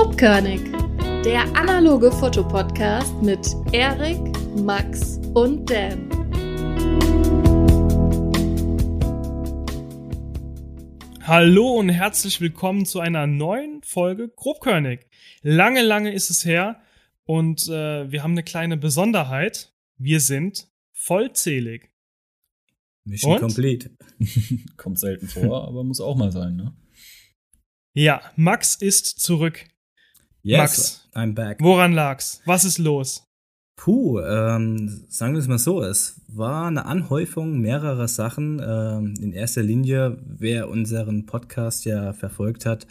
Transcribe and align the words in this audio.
Grobkörnig, 0.00 0.62
der 1.26 1.44
analoge 1.54 2.10
Fotopodcast 2.10 3.20
mit 3.20 3.46
Erik, 3.72 4.18
Max 4.56 5.18
und 5.34 5.68
Dan. 5.68 6.08
Hallo 11.20 11.72
und 11.74 11.90
herzlich 11.90 12.40
willkommen 12.40 12.86
zu 12.86 13.00
einer 13.00 13.26
neuen 13.26 13.82
Folge 13.82 14.30
Grobkörnig. 14.30 15.06
Lange, 15.42 15.82
lange 15.82 16.14
ist 16.14 16.30
es 16.30 16.46
her 16.46 16.80
und 17.26 17.68
äh, 17.68 18.10
wir 18.10 18.22
haben 18.22 18.32
eine 18.32 18.42
kleine 18.42 18.78
Besonderheit. 18.78 19.74
Wir 19.98 20.20
sind 20.20 20.66
vollzählig. 20.94 21.90
Mission 23.04 23.34
und? 23.34 23.40
complete. 23.40 23.90
Kommt 24.78 24.98
selten 24.98 25.28
vor, 25.28 25.68
aber 25.68 25.84
muss 25.84 26.00
auch 26.00 26.16
mal 26.16 26.32
sein, 26.32 26.56
ne? 26.56 26.74
Ja, 27.92 28.22
Max 28.36 28.76
ist 28.76 29.20
zurück. 29.20 29.66
Yes, 30.42 30.58
Max, 30.58 31.08
I'm 31.14 31.34
back. 31.34 31.60
Woran 31.60 31.92
lag's? 31.92 32.40
Was 32.46 32.64
ist 32.64 32.78
los? 32.78 33.24
Puh, 33.76 34.20
ähm, 34.20 35.04
sagen 35.08 35.32
wir 35.32 35.40
es 35.40 35.48
mal 35.48 35.58
so, 35.58 35.82
es 35.82 36.20
war 36.28 36.66
eine 36.66 36.84
Anhäufung 36.84 37.60
mehrerer 37.60 38.08
Sachen. 38.08 38.60
Ähm, 38.62 39.14
in 39.20 39.32
erster 39.32 39.62
Linie, 39.62 40.18
wer 40.22 40.68
unseren 40.68 41.26
Podcast 41.26 41.84
ja 41.86 42.12
verfolgt 42.12 42.66
hat, 42.66 42.86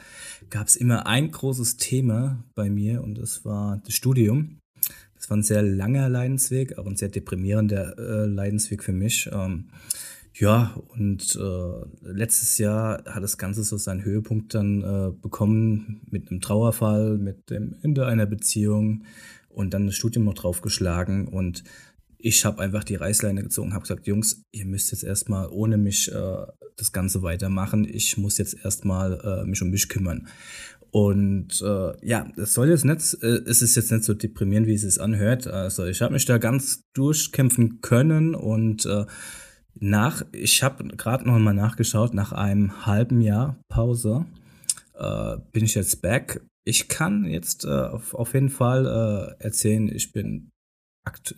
gab 0.50 0.68
es 0.68 0.76
immer 0.76 1.06
ein 1.06 1.30
großes 1.32 1.78
Thema 1.78 2.44
bei 2.56 2.70
mir 2.70 3.04
und 3.04 3.20
das 3.20 3.46
war 3.46 3.82
das 3.86 3.94
Studium. 3.94 4.58
Das 5.16 5.30
war 5.30 5.38
ein 5.38 5.44
sehr 5.44 5.62
langer 5.62 6.10
Leidensweg, 6.10 6.78
auch 6.78 6.86
ein 6.86 6.96
sehr 6.96 7.10
deprimierender 7.10 7.98
äh, 7.98 8.26
Leidensweg 8.26 8.84
für 8.84 8.94
mich. 8.94 9.30
Ähm, 9.32 9.70
ja, 10.40 10.76
und 10.88 11.36
äh, 11.36 12.12
letztes 12.12 12.58
Jahr 12.58 13.04
hat 13.06 13.24
das 13.24 13.38
Ganze 13.38 13.64
so 13.64 13.78
seinen 13.78 14.04
Höhepunkt 14.04 14.54
dann 14.54 14.82
äh, 14.82 15.12
bekommen 15.12 16.02
mit 16.10 16.30
einem 16.30 16.42
Trauerfall, 16.42 17.18
mit 17.18 17.50
dem 17.50 17.76
Ende 17.82 18.06
einer 18.06 18.26
Beziehung 18.26 19.04
und 19.50 19.74
dann 19.74 19.88
das 19.88 19.96
Studium 19.96 20.26
noch 20.26 20.36
draufgeschlagen 20.36 21.28
und 21.28 21.64
ich 22.22 22.44
habe 22.44 22.62
einfach 22.62 22.84
die 22.84 22.96
Reißleine 22.96 23.44
gezogen, 23.44 23.74
habe 23.74 23.84
gesagt, 23.84 24.06
Jungs, 24.06 24.44
ihr 24.52 24.66
müsst 24.66 24.92
jetzt 24.92 25.04
erstmal 25.04 25.48
ohne 25.50 25.78
mich 25.78 26.12
äh, 26.12 26.46
das 26.76 26.92
Ganze 26.92 27.22
weitermachen. 27.22 27.88
Ich 27.90 28.18
muss 28.18 28.38
jetzt 28.38 28.58
erstmal 28.64 29.20
äh, 29.24 29.48
mich 29.48 29.62
um 29.62 29.70
mich 29.70 29.88
kümmern. 29.88 30.28
Und 30.92 31.62
äh, 31.62 32.06
ja, 32.06 32.28
es 32.36 32.54
soll 32.54 32.70
jetzt 32.70 32.84
nicht, 32.84 33.18
äh, 33.22 33.42
es 33.46 33.62
ist 33.62 33.76
jetzt 33.76 33.92
nicht 33.92 34.04
so 34.04 34.14
deprimierend, 34.14 34.68
wie 34.68 34.74
es 34.74 34.82
sich 34.82 35.00
anhört. 35.00 35.48
Also 35.48 35.86
ich 35.86 36.02
habe 36.02 36.14
mich 36.14 36.26
da 36.26 36.40
ganz 36.40 36.84
durchkämpfen 36.94 37.80
können 37.82 38.36
und 38.36 38.86
äh, 38.86 39.06
nach, 39.76 40.24
ich 40.32 40.64
habe 40.64 40.88
gerade 40.96 41.28
noch 41.28 41.38
mal 41.40 41.54
nachgeschaut, 41.54 42.14
nach 42.14 42.32
einem 42.32 42.86
halben 42.86 43.22
Jahr 43.22 43.58
Pause 43.70 44.26
äh, 44.96 45.38
bin 45.52 45.66
ich 45.66 45.76
jetzt 45.76 46.02
back. 46.02 46.42
Ich 46.66 46.88
kann 46.88 47.26
jetzt 47.26 47.66
äh, 47.66 47.70
auf, 47.70 48.14
auf 48.14 48.34
jeden 48.34 48.50
Fall 48.50 48.86
äh, 49.40 49.44
erzählen, 49.44 49.90
ich 49.90 50.12
bin 50.12 50.50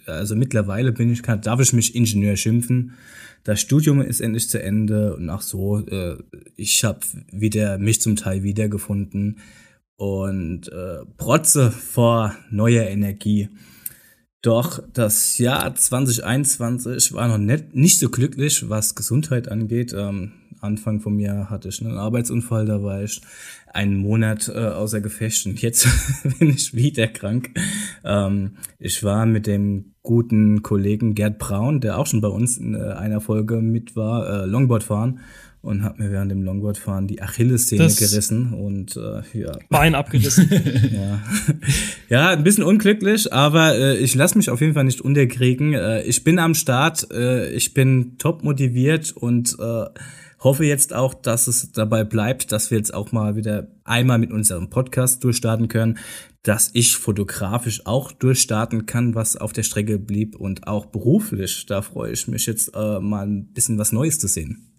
also 0.05 0.35
mittlerweile 0.35 0.91
bin 0.91 1.11
ich, 1.11 1.23
kann, 1.23 1.41
darf 1.41 1.59
ich 1.59 1.73
mich 1.73 1.95
Ingenieur 1.95 2.35
schimpfen. 2.35 2.93
Das 3.43 3.61
Studium 3.61 4.01
ist 4.01 4.21
endlich 4.21 4.49
zu 4.49 4.61
Ende 4.61 5.15
und 5.15 5.29
auch 5.29 5.41
so, 5.41 5.79
äh, 5.87 6.17
ich 6.55 6.83
habe 6.83 6.99
wieder 7.31 7.77
mich 7.77 8.01
zum 8.01 8.15
Teil 8.15 8.43
wiedergefunden 8.43 9.39
und 9.97 10.67
äh, 10.69 11.05
protze 11.17 11.71
vor 11.71 12.35
neuer 12.49 12.83
Energie. 12.83 13.49
Doch 14.41 14.81
das 14.93 15.37
Jahr 15.37 15.75
2021 15.75 17.13
war 17.13 17.27
noch 17.27 17.37
nicht, 17.37 17.75
nicht 17.75 17.99
so 17.99 18.09
glücklich, 18.09 18.69
was 18.69 18.95
Gesundheit 18.95 19.49
angeht. 19.49 19.93
Ähm, 19.95 20.31
Anfang 20.61 20.99
vom 20.99 21.19
Jahr 21.19 21.49
hatte 21.49 21.69
ich 21.69 21.81
einen 21.81 21.97
Arbeitsunfall, 21.97 22.65
da 22.65 22.83
war 22.83 23.03
ich 23.03 23.21
einen 23.73 23.97
Monat 23.97 24.47
äh, 24.53 24.59
außer 24.59 25.01
Gefecht 25.01 25.45
und 25.45 25.61
jetzt 25.61 25.87
bin 26.39 26.49
ich 26.49 26.73
wieder 26.73 27.07
krank. 27.07 27.51
Ähm, 28.03 28.57
ich 28.79 29.03
war 29.03 29.25
mit 29.25 29.47
dem 29.47 29.93
guten 30.03 30.63
Kollegen 30.63 31.13
Gerd 31.13 31.37
Braun, 31.37 31.79
der 31.79 31.99
auch 31.99 32.07
schon 32.07 32.21
bei 32.21 32.27
uns 32.27 32.57
in 32.57 32.73
äh, 32.75 32.79
einer 32.79 33.21
Folge 33.21 33.57
mit 33.57 33.95
war, 33.95 34.43
äh, 34.43 34.45
Longboard 34.45 34.83
fahren 34.83 35.19
und 35.61 35.83
habe 35.83 36.01
mir 36.01 36.11
während 36.11 36.31
dem 36.31 36.41
Longboardfahren 36.41 37.07
die 37.07 37.21
Achillessehne 37.21 37.87
gerissen 37.87 38.53
und 38.53 38.97
äh, 38.97 39.21
ja. 39.39 39.51
Bein 39.69 39.93
abgerissen. 39.93 40.49
ja. 40.91 41.21
ja, 42.09 42.29
ein 42.29 42.43
bisschen 42.43 42.63
unglücklich, 42.63 43.31
aber 43.31 43.75
äh, 43.75 43.97
ich 43.97 44.15
lasse 44.15 44.37
mich 44.37 44.49
auf 44.49 44.59
jeden 44.59 44.73
Fall 44.73 44.85
nicht 44.85 45.01
unterkriegen. 45.01 45.73
Äh, 45.73 46.01
ich 46.03 46.23
bin 46.23 46.39
am 46.39 46.55
Start, 46.55 47.11
äh, 47.11 47.51
ich 47.51 47.75
bin 47.75 48.17
top 48.17 48.43
motiviert 48.43 49.11
und 49.11 49.55
äh, 49.59 49.85
hoffe 50.39 50.65
jetzt 50.65 50.93
auch, 50.93 51.13
dass 51.13 51.45
es 51.45 51.71
dabei 51.71 52.03
bleibt, 52.03 52.51
dass 52.51 52.71
wir 52.71 52.79
jetzt 52.79 52.93
auch 52.93 53.11
mal 53.11 53.35
wieder 53.35 53.67
einmal 53.83 54.17
mit 54.17 54.31
unserem 54.31 54.71
Podcast 54.71 55.23
durchstarten 55.23 55.67
können, 55.67 55.99
dass 56.41 56.71
ich 56.73 56.95
fotografisch 56.95 57.85
auch 57.85 58.11
durchstarten 58.11 58.87
kann, 58.87 59.13
was 59.13 59.35
auf 59.35 59.53
der 59.53 59.61
Strecke 59.61 59.99
blieb 59.99 60.35
und 60.35 60.65
auch 60.65 60.87
beruflich. 60.87 61.67
Da 61.67 61.83
freue 61.83 62.13
ich 62.13 62.27
mich 62.27 62.47
jetzt 62.47 62.71
äh, 62.73 62.99
mal 62.99 63.27
ein 63.27 63.53
bisschen 63.53 63.77
was 63.77 63.91
Neues 63.91 64.17
zu 64.17 64.27
sehen. 64.27 64.70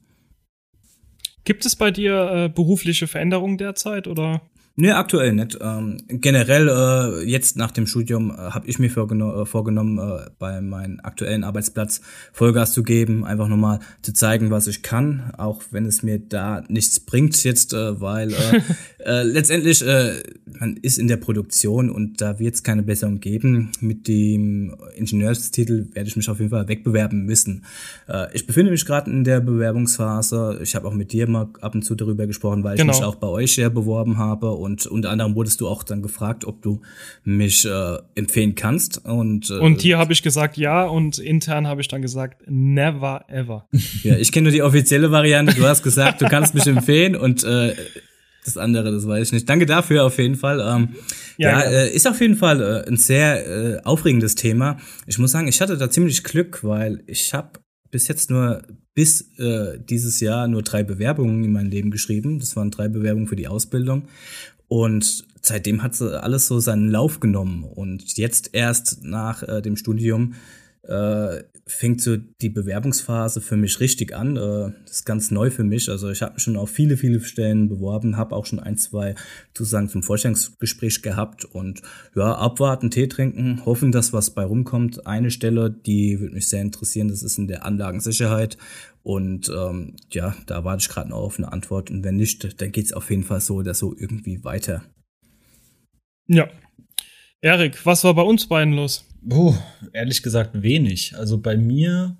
Gibt 1.45 1.67
es 1.67 1.77
bei 1.77 1.91
dir 1.91 2.31
äh, 2.31 2.49
berufliche 2.49 3.07
Veränderungen 3.07 3.59
derzeit 3.59 4.07
oder? 4.07 4.43
Nee, 4.75 4.93
aktuell 4.93 5.35
nicht. 5.35 5.59
Ähm, 5.61 5.99
generell 6.09 6.69
äh, 6.69 7.29
jetzt 7.29 7.59
nach 7.59 7.73
dem 7.73 7.87
Studium 7.87 8.31
äh, 8.31 8.37
habe 8.37 8.67
ich 8.67 8.79
mir 8.79 8.89
vorgeno 8.89 9.43
äh, 9.43 9.47
vorgenommen, 9.47 9.99
äh, 9.99 10.31
bei 10.39 10.63
meinem 10.63 10.99
aktuellen 11.03 11.45
Arbeitsplatz 11.45 12.01
Vollgas 12.33 12.73
zu 12.73 12.83
geben, 12.83 13.27
einfach 13.27 13.49
nochmal 13.49 13.81
zu 14.01 14.15
zeigen, 14.15 14.51
was 14.51 14.69
ich 14.69 14.83
kann, 14.83 15.35
auch 15.37 15.61
wenn 15.73 15.85
es 15.85 16.03
mir 16.03 16.19
da 16.19 16.65
nichts 16.69 17.01
bringt 17.01 17.45
jetzt, 17.45 17.75
äh, 17.75 18.01
weil 18.01 18.33
äh, 18.33 18.61
äh, 19.05 19.23
letztendlich 19.25 19.87
äh, 19.87 20.23
man 20.59 20.79
ist 20.79 20.99
in 20.99 21.07
der 21.07 21.19
Produktion 21.19 21.91
und 21.91 22.23
da 22.23 22.39
wird 22.39 22.55
es 22.55 22.63
keine 22.63 22.83
Besserung 22.83 23.21
geben. 23.21 23.73
Mit 23.81 24.09
dem 24.09 24.75
Ingenieurstitel 24.95 25.89
werde 25.93 26.09
ich 26.09 26.17
mich 26.17 26.31
auf 26.31 26.39
jeden 26.39 26.51
Fall 26.51 26.67
wegbewerben 26.69 27.27
müssen. 27.27 27.67
Äh, 28.09 28.35
ich 28.35 28.47
befinde 28.47 28.71
mich 28.71 28.87
gerade 28.87 29.11
in 29.11 29.25
der 29.25 29.41
Bewerbungsphase. 29.41 30.61
Ich 30.63 30.75
habe 30.75 30.89
auch 30.89 30.95
mit 30.95 31.13
dir 31.13 31.29
mal 31.29 31.51
ab 31.61 31.75
und 31.75 31.83
zu 31.83 31.95
darüber 31.95 32.27
gesprochen, 32.27 32.65
weil 32.65 32.79
genau. 32.79 32.93
ich 32.93 33.01
mich 33.01 33.07
auch 33.07 33.17
bei 33.17 33.27
euch 33.27 33.57
ja 33.57 33.69
beworben 33.69 34.17
habe 34.17 34.62
und 34.63 34.87
unter 34.87 35.11
anderem 35.11 35.35
wurdest 35.35 35.61
du 35.61 35.69
auch 35.69 35.83
dann 35.83 36.03
gefragt, 36.03 36.45
ob 36.45 36.63
du 36.63 36.81
mich 37.25 37.65
äh, 37.65 37.99
empfehlen 38.15 38.55
kannst. 38.55 39.05
Und, 39.05 39.51
äh, 39.51 39.59
und 39.59 39.83
hier 39.83 39.99
habe 39.99 40.13
ich 40.13 40.23
gesagt 40.23 40.57
ja 40.57 40.85
und 40.85 41.19
intern 41.19 41.67
habe 41.67 41.81
ich 41.81 41.89
dann 41.89 42.03
gesagt 42.03 42.43
never 42.47 43.25
ever. 43.29 43.69
ja, 44.03 44.17
ich 44.17 44.33
kenne 44.33 44.45
nur 44.45 44.53
die 44.53 44.63
offizielle 44.63 45.11
Variante. 45.11 45.55
Du 45.55 45.67
hast 45.67 45.83
gesagt, 45.83 46.21
du 46.21 46.27
kannst 46.27 46.55
mich 46.55 46.67
empfehlen 46.67 47.17
und 47.17 47.45
äh, 47.45 47.75
das 48.45 48.57
andere, 48.57 48.91
das 48.91 49.07
weiß 49.07 49.29
ich 49.29 49.33
nicht. 49.33 49.49
Danke 49.49 49.67
dafür 49.67 50.05
auf 50.05 50.19
jeden 50.19 50.35
Fall. 50.35 50.61
Ähm, 50.61 50.97
ja, 51.37 51.63
ja 51.63 51.71
äh, 51.71 51.95
ist 51.95 52.09
auf 52.09 52.21
jeden 52.21 52.37
Fall 52.37 52.61
äh, 52.61 52.89
ein 52.89 52.97
sehr 52.97 53.47
äh, 53.47 53.83
aufregendes 53.85 54.35
Thema. 54.35 54.79
Ich 55.07 55.19
muss 55.19 55.31
sagen, 55.31 55.49
ich 55.49 55.61
hatte 55.61 55.77
da 55.77 55.91
ziemlich 55.91 56.25
Glück, 56.25 56.65
weil 56.65 57.03
ich 57.07 57.35
habe 57.35 57.61
bis 57.91 58.09
jetzt 58.09 58.31
nur 58.31 58.63
bis 58.95 59.39
äh, 59.39 59.79
dieses 59.79 60.21
Jahr 60.21 60.49
nur 60.49 60.63
drei 60.63 60.83
Bewerbungen 60.83 61.45
in 61.45 61.53
meinem 61.53 61.71
Leben 61.71 61.91
geschrieben. 61.91 62.39
Das 62.39 62.57
waren 62.57 62.71
drei 62.71 62.89
Bewerbungen 62.89 63.27
für 63.27 63.37
die 63.37 63.49
Ausbildung. 63.49 64.09
Und 64.73 65.27
seitdem 65.43 65.83
hat 65.83 65.95
sie 65.95 66.19
alles 66.19 66.47
so 66.47 66.59
seinen 66.59 66.91
Lauf 66.91 67.21
genommen. 67.21 67.63
Und 67.63 68.17
jetzt 68.17 68.55
erst 68.55 69.05
nach 69.05 69.43
äh, 69.43 69.61
dem 69.61 69.77
Studium 69.77 70.33
äh, 70.85 71.43
fängt 71.67 72.01
so 72.01 72.17
die 72.17 72.49
Bewerbungsphase 72.49 73.43
für 73.43 73.59
mich 73.59 73.81
richtig 73.81 74.17
an. 74.17 74.39
Äh, 74.39 74.73
das 74.87 74.93
ist 74.93 75.05
ganz 75.05 75.31
neu 75.31 75.51
für 75.51 75.63
mich. 75.63 75.91
Also 75.91 76.09
ich 76.09 76.23
habe 76.23 76.33
mich 76.33 76.43
schon 76.43 76.57
auf 76.57 76.71
viele, 76.71 76.97
viele 76.97 77.21
Stellen 77.21 77.69
beworben, 77.69 78.17
habe 78.17 78.35
auch 78.35 78.47
schon 78.47 78.61
ein, 78.61 78.79
zwei 78.79 79.15
Zusagen 79.53 79.91
zum 79.91 80.03
Vorstellungsgespräch 80.03 81.03
gehabt 81.03 81.45
und 81.45 81.83
ja, 82.17 82.35
abwarten, 82.35 82.91
Tee 82.91 83.09
trinken, 83.09 83.67
hoffen, 83.67 83.93
dass 83.93 84.15
was 84.15 84.31
bei 84.31 84.43
rumkommt. 84.43 85.07
Eine 85.07 85.31
Stelle, 85.31 85.71
die 85.71 86.19
würde 86.19 86.35
mich 86.35 86.49
sehr 86.49 86.63
interessieren, 86.63 87.09
das 87.09 87.23
ist 87.23 87.37
in 87.37 87.47
der 87.47 87.67
Anlagensicherheit. 87.67 88.57
Und 89.03 89.49
ähm, 89.49 89.97
ja, 90.13 90.35
da 90.47 90.65
warte 90.65 90.83
ich 90.83 90.89
gerade 90.89 91.11
noch 91.11 91.19
auf 91.19 91.39
eine 91.39 91.53
Antwort. 91.53 91.91
Und 91.91 92.05
wenn 92.05 92.17
nicht, 92.17 92.61
dann 92.61 92.73
geht's 92.73 92.93
auf 92.93 93.11
jeden 93.11 93.25
Fall 93.25 93.41
so 93.41 93.57
oder 93.57 93.75
so 93.75 93.95
irgendwie 93.97 94.45
weiter. 94.45 94.83
Ja. 96.29 96.49
Erik, 97.41 97.85
was 97.85 98.05
war 98.05 98.15
bei 98.15 98.23
uns 98.23 98.47
beiden 98.47 98.75
los? 98.75 99.05
Oh, 99.29 99.55
ehrlich 99.93 100.23
gesagt 100.23 100.63
wenig. 100.63 101.17
Also 101.17 101.39
bei 101.39 101.57
mir, 101.57 102.17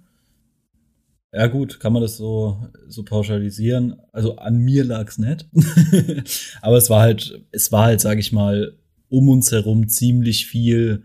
ja 1.33 1.47
gut, 1.47 1.79
kann 1.79 1.93
man 1.93 2.03
das 2.03 2.17
so, 2.17 2.69
so 2.89 3.05
pauschalisieren. 3.05 3.97
Also 4.13 4.37
an 4.37 4.59
mir 4.59 4.83
lag's 4.85 5.19
nicht. 5.19 5.49
Aber 6.63 6.77
es 6.77 6.91
war 6.91 7.01
halt, 7.01 7.41
es 7.53 7.71
war 7.71 7.85
halt, 7.85 8.01
sag 8.01 8.19
ich 8.19 8.33
mal, 8.33 8.77
um 9.09 9.29
uns 9.29 9.53
herum 9.53 9.89
ziemlich 9.89 10.47
viel, 10.47 11.05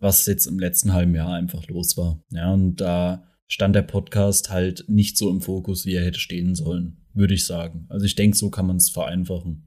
was 0.00 0.24
jetzt 0.26 0.46
im 0.46 0.58
letzten 0.58 0.94
halben 0.94 1.14
Jahr 1.14 1.34
einfach 1.34 1.66
los 1.68 1.98
war. 1.98 2.22
Ja, 2.30 2.52
und 2.52 2.76
da 2.76 3.27
stand 3.48 3.74
der 3.74 3.82
Podcast 3.82 4.50
halt 4.50 4.84
nicht 4.88 5.16
so 5.16 5.30
im 5.30 5.40
Fokus, 5.40 5.86
wie 5.86 5.94
er 5.94 6.04
hätte 6.04 6.20
stehen 6.20 6.54
sollen, 6.54 6.98
würde 7.14 7.34
ich 7.34 7.46
sagen. 7.46 7.86
Also 7.88 8.04
ich 8.04 8.14
denke, 8.14 8.36
so 8.36 8.50
kann 8.50 8.66
man 8.66 8.76
es 8.76 8.90
vereinfachen. 8.90 9.64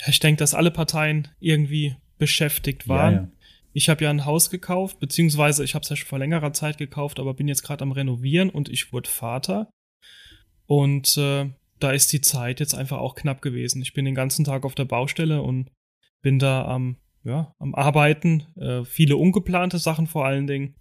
Ja, 0.00 0.08
ich 0.08 0.18
denke, 0.18 0.40
dass 0.40 0.54
alle 0.54 0.72
Parteien 0.72 1.28
irgendwie 1.38 1.96
beschäftigt 2.18 2.88
waren. 2.88 3.14
Ja, 3.14 3.20
ja. 3.20 3.30
Ich 3.72 3.88
habe 3.88 4.04
ja 4.04 4.10
ein 4.10 4.26
Haus 4.26 4.50
gekauft, 4.50 4.98
beziehungsweise 4.98 5.64
ich 5.64 5.74
habe 5.74 5.82
es 5.82 5.88
ja 5.88 5.96
schon 5.96 6.08
vor 6.08 6.18
längerer 6.18 6.52
Zeit 6.52 6.76
gekauft, 6.76 7.18
aber 7.18 7.34
bin 7.34 7.48
jetzt 7.48 7.62
gerade 7.62 7.82
am 7.82 7.92
Renovieren 7.92 8.50
und 8.50 8.68
ich 8.68 8.92
wurde 8.92 9.08
Vater. 9.08 9.70
Und 10.66 11.16
äh, 11.16 11.50
da 11.78 11.90
ist 11.90 12.12
die 12.12 12.20
Zeit 12.20 12.60
jetzt 12.60 12.74
einfach 12.74 12.98
auch 12.98 13.14
knapp 13.14 13.42
gewesen. 13.42 13.80
Ich 13.80 13.94
bin 13.94 14.04
den 14.04 14.14
ganzen 14.14 14.44
Tag 14.44 14.64
auf 14.64 14.74
der 14.74 14.84
Baustelle 14.84 15.42
und 15.42 15.70
bin 16.20 16.38
da 16.38 16.64
am, 16.66 16.96
ja, 17.24 17.54
am 17.58 17.74
Arbeiten. 17.74 18.44
Äh, 18.56 18.84
viele 18.84 19.16
ungeplante 19.16 19.78
Sachen 19.78 20.06
vor 20.06 20.24
allen 20.26 20.46
Dingen. 20.46 20.74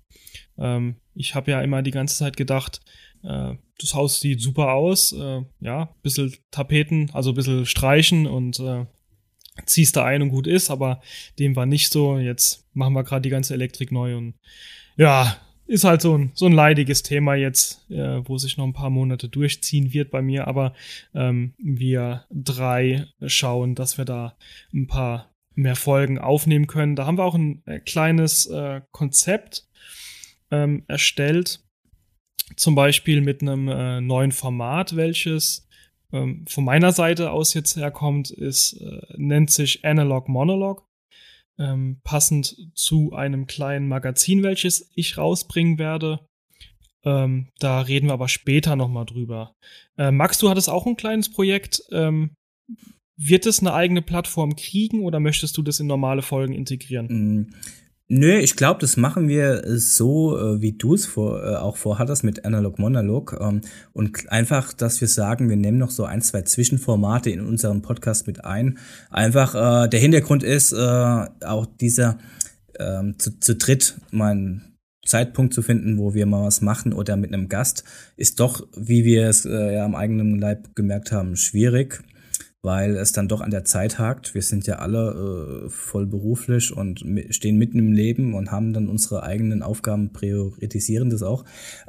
Ähm, 0.57 0.95
ich 1.13 1.35
habe 1.35 1.51
ja 1.51 1.61
immer 1.61 1.81
die 1.81 1.91
ganze 1.91 2.17
Zeit 2.17 2.37
gedacht, 2.37 2.81
äh, 3.23 3.55
das 3.79 3.93
Haus 3.93 4.19
sieht 4.19 4.41
super 4.41 4.73
aus. 4.73 5.13
Äh, 5.13 5.41
ja, 5.59 5.95
bisschen 6.01 6.33
Tapeten, 6.51 7.09
also 7.13 7.33
bisschen 7.33 7.65
streichen 7.65 8.27
und 8.27 8.59
äh, 8.59 8.85
ziehst 9.65 9.95
da 9.95 10.05
ein 10.05 10.21
und 10.21 10.29
gut 10.29 10.47
ist, 10.47 10.69
aber 10.69 11.01
dem 11.39 11.55
war 11.55 11.65
nicht 11.65 11.91
so. 11.91 12.17
Jetzt 12.17 12.67
machen 12.73 12.93
wir 12.93 13.03
gerade 13.03 13.21
die 13.21 13.29
ganze 13.29 13.53
Elektrik 13.53 13.91
neu 13.91 14.17
und 14.17 14.35
ja, 14.97 15.37
ist 15.67 15.85
halt 15.85 16.01
so 16.01 16.17
ein, 16.17 16.31
so 16.33 16.47
ein 16.47 16.51
leidiges 16.51 17.01
Thema 17.01 17.35
jetzt, 17.35 17.89
äh, 17.89 18.19
wo 18.27 18.37
sich 18.37 18.57
noch 18.57 18.65
ein 18.65 18.73
paar 18.73 18.89
Monate 18.89 19.29
durchziehen 19.29 19.93
wird 19.93 20.11
bei 20.11 20.21
mir, 20.21 20.47
aber 20.47 20.73
ähm, 21.13 21.53
wir 21.57 22.25
drei 22.29 23.07
schauen, 23.25 23.73
dass 23.75 23.97
wir 23.97 24.05
da 24.05 24.35
ein 24.73 24.87
paar 24.87 25.30
mehr 25.55 25.75
Folgen 25.75 26.17
aufnehmen 26.17 26.67
können. 26.67 26.95
Da 26.95 27.05
haben 27.05 27.17
wir 27.17 27.25
auch 27.25 27.35
ein 27.35 27.63
äh, 27.65 27.79
kleines 27.79 28.45
äh, 28.47 28.81
Konzept 28.91 29.67
ähm, 30.49 30.83
erstellt, 30.87 31.63
zum 32.55 32.75
Beispiel 32.75 33.21
mit 33.21 33.41
einem 33.41 33.67
äh, 33.67 34.01
neuen 34.01 34.31
Format, 34.31 34.95
welches 34.95 35.67
ähm, 36.11 36.45
von 36.47 36.65
meiner 36.65 36.91
Seite 36.91 37.31
aus 37.31 37.53
jetzt 37.53 37.75
herkommt, 37.75 38.31
ist, 38.31 38.73
äh, 38.73 39.01
nennt 39.17 39.51
sich 39.51 39.85
Analog 39.85 40.27
Monolog 40.27 40.85
ähm, 41.61 42.01
passend 42.03 42.57
zu 42.75 43.13
einem 43.13 43.47
kleinen 43.47 43.87
Magazin, 43.87 44.43
welches 44.43 44.91
ich 44.95 45.17
rausbringen 45.17 45.77
werde. 45.77 46.25
Ähm, 47.03 47.49
da 47.59 47.81
reden 47.81 48.07
wir 48.07 48.13
aber 48.13 48.27
später 48.27 48.75
nochmal 48.75 49.05
drüber. 49.05 49.55
Äh, 49.97 50.11
Max, 50.11 50.37
du 50.37 50.49
hattest 50.49 50.69
auch 50.69 50.85
ein 50.85 50.97
kleines 50.97 51.31
Projekt. 51.31 51.83
Ähm, 51.91 52.35
wird 53.23 53.45
es 53.45 53.59
eine 53.59 53.73
eigene 53.73 54.01
Plattform 54.01 54.55
kriegen 54.55 55.03
oder 55.03 55.19
möchtest 55.19 55.57
du 55.57 55.61
das 55.61 55.79
in 55.79 55.87
normale 55.87 56.21
Folgen 56.21 56.53
integrieren? 56.53 57.07
Mm, 57.07 57.53
Nö, 58.13 58.39
ich 58.39 58.57
glaube, 58.57 58.81
das 58.81 58.97
machen 58.97 59.29
wir 59.29 59.63
so, 59.79 60.37
äh, 60.37 60.61
wie 60.61 60.73
du 60.73 60.95
es 60.95 61.05
vor, 61.05 61.41
äh, 61.41 61.55
auch 61.55 61.77
vorhattest 61.77 62.25
mit 62.25 62.43
Analog 62.43 62.77
Monolog. 62.77 63.37
Ähm, 63.39 63.61
und 63.93 64.29
einfach, 64.29 64.73
dass 64.73 64.99
wir 64.99 65.07
sagen, 65.07 65.47
wir 65.47 65.55
nehmen 65.55 65.77
noch 65.77 65.91
so 65.91 66.03
ein, 66.03 66.21
zwei 66.21 66.41
Zwischenformate 66.41 67.29
in 67.29 67.39
unserem 67.39 67.81
Podcast 67.81 68.27
mit 68.27 68.43
ein. 68.43 68.79
Einfach, 69.11 69.55
äh, 69.55 69.87
der 69.87 70.01
Hintergrund 70.01 70.43
ist 70.43 70.73
äh, 70.73 70.75
auch 71.45 71.65
dieser 71.79 72.17
ähm, 72.79 73.17
zu, 73.17 73.39
zu 73.39 73.55
dritt 73.55 73.95
mein 74.11 74.75
Zeitpunkt 75.05 75.53
zu 75.53 75.61
finden, 75.61 75.97
wo 75.97 76.13
wir 76.13 76.25
mal 76.25 76.43
was 76.43 76.59
machen 76.59 76.91
oder 76.91 77.15
mit 77.15 77.33
einem 77.33 77.47
Gast, 77.47 77.85
ist 78.17 78.41
doch, 78.41 78.67
wie 78.75 79.05
wir 79.05 79.29
es 79.29 79.45
äh, 79.45 79.75
ja 79.75 79.85
am 79.85 79.95
eigenen 79.95 80.37
Leib 80.37 80.75
gemerkt 80.75 81.13
haben, 81.13 81.37
schwierig 81.37 82.03
weil 82.63 82.95
es 82.95 83.11
dann 83.11 83.27
doch 83.27 83.41
an 83.41 83.49
der 83.49 83.65
Zeit 83.65 83.97
hakt. 83.97 84.35
Wir 84.35 84.43
sind 84.43 84.67
ja 84.67 84.75
alle 84.75 85.65
äh, 85.65 85.69
voll 85.69 86.05
beruflich 86.05 86.75
und 86.75 87.03
stehen 87.29 87.57
mitten 87.57 87.79
im 87.79 87.91
Leben 87.91 88.35
und 88.35 88.51
haben 88.51 88.71
dann 88.73 88.87
unsere 88.87 89.23
eigenen 89.23 89.63
Aufgaben, 89.63 90.13
priorisieren 90.13 91.09
das 91.09 91.23
auch. 91.23 91.43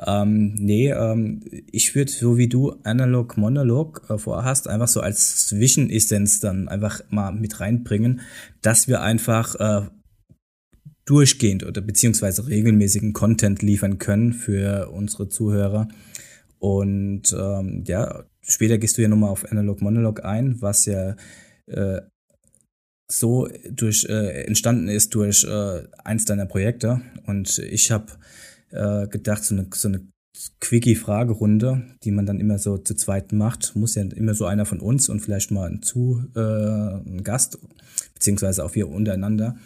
Ähm, 0.06 0.54
nee, 0.54 0.90
ähm, 0.90 1.40
ich 1.70 1.94
würde, 1.94 2.10
so 2.10 2.38
wie 2.38 2.48
du 2.48 2.72
Analog 2.84 3.36
Monolog 3.36 4.06
äh, 4.08 4.16
vorhast, 4.16 4.66
einfach 4.66 4.88
so 4.88 5.00
als 5.00 5.46
Zwischenessenz 5.46 6.40
dann 6.40 6.68
einfach 6.68 7.02
mal 7.10 7.32
mit 7.32 7.60
reinbringen, 7.60 8.22
dass 8.62 8.88
wir 8.88 9.02
einfach 9.02 9.54
äh, 9.56 9.88
durchgehend 11.04 11.64
oder 11.64 11.82
beziehungsweise 11.82 12.48
regelmäßigen 12.48 13.12
Content 13.12 13.60
liefern 13.60 13.98
können 13.98 14.32
für 14.32 14.88
unsere 14.90 15.28
Zuhörer. 15.28 15.88
Und 16.58 17.36
ähm, 17.38 17.84
ja, 17.86 18.24
später 18.42 18.78
gehst 18.78 18.98
du 18.98 19.02
ja 19.02 19.08
nochmal 19.08 19.30
auf 19.30 19.50
Analog 19.50 19.80
Monolog 19.80 20.24
ein, 20.24 20.60
was 20.60 20.86
ja 20.86 21.16
äh, 21.66 22.00
so 23.10 23.48
durch 23.70 24.06
äh, 24.08 24.44
entstanden 24.44 24.88
ist 24.88 25.14
durch 25.14 25.44
äh, 25.44 25.82
eins 26.04 26.24
deiner 26.24 26.46
Projekte. 26.46 27.00
Und 27.26 27.58
ich 27.58 27.90
habe 27.90 28.06
äh, 28.70 29.06
gedacht, 29.08 29.44
so 29.44 29.54
eine, 29.54 29.66
so 29.74 29.88
eine 29.88 30.06
Quickie-Fragerunde, 30.60 31.82
die 32.04 32.10
man 32.10 32.26
dann 32.26 32.40
immer 32.40 32.58
so 32.58 32.78
zu 32.78 32.94
zweit 32.94 33.32
macht, 33.32 33.76
muss 33.76 33.94
ja 33.94 34.02
immer 34.02 34.34
so 34.34 34.46
einer 34.46 34.64
von 34.64 34.80
uns 34.80 35.08
und 35.08 35.20
vielleicht 35.20 35.50
mal 35.50 35.68
ein 35.68 35.82
zu 35.82 36.24
äh, 36.34 36.40
ein 36.40 37.22
Gast, 37.22 37.58
beziehungsweise 38.14 38.64
auch 38.64 38.74
wir 38.74 38.88
untereinander 38.88 39.56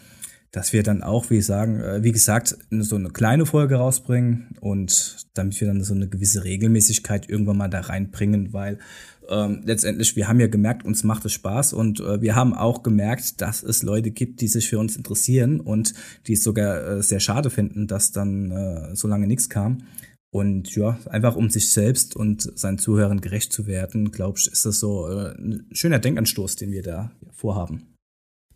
dass 0.50 0.72
wir 0.72 0.82
dann 0.82 1.02
auch, 1.02 1.30
wie 1.30 1.42
sagen, 1.42 1.80
äh, 1.80 2.02
wie 2.02 2.12
gesagt, 2.12 2.56
so 2.70 2.96
eine 2.96 3.10
kleine 3.10 3.46
Folge 3.46 3.76
rausbringen 3.76 4.56
und 4.60 5.16
damit 5.34 5.60
wir 5.60 5.68
dann 5.68 5.82
so 5.82 5.94
eine 5.94 6.08
gewisse 6.08 6.44
Regelmäßigkeit 6.44 7.28
irgendwann 7.28 7.58
mal 7.58 7.68
da 7.68 7.80
reinbringen, 7.80 8.52
weil 8.52 8.78
ähm, 9.28 9.62
letztendlich, 9.64 10.16
wir 10.16 10.28
haben 10.28 10.40
ja 10.40 10.46
gemerkt, 10.46 10.84
uns 10.84 11.04
macht 11.04 11.24
es 11.24 11.32
Spaß 11.32 11.72
und 11.72 12.00
äh, 12.00 12.20
wir 12.20 12.34
haben 12.34 12.54
auch 12.54 12.82
gemerkt, 12.82 13.40
dass 13.40 13.62
es 13.62 13.82
Leute 13.82 14.10
gibt, 14.10 14.40
die 14.40 14.48
sich 14.48 14.68
für 14.68 14.78
uns 14.78 14.96
interessieren 14.96 15.60
und 15.60 15.94
die 16.26 16.34
es 16.34 16.42
sogar 16.42 16.86
äh, 16.86 17.02
sehr 17.02 17.20
schade 17.20 17.50
finden, 17.50 17.86
dass 17.86 18.12
dann 18.12 18.50
äh, 18.50 18.94
so 18.94 19.08
lange 19.08 19.26
nichts 19.26 19.48
kam. 19.48 19.82
Und 20.30 20.74
ja, 20.76 20.98
einfach 21.06 21.36
um 21.36 21.50
sich 21.50 21.70
selbst 21.70 22.14
und 22.14 22.58
seinen 22.58 22.78
Zuhörern 22.78 23.20
gerecht 23.20 23.52
zu 23.52 23.66
werden, 23.66 24.10
glaube 24.10 24.38
ich, 24.38 24.48
ist 24.48 24.66
das 24.66 24.80
so 24.80 25.08
äh, 25.08 25.34
ein 25.34 25.66
schöner 25.72 25.98
Denkanstoß, 25.98 26.56
den 26.56 26.72
wir 26.72 26.82
da 26.82 27.12
vorhaben. 27.32 27.94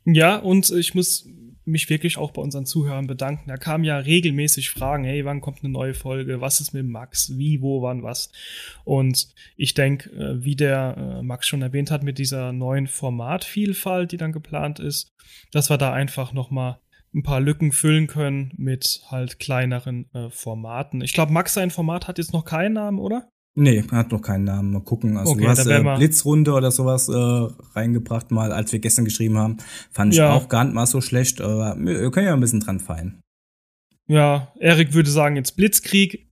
Ja, 0.04 0.36
und 0.36 0.70
ich 0.70 0.94
muss 0.94 1.26
mich 1.70 1.88
wirklich 1.88 2.18
auch 2.18 2.32
bei 2.32 2.42
unseren 2.42 2.66
Zuhörern 2.66 3.06
bedanken. 3.06 3.48
Da 3.48 3.56
kamen 3.56 3.84
ja 3.84 3.98
regelmäßig 3.98 4.70
Fragen, 4.70 5.04
hey, 5.04 5.24
wann 5.24 5.40
kommt 5.40 5.62
eine 5.62 5.72
neue 5.72 5.94
Folge? 5.94 6.40
Was 6.40 6.60
ist 6.60 6.72
mit 6.72 6.86
Max? 6.86 7.36
Wie, 7.38 7.62
wo, 7.62 7.82
wann, 7.82 8.02
was? 8.02 8.30
Und 8.84 9.34
ich 9.56 9.74
denke, 9.74 10.10
äh, 10.10 10.44
wie 10.44 10.56
der 10.56 10.96
äh, 10.96 11.22
Max 11.22 11.46
schon 11.46 11.62
erwähnt 11.62 11.90
hat, 11.90 12.02
mit 12.02 12.18
dieser 12.18 12.52
neuen 12.52 12.86
Formatvielfalt, 12.86 14.12
die 14.12 14.16
dann 14.16 14.32
geplant 14.32 14.78
ist, 14.78 15.12
dass 15.52 15.70
wir 15.70 15.78
da 15.78 15.92
einfach 15.92 16.32
nochmal 16.32 16.78
ein 17.14 17.22
paar 17.22 17.40
Lücken 17.40 17.72
füllen 17.72 18.06
können 18.06 18.52
mit 18.56 19.02
halt 19.08 19.38
kleineren 19.38 20.08
äh, 20.14 20.30
Formaten. 20.30 21.00
Ich 21.00 21.12
glaube, 21.12 21.32
Max 21.32 21.54
sein 21.54 21.70
Format 21.70 22.06
hat 22.06 22.18
jetzt 22.18 22.32
noch 22.32 22.44
keinen 22.44 22.74
Namen, 22.74 22.98
oder? 22.98 23.28
Nee, 23.60 23.84
hat 23.92 24.10
noch 24.10 24.22
keinen 24.22 24.44
Namen. 24.44 24.72
Mal 24.72 24.80
gucken. 24.80 25.18
Also 25.18 25.32
okay, 25.32 25.42
du 25.42 25.48
hast 25.48 25.66
äh, 25.66 25.82
Blitzrunde 25.96 26.54
oder 26.54 26.70
sowas 26.70 27.10
äh, 27.10 27.68
reingebracht, 27.74 28.30
mal 28.30 28.52
als 28.52 28.72
wir 28.72 28.78
gestern 28.78 29.04
geschrieben 29.04 29.36
haben. 29.36 29.58
Fand 29.92 30.14
ich 30.14 30.18
ja. 30.18 30.32
auch 30.32 30.48
gar 30.48 30.64
nicht 30.64 30.72
mal 30.72 30.86
so 30.86 31.02
schlecht. 31.02 31.42
Aber 31.42 31.76
wir 31.78 32.10
können 32.10 32.26
ja 32.26 32.32
ein 32.32 32.40
bisschen 32.40 32.60
dran 32.60 32.80
feilen. 32.80 33.20
Ja, 34.08 34.50
Erik 34.58 34.94
würde 34.94 35.10
sagen, 35.10 35.36
jetzt 35.36 35.56
Blitzkrieg. 35.56 36.30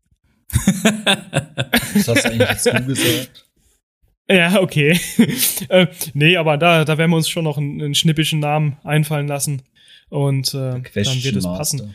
Was 1.92 2.08
hast 2.08 2.24
du 2.24 2.30
eigentlich 2.30 2.48
jetzt 2.48 2.64
gesagt? 2.86 3.44
Ja, 4.30 4.60
okay. 4.60 5.00
äh, 5.70 5.86
nee, 6.12 6.36
aber 6.36 6.58
da, 6.58 6.84
da 6.84 6.98
werden 6.98 7.10
wir 7.10 7.16
uns 7.16 7.30
schon 7.30 7.44
noch 7.44 7.56
einen, 7.56 7.80
einen 7.80 7.94
schnippischen 7.94 8.40
Namen 8.40 8.76
einfallen 8.84 9.26
lassen. 9.26 9.62
Und 10.10 10.52
äh, 10.52 10.82
dann 10.82 10.84
wird 10.84 11.36
es 11.36 11.44
passen. 11.44 11.94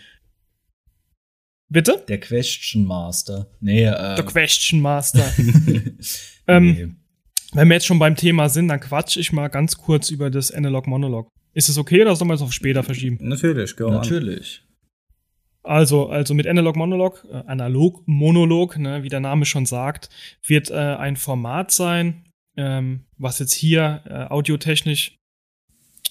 Bitte? 1.73 2.03
Der 2.07 2.19
Question 2.19 2.85
Master. 2.85 3.47
Nee, 3.59 3.85
äh. 3.85 4.15
Der 4.15 4.23
Question 4.23 4.79
Master. 4.79 5.25
ähm, 6.47 6.71
nee. 6.71 6.87
Wenn 7.53 7.67
wir 7.67 7.73
jetzt 7.73 7.87
schon 7.87 7.97
beim 7.97 8.15
Thema 8.15 8.47
sind, 8.47 8.67
dann 8.67 8.79
quatsch 8.79 9.17
ich 9.17 9.33
mal 9.33 9.47
ganz 9.47 9.75
kurz 9.77 10.11
über 10.11 10.29
das 10.29 10.51
Analog 10.51 10.85
Monolog. 10.85 11.29
Ist 11.55 11.69
es 11.69 11.79
okay 11.79 12.03
oder 12.03 12.15
sollen 12.15 12.29
wir 12.29 12.35
es 12.35 12.43
auf 12.43 12.53
später 12.53 12.83
verschieben? 12.83 13.17
Natürlich, 13.21 13.75
go 13.75 13.89
Natürlich. 13.89 14.61
Also, 15.63 16.09
also 16.09 16.35
mit 16.35 16.45
Analog 16.45 16.75
Monolog, 16.75 17.25
äh, 17.31 17.37
Analog 17.47 18.03
Monolog, 18.05 18.77
ne, 18.77 19.01
wie 19.01 19.09
der 19.09 19.19
Name 19.19 19.45
schon 19.45 19.65
sagt, 19.65 20.09
wird 20.45 20.69
äh, 20.69 20.75
ein 20.75 21.15
Format 21.15 21.71
sein, 21.71 22.25
ähm, 22.55 23.05
was 23.17 23.39
jetzt 23.39 23.53
hier 23.53 24.03
äh, 24.05 24.31
audiotechnisch 24.31 25.15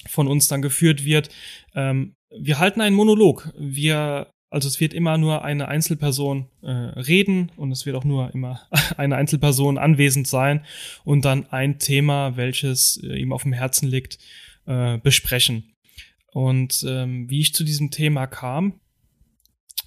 von 0.09 0.27
uns 0.27 0.49
dann 0.49 0.61
geführt 0.61 1.05
wird. 1.05 1.29
Ähm, 1.75 2.15
wir 2.37 2.59
halten 2.59 2.81
einen 2.81 2.97
Monolog. 2.97 3.53
Wir 3.57 4.27
also 4.53 4.69
es 4.69 4.81
wird 4.81 4.93
immer 4.93 5.17
nur 5.19 5.45
eine 5.45 5.69
Einzelperson 5.69 6.47
äh, 6.63 6.71
reden 6.71 7.51
und 7.57 7.73
es 7.73 7.87
wird 7.87 7.97
auch 7.97 8.05
nur 8.05 8.33
immer 8.35 8.61
eine 8.97 9.17
Einzelperson 9.17 9.79
anwesend 9.79 10.29
sein 10.29 10.65
und 11.05 11.25
dann 11.25 11.47
ein 11.51 11.79
Thema, 11.79 12.37
welches 12.37 13.03
äh, 13.03 13.17
ihm 13.17 13.33
auf 13.33 13.43
dem 13.43 13.53
Herzen 13.53 13.89
liegt, 13.89 14.19
äh, 14.67 14.99
besprechen. 14.99 15.73
Und 16.33 16.85
ähm, 16.87 17.29
wie 17.29 17.41
ich 17.41 17.55
zu 17.55 17.65
diesem 17.65 17.91
Thema 17.91 18.27
kam, 18.27 18.81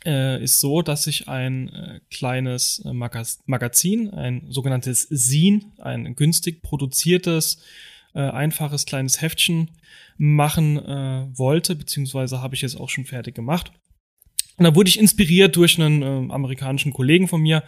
äh, 0.05 0.43
ist 0.43 0.59
so, 0.59 0.81
dass 0.81 1.07
ich 1.07 1.27
ein 1.27 1.69
äh, 1.69 1.99
kleines 2.11 2.79
äh, 2.85 2.93
Magaz 2.93 3.41
Magazin, 3.45 4.11
ein 4.11 4.45
sogenanntes 4.49 5.09
Zine, 5.09 5.61
ein 5.79 6.15
günstig 6.15 6.61
produziertes, 6.61 7.63
äh, 8.13 8.19
einfaches 8.19 8.85
kleines 8.85 9.21
Heftchen 9.21 9.71
machen 10.17 10.77
äh, 10.77 11.27
wollte, 11.37 11.75
beziehungsweise 11.75 12.41
habe 12.41 12.55
ich 12.55 12.63
es 12.63 12.75
auch 12.75 12.89
schon 12.89 13.05
fertig 13.05 13.35
gemacht. 13.35 13.71
Und 14.57 14.65
da 14.65 14.75
wurde 14.75 14.89
ich 14.89 14.99
inspiriert 14.99 15.55
durch 15.55 15.79
einen 15.79 16.01
äh, 16.01 16.33
amerikanischen 16.33 16.93
Kollegen 16.93 17.27
von 17.27 17.41
mir, 17.41 17.63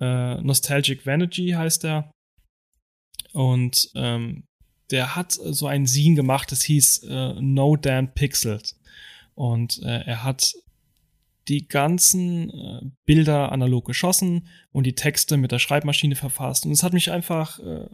äh, 0.00 0.40
Nostalgic 0.42 1.06
Vanity 1.06 1.50
heißt 1.50 1.84
er. 1.84 2.10
Und 3.32 3.90
ähm, 3.94 4.44
der 4.90 5.16
hat 5.16 5.32
so 5.32 5.66
ein 5.66 5.86
Scene 5.86 6.14
gemacht, 6.14 6.52
das 6.52 6.62
hieß 6.62 7.04
äh, 7.04 7.34
No 7.40 7.76
Damn 7.76 8.12
Pixels. 8.14 8.78
Und 9.34 9.82
äh, 9.82 10.02
er 10.04 10.24
hat 10.24 10.54
die 11.48 11.68
ganzen 11.68 12.50
äh, 12.50 12.80
Bilder 13.04 13.52
analog 13.52 13.86
geschossen 13.86 14.46
und 14.72 14.84
die 14.84 14.94
Texte 14.94 15.36
mit 15.36 15.52
der 15.52 15.58
Schreibmaschine 15.58 16.16
verfasst. 16.16 16.64
Und 16.64 16.72
es 16.72 16.82
hat 16.82 16.92
mich 16.92 17.10
einfach 17.10 17.58
äh, 17.58 17.86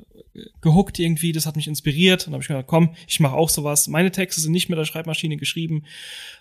gehuckt 0.60 0.98
irgendwie, 0.98 1.32
das 1.32 1.46
hat 1.46 1.56
mich 1.56 1.66
inspiriert. 1.66 2.26
Und 2.26 2.32
habe 2.32 2.42
ich 2.42 2.48
gedacht, 2.48 2.66
komm, 2.66 2.94
ich 3.08 3.20
mache 3.20 3.34
auch 3.34 3.48
sowas. 3.48 3.88
Meine 3.88 4.12
Texte 4.12 4.40
sind 4.40 4.52
nicht 4.52 4.68
mit 4.68 4.78
der 4.78 4.84
Schreibmaschine 4.84 5.36
geschrieben, 5.36 5.84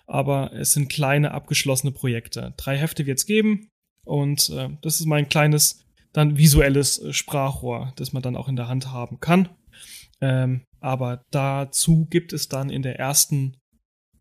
aber 0.07 0.53
es 0.53 0.73
sind 0.73 0.89
kleine, 0.89 1.31
abgeschlossene 1.31 1.91
Projekte. 1.91 2.53
Drei 2.57 2.77
Hefte 2.77 3.05
wird 3.05 3.17
es 3.19 3.25
geben 3.25 3.69
und 4.03 4.49
äh, 4.49 4.69
das 4.81 4.99
ist 4.99 5.05
mein 5.05 5.29
kleines, 5.29 5.85
dann 6.13 6.37
visuelles 6.37 6.99
äh, 6.99 7.13
Sprachrohr, 7.13 7.93
das 7.95 8.13
man 8.13 8.23
dann 8.23 8.35
auch 8.35 8.47
in 8.47 8.55
der 8.55 8.67
Hand 8.67 8.91
haben 8.91 9.19
kann. 9.19 9.49
Ähm, 10.21 10.61
aber 10.79 11.23
dazu 11.31 12.05
gibt 12.09 12.33
es 12.33 12.49
dann 12.49 12.69
in 12.69 12.81
der 12.81 12.99
ersten 12.99 13.57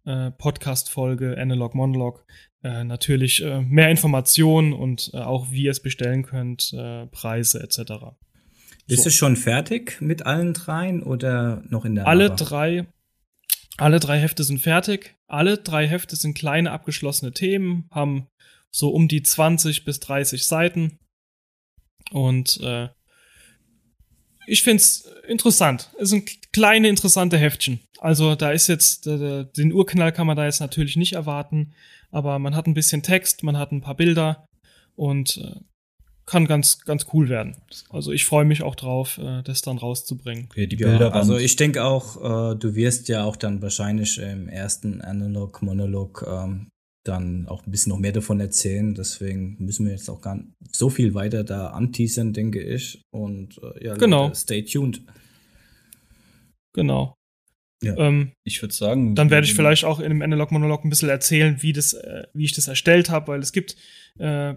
äh, 0.05 0.31
Podcast-Folge 0.31 1.37
Analog 1.39 1.75
Monolog 1.75 2.25
äh, 2.63 2.85
natürlich 2.85 3.43
äh, 3.43 3.61
mehr 3.61 3.91
Informationen 3.91 4.73
und 4.73 5.11
äh, 5.15 5.19
auch 5.19 5.51
wie 5.51 5.65
ihr 5.65 5.71
es 5.71 5.81
bestellen 5.81 6.23
könnt, 6.23 6.73
äh, 6.73 7.07
Preise 7.07 7.63
etc. 7.63 8.17
Ist 8.87 9.03
so. 9.03 9.09
es 9.09 9.15
schon 9.15 9.37
fertig 9.37 10.01
mit 10.01 10.27
allen 10.27 10.55
dreien 10.55 11.03
oder 11.03 11.63
noch 11.69 11.85
in 11.85 11.95
der 11.95 12.07
Alle 12.07 12.25
Arbeit? 12.33 12.51
drei 12.51 12.87
alle 13.79 14.01
drei 14.01 14.19
Hefte 14.19 14.43
sind 14.43 14.59
fertig. 14.59 15.17
Alle 15.29 15.57
drei 15.57 15.87
Hefte 15.87 16.17
sind 16.17 16.37
kleine 16.37 16.73
abgeschlossene 16.73 17.33
Themen, 17.33 17.89
haben 17.93 18.27
so 18.71 18.91
um 18.91 19.07
die 19.07 19.23
20 19.23 19.85
bis 19.85 20.01
30 20.01 20.45
Seiten. 20.45 20.99
Und 22.11 22.59
äh, 22.61 22.89
ich 24.49 24.63
finde 24.63 24.83
es 24.83 25.05
interessant. 25.27 25.91
Es 26.01 26.09
sind 26.11 26.53
kleine, 26.53 26.89
interessante 26.89 27.37
Heftchen. 27.37 27.81
Also 28.01 28.35
da 28.35 28.51
ist 28.51 28.69
jetzt, 28.69 29.07
den 29.07 29.73
Urknall 29.73 30.13
kann 30.13 30.27
man 30.27 30.37
da 30.37 30.45
jetzt 30.45 30.61
natürlich 30.61 30.97
nicht 30.97 31.15
erwarten, 31.15 31.73
aber 32.11 32.39
man 32.39 32.55
hat 32.57 32.67
ein 32.67 32.75
bisschen 32.75 33.03
Text, 33.03 33.43
man 33.43 33.59
hat 33.59 33.73
ein 33.73 33.81
paar 33.81 33.97
Bilder 33.97 34.47
und 34.97 35.39
äh, 35.39 35.61
kann 36.27 36.47
ganz, 36.47 36.81
ganz 36.81 37.07
cool 37.13 37.29
werden. 37.29 37.57
Also 37.91 38.13
ich 38.13 38.25
freue 38.25 38.45
mich 38.45 38.63
auch 38.63 38.75
drauf, 38.75 39.19
äh, 39.19 39.43
das 39.43 39.63
dann 39.63 39.79
rauszubringen. 39.79 40.47
Okay, 40.51 40.67
die 40.67 40.77
Bilder. 40.77 41.09
Ja, 41.09 41.13
also 41.13 41.37
ich 41.37 41.57
denke 41.57 41.85
auch, 41.85 42.53
äh, 42.53 42.57
du 42.57 42.75
wirst 42.75 43.09
ja 43.09 43.25
auch 43.25 43.37
dann 43.37 43.63
wahrscheinlich 43.63 44.19
im 44.19 44.49
ersten 44.49 45.01
Analog-Monolog 45.01 46.25
ähm, 46.29 46.69
dann 47.05 47.47
auch 47.49 47.67
ein 47.67 47.71
bisschen 47.71 47.91
noch 47.91 47.99
mehr 47.99 48.13
davon 48.13 48.41
erzählen. 48.41 48.95
Deswegen 48.95 49.57
müssen 49.59 49.87
wir 49.87 49.93
jetzt 49.93 50.09
auch 50.09 50.21
gar 50.21 50.37
nicht 50.37 50.77
so 50.77 50.91
viel 50.91 51.15
weiter 51.15 51.45
da 51.45 51.69
anteasern, 51.69 52.33
denke 52.33 52.63
ich. 52.63 53.03
Und 53.11 53.59
äh, 53.63 53.87
ja, 53.87 53.95
genau. 53.95 54.25
Leute, 54.25 54.37
stay 54.37 54.63
tuned. 54.63 55.03
Genau. 56.75 57.15
Ja. 57.83 57.97
Ähm, 57.97 58.33
ich 58.45 58.61
würde 58.61 58.75
sagen. 58.75 59.15
Dann 59.15 59.31
werde 59.31 59.47
ich 59.47 59.55
vielleicht 59.55 59.85
auch 59.85 60.01
in 60.01 60.09
dem 60.11 60.23
Analog-Monolog 60.23 60.85
ein 60.85 60.91
bisschen 60.91 61.09
erzählen, 61.09 61.63
wie, 61.63 61.73
das, 61.73 61.93
äh, 61.95 62.25
wie 62.35 62.45
ich 62.45 62.53
das 62.53 62.69
erstellt 62.69 63.09
habe, 63.09 63.29
weil 63.29 63.41
es 63.41 63.53
gibt 63.53 63.77
äh, 64.19 64.55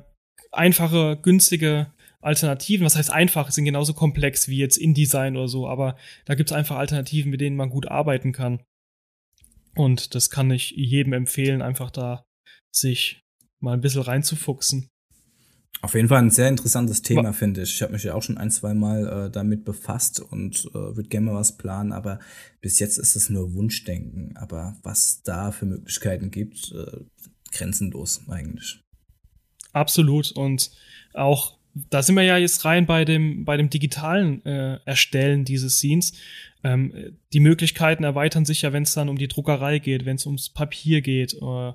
einfache, 0.51 1.19
günstige 1.21 1.93
Alternativen. 2.19 2.85
Was 2.85 2.95
heißt 2.95 3.11
einfach? 3.11 3.51
Sind 3.51 3.65
genauso 3.65 3.93
komplex 3.93 4.47
wie 4.47 4.57
jetzt 4.57 4.77
InDesign 4.77 5.37
oder 5.37 5.47
so, 5.47 5.67
aber 5.67 5.95
da 6.25 6.35
gibt 6.35 6.51
es 6.51 6.55
einfach 6.55 6.77
Alternativen, 6.77 7.31
mit 7.31 7.41
denen 7.41 7.55
man 7.55 7.69
gut 7.69 7.87
arbeiten 7.87 8.31
kann. 8.31 8.61
Und 9.75 10.15
das 10.15 10.29
kann 10.29 10.51
ich 10.51 10.71
jedem 10.71 11.13
empfehlen, 11.13 11.61
einfach 11.61 11.91
da 11.91 12.25
sich 12.71 13.21
mal 13.59 13.73
ein 13.73 13.81
bisschen 13.81 14.01
reinzufuchsen. 14.01 14.87
Auf 15.83 15.95
jeden 15.95 16.09
Fall 16.09 16.19
ein 16.19 16.29
sehr 16.29 16.47
interessantes 16.47 17.01
Thema, 17.01 17.33
finde 17.33 17.63
ich. 17.63 17.73
Ich 17.73 17.81
habe 17.81 17.93
mich 17.93 18.03
ja 18.03 18.13
auch 18.13 18.21
schon 18.21 18.37
ein, 18.37 18.51
zwei 18.51 18.75
Mal 18.75 19.27
äh, 19.27 19.31
damit 19.31 19.65
befasst 19.65 20.19
und 20.19 20.67
äh, 20.69 20.73
würde 20.73 21.09
gerne 21.09 21.27
mal 21.27 21.39
was 21.39 21.57
planen, 21.57 21.91
aber 21.91 22.19
bis 22.61 22.77
jetzt 22.79 22.97
ist 22.97 23.15
es 23.15 23.29
nur 23.31 23.55
Wunschdenken. 23.55 24.37
Aber 24.37 24.77
was 24.83 25.23
da 25.23 25.51
für 25.51 25.65
Möglichkeiten 25.65 26.29
gibt, 26.29 26.71
äh, 26.71 26.99
grenzenlos 27.51 28.21
eigentlich. 28.29 28.79
Absolut. 29.73 30.31
Und 30.31 30.69
auch, 31.13 31.57
da 31.89 32.03
sind 32.03 32.15
wir 32.15 32.23
ja 32.23 32.37
jetzt 32.37 32.63
rein 32.63 32.85
bei 32.85 33.03
dem, 33.03 33.43
bei 33.43 33.57
dem 33.57 33.71
digitalen 33.71 34.45
äh, 34.45 34.79
Erstellen 34.85 35.45
dieses 35.45 35.77
Scenes. 35.77 36.13
Ähm, 36.63 37.17
die 37.33 37.39
Möglichkeiten 37.39 38.03
erweitern 38.03 38.45
sich 38.45 38.61
ja, 38.61 38.71
wenn 38.71 38.83
es 38.83 38.93
dann 38.93 39.09
um 39.09 39.17
die 39.17 39.27
Druckerei 39.27 39.79
geht, 39.79 40.05
wenn 40.05 40.17
es 40.17 40.27
ums 40.27 40.49
Papier 40.49 41.01
geht. 41.01 41.33
Äh, 41.33 41.73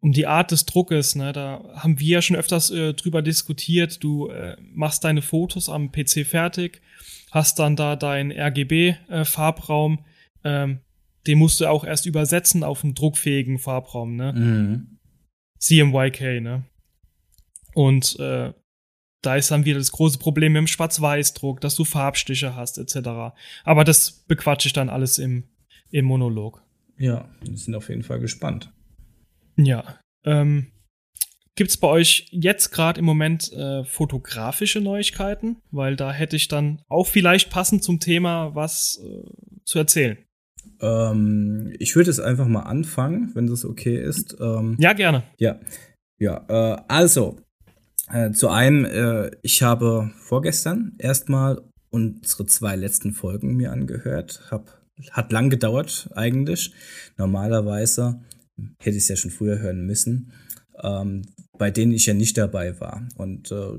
um 0.00 0.12
die 0.12 0.26
Art 0.26 0.50
des 0.50 0.66
Druckes. 0.66 1.14
Ne? 1.14 1.32
Da 1.32 1.64
haben 1.74 1.98
wir 1.98 2.08
ja 2.08 2.22
schon 2.22 2.36
öfters 2.36 2.70
äh, 2.70 2.94
drüber 2.94 3.22
diskutiert. 3.22 4.02
Du 4.02 4.28
äh, 4.28 4.56
machst 4.60 5.04
deine 5.04 5.22
Fotos 5.22 5.68
am 5.68 5.90
PC 5.90 6.26
fertig, 6.26 6.80
hast 7.30 7.58
dann 7.58 7.76
da 7.76 7.96
deinen 7.96 8.32
RGB-Farbraum. 8.32 10.04
Äh, 10.42 10.62
ähm, 10.62 10.80
den 11.26 11.38
musst 11.38 11.60
du 11.60 11.66
auch 11.66 11.84
erst 11.84 12.06
übersetzen 12.06 12.62
auf 12.62 12.84
einen 12.84 12.94
druckfähigen 12.94 13.58
Farbraum. 13.58 14.16
Ne? 14.16 14.32
Mhm. 14.32 14.98
CMYK, 15.58 16.40
ne? 16.40 16.64
Und 17.74 18.18
äh, 18.20 18.52
da 19.22 19.36
ist 19.36 19.50
dann 19.50 19.64
wieder 19.64 19.78
das 19.78 19.92
große 19.92 20.18
Problem 20.18 20.52
mit 20.52 20.60
dem 20.60 20.66
Schwarz-Weiß-Druck, 20.66 21.60
dass 21.60 21.74
du 21.74 21.84
Farbstiche 21.84 22.54
hast, 22.54 22.78
etc. 22.78 23.34
Aber 23.64 23.84
das 23.84 24.24
bequatsche 24.28 24.68
ich 24.68 24.72
dann 24.72 24.88
alles 24.88 25.18
im, 25.18 25.44
im 25.90 26.04
Monolog. 26.04 26.62
Ja, 26.96 27.28
wir 27.42 27.56
sind 27.56 27.74
auf 27.74 27.88
jeden 27.88 28.02
Fall 28.02 28.20
gespannt. 28.20 28.72
Ja. 29.56 29.98
Ähm, 30.24 30.72
Gibt 31.56 31.70
es 31.70 31.78
bei 31.78 31.88
euch 31.88 32.28
jetzt 32.32 32.70
gerade 32.70 32.98
im 32.98 33.06
Moment 33.06 33.50
äh, 33.52 33.82
fotografische 33.84 34.80
Neuigkeiten? 34.80 35.56
Weil 35.70 35.96
da 35.96 36.12
hätte 36.12 36.36
ich 36.36 36.48
dann 36.48 36.82
auch 36.88 37.06
vielleicht 37.06 37.48
passend 37.50 37.82
zum 37.82 37.98
Thema 37.98 38.54
was 38.54 39.00
äh, 39.02 39.62
zu 39.64 39.78
erzählen. 39.78 40.18
Ähm, 40.80 41.74
ich 41.78 41.96
würde 41.96 42.10
es 42.10 42.20
einfach 42.20 42.46
mal 42.46 42.64
anfangen, 42.64 43.30
wenn 43.34 43.46
das 43.46 43.64
okay 43.64 43.96
ist. 43.96 44.36
Ähm, 44.38 44.76
ja, 44.78 44.92
gerne. 44.92 45.22
Ja, 45.38 45.58
ja. 46.18 46.44
Äh, 46.48 46.82
also 46.88 47.38
äh, 48.12 48.32
zu 48.32 48.48
einem, 48.48 48.84
äh, 48.84 49.30
ich 49.42 49.62
habe 49.62 50.10
vorgestern 50.18 50.92
erstmal 50.98 51.62
unsere 51.90 52.44
zwei 52.44 52.76
letzten 52.76 53.12
Folgen 53.12 53.56
mir 53.56 53.72
angehört. 53.72 54.42
Hab, 54.50 54.82
hat 55.10 55.32
lang 55.32 55.48
gedauert 55.48 56.10
eigentlich. 56.14 56.72
Normalerweise 57.16 58.20
hätte 58.78 58.96
ich 58.96 59.04
es 59.04 59.08
ja 59.08 59.16
schon 59.16 59.30
früher 59.30 59.58
hören 59.58 59.86
müssen, 59.86 60.32
ähm, 60.82 61.22
bei 61.58 61.70
denen 61.70 61.92
ich 61.92 62.06
ja 62.06 62.14
nicht 62.14 62.36
dabei 62.38 62.78
war. 62.80 63.06
Und 63.16 63.50
äh, 63.52 63.78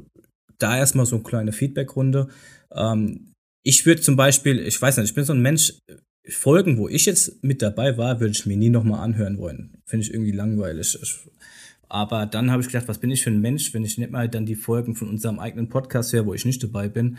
da 0.58 0.78
erstmal 0.78 1.06
so 1.06 1.16
eine 1.16 1.24
kleine 1.24 1.52
Feedbackrunde. 1.52 2.28
Ähm, 2.74 3.34
ich 3.64 3.86
würde 3.86 4.02
zum 4.02 4.16
Beispiel, 4.16 4.60
ich 4.60 4.82
weiß 4.82 4.98
nicht, 4.98 5.10
ich 5.10 5.16
bin 5.16 5.26
so 5.26 5.34
ein 5.34 5.42
Mensch, 5.42 5.74
Folgen, 6.30 6.78
wo 6.78 6.90
ich 6.90 7.06
jetzt 7.06 7.42
mit 7.44 7.62
dabei 7.62 7.98
war, 7.98 8.20
würde 8.20 8.32
ich 8.32 8.46
mir 8.46 8.58
nie 8.58 8.70
nochmal 8.70 9.00
anhören 9.00 9.38
wollen. 9.38 9.78
Finde 9.86 10.06
ich 10.06 10.14
irgendwie 10.14 10.32
langweilig. 10.32 10.98
Aber 11.90 12.26
dann 12.26 12.52
habe 12.52 12.62
ich 12.62 12.68
gedacht, 12.68 12.88
was 12.88 13.00
bin 13.00 13.12
ich 13.12 13.24
für 13.24 13.30
ein 13.30 13.40
Mensch, 13.40 13.74
wenn 13.74 13.86
ich 13.86 13.98
nicht 13.98 14.12
mal 14.12 14.28
dann 14.28 14.46
die 14.46 14.56
Folgen 14.56 14.96
von 14.96 15.08
unserem 15.08 15.40
eigenen 15.40 15.70
Podcast 15.70 16.12
höre, 16.12 16.26
wo 16.26 16.34
ich 16.34 16.46
nicht 16.46 16.62
dabei 16.62 16.90
bin. 16.90 17.18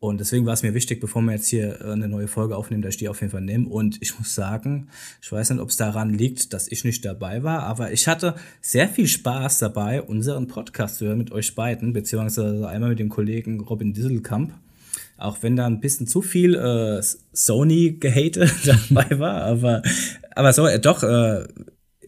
Und 0.00 0.18
deswegen 0.18 0.46
war 0.46 0.54
es 0.54 0.62
mir 0.62 0.72
wichtig, 0.72 0.98
bevor 0.98 1.20
wir 1.20 1.32
jetzt 1.32 1.48
hier 1.48 1.82
äh, 1.82 1.92
eine 1.92 2.08
neue 2.08 2.26
Folge 2.26 2.56
aufnehmen, 2.56 2.80
dass 2.80 2.94
ich 2.94 2.98
die 2.98 3.08
auf 3.10 3.20
jeden 3.20 3.30
Fall 3.30 3.42
nehme. 3.42 3.68
Und 3.68 4.00
ich 4.00 4.18
muss 4.18 4.34
sagen, 4.34 4.88
ich 5.20 5.30
weiß 5.30 5.50
nicht, 5.50 5.60
ob 5.60 5.68
es 5.68 5.76
daran 5.76 6.14
liegt, 6.14 6.54
dass 6.54 6.72
ich 6.72 6.84
nicht 6.84 7.04
dabei 7.04 7.42
war, 7.42 7.64
aber 7.64 7.92
ich 7.92 8.08
hatte 8.08 8.34
sehr 8.62 8.88
viel 8.88 9.06
Spaß 9.06 9.58
dabei, 9.58 10.00
unseren 10.00 10.48
Podcast 10.48 10.96
zu 10.96 11.06
hören 11.06 11.18
mit 11.18 11.32
euch 11.32 11.54
beiden, 11.54 11.92
beziehungsweise 11.92 12.66
einmal 12.66 12.90
mit 12.90 12.98
dem 12.98 13.10
Kollegen 13.10 13.60
Robin 13.60 13.92
Disselkamp. 13.92 14.54
Auch 15.18 15.42
wenn 15.42 15.54
da 15.54 15.66
ein 15.66 15.80
bisschen 15.80 16.06
zu 16.06 16.22
viel 16.22 16.54
äh, 16.54 17.02
Sony-Gehate 17.34 18.50
dabei 18.64 19.18
war, 19.18 19.42
aber, 19.42 19.82
aber 20.34 20.54
so, 20.54 20.66
äh, 20.66 20.80
doch, 20.80 21.02
äh, 21.02 21.46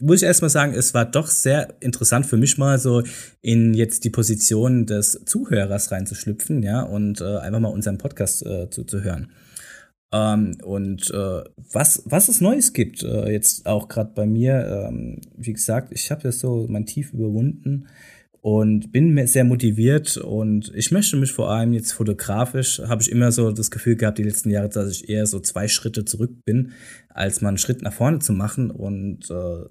muss 0.03 0.21
ich 0.21 0.27
erstmal 0.27 0.49
sagen, 0.49 0.73
es 0.73 0.93
war 0.93 1.05
doch 1.05 1.27
sehr 1.27 1.75
interessant 1.79 2.25
für 2.25 2.37
mich 2.37 2.57
mal 2.57 2.77
so 2.77 3.03
in 3.41 3.73
jetzt 3.73 4.03
die 4.03 4.09
Position 4.09 4.85
des 4.85 5.23
Zuhörers 5.25 5.91
reinzuschlüpfen, 5.91 6.61
ja, 6.61 6.81
und 6.81 7.21
äh, 7.21 7.37
einfach 7.37 7.59
mal 7.59 7.69
unseren 7.69 7.97
Podcast 7.97 8.45
äh, 8.45 8.69
zuzuhören. 8.69 9.31
Ähm, 10.11 10.57
und 10.63 11.09
äh, 11.09 11.43
was, 11.71 12.03
was 12.05 12.27
es 12.27 12.41
Neues 12.41 12.73
gibt, 12.73 13.01
äh, 13.03 13.31
jetzt 13.31 13.65
auch 13.65 13.87
gerade 13.87 14.11
bei 14.13 14.25
mir, 14.25 14.87
ähm, 14.89 15.21
wie 15.35 15.53
gesagt, 15.53 15.91
ich 15.91 16.11
habe 16.11 16.21
das 16.21 16.39
so 16.39 16.67
mein 16.69 16.85
Tief 16.85 17.13
überwunden 17.13 17.87
und 18.43 18.91
bin 18.91 19.25
sehr 19.25 19.45
motiviert 19.45 20.17
und 20.17 20.69
ich 20.75 20.91
möchte 20.91 21.15
mich 21.15 21.31
vor 21.31 21.49
allem 21.49 21.71
jetzt 21.71 21.93
fotografisch, 21.93 22.81
habe 22.85 23.01
ich 23.01 23.09
immer 23.09 23.31
so 23.31 23.53
das 23.53 23.71
Gefühl 23.71 23.95
gehabt, 23.95 24.17
die 24.17 24.23
letzten 24.23 24.49
Jahre, 24.49 24.67
dass 24.67 24.91
ich 24.91 25.07
eher 25.07 25.25
so 25.27 25.39
zwei 25.39 25.69
Schritte 25.69 26.03
zurück 26.03 26.43
bin, 26.43 26.73
als 27.07 27.39
mal 27.39 27.47
einen 27.47 27.57
Schritt 27.57 27.81
nach 27.83 27.93
vorne 27.93 28.19
zu 28.19 28.33
machen 28.33 28.69
und 28.69 29.31
äh, 29.31 29.63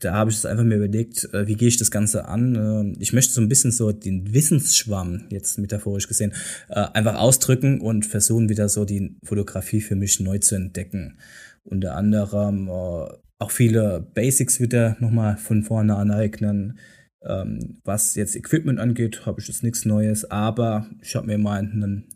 da 0.00 0.12
habe 0.12 0.30
ich 0.30 0.36
es 0.36 0.44
einfach 0.44 0.64
mir 0.64 0.76
überlegt, 0.76 1.32
äh, 1.32 1.46
wie 1.46 1.54
gehe 1.54 1.68
ich 1.68 1.78
das 1.78 1.90
Ganze 1.90 2.26
an. 2.26 2.92
Äh, 2.96 3.02
ich 3.02 3.14
möchte 3.14 3.32
so 3.32 3.40
ein 3.40 3.48
bisschen 3.48 3.72
so 3.72 3.90
den 3.90 4.34
Wissensschwamm, 4.34 5.24
jetzt 5.30 5.58
metaphorisch 5.58 6.06
gesehen, 6.06 6.34
äh, 6.68 6.86
einfach 6.92 7.14
ausdrücken 7.14 7.80
und 7.80 8.04
versuchen 8.04 8.50
wieder 8.50 8.68
so 8.68 8.84
die 8.84 9.16
Fotografie 9.24 9.80
für 9.80 9.96
mich 9.96 10.20
neu 10.20 10.38
zu 10.38 10.56
entdecken. 10.56 11.16
Unter 11.64 11.96
anderem 11.96 12.68
äh, 12.68 13.06
auch 13.38 13.50
viele 13.50 14.06
Basics 14.12 14.60
wieder 14.60 14.98
nochmal 15.00 15.38
von 15.38 15.62
vorne 15.62 15.96
aneignen 15.96 16.78
ähm, 17.24 17.80
was 17.84 18.14
jetzt 18.14 18.36
Equipment 18.36 18.78
angeht, 18.78 19.26
habe 19.26 19.40
ich 19.40 19.48
jetzt 19.48 19.62
nichts 19.62 19.84
Neues, 19.84 20.30
aber 20.30 20.88
ich 21.02 21.14
habe 21.16 21.26
mir 21.26 21.38
mal 21.38 21.58
einen 21.58 22.08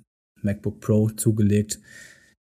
MacBook 0.43 0.81
Pro 0.81 1.11
zugelegt, 1.11 1.81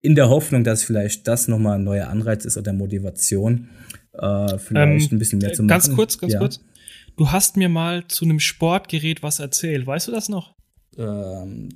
in 0.03 0.15
der 0.15 0.29
Hoffnung, 0.29 0.63
dass 0.63 0.83
vielleicht 0.83 1.27
das 1.27 1.47
nochmal 1.47 1.77
ein 1.77 1.83
neuer 1.83 2.07
Anreiz 2.07 2.45
ist 2.45 2.57
oder 2.57 2.73
Motivation, 2.73 3.69
äh, 4.13 4.57
vielleicht 4.57 5.11
ähm, 5.11 5.15
ein 5.15 5.19
bisschen 5.19 5.39
mehr 5.39 5.53
zu 5.53 5.63
machen. 5.63 5.67
Ganz 5.67 5.93
kurz, 5.93 6.17
ganz 6.17 6.33
ja. 6.33 6.39
kurz. 6.39 6.59
du 7.17 7.31
hast 7.31 7.55
mir 7.55 7.69
mal 7.69 8.07
zu 8.07 8.25
einem 8.25 8.39
Sportgerät 8.39 9.21
was 9.21 9.39
erzählt. 9.39 9.85
Weißt 9.85 10.07
du 10.07 10.11
das 10.11 10.27
noch? 10.27 10.55
Ähm, 10.97 11.69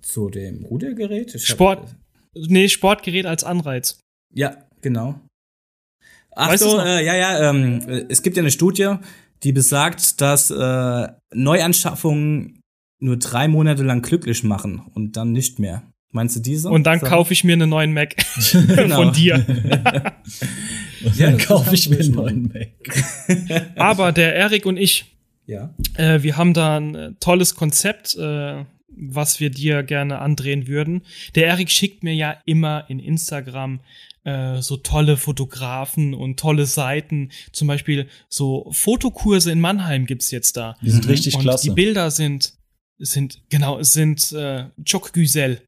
zu 0.00 0.30
dem 0.30 0.64
Rudergerät? 0.64 1.34
Ich 1.34 1.42
hab- 1.42 1.56
Sport. 1.56 1.96
Nee, 2.34 2.68
Sportgerät 2.68 3.26
als 3.26 3.44
Anreiz. 3.44 4.00
Ja, 4.34 4.56
genau. 4.80 5.20
Ach 6.34 6.50
Weißt 6.50 6.62
so, 6.62 6.78
äh, 6.78 7.04
ja, 7.04 7.16
ja, 7.16 7.50
ähm, 7.50 7.80
äh, 7.88 8.06
es 8.08 8.22
gibt 8.22 8.36
ja 8.36 8.42
eine 8.42 8.50
Studie, 8.50 8.94
die 9.42 9.52
besagt, 9.52 10.20
dass 10.20 10.50
äh, 10.50 11.08
Neuanschaffungen 11.34 12.60
nur 13.00 13.16
drei 13.16 13.48
Monate 13.48 13.82
lang 13.84 14.02
glücklich 14.02 14.42
machen 14.42 14.82
und 14.94 15.16
dann 15.16 15.32
nicht 15.32 15.58
mehr. 15.58 15.82
Meinst 16.10 16.36
du 16.36 16.40
diese? 16.40 16.70
Und 16.70 16.84
dann 16.84 17.00
So. 17.00 17.06
kaufe 17.06 17.32
ich 17.32 17.44
mir 17.44 17.52
einen 17.52 17.68
neuen 17.68 17.92
Mac 17.92 18.16
Genau. 18.52 18.96
von 18.96 19.12
dir. 19.12 19.44
Und 21.04 21.16
Ja, 21.16 21.26
dann 21.26 21.38
das 21.38 21.46
kaufe 21.46 21.74
ich 21.74 21.88
mir 21.88 22.00
einen 22.00 22.10
neuen 22.14 22.42
Mac. 22.52 23.72
Aber 23.76 24.10
der 24.10 24.34
Erik 24.34 24.66
und 24.66 24.76
ich, 24.78 25.14
Ja. 25.46 25.72
äh, 25.94 26.22
wir 26.22 26.36
haben 26.36 26.54
da 26.54 26.76
ein 26.78 26.94
äh, 26.96 27.12
tolles 27.20 27.54
Konzept, 27.54 28.16
äh, 28.16 28.64
was 28.88 29.38
wir 29.38 29.50
dir 29.50 29.84
gerne 29.84 30.18
andrehen 30.18 30.66
würden. 30.66 31.02
Der 31.36 31.46
Erik 31.46 31.70
schickt 31.70 32.02
mir 32.02 32.14
ja 32.14 32.36
immer 32.46 32.84
in 32.88 32.98
Instagram 32.98 33.78
äh, 34.28 34.60
so 34.62 34.76
tolle 34.76 35.16
Fotografen 35.16 36.14
und 36.14 36.38
tolle 36.38 36.66
Seiten. 36.66 37.30
Zum 37.52 37.68
Beispiel 37.68 38.08
so 38.28 38.68
Fotokurse 38.72 39.50
in 39.52 39.60
Mannheim 39.60 40.06
gibt's 40.06 40.30
jetzt 40.30 40.56
da. 40.56 40.76
Die 40.82 40.90
sind 40.90 41.08
richtig 41.08 41.34
und 41.34 41.42
klasse. 41.42 41.68
die 41.68 41.74
Bilder 41.74 42.10
sind, 42.10 42.52
sind, 42.98 43.40
genau, 43.48 43.82
sind 43.82 44.32
äh, 44.32 44.64
Çok 44.84 45.12
Güzel. 45.12 45.60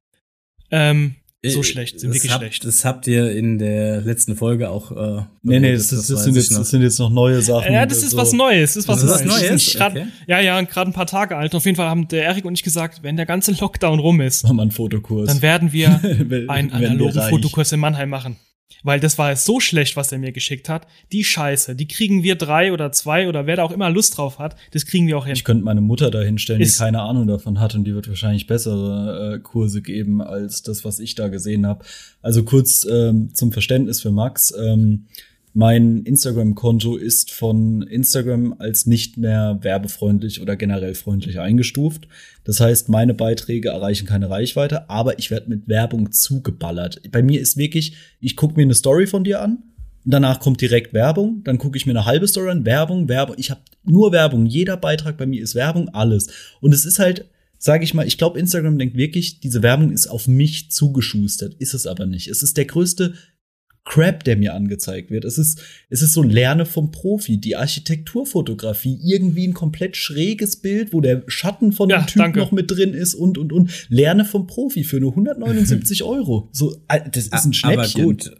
Ähm, 0.71 1.14
so 1.43 1.61
Äh, 1.61 1.64
schlecht, 1.64 1.99
sind 1.99 2.11
das 2.11 2.17
wirklich 2.19 2.33
habt, 2.33 2.43
schlecht. 2.45 2.64
Das 2.67 2.85
habt 2.85 3.07
ihr 3.07 3.31
in 3.33 3.59
der 3.59 4.02
letzten 4.02 4.37
Folge 4.37 4.69
auch. 4.69 4.90
Äh, 4.93 5.23
nee, 5.43 5.59
nee, 5.59 5.73
das, 5.73 5.88
das, 5.88 6.07
das, 6.09 6.25
sind 6.25 6.37
jetzt, 6.37 6.50
noch. 6.50 6.59
das 6.59 6.69
sind 6.69 6.83
jetzt 6.83 6.99
noch 6.99 7.09
neue 7.09 7.40
Sachen. 7.40 7.73
Ja, 7.73 7.87
das 7.87 8.02
ist 8.02 8.11
so. 8.11 8.19
was 8.19 8.33
Neues. 8.35 8.75
Das 8.75 8.85
ist 8.85 8.88
was 8.88 9.00
Das 9.00 9.05
ist 9.23 9.26
was 9.26 9.40
Neues. 9.40 9.50
Neues? 9.50 9.75
Grad- 9.75 9.93
Okay. 9.97 10.07
Ja, 10.26 10.40
ja, 10.40 10.61
gerade 10.61 10.90
ein 10.90 10.93
paar 10.93 11.07
Tage 11.07 11.37
alt. 11.38 11.55
Auf 11.55 11.64
jeden 11.64 11.76
Fall 11.76 11.88
haben 11.88 12.07
der 12.09 12.25
Erik 12.25 12.45
und 12.45 12.52
ich 12.55 12.62
gesagt, 12.62 13.02
wenn 13.02 13.17
der 13.17 13.25
ganze 13.25 13.52
Lockdown 13.52 14.00
rum 14.00 14.21
ist, 14.21 14.43
Machen 14.43 14.57
wir 14.57 14.62
einen 14.62 14.71
Fotokurs. 14.71 15.29
dann 15.29 15.40
werden 15.40 15.73
wir 15.73 15.88
einen 16.50 16.73
analogen. 16.73 17.23
Fotokurs 17.31 17.73
in 17.73 17.81
Mannheim 17.81 18.11
machen. 18.11 18.37
Weil 18.82 19.00
das 19.00 19.18
war 19.18 19.34
so 19.37 19.60
schlecht, 19.60 19.96
was 19.96 20.12
er 20.12 20.18
mir 20.18 20.32
geschickt 20.32 20.68
hat. 20.68 20.87
Die 21.12 21.25
Scheiße, 21.25 21.75
die 21.75 21.88
kriegen 21.88 22.22
wir 22.22 22.37
drei 22.37 22.72
oder 22.72 22.92
zwei 22.92 23.28
oder 23.28 23.46
wer 23.46 23.56
da 23.56 23.64
auch 23.64 23.72
immer 23.72 23.90
Lust 23.90 24.16
drauf 24.16 24.38
hat, 24.38 24.56
das 24.72 24.87
kriegen 24.87 25.06
wir 25.06 25.18
auch 25.18 25.26
hin. 25.26 25.34
Ich 25.34 25.44
könnte 25.44 25.64
meine 25.64 25.80
Mutter 25.80 26.10
da 26.10 26.20
hinstellen, 26.20 26.62
die 26.62 26.68
keine 26.70 27.02
Ahnung 27.02 27.26
davon 27.26 27.60
hat 27.60 27.75
und 27.75 27.84
die 27.84 27.94
wird 27.94 28.08
wahrscheinlich 28.08 28.46
bessere 28.46 29.34
äh, 29.34 29.38
Kurse 29.40 29.82
geben 29.82 30.22
als 30.22 30.62
das, 30.62 30.84
was 30.84 30.99
ich 30.99 31.14
da 31.14 31.28
gesehen 31.28 31.66
habe. 31.66 31.84
Also 32.22 32.42
kurz 32.42 32.87
ähm, 32.90 33.34
zum 33.34 33.52
Verständnis 33.52 34.00
für 34.00 34.10
Max. 34.10 34.54
Ähm, 34.58 35.06
mein 35.52 36.04
Instagram-Konto 36.04 36.97
ist 36.97 37.33
von 37.33 37.83
Instagram 37.83 38.54
als 38.59 38.87
nicht 38.87 39.16
mehr 39.16 39.59
werbefreundlich 39.62 40.40
oder 40.40 40.57
generell 40.57 40.95
freundlich 40.95 41.40
eingestuft. 41.40 42.07
Das 42.45 42.61
heißt, 42.61 42.88
meine 42.88 43.14
Beiträge 43.14 43.71
erreichen 43.71 44.07
keine 44.07 44.30
Reichweite, 44.30 44.88
aber 44.88 45.19
ich 45.19 45.30
werde 45.30 45.49
mit 45.49 45.69
Werbung 45.69 46.12
zugeballert. 46.12 47.02
Bei 47.11 47.23
mir 47.23 47.40
ist 47.40 47.57
wirklich, 47.57 47.97
ich 48.21 48.37
gucke 48.37 48.54
mir 48.54 48.62
eine 48.62 48.75
Story 48.75 49.07
von 49.07 49.25
dir 49.25 49.40
an 49.40 49.62
und 50.04 50.14
danach 50.14 50.38
kommt 50.38 50.61
direkt 50.61 50.95
Werbung. 50.95 51.42
Dann 51.42 51.59
gucke 51.59 51.76
ich 51.76 51.85
mir 51.85 51.92
eine 51.92 52.07
halbe 52.07 52.28
Story 52.28 52.50
an, 52.50 52.64
Werbung, 52.64 53.09
Werbung. 53.09 53.37
Ich 53.38 53.50
habe 53.50 53.61
nur 53.85 54.12
Werbung. 54.12 54.47
Jeder 54.47 54.76
Beitrag 54.76 55.16
bei 55.16 55.26
mir 55.26 55.42
ist 55.42 55.57
Werbung, 55.57 55.88
alles. 55.88 56.28
Und 56.61 56.73
es 56.73 56.85
ist 56.85 57.00
halt, 57.00 57.28
sage 57.59 57.83
ich 57.83 57.92
mal, 57.92 58.07
ich 58.07 58.19
glaube, 58.19 58.38
Instagram 58.38 58.78
denkt 58.78 58.97
wirklich, 58.97 59.40
diese 59.40 59.62
Werbung 59.62 59.90
ist 59.90 60.07
auf 60.07 60.28
mich 60.28 60.71
zugeschustert. 60.71 61.54
Ist 61.54 61.75
es 61.75 61.88
aber 61.88 62.07
nicht. 62.07 62.28
Es 62.28 62.42
ist 62.45 62.57
der 62.57 62.66
größte 62.66 63.14
Crap, 63.84 64.25
der 64.25 64.37
mir 64.37 64.54
angezeigt 64.54 65.10
wird. 65.10 65.25
Es 65.25 65.38
ist, 65.38 65.60
es 65.88 66.02
ist 66.02 66.12
so 66.12 66.22
Lerne 66.22 66.66
vom 66.66 66.90
Profi, 66.90 67.38
die 67.38 67.56
Architekturfotografie, 67.56 68.99
irgendwie 69.04 69.46
ein 69.46 69.54
komplett 69.54 69.96
schräges 69.96 70.56
Bild, 70.56 70.92
wo 70.92 71.00
der 71.00 71.22
Schatten 71.26 71.72
von 71.72 71.88
Ja, 71.90 71.99
dem 72.02 72.06
Typ 72.06 72.16
danke. 72.22 72.38
noch 72.40 72.52
mit 72.52 72.70
drin 72.70 72.94
ist 72.94 73.14
und, 73.14 73.38
und, 73.38 73.52
und. 73.52 73.70
Lerne 73.88 74.25
vom 74.25 74.46
Profi 74.46 74.84
für 74.84 75.00
nur 75.00 75.12
179 75.12 76.02
Euro. 76.04 76.49
So, 76.52 76.76
äh, 76.88 77.00
das 77.10 77.25
ist 77.25 77.32
ein 77.32 77.52
Aber 77.64 77.84
Schnäppchen. 77.84 78.04
gut, 78.04 78.32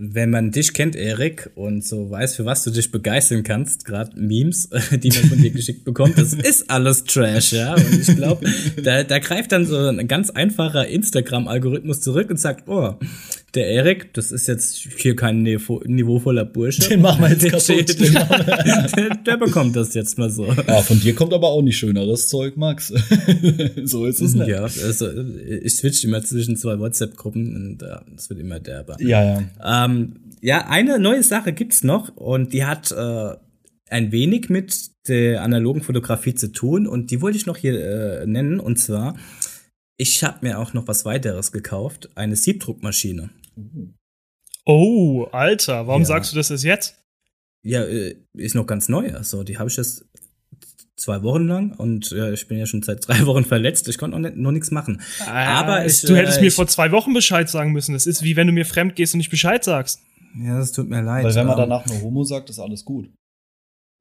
wenn 0.00 0.30
man 0.30 0.52
dich 0.52 0.74
kennt, 0.74 0.94
Erik, 0.94 1.50
und 1.56 1.84
so 1.84 2.08
weiß, 2.08 2.36
für 2.36 2.44
was 2.44 2.62
du 2.62 2.70
dich 2.70 2.92
begeistern 2.92 3.42
kannst, 3.42 3.84
gerade 3.84 4.12
Memes, 4.18 4.68
die 4.92 5.08
man 5.10 5.24
von 5.28 5.42
dir 5.42 5.50
geschickt 5.50 5.84
bekommt, 5.84 6.16
das 6.16 6.32
ist 6.34 6.70
alles 6.70 7.02
Trash, 7.04 7.52
ja. 7.52 7.74
Und 7.74 8.00
ich 8.00 8.14
glaube, 8.16 8.46
da, 8.82 9.02
da 9.02 9.18
greift 9.18 9.50
dann 9.50 9.66
so 9.66 9.76
ein 9.76 10.06
ganz 10.06 10.30
einfacher 10.30 10.86
Instagram-Algorithmus 10.86 12.00
zurück 12.00 12.30
und 12.30 12.38
sagt, 12.38 12.68
oh, 12.68 12.94
der 13.54 13.66
Erik, 13.68 14.12
das 14.14 14.30
ist 14.30 14.46
jetzt 14.46 14.76
hier 14.76 15.16
kein 15.16 15.42
niveau, 15.42 15.80
niveauvoller 15.86 16.44
Bursche. 16.44 16.88
Den 16.88 17.00
machen 17.00 17.22
wir 17.22 17.30
jetzt 17.30 17.42
Der 17.44 17.50
kaputt. 17.52 17.64
steht- 17.64 18.00
Den 18.00 18.12
machen 18.12 18.44
der, 18.96 19.16
der 19.26 19.36
bekommt 19.38 19.74
das 19.74 19.94
jetzt 19.94 20.18
mal 20.18 20.28
so. 20.30 20.46
Ja, 20.46 20.82
von 20.82 21.00
dir 21.00 21.14
kommt 21.14 21.32
aber 21.32 21.48
auch 21.48 21.62
nicht 21.62 21.78
schöneres 21.78 22.28
Zeug, 22.28 22.56
Max. 22.56 22.88
so 23.84 24.04
ist 24.06 24.20
es 24.20 24.34
nicht. 24.34 24.48
Ja, 24.48 24.62
also 24.62 25.08
ich 25.62 25.76
switch 25.76 26.04
immer 26.04 26.22
zwischen 26.22 26.56
zwei 26.56 26.78
WhatsApp-Gruppen 26.78 27.56
und 27.56 27.82
äh, 27.82 27.96
das 28.14 28.28
wird 28.30 28.40
immer 28.40 28.60
derber. 28.60 28.96
Ja, 29.00 29.24
ja. 29.24 29.84
Ähm, 29.84 30.16
ja, 30.40 30.66
eine 30.68 30.98
neue 30.98 31.22
Sache 31.22 31.52
gibt's 31.52 31.82
noch 31.82 32.14
und 32.16 32.52
die 32.52 32.64
hat 32.64 32.92
äh, 32.92 33.30
ein 33.90 34.12
wenig 34.12 34.50
mit 34.50 34.76
der 35.08 35.42
analogen 35.42 35.80
Fotografie 35.82 36.34
zu 36.34 36.52
tun 36.52 36.86
und 36.86 37.10
die 37.10 37.22
wollte 37.22 37.38
ich 37.38 37.46
noch 37.46 37.56
hier 37.56 38.20
äh, 38.20 38.26
nennen 38.26 38.60
und 38.60 38.78
zwar 38.78 39.16
ich 39.98 40.24
habe 40.24 40.38
mir 40.40 40.58
auch 40.58 40.72
noch 40.72 40.88
was 40.88 41.04
weiteres 41.04 41.52
gekauft, 41.52 42.08
eine 42.14 42.36
Siebdruckmaschine. 42.36 43.28
Oh, 44.64 45.24
Alter, 45.32 45.86
warum 45.86 46.02
Ja. 46.02 46.06
sagst 46.06 46.32
du 46.32 46.36
das 46.36 46.50
erst 46.50 46.64
jetzt? 46.64 47.02
Ja, 47.62 47.82
äh, 47.84 48.16
ist 48.34 48.54
noch 48.54 48.66
ganz 48.66 48.88
neu, 48.88 49.12
also 49.14 49.42
die 49.42 49.58
habe 49.58 49.68
ich 49.68 49.76
jetzt 49.76 50.04
zwei 50.96 51.22
Wochen 51.22 51.46
lang 51.46 51.72
und 51.72 52.10
ja, 52.10 52.30
ich 52.32 52.46
bin 52.48 52.58
ja 52.58 52.66
schon 52.66 52.82
seit 52.82 53.06
drei 53.06 53.18
Wochen 53.26 53.44
verletzt, 53.44 53.88
ich 53.88 53.98
konnte 53.98 54.18
noch, 54.18 54.28
nicht- 54.30 54.36
noch 54.40 54.52
nichts 54.52 54.70
machen. 54.70 55.00
Aber 55.26 55.84
ich, 55.84 56.00
du 56.02 56.16
hättest 56.16 56.38
äh, 56.38 56.42
mir 56.42 56.46
ich- 56.48 56.54
vor 56.54 56.66
zwei 56.68 56.92
Wochen 56.92 57.12
Bescheid 57.12 57.48
sagen 57.48 57.72
müssen. 57.72 57.92
Das 57.92 58.06
ist 58.06 58.22
wie 58.22 58.36
wenn 58.36 58.46
du 58.46 58.52
mir 58.52 58.64
fremd 58.66 58.94
gehst 58.96 59.14
und 59.14 59.18
nicht 59.18 59.30
Bescheid 59.30 59.64
sagst. 59.64 60.00
Ja, 60.40 60.58
das 60.58 60.72
tut 60.72 60.88
mir 60.88 61.02
leid. 61.02 61.24
Weil 61.24 61.34
wenn 61.34 61.46
man 61.46 61.56
danach 61.56 61.86
nur 61.86 62.00
Homo 62.02 62.22
sagt, 62.24 62.50
ist 62.50 62.58
alles 62.58 62.84
gut. 62.84 63.10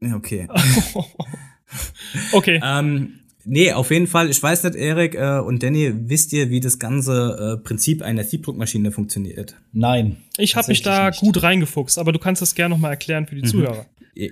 ja, 0.02 0.16
okay. 0.16 0.48
okay. 2.32 2.60
Ähm, 2.64 3.20
nee, 3.48 3.72
auf 3.72 3.90
jeden 3.92 4.08
Fall, 4.08 4.30
ich 4.30 4.42
weiß 4.42 4.64
nicht, 4.64 4.76
Erik 4.76 5.16
äh, 5.16 5.40
und 5.40 5.64
Danny, 5.64 5.94
wisst 6.10 6.34
ihr, 6.34 6.50
wie 6.50 6.60
das 6.60 6.78
ganze 6.80 7.58
äh, 7.60 7.64
Prinzip 7.64 8.02
einer 8.02 8.24
Siebdruckmaschine 8.24 8.92
funktioniert? 8.92 9.56
Nein. 9.74 10.18
Ich 10.38 10.56
habe 10.56 10.68
mich 10.68 10.82
da 10.82 11.08
nicht. 11.10 11.20
gut 11.20 11.42
reingefuchst, 11.42 11.98
aber 11.98 12.12
du 12.12 12.20
kannst 12.20 12.42
das 12.42 12.54
gerne 12.56 12.76
noch 12.76 12.82
mal 12.82 12.90
erklären 12.90 13.26
für 13.26 13.36
die 13.36 13.42
Mhm. 13.42 13.48
Zuhörer. 13.48 13.86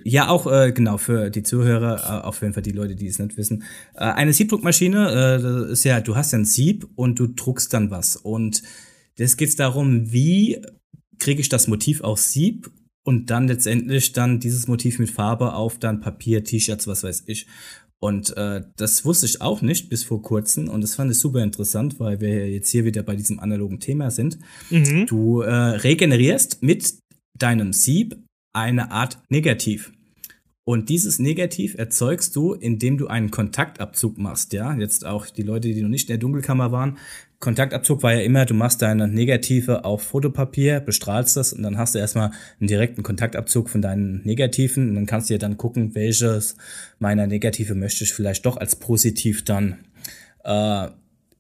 Ja, 0.04 0.30
auch 0.30 0.52
äh, 0.52 0.72
genau 0.72 0.98
für 0.98 1.30
die 1.30 1.44
Zuhörer, 1.44 2.22
äh, 2.24 2.26
auf 2.26 2.42
jeden 2.42 2.54
Fall 2.54 2.64
die 2.64 2.72
Leute, 2.72 2.96
die 2.96 3.06
es 3.08 3.20
nicht 3.20 3.38
wissen. 3.38 3.64
Äh, 3.94 4.00
eine 4.06 4.34
Siebdruckmaschine, 4.34 5.10
äh, 5.38 5.42
das 5.42 5.70
ist 5.70 5.84
ja, 5.84 6.02
du 6.02 6.16
hast 6.16 6.32
ja 6.32 6.40
ein 6.40 6.46
Sieb 6.46 6.88
und 6.96 7.20
du 7.20 7.28
druckst 7.28 7.72
dann 7.74 7.92
was. 7.92 8.16
Und 8.16 8.64
das 9.18 9.38
geht 9.38 9.60
darum, 9.60 10.12
wie 10.12 10.60
kriege 11.20 11.40
ich 11.40 11.50
das 11.50 11.68
Motiv 11.68 12.02
aufs 12.02 12.32
Sieb 12.32 12.72
und 13.04 13.30
dann 13.30 13.48
letztendlich 13.48 14.12
dann 14.12 14.40
dieses 14.40 14.68
Motiv 14.68 14.98
mit 14.98 15.12
Farbe 15.12 15.54
auf 15.54 15.78
dann 15.78 16.02
Papier, 16.02 16.44
T-Shirts, 16.44 16.88
was 16.88 17.04
weiß 17.04 17.24
ich. 17.28 17.46
Und 18.06 18.38
äh, 18.38 18.62
das 18.78 19.04
wusste 19.04 19.26
ich 19.26 19.42
auch 19.42 19.64
nicht 19.64 19.90
bis 19.90 20.04
vor 20.04 20.22
kurzem 20.22 20.70
und 20.70 20.82
das 20.82 20.94
fand 20.94 21.12
ich 21.12 21.18
super 21.18 21.42
interessant, 21.42 22.00
weil 22.00 22.22
wir 22.22 22.48
jetzt 22.52 22.70
hier 22.70 22.86
wieder 22.86 23.02
bei 23.02 23.16
diesem 23.16 23.40
analogen 23.40 23.80
Thema 23.80 24.12
sind. 24.12 24.38
Mhm. 24.70 25.08
Du 25.08 25.42
äh, 25.42 25.52
regenerierst 25.52 26.62
mit 26.62 27.00
deinem 27.36 27.74
Sieb 27.74 28.16
eine 28.54 28.92
Art 28.92 29.18
Negativ. 29.30 29.92
Und 30.68 30.90
dieses 30.90 31.18
Negativ 31.18 31.80
erzeugst 31.80 32.36
du, 32.36 32.54
indem 32.54 33.00
du 33.00 33.08
einen 33.08 33.32
Kontaktabzug 33.32 34.20
machst, 34.20 34.54
ja. 34.54 34.76
Jetzt 34.76 35.04
auch 35.04 35.26
die 35.26 35.42
Leute, 35.42 35.74
die 35.74 35.82
noch 35.82 35.90
nicht 35.90 36.08
in 36.08 36.14
der 36.14 36.20
Dunkelkammer 36.20 36.72
waren. 36.72 37.00
Kontaktabzug 37.40 38.02
war 38.02 38.14
ja 38.14 38.22
immer, 38.22 38.46
du 38.46 38.54
machst 38.54 38.82
deine 38.82 39.08
Negative 39.08 39.86
auf 39.86 40.02
Fotopapier, 40.02 40.80
bestrahlst 40.80 41.38
das 41.38 41.54
und 41.54 41.64
dann 41.64 41.78
hast 41.78 41.96
du 41.96 42.00
erstmal 42.00 42.32
einen 42.60 42.68
direkten 42.68 43.04
Kontaktabzug 43.04 43.70
von 43.70 43.82
deinen 43.82 44.22
Negativen 44.24 44.90
und 44.90 44.96
dann 44.96 45.06
kannst 45.06 45.30
du 45.30 45.34
dir 45.34 45.40
dann 45.40 45.58
gucken, 45.58 45.96
welches 45.96 46.56
meiner 47.00 47.28
Negative 47.28 47.76
möchte 47.76 48.04
ich 48.04 48.14
vielleicht 48.14 48.46
doch 48.46 48.58
als 48.58 48.78
positiv 48.78 49.44
dann 49.44 49.86
äh, 50.44 50.88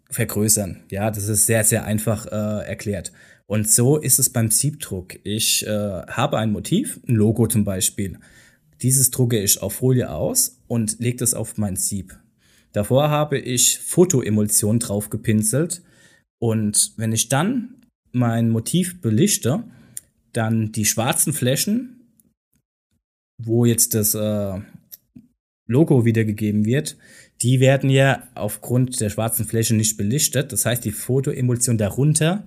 vergrößern. 0.09 0.83
Ja, 0.91 1.11
das 1.11 1.27
ist 1.27 1.45
sehr, 1.45 1.63
sehr 1.63 1.85
einfach 1.85 2.25
äh, 2.27 2.67
erklärt. 2.67 3.11
Und 3.47 3.69
so 3.69 3.97
ist 3.97 4.19
es 4.19 4.29
beim 4.29 4.49
Siebdruck. 4.49 5.15
Ich 5.23 5.65
äh, 5.65 5.69
habe 5.69 6.37
ein 6.37 6.51
Motiv, 6.51 6.99
ein 7.07 7.15
Logo 7.15 7.47
zum 7.47 7.63
Beispiel. 7.63 8.17
Dieses 8.81 9.11
drucke 9.11 9.39
ich 9.39 9.61
auf 9.61 9.75
Folie 9.75 10.11
aus 10.11 10.59
und 10.67 10.99
lege 10.99 11.17
das 11.17 11.33
auf 11.33 11.57
mein 11.57 11.75
Sieb. 11.75 12.17
Davor 12.75 13.09
habe 13.09 13.39
ich 13.39 13.79
Fotoemulsion 13.79 14.79
drauf 14.79 15.09
gepinselt 15.09 15.81
und 16.41 16.91
wenn 16.97 17.13
ich 17.13 17.29
dann 17.29 17.75
mein 18.11 18.49
Motiv 18.49 18.99
belichte, 18.99 19.63
dann 20.33 20.73
die 20.73 20.83
schwarzen 20.83 21.31
Flächen, 21.31 22.11
wo 23.41 23.63
jetzt 23.63 23.93
das 23.93 24.13
äh, 24.13 24.59
Logo 25.69 26.03
wiedergegeben 26.03 26.65
wird, 26.65 26.97
die 27.41 27.61
werden 27.61 27.89
ja 27.89 28.27
aufgrund 28.35 28.99
der 28.99 29.09
schwarzen 29.09 29.45
Fläche 29.45 29.73
nicht 29.73 29.95
belichtet. 29.95 30.51
Das 30.51 30.65
heißt, 30.65 30.83
die 30.83 30.91
Fotoemulsion 30.91 31.77
darunter, 31.77 32.45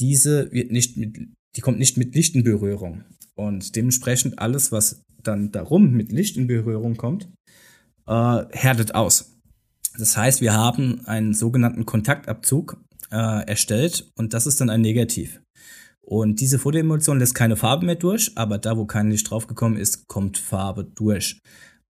diese 0.00 0.50
wird 0.50 0.72
nicht 0.72 0.96
mit, 0.96 1.28
die 1.54 1.60
kommt 1.60 1.78
nicht 1.78 1.96
mit 1.96 2.16
Licht 2.16 2.34
in 2.34 2.42
Berührung. 2.42 3.04
Und 3.36 3.76
dementsprechend 3.76 4.40
alles, 4.40 4.72
was 4.72 5.00
dann 5.22 5.52
darum 5.52 5.92
mit 5.92 6.10
Licht 6.10 6.36
in 6.36 6.48
Berührung 6.48 6.96
kommt, 6.96 7.28
äh, 8.08 8.42
härtet 8.50 8.96
aus. 8.96 9.33
Das 9.98 10.16
heißt, 10.16 10.40
wir 10.40 10.54
haben 10.54 11.06
einen 11.06 11.34
sogenannten 11.34 11.86
Kontaktabzug 11.86 12.78
äh, 13.10 13.46
erstellt 13.46 14.10
und 14.16 14.34
das 14.34 14.46
ist 14.46 14.60
dann 14.60 14.70
ein 14.70 14.80
Negativ. 14.80 15.40
Und 16.00 16.40
diese 16.40 16.58
Fotoemulsion 16.58 17.18
lässt 17.18 17.34
keine 17.34 17.56
Farbe 17.56 17.86
mehr 17.86 17.94
durch, 17.94 18.32
aber 18.34 18.58
da, 18.58 18.76
wo 18.76 18.84
kein 18.84 19.10
Licht 19.10 19.30
draufgekommen 19.30 19.78
ist, 19.78 20.06
kommt 20.06 20.36
Farbe 20.36 20.84
durch. 20.84 21.40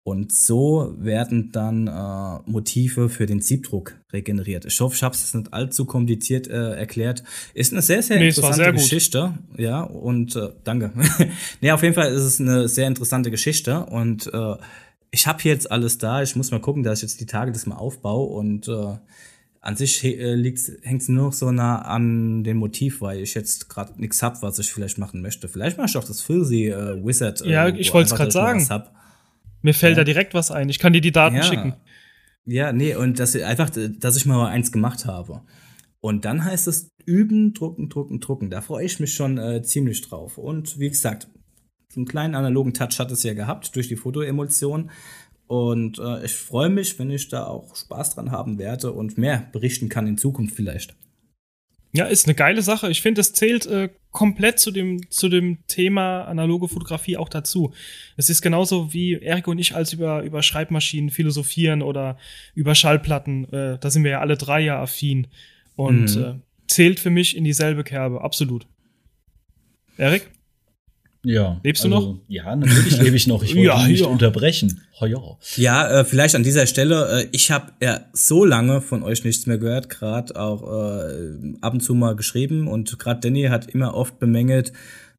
Und 0.03 0.33
so 0.33 0.95
werden 0.97 1.51
dann 1.51 1.87
äh, 1.87 2.49
Motive 2.49 3.07
für 3.07 3.27
den 3.27 3.39
Siebdruck 3.39 3.95
regeneriert. 4.11 4.65
Ich 4.65 4.79
hoffe, 4.81 4.95
ich 4.95 5.03
habe 5.03 5.13
es 5.13 5.33
nicht 5.33 5.53
allzu 5.53 5.85
kompliziert 5.85 6.47
äh, 6.47 6.73
erklärt. 6.73 7.23
Ist 7.53 7.71
eine 7.71 7.83
sehr, 7.83 8.01
sehr 8.01 8.17
nee, 8.17 8.29
interessante 8.29 8.63
sehr 8.63 8.73
Geschichte. 8.73 9.33
Ja, 9.57 9.81
und 9.83 10.35
äh, 10.35 10.49
danke. 10.63 10.91
nee, 11.61 11.71
auf 11.71 11.83
jeden 11.83 11.93
Fall 11.93 12.11
ist 12.11 12.23
es 12.23 12.41
eine 12.41 12.67
sehr 12.67 12.87
interessante 12.87 13.29
Geschichte. 13.29 13.85
Und 13.85 14.25
äh, 14.33 14.55
ich 15.11 15.27
habe 15.27 15.43
jetzt 15.43 15.69
alles 15.69 15.97
da. 15.97 16.23
Ich 16.23 16.35
muss 16.35 16.51
mal 16.51 16.61
gucken, 16.61 16.83
dass 16.83 16.99
ich 16.99 17.03
jetzt 17.03 17.19
die 17.19 17.25
Tage 17.25 17.51
das 17.51 17.65
mal 17.65 17.75
aufbaue. 17.75 18.33
Und 18.33 18.67
äh, 18.69 18.97
an 19.59 19.75
sich 19.75 20.03
äh, 20.03 20.55
hängt 20.81 21.01
es 21.01 21.09
nur 21.09 21.25
noch 21.25 21.33
so 21.33 21.51
nah 21.51 21.81
an 21.81 22.43
dem 22.43 22.57
Motiv, 22.57 23.01
weil 23.01 23.19
ich 23.19 23.33
jetzt 23.33 23.69
gerade 23.69 23.99
nichts 23.99 24.23
hab, 24.23 24.41
was 24.41 24.57
ich 24.57 24.71
vielleicht 24.71 24.97
machen 24.97 25.21
möchte. 25.21 25.49
Vielleicht 25.49 25.77
mache 25.77 25.87
ich 25.89 25.97
auch 25.97 26.05
das 26.05 26.21
Filsy 26.21 26.69
äh, 26.69 27.05
Wizard. 27.05 27.41
Äh, 27.41 27.51
ja, 27.51 27.67
ich 27.67 27.93
wollte 27.93 28.11
es 28.11 28.15
gerade 28.15 28.31
sagen. 28.31 28.65
Mir 29.61 29.73
fällt 29.73 29.97
ja. 29.97 30.01
da 30.01 30.03
direkt 30.05 30.33
was 30.33 30.49
ein. 30.49 30.69
Ich 30.69 30.79
kann 30.79 30.93
dir 30.93 31.01
die 31.01 31.11
Daten 31.11 31.35
ja. 31.35 31.43
schicken. 31.43 31.75
Ja, 32.45 32.73
nee, 32.73 32.95
und 32.95 33.19
das 33.19 33.35
einfach, 33.35 33.69
dass 33.69 34.17
ich 34.17 34.25
mal 34.25 34.47
eins 34.47 34.71
gemacht 34.71 35.05
habe. 35.05 35.41
Und 35.99 36.25
dann 36.25 36.43
heißt 36.43 36.67
es 36.67 36.89
üben, 37.05 37.53
drucken, 37.53 37.89
drucken, 37.89 38.19
drucken. 38.19 38.49
Da 38.49 38.61
freue 38.61 38.85
ich 38.85 38.99
mich 38.99 39.13
schon 39.13 39.37
äh, 39.37 39.61
ziemlich 39.61 40.01
drauf. 40.01 40.39
Und 40.39 40.79
wie 40.79 40.89
gesagt, 40.89 41.27
einen 41.95 42.05
kleinen 42.05 42.35
analogen 42.35 42.73
Touch 42.73 42.99
hat 42.99 43.11
es 43.11 43.23
ja 43.23 43.33
gehabt 43.33 43.75
durch 43.75 43.87
die 43.87 43.95
Fotoemulsion. 43.95 44.91
Und 45.47 45.99
äh, 45.99 46.23
ich 46.25 46.33
freue 46.33 46.69
mich, 46.69 46.97
wenn 46.97 47.11
ich 47.11 47.27
da 47.27 47.45
auch 47.45 47.75
Spaß 47.75 48.15
dran 48.15 48.31
haben 48.31 48.57
werde 48.57 48.93
und 48.93 49.17
mehr 49.17 49.49
berichten 49.51 49.89
kann 49.89 50.07
in 50.07 50.17
Zukunft 50.17 50.55
vielleicht. 50.55 50.95
Ja, 51.93 52.05
ist 52.05 52.25
eine 52.25 52.35
geile 52.35 52.61
Sache. 52.61 52.89
Ich 52.89 53.01
finde, 53.01 53.19
es 53.19 53.33
zählt 53.33 53.65
äh, 53.65 53.89
komplett 54.11 54.59
zu 54.59 54.71
dem, 54.71 55.09
zu 55.09 55.27
dem 55.27 55.57
Thema 55.67 56.23
analoge 56.23 56.69
Fotografie 56.69 57.17
auch 57.17 57.27
dazu. 57.27 57.73
Es 58.15 58.29
ist 58.29 58.41
genauso 58.41 58.93
wie 58.93 59.15
Erik 59.15 59.47
und 59.47 59.59
ich 59.59 59.75
als 59.75 59.91
über, 59.91 60.23
über 60.23 60.41
Schreibmaschinen 60.41 61.09
philosophieren 61.09 61.81
oder 61.81 62.17
über 62.55 62.73
Schallplatten. 62.73 63.51
Äh, 63.51 63.77
da 63.77 63.89
sind 63.89 64.05
wir 64.05 64.11
ja 64.11 64.19
alle 64.21 64.37
drei 64.37 64.61
ja 64.61 64.81
affin. 64.81 65.27
Und 65.75 66.15
mhm. 66.15 66.23
äh, 66.23 66.33
zählt 66.67 67.01
für 67.01 67.09
mich 67.09 67.35
in 67.35 67.43
dieselbe 67.43 67.83
Kerbe, 67.83 68.21
absolut. 68.21 68.67
Erik? 69.97 70.29
Ja. 71.23 71.59
Lebst 71.63 71.83
du 71.83 71.93
also, 71.93 72.13
noch? 72.13 72.19
Ja, 72.27 72.55
natürlich 72.55 72.99
lebe 72.99 73.15
ich 73.15 73.27
noch. 73.27 73.43
Ich 73.43 73.51
wollte 73.55 73.67
ja, 73.67 73.87
nicht 73.87 74.01
ja. 74.01 74.07
unterbrechen. 74.07 74.81
Oh, 74.99 75.05
ja, 75.05 75.19
ja 75.55 75.99
äh, 75.99 76.05
vielleicht 76.05 76.35
an 76.35 76.43
dieser 76.43 76.65
Stelle. 76.65 77.21
Äh, 77.21 77.27
ich 77.31 77.51
habe 77.51 77.71
ja 77.81 78.01
so 78.13 78.43
lange 78.43 78.81
von 78.81 79.03
euch 79.03 79.23
nichts 79.23 79.45
mehr 79.45 79.57
gehört, 79.57 79.89
gerade 79.89 80.35
auch 80.39 80.63
äh, 80.63 81.55
ab 81.61 81.73
und 81.73 81.81
zu 81.81 81.93
mal 81.93 82.15
geschrieben 82.15 82.67
und 82.67 82.97
gerade 82.97 83.19
Danny 83.19 83.43
hat 83.43 83.67
immer 83.67 83.93
oft 83.93 84.19
bemängelt, 84.19 84.73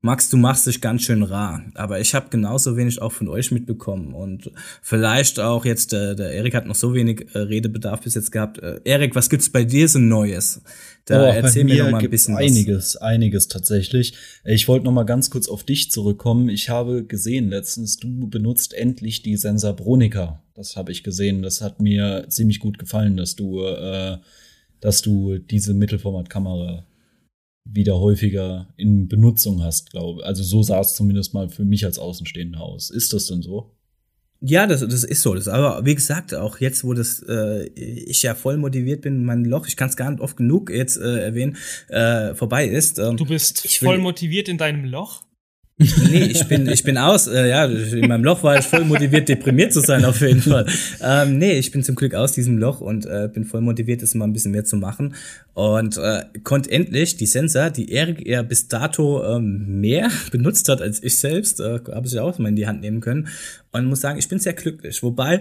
Max, 0.05 0.29
du 0.29 0.37
machst 0.37 0.67
dich 0.67 0.81
ganz 0.81 1.03
schön 1.03 1.23
rar. 1.23 1.63
Aber 1.75 2.01
ich 2.01 2.13
habe 2.17 2.29
genauso 2.29 2.77
wenig 2.77 3.01
auch 3.01 3.13
von 3.13 3.29
euch 3.29 3.53
mitbekommen. 3.53 4.15
Und 4.15 4.51
vielleicht 4.83 5.39
auch 5.39 5.65
jetzt, 5.65 5.93
der, 5.93 6.17
der 6.17 6.33
Erik 6.33 6.57
hat 6.57 6.67
noch 6.67 6.75
so 6.75 6.93
wenig 6.93 7.33
äh, 7.35 7.39
Redebedarf 7.39 8.01
bis 8.01 8.17
jetzt 8.17 8.33
gehabt. 8.33 8.59
Äh, 8.59 8.81
Erik, 8.83 9.15
was 9.15 9.31
gibt's 9.31 9.49
bei 9.49 9.63
dir 9.63 9.87
so 9.87 10.01
Neues? 10.01 10.61
Da 11.05 11.23
oh, 11.23 11.33
erzähl 11.33 11.63
mir, 11.63 11.75
mir 11.75 11.85
noch 11.85 11.91
mal 11.93 12.03
ein 12.03 12.11
bisschen 12.11 12.37
einiges, 12.37 12.97
was. 12.97 13.03
einiges 13.03 13.47
tatsächlich. 13.47 14.15
Ich 14.45 14.67
wollte 14.67 14.87
noch 14.87 14.93
mal 14.93 15.05
ganz 15.05 15.31
kurz 15.31 15.49
auf 15.49 15.63
dich 15.63 15.93
zurückkommen. 15.93 16.49
Ich 16.49 16.69
habe 16.69 17.05
gesehen 17.05 17.49
letztens, 17.49 17.99
du 17.99 18.29
benutzt 18.29 18.75
endlich 18.75 19.23
die 19.23 19.37
Sensor 19.37 19.75
Bronica. 19.77 20.43
Das 20.55 20.75
habe 20.75 20.91
ich 20.91 21.05
gesehen. 21.05 21.43
Das 21.43 21.61
hat 21.61 21.81
mir 21.81 22.27
ziemlich 22.29 22.59
gut 22.59 22.77
gefallen, 22.77 23.17
dass 23.17 23.37
du, 23.37 23.65
äh, 23.65 24.19
dass 24.81 25.01
du 25.01 25.39
diese 25.39 25.75
Mittelformatkamera 25.75 26.85
wieder 27.65 27.99
häufiger 27.99 28.73
in 28.77 29.09
Benutzung 29.09 29.63
hast, 29.63 29.91
glaube. 29.91 30.25
Also 30.25 30.43
so 30.43 30.63
sah 30.63 30.81
es 30.81 30.95
zumindest 30.95 31.35
mal 31.35 31.49
für 31.49 31.65
mich 31.65 31.85
als 31.85 31.99
Außenstehender 31.99 32.61
aus. 32.61 32.91
Ist 32.91 33.13
das 33.13 33.27
denn 33.27 33.43
so? 33.43 33.77
Ja, 34.45 34.67
das, 34.67 34.81
das 34.81 35.05
ist 35.05 35.23
so. 35.23 35.35
Das, 35.35 35.47
aber 35.47 35.85
wie 35.87 35.95
gesagt, 35.95 36.35
auch 36.35 36.59
jetzt, 36.59 36.83
wo 36.83 36.95
das 36.95 37.25
äh, 37.29 37.69
ich 37.75 38.23
ja 38.23 38.35
voll 38.35 38.57
motiviert 38.57 39.03
bin, 39.03 39.25
mein 39.25 39.45
Loch, 39.45 39.69
ich 39.69 39.77
kann 39.77 39.89
es 39.89 39.97
gar 39.97 40.11
nicht 40.11 40.21
oft 40.21 40.37
genug 40.37 40.69
jetzt 40.69 40.97
äh, 40.97 41.23
erwähnen, 41.23 41.57
äh, 41.89 42.35
vorbei 42.35 42.67
ist. 42.67 42.99
Ähm, 42.99 43.17
du 43.17 43.25
bist 43.25 43.67
voll 43.79 43.99
motiviert 43.99 44.49
in 44.49 44.59
deinem 44.59 44.85
Loch? 44.85 45.23
Nee, 45.79 46.25
ich 46.25 46.47
bin, 46.49 46.69
ich 46.69 46.85
bin 46.85 46.99
aus, 46.99 47.27
äh, 47.27 47.49
ja, 47.49 47.65
in 47.65 48.07
meinem 48.07 48.25
Loch 48.25 48.43
war 48.43 48.59
ich 48.59 48.67
voll 48.67 48.85
motiviert, 48.85 49.29
deprimiert 49.29 49.73
zu 49.73 49.81
sein, 49.81 50.05
auf 50.05 50.21
jeden 50.21 50.41
Fall. 50.43 50.67
Ähm, 51.01 51.39
nee, 51.39 51.59
ich 51.59 51.71
bin 51.71 51.83
zum 51.83 51.95
Glück 51.95 52.15
aus 52.15 52.33
diesem 52.33 52.59
Loch 52.59 52.81
und 52.81 53.07
äh, 53.07 53.29
bin 53.33 53.45
voll 53.45 53.61
motiviert, 53.61 54.03
das 54.03 54.15
mal 54.15 54.27
ein 54.27 54.33
bisschen 54.33 54.53
mehr 54.53 54.65
zu 54.65 54.77
machen. 54.77 55.15
Und 55.55 55.97
äh, 55.97 56.25
konnte 56.45 56.71
endlich 56.71 57.17
die 57.17 57.27
Sensor, 57.27 57.71
die 57.71 57.91
Erik 57.91 58.25
eher 58.27 58.43
bis 58.43 58.69
dato 58.69 59.25
ähm, 59.25 59.81
mehr 59.81 60.11
benutzt 60.31 60.69
hat 60.69 60.81
als 60.81 61.03
ich 61.03 61.19
selbst, 61.19 61.61
äh, 61.61 61.81
habe 61.93 62.07
ich 62.07 62.19
auch 62.19 62.39
mal 62.39 62.49
in 62.49 62.57
die 62.57 62.67
Hand 62.67 62.81
nehmen 62.81 63.01
können. 63.01 63.29
Und 63.73 63.87
muss 63.87 64.01
sagen, 64.01 64.19
ich 64.19 64.29
bin 64.29 64.39
sehr 64.39 64.53
glücklich. 64.53 65.03
Wobei, 65.03 65.41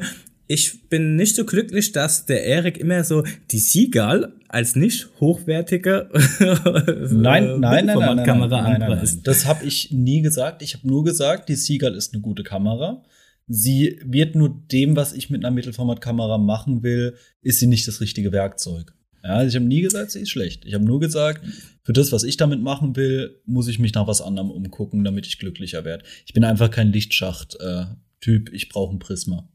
ich 0.52 0.90
bin 0.90 1.16
nicht 1.16 1.36
so 1.36 1.46
glücklich, 1.46 1.94
dass 1.94 2.26
der 2.26 2.44
Erik 2.44 2.78
immer 2.78 3.06
so 3.06 3.24
die 3.52 3.60
Siegal 3.60 4.34
als 4.50 4.76
nicht 4.76 5.08
hochwertige 5.22 6.10
nein, 6.40 7.62
nein, 7.62 7.86
nein, 7.86 7.86
nein, 7.86 8.26
Kamera 8.26 8.62
nein, 8.62 8.80
nein, 8.80 8.90
nein, 8.90 9.00
nein. 9.02 9.22
Das 9.24 9.46
habe 9.46 9.64
ich 9.66 9.92
nie 9.92 10.22
gesagt. 10.22 10.62
Ich 10.62 10.74
habe 10.74 10.86
nur 10.86 11.06
gesagt, 11.06 11.48
die 11.48 11.56
Seagull 11.56 11.96
ist 11.96 12.14
eine 12.14 12.22
gute 12.22 12.44
Kamera. 12.44 13.02
Sie 13.48 13.98
wird 14.04 14.36
nur 14.36 14.50
dem, 14.70 14.98
was 14.98 15.14
ich 15.14 15.30
mit 15.30 15.46
einer 15.46 15.56
Mittelformatkamera 15.56 16.38
machen 16.38 16.84
will, 16.84 17.16
ist 17.42 17.60
sie 17.60 17.68
nicht 17.68 17.88
das 17.88 18.02
richtige 18.02 18.34
Werkzeug. 18.34 18.94
Ja, 19.24 19.36
also 19.36 19.50
ich 19.50 19.56
habe 19.56 19.66
nie 19.66 19.82
gesagt, 19.82 20.12
sie 20.12 20.20
ist 20.20 20.32
schlecht. 20.32 20.66
Ich 20.66 20.74
habe 20.74 20.84
nur 20.84 21.00
gesagt, 21.00 21.46
für 21.84 21.94
das, 21.94 22.12
was 22.12 22.24
ich 22.24 22.36
damit 22.36 22.62
machen 22.62 22.98
will, 22.98 23.40
muss 23.46 23.70
ich 23.70 23.80
mich 23.80 23.94
nach 23.94 24.08
was 24.08 24.22
anderem 24.22 24.52
umgucken, 24.52 25.06
damit 25.06 25.28
ich 25.28 25.40
glücklicher 25.40 25.86
werde. 25.86 26.04
Ich 26.26 26.34
bin 26.34 26.44
einfach 26.44 26.70
kein 26.70 26.92
Lichtschacht-Typ. 26.92 28.50
Äh, 28.50 28.56
ich 28.56 28.68
brauche 28.68 28.94
ein 28.94 29.00
Prisma. 29.00 29.48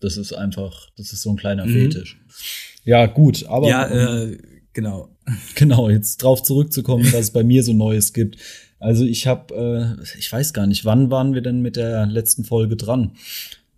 Das 0.00 0.16
ist 0.16 0.32
einfach, 0.32 0.90
das 0.96 1.12
ist 1.12 1.22
so 1.22 1.30
ein 1.30 1.36
kleiner 1.36 1.66
mhm. 1.66 1.72
Fetisch. 1.72 2.20
Ja, 2.84 3.06
gut, 3.06 3.46
aber. 3.46 3.68
Ja, 3.68 3.86
äh, 3.86 4.38
genau. 4.72 5.10
Genau, 5.54 5.88
jetzt 5.88 6.22
drauf 6.22 6.42
zurückzukommen, 6.42 7.06
was 7.06 7.20
es 7.20 7.30
bei 7.30 7.44
mir 7.44 7.62
so 7.62 7.72
Neues 7.72 8.12
gibt. 8.12 8.36
Also 8.78 9.06
ich 9.06 9.26
habe, 9.26 9.96
äh, 9.98 10.18
ich 10.18 10.30
weiß 10.30 10.52
gar 10.52 10.66
nicht, 10.66 10.84
wann 10.84 11.10
waren 11.10 11.32
wir 11.32 11.40
denn 11.40 11.62
mit 11.62 11.76
der 11.76 12.04
letzten 12.04 12.44
Folge 12.44 12.76
dran? 12.76 13.12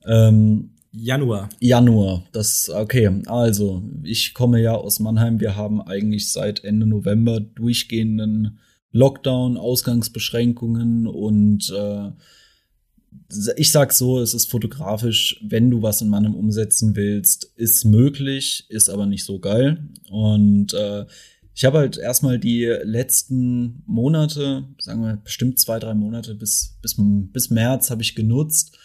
Ähm, 0.05 0.71
Januar. 0.91 1.51
Januar, 1.61 2.25
das, 2.33 2.71
okay. 2.71 3.23
Also, 3.27 3.83
ich 4.03 4.33
komme 4.33 4.61
ja 4.61 4.75
aus 4.75 4.99
Mannheim. 4.99 5.41
Wir 5.41 5.55
haben 5.55 5.83
eigentlich 5.83 6.33
seit 6.33 6.65
Ende 6.65 6.87
November 6.87 7.39
durchgehenden 7.39 8.59
Lockdown, 8.93 9.59
Ausgangsbeschränkungen 9.59 11.07
und 11.07 11.71
äh, 11.71 12.11
ich 13.57 13.73
sag 13.73 13.93
so, 13.93 14.21
es 14.21 14.35
ist 14.35 14.51
fotografisch, 14.51 15.41
wenn 15.47 15.71
du 15.71 15.83
was 15.83 16.01
in 16.01 16.09
Mannheim 16.09 16.35
umsetzen 16.35 16.97
willst, 16.97 17.45
ist 17.57 17.85
möglich, 17.85 18.67
ist 18.69 18.89
aber 18.89 19.07
nicht 19.07 19.25
so 19.25 19.39
geil. 19.39 19.89
Und 20.11 20.75
äh, 20.75 21.07
ich 21.55 21.65
habe 21.65 21.79
halt 21.79 21.97
erstmal 21.97 22.39
die 22.39 22.67
letzten 22.67 23.83
Monate, 23.87 24.69
sagen 24.79 25.03
wir 25.03 25.17
bestimmt 25.17 25.59
zwei, 25.59 25.79
drei 25.79 25.95
Monate 25.95 26.35
bis, 26.35 26.79
bis, 26.83 26.97
bis 26.99 27.51
März 27.51 27.91
habe 27.91 28.03
ich 28.03 28.15
genutzt, 28.15 28.77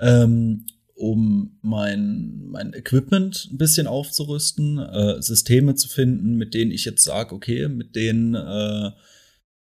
ähm, 0.00 0.66
um 0.94 1.58
mein, 1.60 2.46
mein 2.46 2.72
Equipment 2.72 3.48
ein 3.52 3.58
bisschen 3.58 3.86
aufzurüsten, 3.86 4.78
äh, 4.78 5.20
Systeme 5.20 5.74
zu 5.74 5.88
finden, 5.88 6.36
mit 6.36 6.54
denen 6.54 6.70
ich 6.70 6.84
jetzt 6.84 7.04
sage, 7.04 7.34
okay, 7.34 7.68
mit 7.68 7.94
denen, 7.94 8.34
äh, 8.34 8.90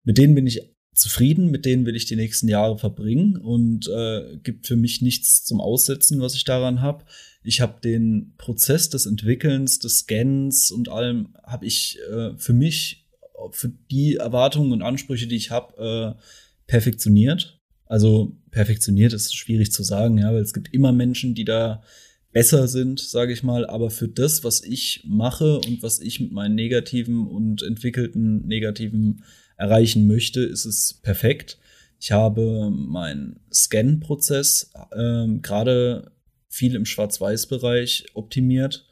mit 0.04 0.18
denen 0.18 0.36
bin 0.36 0.46
ich 0.46 0.71
zufrieden, 0.94 1.52
mit 1.52 1.66
denen 1.66 1.86
will 1.86 1.96
ich 1.96 2.06
die 2.06 2.16
nächsten 2.16 2.48
Jahre 2.48 2.78
verbringen 2.78 3.38
und 3.38 3.88
äh, 3.88 4.38
gibt 4.44 4.68
für 4.68 4.76
mich 4.76 5.02
nichts 5.02 5.44
zum 5.44 5.62
Aussetzen, 5.62 6.20
was 6.20 6.36
ich 6.36 6.44
daran 6.44 6.82
habe. 6.82 7.06
Ich 7.44 7.62
habe 7.62 7.80
den 7.82 8.34
Prozess 8.38 8.90
des 8.90 9.06
Entwickelns, 9.06 9.80
des 9.80 10.00
Scans 10.00 10.70
und 10.70 10.90
allem 10.90 11.36
habe 11.44 11.66
ich 11.66 11.98
äh, 12.12 12.32
für 12.38 12.54
mich, 12.54 13.08
für 13.52 13.70
die 13.90 14.18
Erwartungen 14.18 14.74
und 14.74 14.82
Ansprüche, 14.82 15.28
die 15.28 15.38
ich 15.38 15.50
habe, 15.50 16.18
äh, 16.18 16.22
perfektioniert. 16.68 17.60
Also 17.86 18.38
perfektioniert 18.52 19.14
ist 19.14 19.36
schwierig 19.36 19.72
zu 19.72 19.84
sagen, 19.84 20.18
ja, 20.18 20.34
weil 20.34 20.42
es 20.42 20.54
gibt 20.54 20.74
immer 20.74 20.92
Menschen, 20.92 21.36
die 21.36 21.46
da 21.46 21.84
besser 22.32 22.68
sind, 22.68 23.00
sage 23.00 23.34
ich 23.34 23.44
mal, 23.44 23.66
aber 23.66 23.90
für 23.90 24.08
das, 24.08 24.44
was 24.44 24.64
ich 24.64 25.04
mache 25.06 25.58
und 25.58 25.84
was 25.84 26.00
ich 26.00 26.20
mit 26.20 26.32
meinen 26.32 26.56
negativen 26.56 27.28
und 27.28 27.62
entwickelten 27.62 28.48
negativen 28.48 29.24
erreichen 29.62 30.08
möchte, 30.08 30.42
ist 30.42 30.66
es 30.66 31.00
perfekt. 31.04 31.60
Ich 32.00 32.12
habe 32.12 32.72
meinen 32.72 33.40
Scan-Prozess 33.54 34.74
ähm, 34.98 35.44
gerade 35.44 36.12
viel 36.50 36.76
im 36.76 36.86
Schwarz-Weiß-Bereich 36.86 38.08
optimiert 38.16 38.88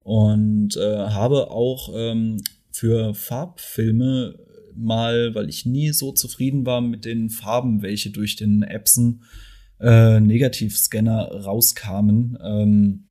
und 0.00 0.76
äh, 0.76 0.80
habe 0.80 1.52
auch 1.52 1.92
ähm, 1.94 2.42
für 2.72 3.14
Farbfilme 3.14 4.38
mal, 4.74 5.34
weil 5.36 5.48
ich 5.48 5.66
nie 5.66 5.90
so 5.90 6.10
zufrieden 6.10 6.66
war 6.66 6.80
mit 6.80 7.04
den 7.04 7.30
Farben, 7.30 7.82
welche 7.82 8.10
durch 8.10 8.34
den 8.34 8.62
Epson 8.62 9.22
äh, 9.80 10.18
Negativscanner 10.18 11.44
rauskamen, 11.44 12.36
ähm, 12.42 13.08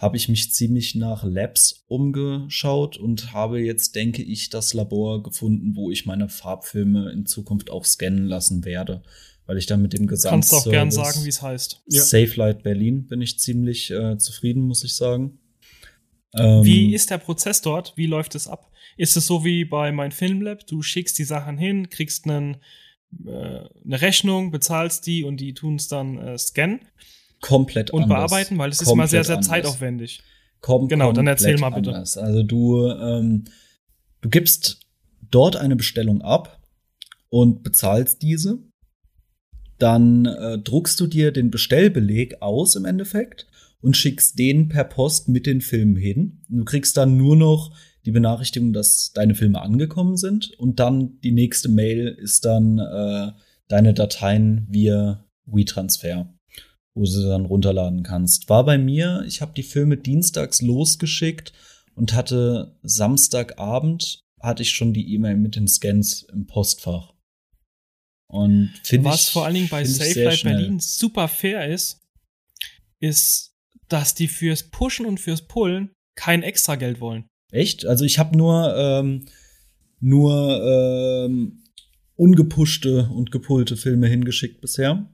habe 0.00 0.16
ich 0.16 0.30
mich 0.30 0.50
ziemlich 0.54 0.94
nach 0.94 1.24
Labs 1.24 1.84
umgeschaut 1.86 2.96
und 2.96 3.34
habe 3.34 3.60
jetzt, 3.60 3.94
denke 3.94 4.22
ich, 4.22 4.48
das 4.48 4.72
Labor 4.72 5.22
gefunden, 5.22 5.76
wo 5.76 5.90
ich 5.90 6.06
meine 6.06 6.30
Farbfilme 6.30 7.12
in 7.12 7.26
Zukunft 7.26 7.70
auch 7.70 7.84
scannen 7.84 8.26
lassen 8.26 8.64
werde. 8.64 9.02
Weil 9.44 9.58
ich 9.58 9.66
dann 9.66 9.82
mit 9.82 9.92
dem 9.92 10.06
Gesamt 10.06 10.32
Kannst 10.32 10.52
du 10.52 10.56
auch 10.56 10.70
gern 10.70 10.90
sagen, 10.90 11.24
wie 11.24 11.28
es 11.28 11.42
heißt. 11.42 11.82
Ja. 11.86 12.02
Safe 12.02 12.32
Light 12.36 12.62
Berlin 12.62 13.08
bin 13.08 13.20
ich 13.20 13.38
ziemlich 13.38 13.90
äh, 13.90 14.16
zufrieden, 14.16 14.62
muss 14.62 14.84
ich 14.84 14.94
sagen. 14.94 15.38
Ähm, 16.34 16.64
wie 16.64 16.94
ist 16.94 17.10
der 17.10 17.18
Prozess 17.18 17.60
dort? 17.60 17.92
Wie 17.96 18.06
läuft 18.06 18.34
es 18.34 18.48
ab? 18.48 18.72
Ist 18.96 19.18
es 19.18 19.26
so 19.26 19.44
wie 19.44 19.66
bei 19.66 19.92
mein 19.92 20.12
Filmlab? 20.12 20.66
Du 20.66 20.80
schickst 20.80 21.18
die 21.18 21.24
Sachen 21.24 21.58
hin, 21.58 21.90
kriegst 21.90 22.26
einen, 22.26 22.56
äh, 23.26 23.28
eine 23.84 24.00
Rechnung, 24.00 24.50
bezahlst 24.50 25.06
die 25.06 25.24
und 25.24 25.38
die 25.38 25.52
tun 25.52 25.76
es 25.76 25.88
dann 25.88 26.16
äh, 26.16 26.38
scannen? 26.38 26.80
Komplett 27.40 27.90
und 27.90 28.04
anders. 28.04 28.30
bearbeiten, 28.30 28.58
weil 28.58 28.70
es 28.70 28.80
ist 28.80 28.90
immer 28.90 29.06
sehr, 29.06 29.24
sehr 29.24 29.36
anders. 29.36 29.48
zeitaufwendig. 29.48 30.22
Kom 30.60 30.88
Genau, 30.88 31.12
dann 31.12 31.26
erzähl 31.26 31.58
mal 31.58 31.70
bitte. 31.70 31.90
Anders. 31.90 32.18
Also 32.18 32.42
du, 32.42 32.86
ähm, 32.86 33.44
du 34.20 34.28
gibst 34.28 34.80
dort 35.30 35.56
eine 35.56 35.76
Bestellung 35.76 36.22
ab 36.22 36.60
und 37.28 37.62
bezahlst 37.62 38.22
diese. 38.22 38.58
Dann 39.78 40.26
äh, 40.26 40.58
druckst 40.58 41.00
du 41.00 41.06
dir 41.06 41.32
den 41.32 41.50
Bestellbeleg 41.50 42.42
aus 42.42 42.76
im 42.76 42.84
Endeffekt 42.84 43.46
und 43.80 43.96
schickst 43.96 44.38
den 44.38 44.68
per 44.68 44.84
Post 44.84 45.28
mit 45.28 45.46
den 45.46 45.62
Filmen 45.62 45.96
hin. 45.96 46.42
Du 46.48 46.64
kriegst 46.64 46.98
dann 46.98 47.16
nur 47.16 47.36
noch 47.36 47.74
die 48.04 48.10
Benachrichtigung, 48.10 48.74
dass 48.74 49.12
deine 49.12 49.34
Filme 49.34 49.60
angekommen 49.60 50.16
sind 50.18 50.52
und 50.58 50.80
dann 50.80 51.18
die 51.20 51.32
nächste 51.32 51.68
Mail 51.70 52.08
ist 52.08 52.44
dann 52.44 52.78
äh, 52.78 53.32
deine 53.68 53.94
Dateien 53.94 54.66
via 54.68 55.24
WeTransfer 55.46 56.32
wo 56.94 57.02
du 57.02 57.06
sie 57.06 57.28
dann 57.28 57.46
runterladen 57.46 58.02
kannst. 58.02 58.48
War 58.48 58.64
bei 58.64 58.78
mir, 58.78 59.24
ich 59.26 59.40
habe 59.40 59.52
die 59.54 59.62
Filme 59.62 59.96
dienstags 59.96 60.60
losgeschickt 60.60 61.52
und 61.94 62.12
hatte 62.12 62.76
Samstagabend 62.82 64.22
hatte 64.40 64.62
ich 64.62 64.70
schon 64.70 64.94
die 64.94 65.12
E-Mail 65.14 65.36
mit 65.36 65.56
den 65.56 65.68
Scans 65.68 66.22
im 66.32 66.46
Postfach. 66.46 67.12
Und 68.26 68.72
finde 68.84 69.10
Was 69.10 69.28
vor 69.28 69.44
allen 69.44 69.54
Dingen 69.54 69.68
bei 69.68 69.84
Safe 69.84 70.24
Light 70.24 70.42
Berlin 70.44 70.78
super 70.78 71.28
fair 71.28 71.68
ist, 71.68 72.00
ist, 73.00 73.52
dass 73.88 74.14
die 74.14 74.28
fürs 74.28 74.70
Pushen 74.70 75.04
und 75.04 75.18
fürs 75.18 75.42
Pullen 75.42 75.90
kein 76.16 76.42
Extrageld 76.42 77.00
wollen. 77.00 77.26
Echt? 77.50 77.84
Also 77.86 78.04
ich 78.04 78.18
habe 78.18 78.36
nur 78.36 78.74
ähm, 78.76 79.26
nur 79.98 80.62
ähm, 80.64 81.64
ungepushte 82.14 83.10
und 83.12 83.30
gepullte 83.30 83.76
Filme 83.76 84.06
hingeschickt 84.06 84.60
bisher 84.60 85.10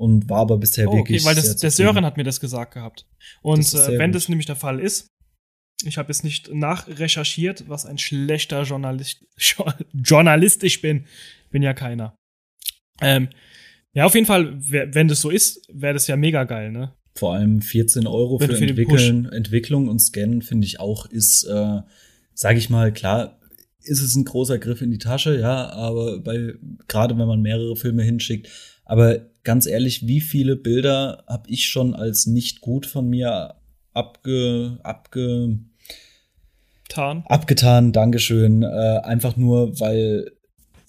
und 0.00 0.30
war 0.30 0.40
aber 0.40 0.56
bisher 0.56 0.88
oh, 0.88 0.96
wirklich. 0.96 1.20
Okay, 1.20 1.28
weil 1.28 1.34
das, 1.34 1.56
der 1.56 1.70
Sören 1.70 2.06
hat 2.06 2.16
mir 2.16 2.24
das 2.24 2.40
gesagt 2.40 2.72
gehabt. 2.72 3.06
Und 3.42 3.74
äh, 3.74 3.98
wenn 3.98 4.10
gut. 4.10 4.14
das 4.14 4.30
nämlich 4.30 4.46
der 4.46 4.56
Fall 4.56 4.80
ist, 4.80 5.08
ich 5.84 5.98
habe 5.98 6.08
jetzt 6.08 6.24
nicht 6.24 6.52
nachrecherchiert, 6.52 7.68
was 7.68 7.84
ein 7.84 7.98
schlechter 7.98 8.62
Journalist, 8.62 9.22
Journalist 9.92 10.64
ich 10.64 10.80
bin. 10.80 11.04
Bin 11.50 11.62
ja 11.62 11.74
keiner. 11.74 12.16
Ähm, 13.02 13.28
ja, 13.92 14.06
auf 14.06 14.14
jeden 14.14 14.26
Fall, 14.26 14.56
wenn 14.58 15.08
das 15.08 15.20
so 15.20 15.28
ist, 15.28 15.66
wäre 15.70 15.92
das 15.92 16.06
ja 16.06 16.16
mega 16.16 16.44
geil, 16.44 16.72
ne? 16.72 16.94
Vor 17.14 17.34
allem 17.34 17.60
14 17.60 18.06
Euro 18.06 18.38
für, 18.38 18.56
für 18.56 18.64
Entwickeln, 18.64 19.26
Entwicklung 19.26 19.88
und 19.88 19.98
Scannen, 19.98 20.40
finde 20.40 20.66
ich 20.66 20.80
auch, 20.80 21.06
ist, 21.06 21.44
äh, 21.44 21.80
sage 22.32 22.58
ich 22.58 22.70
mal, 22.70 22.90
klar, 22.90 23.38
ist 23.82 24.00
es 24.00 24.14
ein 24.14 24.24
großer 24.24 24.58
Griff 24.58 24.80
in 24.80 24.90
die 24.90 24.98
Tasche, 24.98 25.38
ja, 25.38 25.68
aber 25.70 26.20
bei, 26.20 26.54
gerade 26.88 27.18
wenn 27.18 27.26
man 27.26 27.42
mehrere 27.42 27.76
Filme 27.76 28.02
hinschickt, 28.02 28.48
aber 28.90 29.20
ganz 29.44 29.66
ehrlich, 29.66 30.08
wie 30.08 30.20
viele 30.20 30.56
Bilder 30.56 31.22
habe 31.28 31.48
ich 31.48 31.68
schon 31.68 31.94
als 31.94 32.26
nicht 32.26 32.60
gut 32.60 32.86
von 32.86 33.08
mir 33.08 33.54
abge, 33.92 34.80
abge, 34.82 35.60
Tarn. 36.88 37.22
abgetan, 37.28 37.92
Dankeschön, 37.92 38.64
äh, 38.64 38.66
einfach 38.66 39.36
nur, 39.36 39.78
weil 39.78 40.32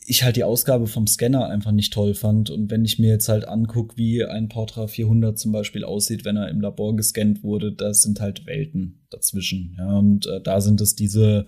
ich 0.08 0.24
halt 0.24 0.36
die 0.36 0.44
Ausgabe 0.44 0.88
vom 0.88 1.06
Scanner 1.06 1.46
einfach 1.48 1.72
nicht 1.72 1.94
toll 1.94 2.16
fand. 2.16 2.50
Und 2.50 2.72
wenn 2.72 2.84
ich 2.84 2.98
mir 2.98 3.12
jetzt 3.12 3.30
halt 3.30 3.48
angucke, 3.48 3.98
wie 3.98 4.26
ein 4.26 4.50
Portra 4.50 4.88
400 4.88 5.38
zum 5.38 5.52
Beispiel 5.52 5.84
aussieht, 5.84 6.26
wenn 6.26 6.38
er 6.38 6.50
im 6.50 6.60
Labor 6.60 6.96
gescannt 6.96 7.44
wurde, 7.44 7.72
das 7.72 8.02
sind 8.02 8.20
halt 8.20 8.48
Welten 8.48 9.06
dazwischen. 9.12 9.76
Ja, 9.78 10.00
und 10.00 10.26
äh, 10.26 10.42
da 10.42 10.60
sind 10.60 10.82
es 10.82 10.96
diese 10.96 11.46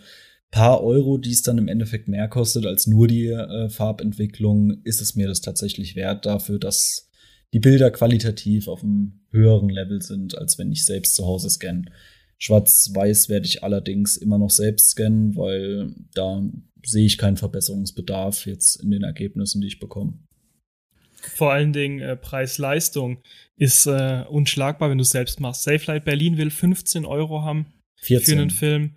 paar 0.54 0.84
Euro, 0.84 1.18
die 1.18 1.32
es 1.32 1.42
dann 1.42 1.58
im 1.58 1.68
Endeffekt 1.68 2.08
mehr 2.08 2.28
kostet 2.28 2.68
als 2.68 2.86
nur 2.86 3.08
die 3.08 3.26
äh, 3.26 3.70
Farbentwicklung, 3.70 4.84
ist 4.84 5.02
es 5.02 5.16
mir 5.16 5.28
das 5.28 5.42
tatsächlich 5.42 5.96
wert 5.96 6.28
dafür, 6.28 6.60
dass 6.60 7.10
die 7.54 7.60
Bilder 7.60 7.89
qualitativ 7.89 8.68
auf 8.68 8.84
einem 8.84 9.26
höheren 9.32 9.70
Level 9.70 10.04
sind, 10.04 10.38
als 10.38 10.60
wenn 10.60 10.72
ich 10.72 10.86
selbst 10.86 11.16
zu 11.16 11.26
Hause 11.26 11.50
scanne. 11.50 11.86
Schwarz-Weiß 12.38 13.30
werde 13.30 13.48
ich 13.48 13.63
allerdings 13.63 14.16
immer 14.16 14.38
noch 14.38 14.52
selbst 14.52 14.92
scannen, 14.92 15.36
weil 15.36 15.92
da 16.13 16.44
sehe 16.86 17.08
ich 17.08 17.18
keinen 17.18 17.38
Verbesserungsbedarf 17.38 18.46
jetzt 18.46 18.76
in 18.76 18.92
den 18.92 19.02
Ergebnissen, 19.02 19.60
die 19.60 19.68
ich 19.68 19.80
bekomme. 19.80 20.20
Vor 21.16 21.52
allen 21.52 21.74
Dingen 21.74 22.00
äh, 22.00 22.16
Preis-Leistung 22.16 23.24
ist 23.58 23.88
äh, 23.88 24.24
unschlagbar, 24.30 24.92
wenn 24.92 25.00
du 25.00 25.04
es 25.04 25.10
selbst 25.10 25.39
machst. 25.39 25.63
SafeLight 25.63 26.06
Berlin 26.06 26.38
will 26.38 26.52
15 26.52 27.06
Euro 27.06 27.42
haben 27.42 27.66
14. 28.02 28.36
für 28.36 28.42
einen 28.42 28.50
Film. 28.52 28.96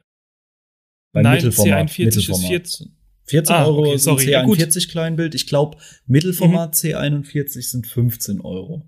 Bei 1.16 1.22
Nein, 1.22 1.36
Mittelformat. 1.36 1.88
C41 1.90 2.04
Mittelformat. 2.04 2.42
ist 2.44 2.48
14. 2.76 2.92
14 3.28 3.54
Ah, 3.56 3.64
Euro 3.64 3.80
okay, 3.88 3.96
sorry. 3.96 4.30
Ja, 4.30 4.42
gut. 4.44 4.58
C41 4.58 4.88
Kleinbild. 4.90 5.34
Ich 5.34 5.46
glaube, 5.46 5.78
Mittelformat 6.06 6.74
C41 6.74 7.62
sind 7.70 7.86
15 7.86 8.42
Euro. 8.42 8.86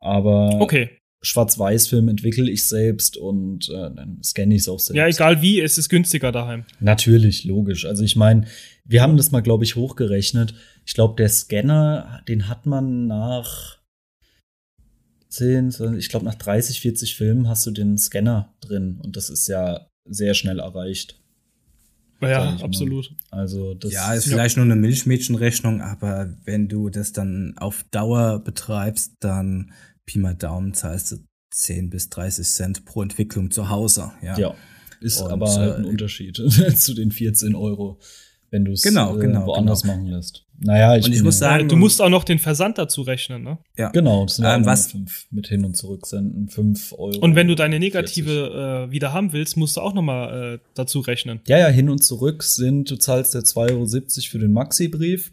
Aber 0.00 0.60
Okay. 0.60 0.90
Schwarz-Weiß-Film 1.20 2.06
entwickle 2.08 2.48
ich 2.48 2.68
selbst 2.68 3.16
und 3.16 3.68
äh, 3.70 3.72
dann 3.72 4.20
scanne 4.22 4.54
ich 4.54 4.60
es 4.62 4.68
auch 4.68 4.78
selbst. 4.78 4.96
Ja, 4.96 5.08
egal 5.08 5.42
wie, 5.42 5.60
es 5.60 5.76
ist 5.76 5.88
günstiger 5.88 6.30
daheim. 6.30 6.64
Natürlich, 6.78 7.42
logisch. 7.42 7.86
Also 7.86 8.04
ich 8.04 8.14
meine, 8.14 8.46
wir 8.84 9.02
haben 9.02 9.16
das 9.16 9.32
mal, 9.32 9.40
glaube 9.40 9.64
ich, 9.64 9.74
hochgerechnet. 9.74 10.54
Ich 10.86 10.94
glaube, 10.94 11.16
der 11.16 11.28
Scanner, 11.28 12.22
den 12.28 12.46
hat 12.48 12.66
man 12.66 13.08
nach 13.08 13.78
10, 15.28 15.72
so- 15.72 15.92
ich 15.94 16.08
glaube, 16.08 16.24
nach 16.24 16.36
30, 16.36 16.80
40 16.80 17.16
Filmen 17.16 17.48
hast 17.48 17.66
du 17.66 17.72
den 17.72 17.98
Scanner 17.98 18.54
drin 18.60 18.98
und 19.02 19.16
das 19.16 19.28
ist 19.28 19.48
ja 19.48 19.88
sehr 20.08 20.34
schnell 20.34 20.60
erreicht. 20.60 21.20
Ja, 22.20 22.44
mal. 22.52 22.62
absolut. 22.62 23.14
Also 23.30 23.74
das 23.74 23.92
Ja, 23.92 24.12
ist 24.14 24.24
vielleicht 24.24 24.56
nur 24.56 24.64
eine 24.64 24.76
Milchmädchenrechnung, 24.76 25.80
aber 25.80 26.34
wenn 26.44 26.68
du 26.68 26.88
das 26.90 27.12
dann 27.12 27.54
auf 27.58 27.84
Dauer 27.90 28.40
betreibst, 28.40 29.14
dann 29.20 29.72
Pi 30.04 30.18
mal 30.18 30.34
Daumen 30.34 30.74
zahlst 30.74 31.12
du 31.12 31.16
10 31.50 31.90
bis 31.90 32.08
30 32.10 32.46
Cent 32.46 32.84
pro 32.84 33.02
Entwicklung 33.02 33.50
zu 33.50 33.68
Hause. 33.70 34.12
Ja, 34.22 34.38
Ja, 34.38 34.54
ist 35.00 35.20
Und, 35.20 35.30
aber 35.30 35.50
halt 35.54 35.76
ein 35.76 35.84
äh, 35.84 35.88
Unterschied 35.88 36.36
zu 36.76 36.94
den 36.94 37.10
14 37.10 37.54
Euro, 37.54 38.00
wenn 38.50 38.64
du 38.64 38.72
es 38.72 38.82
Genau, 38.82 39.16
äh, 39.16 39.20
genau, 39.20 39.46
woanders 39.46 39.82
genau. 39.82 39.94
machen 39.96 40.06
lässt. 40.06 40.44
Naja, 40.60 40.96
ich, 40.96 41.04
Und 41.04 41.12
ich 41.12 41.22
muss 41.22 41.36
ja- 41.38 41.50
sagen, 41.50 41.68
du 41.68 41.76
musst 41.76 42.02
auch 42.02 42.08
noch 42.08 42.24
den 42.24 42.40
Versand 42.40 42.78
dazu 42.78 43.02
rechnen, 43.02 43.44
ne? 43.44 43.58
ja. 43.76 43.90
genau, 43.90 44.24
das 44.24 44.36
sind 44.36 44.44
ja 44.44 44.56
Ähm, 44.56 44.66
was- 44.66 44.90
fünf 44.90 45.26
mit 45.30 45.46
hin 45.46 45.64
und 45.64 45.76
zurück 45.76 46.04
senden, 46.06 46.48
5 46.48 46.92
Euro. 46.98 47.18
Und 47.20 47.36
wenn 47.36 47.46
du 47.46 47.54
deine 47.54 47.76
40. 47.76 47.80
negative 47.94 48.86
äh, 48.88 48.90
wieder 48.90 49.12
haben 49.12 49.32
willst, 49.32 49.56
musst 49.56 49.76
du 49.76 49.80
auch 49.80 49.94
noch 49.94 50.02
mal 50.02 50.54
äh, 50.54 50.58
dazu 50.74 50.98
rechnen. 51.00 51.40
Ja, 51.46 51.58
ja, 51.58 51.68
hin 51.68 51.88
und 51.88 52.02
zurück 52.02 52.42
sind, 52.42 52.90
du 52.90 52.96
zahlst 52.96 53.34
ja 53.34 53.40
2,70 53.40 53.68
Euro 53.70 54.30
für 54.30 54.38
den 54.40 54.52
Maxi-Brief. 54.52 55.32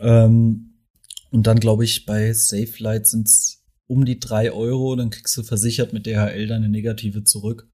Ähm, 0.00 0.74
und 1.30 1.46
dann 1.46 1.58
glaube 1.58 1.84
ich, 1.84 2.04
bei 2.06 2.32
SafeLight 2.32 3.06
sind 3.06 3.26
es 3.28 3.62
um 3.86 4.04
die 4.04 4.18
3 4.20 4.52
Euro, 4.52 4.94
dann 4.96 5.10
kriegst 5.10 5.36
du 5.36 5.42
versichert 5.42 5.92
mit 5.92 6.06
DHL 6.06 6.46
deine 6.46 6.68
Negative 6.68 7.24
zurück. 7.24 7.68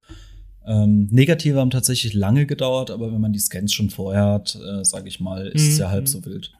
Ähm, 0.67 1.09
Negative 1.11 1.59
haben 1.59 1.71
tatsächlich 1.71 2.15
lange 2.15 2.47
gedauert, 2.47 2.91
aber 2.91 3.13
wenn 3.13 3.21
man 3.21 3.33
die 3.33 3.39
Scans 3.39 3.73
schon 3.73 3.91
vorher 3.91 4.27
hat, 4.27 4.57
äh, 4.57 4.85
sage 4.85 5.09
ich 5.09 5.21
mal, 5.21 5.47
ist 5.49 5.63
es 5.69 5.75
Mhm. 5.75 5.81
ja 5.81 5.91
halb 5.91 6.09
so 6.09 6.25
wild. 6.25 6.53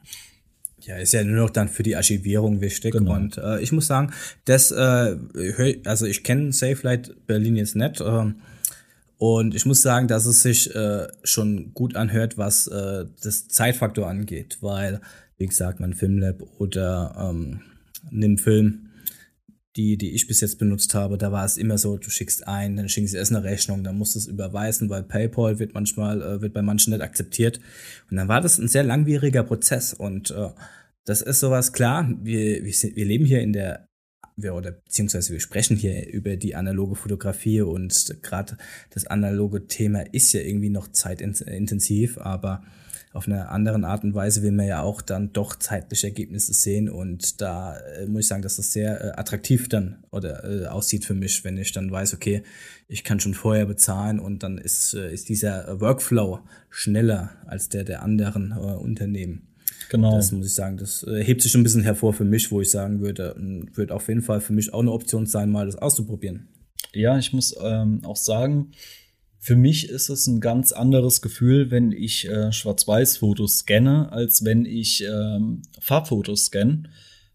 Ja, 0.81 0.97
ist 0.97 1.13
ja 1.13 1.23
nur 1.23 1.35
noch 1.43 1.51
dann 1.51 1.69
für 1.69 1.83
die 1.83 1.95
Archivierung 1.95 2.59
wichtig. 2.59 2.93
Genau. 2.93 3.13
Und 3.13 3.37
äh, 3.37 3.61
ich 3.61 3.71
muss 3.71 3.85
sagen, 3.85 4.11
das, 4.45 4.71
äh, 4.71 5.15
also 5.85 6.07
ich 6.07 6.23
kenne 6.23 6.51
SafeLight 6.51 7.27
Berlin 7.27 7.55
jetzt 7.55 7.75
nicht. 7.75 8.01
ähm, 8.01 8.37
und 9.19 9.53
ich 9.53 9.67
muss 9.67 9.83
sagen, 9.83 10.07
dass 10.07 10.25
es 10.25 10.41
sich 10.41 10.73
äh, 10.75 11.07
schon 11.23 11.75
gut 11.75 11.95
anhört, 11.95 12.39
was 12.39 12.65
äh, 12.65 13.05
das 13.21 13.47
Zeitfaktor 13.47 14.07
angeht. 14.07 14.57
Weil, 14.61 14.99
wie 15.37 15.45
gesagt, 15.45 15.79
mein 15.79 15.93
Filmlab 15.93 16.41
oder 16.57 17.29
ähm, 17.29 17.61
nimm 18.09 18.39
Film, 18.39 18.87
die, 19.75 19.97
die 19.97 20.11
ich 20.11 20.27
bis 20.27 20.41
jetzt 20.41 20.59
benutzt 20.59 20.93
habe, 20.93 21.17
da 21.17 21.31
war 21.31 21.45
es 21.45 21.57
immer 21.57 21.77
so, 21.77 21.97
du 21.97 22.09
schickst 22.09 22.47
ein, 22.47 22.75
dann 22.75 22.89
schickst 22.89 23.13
du 23.13 23.17
erst 23.17 23.31
eine 23.31 23.43
Rechnung, 23.43 23.83
dann 23.83 23.97
musst 23.97 24.15
du 24.15 24.19
es 24.19 24.27
überweisen, 24.27 24.89
weil 24.89 25.03
PayPal 25.03 25.59
wird 25.59 25.73
manchmal, 25.73 26.21
äh, 26.21 26.41
wird 26.41 26.53
bei 26.53 26.61
manchen 26.61 26.91
nicht 26.91 27.01
akzeptiert. 27.01 27.59
Und 28.09 28.17
dann 28.17 28.27
war 28.27 28.41
das 28.41 28.57
ein 28.57 28.67
sehr 28.67 28.83
langwieriger 28.83 29.43
Prozess. 29.43 29.93
Und 29.93 30.31
äh, 30.31 30.49
das 31.05 31.21
ist 31.21 31.39
sowas, 31.39 31.71
klar, 31.71 32.09
wir, 32.21 32.65
wir, 32.65 32.73
wir 32.73 33.05
leben 33.05 33.25
hier 33.25 33.41
in 33.41 33.53
der, 33.53 33.87
wir, 34.35 34.55
oder 34.55 34.71
beziehungsweise 34.71 35.31
wir 35.31 35.39
sprechen 35.39 35.77
hier 35.77 36.07
über 36.09 36.35
die 36.35 36.55
analoge 36.55 36.95
Fotografie 36.95 37.61
und 37.61 38.17
gerade 38.21 38.57
das 38.89 39.07
analoge 39.07 39.67
Thema 39.67 40.01
ist 40.13 40.33
ja 40.33 40.41
irgendwie 40.41 40.69
noch 40.69 40.91
zeitintensiv, 40.91 42.17
aber 42.17 42.63
auf 43.13 43.27
einer 43.27 43.51
anderen 43.51 43.83
Art 43.83 44.03
und 44.03 44.13
Weise 44.13 44.41
will 44.41 44.51
man 44.51 44.67
ja 44.67 44.81
auch 44.81 45.01
dann 45.01 45.33
doch 45.33 45.55
zeitliche 45.55 46.07
Ergebnisse 46.07 46.53
sehen 46.53 46.89
und 46.89 47.41
da 47.41 47.77
äh, 47.77 48.07
muss 48.07 48.21
ich 48.21 48.27
sagen, 48.27 48.41
dass 48.41 48.55
das 48.55 48.71
sehr 48.71 49.03
äh, 49.03 49.19
attraktiv 49.19 49.67
dann 49.67 50.03
oder 50.11 50.43
äh, 50.43 50.67
aussieht 50.67 51.05
für 51.05 51.13
mich, 51.13 51.43
wenn 51.43 51.57
ich 51.57 51.73
dann 51.73 51.91
weiß, 51.91 52.13
okay, 52.13 52.43
ich 52.87 53.03
kann 53.03 53.19
schon 53.19 53.33
vorher 53.33 53.65
bezahlen 53.65 54.19
und 54.19 54.43
dann 54.43 54.57
ist, 54.57 54.93
äh, 54.93 55.13
ist 55.13 55.27
dieser 55.29 55.81
Workflow 55.81 56.39
schneller 56.69 57.31
als 57.45 57.69
der 57.69 57.83
der 57.83 58.01
anderen 58.01 58.51
äh, 58.51 58.55
Unternehmen. 58.55 59.47
Genau. 59.89 60.15
Das 60.15 60.31
muss 60.31 60.45
ich 60.45 60.55
sagen, 60.55 60.77
das 60.77 61.03
äh, 61.03 61.21
hebt 61.21 61.41
sich 61.41 61.51
schon 61.51 61.61
ein 61.61 61.65
bisschen 61.65 61.83
hervor 61.83 62.13
für 62.13 62.23
mich, 62.23 62.49
wo 62.49 62.61
ich 62.61 62.71
sagen 62.71 63.01
würde, 63.01 63.35
wird 63.73 63.91
auf 63.91 64.07
jeden 64.07 64.21
Fall 64.21 64.39
für 64.39 64.53
mich 64.53 64.73
auch 64.73 64.79
eine 64.79 64.91
Option 64.91 65.25
sein, 65.25 65.51
mal 65.51 65.65
das 65.65 65.75
auszuprobieren. 65.75 66.47
Ja, 66.93 67.17
ich 67.17 67.33
muss 67.33 67.55
ähm, 67.61 68.01
auch 68.05 68.15
sagen, 68.15 68.71
für 69.43 69.55
mich 69.55 69.89
ist 69.89 70.09
es 70.09 70.27
ein 70.27 70.39
ganz 70.39 70.71
anderes 70.71 71.19
Gefühl, 71.19 71.71
wenn 71.71 71.91
ich 71.91 72.29
äh, 72.29 72.51
Schwarz-Weiß-Fotos 72.51 73.59
scanne, 73.59 74.11
als 74.11 74.45
wenn 74.45 74.65
ich 74.65 75.03
ähm, 75.03 75.63
Farbfotos 75.79 76.45
scanne. 76.45 76.83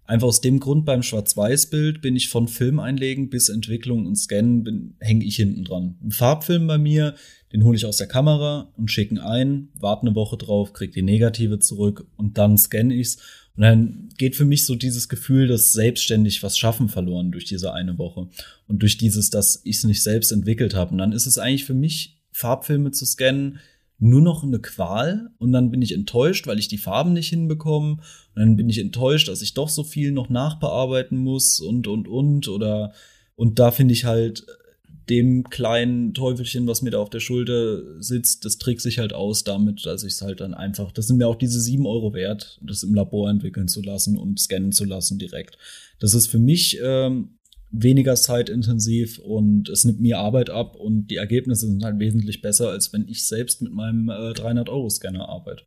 Einfach 0.05 0.29
aus 0.29 0.40
dem 0.40 0.61
Grund, 0.61 0.85
beim 0.85 1.03
Schwarz-Weiß-Bild 1.03 2.01
bin 2.01 2.14
ich 2.14 2.29
von 2.29 2.47
Film 2.47 2.79
einlegen 2.79 3.29
bis 3.29 3.49
Entwicklung 3.49 4.07
und 4.07 4.14
Scannen 4.14 4.95
hänge 5.01 5.25
ich 5.25 5.35
hinten 5.35 5.64
dran. 5.64 5.97
Ein 6.01 6.12
Farbfilm 6.12 6.69
bei 6.69 6.79
mir, 6.79 7.16
den 7.53 7.64
hole 7.64 7.77
ich 7.77 7.87
aus 7.87 7.97
der 7.97 8.07
Kamera 8.07 8.73
und 8.77 8.88
schicke 8.88 9.21
ein, 9.25 9.71
warte 9.75 10.07
eine 10.07 10.14
Woche 10.14 10.37
drauf, 10.37 10.73
krieg 10.73 10.92
die 10.92 11.03
Negative 11.03 11.59
zurück 11.59 12.07
und 12.16 12.38
dann 12.38 12.57
scanne 12.57 12.95
ich's. 12.95 13.19
Und 13.57 13.62
dann 13.62 14.09
geht 14.19 14.37
für 14.37 14.45
mich 14.45 14.66
so 14.66 14.75
dieses 14.75 15.09
Gefühl, 15.09 15.47
dass 15.47 15.73
selbstständig 15.73 16.42
was 16.42 16.59
schaffen 16.59 16.88
verloren 16.88 17.33
durch 17.33 17.45
diese 17.45 17.73
eine 17.73 17.99
Woche. 17.99 18.29
Und 18.66 18.83
durch 18.83 18.99
dieses, 18.99 19.31
dass 19.31 19.62
ich 19.64 19.79
es 19.79 19.85
nicht 19.85 20.03
selbst 20.03 20.31
entwickelt 20.31 20.75
habe. 20.75 20.92
Und 20.92 20.99
dann 20.99 21.12
ist 21.12 21.27
es 21.27 21.38
eigentlich 21.38 21.64
für 21.64 21.75
mich, 21.75 22.23
Farbfilme 22.33 22.90
zu 22.90 23.07
scannen, 23.07 23.59
nur 23.99 24.21
noch 24.21 24.45
eine 24.45 24.59
Qual 24.59 25.31
und 25.38 25.53
dann 25.53 25.71
bin 25.71 25.81
ich 25.81 25.92
enttäuscht, 25.92 26.47
weil 26.47 26.59
ich 26.59 26.69
die 26.69 26.77
Farben 26.77 27.14
nicht 27.14 27.31
hinbekomme. 27.31 27.92
Und 27.92 28.03
dann 28.35 28.57
bin 28.57 28.69
ich 28.69 28.79
enttäuscht, 28.79 29.29
dass 29.29 29.40
ich 29.40 29.55
doch 29.55 29.71
so 29.71 29.85
viel 29.85 30.12
noch 30.12 30.29
nachbearbeiten 30.29 31.16
muss 31.16 31.61
und, 31.61 31.87
und, 31.87 32.07
und. 32.07 32.49
Oder, 32.49 32.92
und 33.37 33.59
da 33.59 33.71
finde 33.71 33.95
ich 33.95 34.05
halt 34.05 34.47
dem 35.09 35.45
kleinen 35.45 36.14
Teufelchen, 36.14 36.66
was 36.66 36.83
mir 36.83 36.90
da 36.90 36.99
auf 36.99 37.11
der 37.11 37.21
Schulter 37.21 38.03
sitzt, 38.03 38.45
das 38.45 38.59
trägt 38.59 38.81
sich 38.81 38.99
halt 38.99 39.12
aus 39.12 39.45
damit, 39.45 39.87
dass 39.87 40.03
ich 40.03 40.14
es 40.14 40.23
halt 40.23 40.40
dann 40.40 40.55
einfach, 40.55 40.90
das 40.90 41.07
sind 41.07 41.19
mir 41.19 41.29
auch 41.29 41.37
diese 41.37 41.61
sieben 41.61 41.87
Euro 41.87 42.12
wert, 42.12 42.59
das 42.62 42.83
im 42.83 42.95
Labor 42.95 43.31
entwickeln 43.31 43.69
zu 43.69 43.83
lassen 43.83 44.16
und 44.16 44.40
scannen 44.40 44.73
zu 44.73 44.85
lassen 44.85 45.19
direkt. 45.19 45.59
Das 46.01 46.14
ist 46.14 46.27
für 46.27 46.40
mich 46.40 46.79
ähm, 46.83 47.38
weniger 47.71 48.16
zeitintensiv 48.16 49.19
und 49.19 49.69
es 49.69 49.85
nimmt 49.85 50.01
mir 50.01 50.19
Arbeit 50.19 50.51
ab 50.51 50.77
und 50.77 51.07
die 51.09 51.16
Ergebnisse 51.16 51.66
sind 51.66 51.85
halt 51.85 51.99
wesentlich 52.01 52.40
besser, 52.40 52.71
als 52.71 52.92
wenn 52.92 53.09
ich 53.09 53.27
selbst 53.27 53.62
mit 53.62 53.73
meinem 53.73 54.09
äh, 54.09 54.33
300-Euro-Scanner 54.33 55.29
arbeite. 55.29 55.64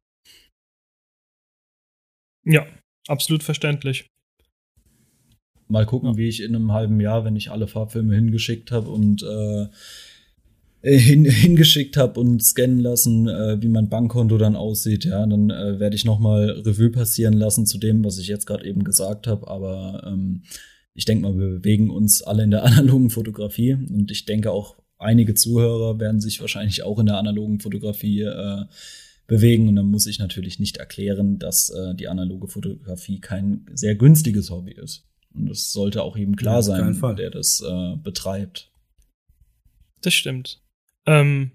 Ja, 2.46 2.66
absolut 3.08 3.44
verständlich. 3.44 4.08
Mal 5.70 5.86
gucken, 5.86 6.10
ja. 6.10 6.18
wie 6.18 6.28
ich 6.28 6.42
in 6.42 6.56
einem 6.56 6.74
halben 6.74 7.00
Jahr, 7.00 7.24
wenn 7.26 7.36
ich 7.36 7.52
alle 7.52 7.68
Farbfilme 7.68 8.16
hingeschickt 8.16 8.72
habe 8.72 8.90
und 8.90 9.24
äh, 9.24 9.68
hin, 10.82 11.26
hingeschickt 11.30 11.96
habe 11.96 12.20
und 12.20 12.44
scannen 12.44 12.80
lassen, 12.80 13.28
äh, 13.28 13.62
wie 13.62 13.68
mein 13.68 13.90
Bankkonto 13.90 14.38
dann 14.38 14.56
aussieht, 14.56 15.06
ja, 15.06 15.26
dann 15.26 15.50
äh, 15.50 15.80
werde 15.80 15.96
ich 15.96 16.06
noch 16.06 16.20
mal 16.20 16.50
Revue 16.66 16.90
passieren 16.90 17.34
lassen 17.34 17.66
zu 17.66 17.78
dem, 17.78 18.04
was 18.04 18.18
ich 18.18 18.28
jetzt 18.28 18.48
gerade 18.48 18.66
eben 18.66 18.84
gesagt 18.84 19.28
habe. 19.28 19.48
Aber 19.48 20.04
ähm, 20.08 20.44
ich 20.96 21.06
denke 21.06 21.24
mal, 21.24 21.38
wir 21.38 21.60
bewegen 21.60 21.90
uns 21.90 22.22
alle 22.24 22.44
in 22.44 22.52
der 22.52 22.64
analogen 22.66 23.10
Fotografie 23.10 23.74
und 23.74 24.10
ich 24.12 24.26
denke 24.26 24.52
auch 24.52 24.78
einige 24.98 25.34
Zuhörer 25.34 26.00
werden 26.00 26.20
sich 26.20 26.42
wahrscheinlich 26.42 26.84
auch 26.84 27.00
in 27.00 27.06
der 27.06 27.18
analogen 27.18 27.60
Fotografie 27.60 28.22
äh, 28.22 28.66
bewegen 29.28 29.68
und 29.68 29.76
dann 29.76 29.86
muss 29.86 30.08
ich 30.08 30.20
natürlich 30.20 30.60
nicht 30.60 30.78
erklären, 30.78 31.38
dass 31.40 31.70
äh, 31.70 31.96
die 31.96 32.08
analoge 32.08 32.48
Fotografie 32.48 33.20
kein 33.20 33.66
sehr 33.74 33.96
günstiges 33.96 34.50
Hobby 34.50 34.72
ist. 34.72 35.09
Und 35.40 35.50
das 35.50 35.72
sollte 35.72 36.04
auch 36.04 36.18
jedem 36.18 36.36
klar 36.36 36.56
ja, 36.56 36.62
sein, 36.62 37.16
der 37.16 37.30
das 37.30 37.62
äh, 37.62 37.96
betreibt. 37.98 38.72
Das 40.02 40.14
stimmt. 40.14 40.62
Ähm, 41.06 41.52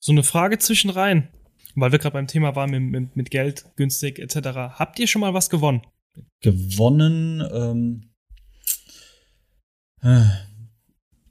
so 0.00 0.12
eine 0.12 0.22
Frage 0.22 0.58
zwischen 0.58 0.90
rein, 0.90 1.28
weil 1.74 1.92
wir 1.92 1.98
gerade 1.98 2.14
beim 2.14 2.26
Thema 2.26 2.54
waren 2.56 2.70
mit, 2.70 2.82
mit, 2.82 3.16
mit 3.16 3.30
Geld, 3.30 3.64
günstig 3.76 4.18
etc. 4.18 4.36
Habt 4.78 4.98
ihr 4.98 5.06
schon 5.06 5.20
mal 5.20 5.34
was 5.34 5.50
gewonnen? 5.50 5.82
Gewonnen, 6.40 7.42
ähm, 7.52 8.10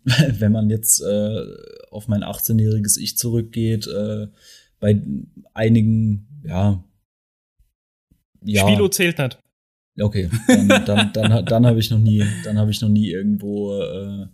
wenn 0.03 0.51
man 0.51 0.69
jetzt 0.69 1.01
äh, 1.01 1.45
auf 1.91 2.07
mein 2.07 2.23
18-jähriges 2.23 2.97
Ich 2.97 3.17
zurückgeht, 3.17 3.87
äh, 3.87 4.27
bei 4.79 5.01
einigen, 5.53 6.41
ja. 6.43 6.83
ja. 8.43 8.61
Spielo 8.61 8.89
zählt 8.89 9.17
nicht. 9.17 9.39
Okay, 9.99 10.29
dann, 10.47 10.67
dann, 10.85 11.11
dann, 11.13 11.45
dann 11.45 11.65
habe 11.65 11.79
ich 11.79 11.89
noch 11.89 11.99
nie, 11.99 12.23
dann 12.43 12.57
habe 12.57 12.71
ich 12.71 12.81
noch 12.81 12.89
nie 12.89 13.09
irgendwo 13.09 13.79
äh, 13.81 14.27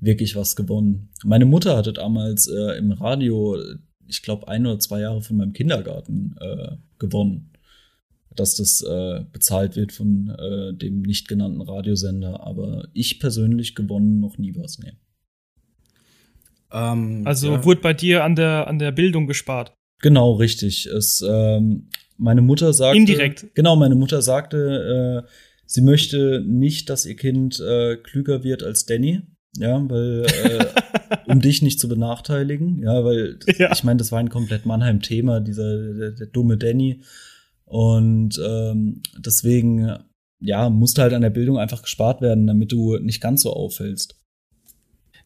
wirklich 0.00 0.34
was 0.36 0.56
gewonnen. 0.56 1.10
Meine 1.24 1.44
Mutter 1.44 1.76
hatte 1.76 1.92
damals 1.92 2.46
äh, 2.46 2.78
im 2.78 2.92
Radio, 2.92 3.58
ich 4.06 4.22
glaube, 4.22 4.48
ein 4.48 4.66
oder 4.66 4.78
zwei 4.78 5.00
Jahre 5.00 5.20
von 5.20 5.36
meinem 5.36 5.52
Kindergarten 5.52 6.36
äh, 6.40 6.76
gewonnen 6.98 7.50
dass 8.34 8.56
das 8.56 8.82
äh, 8.82 9.24
bezahlt 9.32 9.76
wird 9.76 9.92
von 9.92 10.30
äh, 10.38 10.74
dem 10.74 11.02
nicht 11.02 11.28
genannten 11.28 11.60
Radiosender. 11.60 12.46
Aber 12.46 12.88
ich 12.92 13.20
persönlich 13.20 13.74
gewonnen 13.74 14.20
noch 14.20 14.38
nie 14.38 14.54
was, 14.56 14.78
nee. 14.78 14.92
Ähm, 16.72 17.22
also 17.24 17.52
ja. 17.52 17.64
wurde 17.64 17.80
bei 17.80 17.92
dir 17.92 18.24
an 18.24 18.36
der, 18.36 18.68
an 18.68 18.78
der 18.78 18.92
Bildung 18.92 19.26
gespart. 19.26 19.74
Genau, 20.00 20.32
richtig. 20.34 20.86
Es, 20.86 21.22
ähm, 21.28 21.88
meine 22.20 22.42
Mutter 22.42 22.72
sagte. 22.72 22.98
Indirekt. 22.98 23.54
Genau, 23.54 23.76
meine 23.76 23.94
Mutter 23.94 24.22
sagte, 24.22 25.24
äh, 25.26 25.30
sie 25.66 25.80
möchte 25.80 26.44
nicht, 26.46 26.90
dass 26.90 27.06
ihr 27.06 27.16
Kind 27.16 27.58
äh, 27.60 27.96
klüger 27.96 28.44
wird 28.44 28.62
als 28.62 28.84
Danny. 28.84 29.22
Ja, 29.56 29.82
weil, 29.88 30.26
äh, 30.26 30.66
um 31.26 31.40
dich 31.40 31.62
nicht 31.62 31.80
zu 31.80 31.88
benachteiligen. 31.88 32.78
Ja, 32.82 33.04
weil, 33.04 33.38
ja. 33.58 33.72
ich 33.72 33.82
meine, 33.82 33.96
das 33.96 34.12
war 34.12 34.20
ein 34.20 34.28
komplett 34.28 34.64
Mannheim-Thema, 34.64 35.40
dieser 35.40 35.94
der, 35.94 36.10
der 36.12 36.26
dumme 36.26 36.56
Danny. 36.56 37.02
Und 37.64 38.40
ähm, 38.44 39.02
deswegen, 39.18 39.92
ja, 40.40 40.70
musste 40.70 41.02
halt 41.02 41.14
an 41.14 41.22
der 41.22 41.30
Bildung 41.30 41.58
einfach 41.58 41.82
gespart 41.82 42.20
werden, 42.20 42.46
damit 42.46 42.70
du 42.70 42.98
nicht 42.98 43.20
ganz 43.20 43.42
so 43.42 43.52
auffällst. 43.52 44.19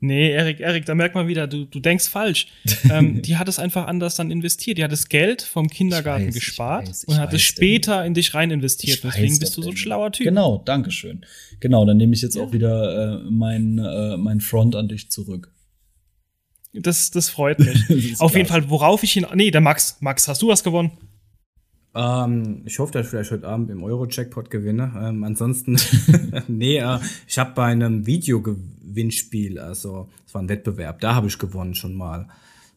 Nee, 0.04 0.32
Erik, 0.32 0.60
Erik, 0.60 0.84
da 0.84 0.94
merkt 0.94 1.14
man 1.14 1.28
wieder, 1.28 1.46
du, 1.46 1.64
du 1.64 1.80
denkst 1.80 2.08
falsch. 2.08 2.48
ähm, 2.90 3.22
die 3.22 3.36
hat 3.36 3.48
es 3.48 3.58
einfach 3.58 3.86
anders 3.86 4.16
dann 4.16 4.30
investiert. 4.30 4.76
Die 4.76 4.84
hat 4.84 4.92
das 4.92 5.08
Geld 5.08 5.40
vom 5.40 5.68
Kindergarten 5.68 6.26
weiß, 6.26 6.34
gespart 6.34 6.82
ich 6.84 6.90
weiß, 6.90 7.02
ich 7.04 7.08
und 7.08 7.18
hat 7.18 7.32
es 7.32 7.42
später 7.42 7.98
denn. 7.98 8.08
in 8.08 8.14
dich 8.14 8.34
rein 8.34 8.50
investiert. 8.50 9.02
Deswegen 9.02 9.38
bist 9.38 9.56
du 9.56 9.62
so 9.62 9.70
ein 9.70 9.76
schlauer 9.76 10.12
Typ. 10.12 10.24
Genau, 10.24 10.58
Dankeschön. 10.58 11.24
Genau, 11.60 11.86
dann 11.86 11.96
nehme 11.96 12.12
ich 12.14 12.20
jetzt 12.20 12.36
ja. 12.36 12.42
auch 12.42 12.52
wieder 12.52 13.22
äh, 13.22 13.30
mein, 13.30 13.78
äh, 13.78 14.16
mein 14.18 14.40
Front 14.40 14.76
an 14.76 14.88
dich 14.88 15.10
zurück. 15.10 15.50
Das, 16.74 17.10
das 17.10 17.30
freut 17.30 17.58
mich. 17.60 17.86
das 18.10 18.20
Auf 18.20 18.36
jeden 18.36 18.48
Fall, 18.48 18.68
worauf 18.68 19.02
ich 19.02 19.12
hin. 19.12 19.26
Nee, 19.34 19.50
der 19.50 19.62
Max. 19.62 19.96
Max, 20.00 20.28
hast 20.28 20.42
du 20.42 20.48
was 20.48 20.62
gewonnen? 20.62 20.90
Ähm, 21.94 22.62
ich 22.64 22.78
hoffe, 22.78 22.92
dass 22.92 23.06
ich 23.06 23.10
vielleicht 23.10 23.30
heute 23.30 23.46
Abend 23.46 23.70
im 23.70 23.82
Euro-Jackpot 23.84 24.50
gewinne. 24.50 24.92
Ähm, 25.00 25.22
ansonsten, 25.22 25.78
nee, 26.48 26.78
äh, 26.78 26.98
ich 27.28 27.38
habe 27.38 27.52
bei 27.54 27.66
einem 27.66 28.06
Videogewinnspiel, 28.94 29.59
also 29.59 30.09
es 30.26 30.35
war 30.35 30.42
ein 30.42 30.48
Wettbewerb, 30.48 31.00
da 31.00 31.14
habe 31.14 31.26
ich 31.26 31.38
gewonnen 31.38 31.74
schon 31.74 31.94
mal. 31.94 32.28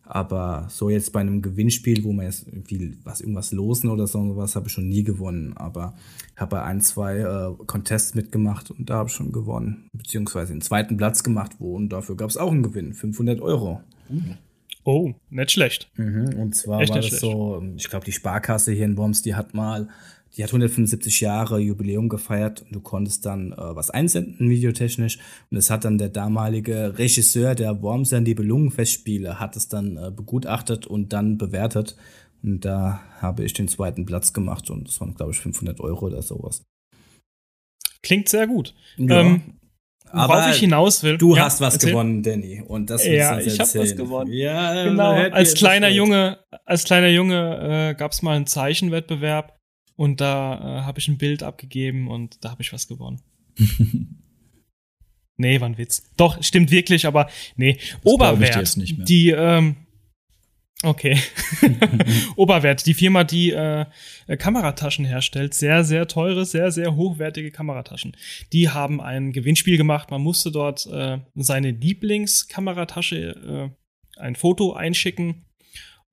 Aber 0.09 0.67
so 0.69 0.89
jetzt 0.89 1.11
bei 1.11 1.19
einem 1.19 1.41
Gewinnspiel, 1.41 2.05
wo 2.05 2.13
man 2.13 2.27
jetzt 2.27 2.47
irgendwie 2.47 2.97
was 3.03 3.19
irgendwas 3.19 3.51
losen 3.51 3.89
oder 3.89 4.07
so 4.07 4.37
was, 4.37 4.55
habe 4.55 4.67
ich 4.67 4.73
schon 4.73 4.87
nie 4.87 5.03
gewonnen. 5.03 5.51
Aber 5.57 5.95
ich 6.33 6.39
habe 6.39 6.55
bei 6.55 6.63
ein, 6.63 6.79
zwei 6.79 7.17
äh, 7.17 7.53
Contests 7.65 8.15
mitgemacht 8.15 8.71
und 8.71 8.89
da 8.89 8.95
habe 8.95 9.09
ich 9.09 9.15
schon 9.15 9.33
gewonnen. 9.33 9.89
Beziehungsweise 9.91 10.53
den 10.53 10.61
zweiten 10.61 10.95
Platz 10.95 11.23
gemacht, 11.23 11.57
wo 11.59 11.75
und 11.75 11.89
dafür 11.89 12.15
gab 12.15 12.29
es 12.29 12.37
auch 12.37 12.53
einen 12.53 12.63
Gewinn, 12.63 12.93
500 12.93 13.41
Euro. 13.41 13.81
Mhm. 14.07 14.37
Oh, 14.85 15.11
nicht 15.29 15.51
schlecht. 15.51 15.91
Mhm, 15.97 16.39
und 16.39 16.55
zwar 16.55 16.79
Echt 16.79 16.91
war 16.91 16.97
das 16.99 17.07
schlecht. 17.07 17.21
so, 17.21 17.61
ich 17.75 17.89
glaube, 17.89 18.05
die 18.05 18.13
Sparkasse 18.13 18.71
hier 18.71 18.85
in 18.85 18.95
Worms, 18.95 19.21
die 19.21 19.35
hat 19.35 19.53
mal, 19.53 19.89
die 20.37 20.43
hat 20.43 20.51
175 20.51 21.19
Jahre 21.21 21.59
Jubiläum 21.59 22.09
gefeiert 22.09 22.61
und 22.61 22.75
du 22.75 22.79
konntest 22.79 23.25
dann 23.25 23.53
äh, 23.53 23.55
was 23.57 23.89
einsenden, 23.89 24.49
videotechnisch. 24.49 25.17
Und 25.49 25.57
es 25.57 25.71
hat 25.71 25.83
dann 25.83 25.97
der 25.97 26.09
damalige 26.09 26.97
Regisseur 26.99 27.55
der 27.55 27.81
Wormser 27.81 28.21
Nibelungenfestspiele, 28.21 29.39
hat 29.39 29.55
es 29.55 29.67
dann 29.67 29.97
äh, 29.97 30.11
begutachtet 30.11 30.85
und 30.85 31.11
dann 31.11 31.39
bewertet. 31.39 31.97
Und 32.43 32.65
da 32.65 33.01
habe 33.19 33.43
ich 33.43 33.53
den 33.53 33.67
zweiten 33.67 34.05
Platz 34.05 34.31
gemacht 34.31 34.69
und 34.69 34.87
das 34.87 35.01
waren, 35.01 35.15
glaube 35.15 35.31
ich, 35.31 35.39
500 35.39 35.79
Euro 35.79 36.05
oder 36.05 36.21
sowas. 36.21 36.63
Klingt 38.03 38.29
sehr 38.29 38.45
gut. 38.45 38.75
Ja. 38.97 39.21
Ähm, 39.21 39.57
aber 40.09 40.51
ich 40.51 40.59
hinaus 40.59 41.03
will. 41.03 41.17
Du 41.17 41.35
ja, 41.35 41.45
hast 41.45 41.59
was 41.59 41.73
erzähl. 41.73 41.89
gewonnen, 41.91 42.23
Danny. 42.23 42.61
Und 42.65 42.89
das 42.89 43.05
ja, 43.05 43.39
ich 43.39 43.59
habe 43.59 43.79
was 43.79 43.95
gewonnen. 43.95 44.31
Ja, 44.31 44.85
genau. 44.85 45.11
Als 45.11 45.55
kleiner 45.55 45.89
Junge, 45.89 46.39
als 46.63 46.85
kleiner 46.85 47.09
Junge 47.09 47.89
äh, 47.89 47.95
gab 47.95 48.11
es 48.13 48.21
mal 48.21 48.35
einen 48.35 48.47
Zeichenwettbewerb 48.47 49.56
und 49.97 50.21
da 50.21 50.53
äh, 50.53 50.81
habe 50.83 50.99
ich 50.99 51.09
ein 51.09 51.17
Bild 51.17 51.43
abgegeben 51.43 52.07
und 52.07 52.43
da 52.45 52.51
habe 52.51 52.61
ich 52.61 52.71
was 52.71 52.87
gewonnen. 52.87 53.19
nee, 55.37 55.59
war 55.59 55.67
ein 55.67 55.77
Witz. 55.77 56.09
Doch, 56.15 56.41
stimmt 56.41 56.71
wirklich, 56.71 57.05
aber 57.05 57.29
nee. 57.57 57.73
Das 57.73 58.05
Oberwert. 58.05 59.09
Die, 59.09 59.31
ähm, 59.31 59.75
Okay. 60.83 61.19
Oberwert, 62.35 62.85
die 62.85 62.93
Firma, 62.93 63.23
die 63.23 63.49
äh, 63.49 63.87
Kamerataschen 64.37 65.05
herstellt, 65.05 65.55
sehr, 65.55 65.83
sehr 65.83 66.07
teure, 66.07 66.45
sehr, 66.45 66.71
sehr 66.71 66.95
hochwertige 66.95 67.49
Kamerataschen. 67.49 68.15
Die 68.53 68.69
haben 68.69 69.01
ein 69.01 69.31
Gewinnspiel 69.31 69.77
gemacht. 69.77 70.11
Man 70.11 70.21
musste 70.21 70.51
dort 70.51 70.85
äh, 70.85 71.17
seine 71.33 71.71
Lieblingkameratasche, 71.71 73.17
äh, 73.17 74.19
ein 74.19 74.35
Foto 74.35 74.73
einschicken. 74.73 75.46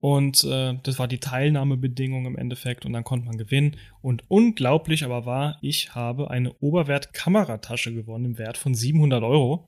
Und 0.05 0.45
äh, 0.45 0.75
das 0.83 0.99
war 0.99 1.09
die 1.09 1.19
Teilnahmebedingung 1.19 2.27
im 2.27 2.37
Endeffekt. 2.37 2.85
Und 2.85 2.93
dann 2.93 3.05
konnte 3.05 3.25
man 3.25 3.39
gewinnen. 3.39 3.79
Und 4.03 4.23
unglaublich 4.29 5.03
aber 5.03 5.25
war, 5.25 5.57
ich 5.63 5.95
habe 5.95 6.31
eine 6.31 6.53
Oberwert-Kameratasche 6.61 7.95
gewonnen 7.95 8.27
im 8.27 8.39
Wert 8.39 8.59
von 8.59 8.75
700 8.75 9.23
Euro. 9.23 9.67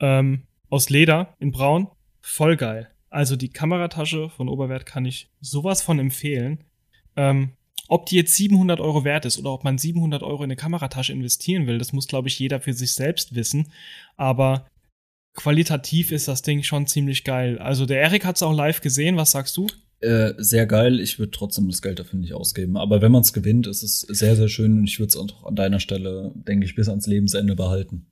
Ähm, 0.00 0.42
aus 0.68 0.90
Leder 0.90 1.34
in 1.38 1.50
Braun. 1.50 1.88
Voll 2.20 2.58
geil. 2.58 2.90
Also 3.08 3.36
die 3.36 3.48
Kameratasche 3.48 4.28
von 4.28 4.50
Oberwert 4.50 4.84
kann 4.84 5.06
ich 5.06 5.30
sowas 5.40 5.80
von 5.80 5.98
empfehlen. 5.98 6.62
Ähm, 7.16 7.52
ob 7.88 8.04
die 8.04 8.16
jetzt 8.16 8.34
700 8.34 8.80
Euro 8.80 9.04
wert 9.04 9.24
ist 9.24 9.38
oder 9.38 9.54
ob 9.54 9.64
man 9.64 9.78
700 9.78 10.22
Euro 10.22 10.44
in 10.44 10.48
eine 10.48 10.56
Kameratasche 10.56 11.14
investieren 11.14 11.66
will, 11.66 11.78
das 11.78 11.94
muss, 11.94 12.06
glaube 12.06 12.28
ich, 12.28 12.38
jeder 12.38 12.60
für 12.60 12.74
sich 12.74 12.92
selbst 12.92 13.34
wissen. 13.34 13.72
Aber 14.18 14.66
qualitativ 15.38 16.10
ist 16.10 16.26
das 16.26 16.42
Ding 16.42 16.64
schon 16.64 16.88
ziemlich 16.88 17.22
geil. 17.22 17.58
Also 17.58 17.86
der 17.86 18.00
Erik 18.00 18.24
hat 18.24 18.36
es 18.36 18.42
auch 18.42 18.52
live 18.52 18.80
gesehen. 18.80 19.16
Was 19.16 19.30
sagst 19.30 19.56
du? 19.56 19.68
Äh, 20.00 20.34
sehr 20.36 20.66
geil. 20.66 20.98
Ich 20.98 21.20
würde 21.20 21.30
trotzdem 21.30 21.68
das 21.68 21.80
Geld 21.80 22.00
dafür 22.00 22.18
nicht 22.18 22.34
ausgeben. 22.34 22.76
Aber 22.76 23.02
wenn 23.02 23.12
man 23.12 23.22
es 23.22 23.32
gewinnt, 23.32 23.68
ist 23.68 23.84
es 23.84 24.00
sehr, 24.00 24.34
sehr 24.34 24.48
schön 24.48 24.78
und 24.78 24.88
ich 24.88 24.98
würde 24.98 25.10
es 25.10 25.16
auch 25.16 25.44
an 25.44 25.54
deiner 25.54 25.78
Stelle, 25.78 26.32
denke 26.34 26.66
ich, 26.66 26.74
bis 26.74 26.88
ans 26.88 27.06
Lebensende 27.06 27.54
behalten. 27.54 28.06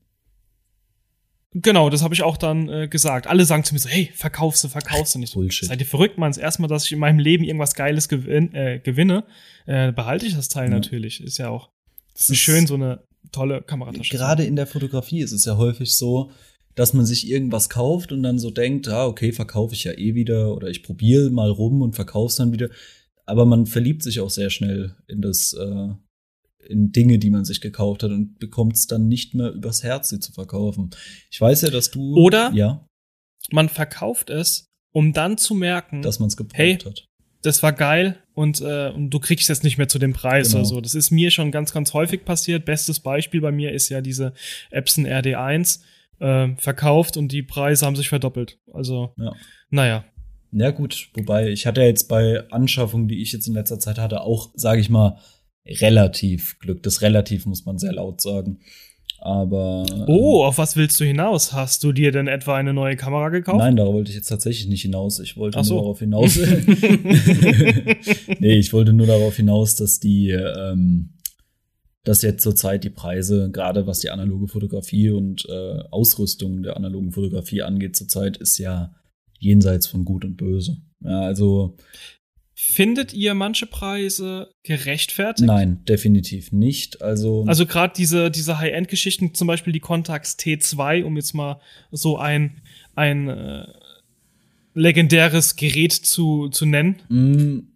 Genau, 1.52 1.90
das 1.90 2.02
habe 2.02 2.14
ich 2.14 2.22
auch 2.22 2.36
dann 2.36 2.68
äh, 2.68 2.86
gesagt. 2.86 3.26
Alle 3.26 3.44
sagen 3.44 3.64
zu 3.64 3.74
mir 3.74 3.80
so, 3.80 3.88
hey, 3.88 4.10
verkaufst 4.14 4.62
du, 4.62 4.68
verkaufst 4.68 5.14
du 5.14 5.18
nicht. 5.18 5.34
Bullshit. 5.34 5.68
Seid 5.68 5.80
ihr 5.80 5.86
verrückt, 5.86 6.18
Mann? 6.18 6.30
Das 6.30 6.38
erste 6.38 6.62
Mal, 6.62 6.68
dass 6.68 6.84
ich 6.84 6.92
in 6.92 6.98
meinem 7.00 7.18
Leben 7.18 7.42
irgendwas 7.44 7.74
Geiles 7.74 8.08
gewin 8.08 8.54
äh, 8.54 8.78
gewinne, 8.78 9.24
äh, 9.66 9.90
behalte 9.90 10.26
ich 10.26 10.34
das 10.34 10.48
Teil 10.48 10.68
Ja. 10.68 10.74
natürlich. 10.76 11.22
Ist 11.22 11.38
ja 11.38 11.48
auch 11.48 11.70
ist 12.14 12.36
schön, 12.36 12.66
so 12.66 12.74
eine 12.74 13.02
tolle 13.32 13.62
Kameratasche. 13.62 14.16
Gerade 14.16 14.44
in 14.44 14.54
der 14.54 14.66
Fotografie 14.66 15.20
ist 15.20 15.32
es 15.32 15.44
ja 15.44 15.56
häufig 15.56 15.94
so, 15.96 16.30
dass 16.76 16.92
man 16.94 17.04
sich 17.06 17.28
irgendwas 17.28 17.68
kauft 17.68 18.12
und 18.12 18.22
dann 18.22 18.38
so 18.38 18.50
denkt, 18.50 18.86
ah, 18.88 19.06
okay, 19.06 19.32
verkaufe 19.32 19.74
ich 19.74 19.82
ja 19.84 19.92
eh 19.92 20.14
wieder 20.14 20.54
oder 20.54 20.68
ich 20.68 20.82
probiere 20.84 21.30
mal 21.30 21.50
rum 21.50 21.82
und 21.82 21.94
verkaufe 21.96 22.28
es 22.30 22.36
dann 22.36 22.52
wieder. 22.52 22.68
Aber 23.24 23.44
man 23.46 23.66
verliebt 23.66 24.02
sich 24.04 24.20
auch 24.20 24.30
sehr 24.30 24.50
schnell 24.50 24.94
in 25.08 25.20
das, 25.22 25.52
äh, 25.54 25.88
in 26.68 26.92
Dinge, 26.92 27.18
die 27.18 27.30
man 27.30 27.44
sich 27.44 27.60
gekauft 27.60 28.02
hat 28.02 28.10
und 28.12 28.38
bekommt 28.38 28.76
es 28.76 28.86
dann 28.86 29.08
nicht 29.08 29.34
mehr 29.34 29.50
übers 29.52 29.82
Herz, 29.82 30.10
sie 30.10 30.20
zu 30.20 30.32
verkaufen. 30.32 30.90
Ich 31.30 31.40
weiß 31.40 31.62
ja, 31.62 31.70
dass 31.70 31.90
du. 31.90 32.14
Oder? 32.16 32.52
Ja, 32.54 32.86
Man 33.50 33.68
verkauft 33.68 34.30
es, 34.30 34.66
um 34.92 35.12
dann 35.12 35.38
zu 35.38 35.54
merken, 35.54 36.02
dass 36.02 36.18
man 36.20 36.28
es 36.28 36.36
gebraucht 36.36 36.58
Hey, 36.58 36.76
hat. 36.84 37.04
das 37.42 37.62
war 37.62 37.72
geil 37.72 38.18
und, 38.34 38.60
äh, 38.60 38.90
und 38.90 39.10
du 39.10 39.18
kriegst 39.20 39.48
jetzt 39.48 39.64
nicht 39.64 39.78
mehr 39.78 39.88
zu 39.88 39.98
dem 39.98 40.12
Preis 40.12 40.48
Genau. 40.48 40.58
oder 40.60 40.66
so. 40.68 40.80
Das 40.80 40.94
ist 40.94 41.10
mir 41.10 41.30
schon 41.30 41.50
ganz, 41.52 41.72
ganz 41.72 41.92
häufig 41.94 42.24
passiert. 42.24 42.64
Bestes 42.64 43.00
Beispiel 43.00 43.40
bei 43.40 43.52
mir 43.52 43.72
ist 43.72 43.88
ja 43.88 44.00
diese 44.02 44.34
Epson 44.70 45.06
RD1 45.06 45.80
äh, 46.20 46.48
verkauft 46.56 47.16
und 47.16 47.32
die 47.32 47.42
Preise 47.42 47.86
haben 47.86 47.96
sich 47.96 48.08
verdoppelt. 48.08 48.58
Also, 48.72 49.12
Ja. 49.16 49.32
naja. 49.70 50.04
Ja, 50.52 50.70
gut, 50.70 51.10
wobei 51.14 51.48
ich 51.50 51.66
hatte 51.66 51.80
ja 51.82 51.88
jetzt 51.88 52.08
bei 52.08 52.44
Anschaffungen, 52.50 53.08
die 53.08 53.20
ich 53.20 53.32
jetzt 53.32 53.48
in 53.48 53.54
letzter 53.54 53.78
Zeit 53.78 53.98
hatte, 53.98 54.22
auch, 54.22 54.50
sage 54.54 54.80
ich 54.80 54.88
mal, 54.88 55.18
relativ 55.66 56.58
Glück. 56.60 56.82
Das 56.82 57.02
relativ 57.02 57.46
muss 57.46 57.66
man 57.66 57.78
sehr 57.78 57.92
laut 57.92 58.20
sagen. 58.20 58.60
Aber. 59.18 59.84
Oh, 60.06 60.44
auf 60.44 60.58
was 60.58 60.76
willst 60.76 61.00
du 61.00 61.04
hinaus? 61.04 61.52
Hast 61.52 61.82
du 61.82 61.92
dir 61.92 62.12
denn 62.12 62.28
etwa 62.28 62.56
eine 62.56 62.72
neue 62.72 62.96
Kamera 62.96 63.30
gekauft? 63.30 63.58
Nein, 63.58 63.76
darauf 63.76 63.94
wollte 63.94 64.10
ich 64.10 64.16
jetzt 64.16 64.28
tatsächlich 64.28 64.68
nicht 64.68 64.82
hinaus. 64.82 65.18
Ich 65.20 65.36
wollte 65.36 65.62
so. 65.64 65.74
nur 65.74 65.82
darauf 65.82 65.98
hinaus. 65.98 66.36
nee, 68.38 68.58
ich 68.58 68.72
wollte 68.72 68.92
nur 68.92 69.06
darauf 69.06 69.36
hinaus, 69.36 69.74
dass 69.74 70.00
die, 70.00 70.30
ähm, 70.30 71.10
dass 72.06 72.22
jetzt 72.22 72.42
zurzeit 72.42 72.84
die 72.84 72.90
Preise, 72.90 73.50
gerade 73.50 73.86
was 73.86 73.98
die 73.98 74.10
analoge 74.10 74.46
Fotografie 74.46 75.10
und 75.10 75.44
äh, 75.48 75.78
Ausrüstung 75.90 76.62
der 76.62 76.76
analogen 76.76 77.12
Fotografie 77.12 77.62
angeht, 77.62 77.96
zurzeit 77.96 78.36
ist 78.36 78.58
ja 78.58 78.94
jenseits 79.38 79.88
von 79.88 80.04
Gut 80.04 80.24
und 80.24 80.36
Böse. 80.36 80.78
Ja, 81.02 81.20
also 81.20 81.76
Findet 82.58 83.12
ihr 83.12 83.34
manche 83.34 83.66
Preise 83.66 84.48
gerechtfertigt? 84.62 85.46
nein, 85.46 85.84
definitiv 85.84 86.52
nicht. 86.52 87.02
Also, 87.02 87.44
Also 87.46 87.66
gerade 87.66 87.92
diese, 87.94 88.30
diese 88.30 88.58
High-End-Geschichten, 88.58 89.34
zum 89.34 89.46
Beispiel 89.46 89.74
die 89.74 89.80
Contax 89.80 90.38
T2, 90.38 91.04
um 91.04 91.16
jetzt 91.16 91.34
mal 91.34 91.60
so 91.90 92.16
ein, 92.16 92.62
ein 92.94 93.28
äh, 93.28 93.66
legendäres 94.72 95.56
Gerät 95.56 95.92
zu, 95.92 96.48
zu 96.48 96.64
nennen. 96.64 97.75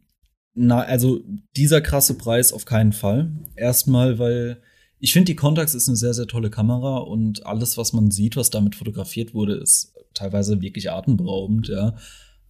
Na, 0.54 0.80
also 0.80 1.20
dieser 1.56 1.80
krasse 1.80 2.18
Preis 2.18 2.52
auf 2.52 2.64
keinen 2.64 2.92
Fall. 2.92 3.30
Erstmal, 3.56 4.18
weil 4.18 4.60
ich 4.98 5.12
finde, 5.12 5.26
die 5.26 5.36
Contax 5.36 5.74
ist 5.74 5.88
eine 5.88 5.96
sehr, 5.96 6.14
sehr 6.14 6.26
tolle 6.26 6.50
Kamera 6.50 6.98
und 6.98 7.46
alles, 7.46 7.76
was 7.78 7.92
man 7.92 8.10
sieht, 8.10 8.36
was 8.36 8.50
damit 8.50 8.74
fotografiert 8.74 9.32
wurde, 9.32 9.54
ist 9.54 9.94
teilweise 10.12 10.60
wirklich 10.60 10.90
atemberaubend, 10.90 11.68
ja. 11.68 11.96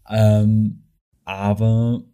Ähm, 0.09 0.85
aber 1.25 2.05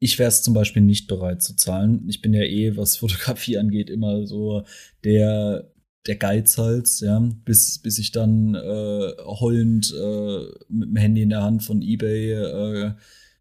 ich 0.00 0.18
wäre 0.18 0.28
es 0.28 0.42
zum 0.42 0.54
Beispiel 0.54 0.82
nicht 0.82 1.06
bereit 1.06 1.42
zu 1.42 1.54
zahlen. 1.54 2.04
Ich 2.08 2.20
bin 2.20 2.34
ja 2.34 2.42
eh, 2.42 2.76
was 2.76 2.96
Fotografie 2.98 3.58
angeht, 3.58 3.90
immer 3.90 4.26
so 4.26 4.64
der 5.04 5.70
der 6.06 6.16
Geizhals, 6.16 7.00
ja, 7.00 7.18
bis, 7.46 7.78
bis 7.78 7.98
ich 7.98 8.12
dann 8.12 8.54
äh, 8.54 9.12
heulend 9.24 9.90
äh, 9.98 10.40
mit 10.68 10.90
dem 10.90 10.96
Handy 10.96 11.22
in 11.22 11.30
der 11.30 11.42
Hand 11.42 11.62
von 11.62 11.80
eBay 11.80 12.32
äh, 12.32 12.92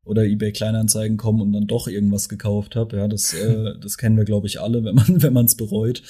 oder 0.06 0.24
eBay 0.26 0.52
Kleinanzeigen 0.52 1.18
komme 1.18 1.44
und 1.44 1.54
dann 1.54 1.68
doch 1.68 1.88
irgendwas 1.88 2.30
gekauft 2.30 2.76
habe. 2.76 2.98
Ja, 2.98 3.08
das, 3.08 3.34
äh, 3.34 3.74
das 3.82 3.98
kennen 3.98 4.18
wir, 4.18 4.26
glaube 4.26 4.48
ich, 4.48 4.60
alle, 4.60 4.84
wenn 4.84 4.96
man 4.96 5.22
wenn 5.22 5.34
man 5.34 5.46
es 5.46 5.56
bereut. 5.56 6.04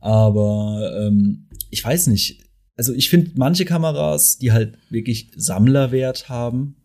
Aber 0.00 0.94
ähm, 1.00 1.48
ich 1.70 1.84
weiß 1.84 2.08
nicht. 2.08 2.42
Also 2.76 2.92
ich 2.92 3.08
finde 3.08 3.32
manche 3.36 3.64
Kameras, 3.64 4.38
die 4.38 4.52
halt 4.52 4.76
wirklich 4.90 5.30
Sammlerwert 5.36 6.28
haben, 6.28 6.76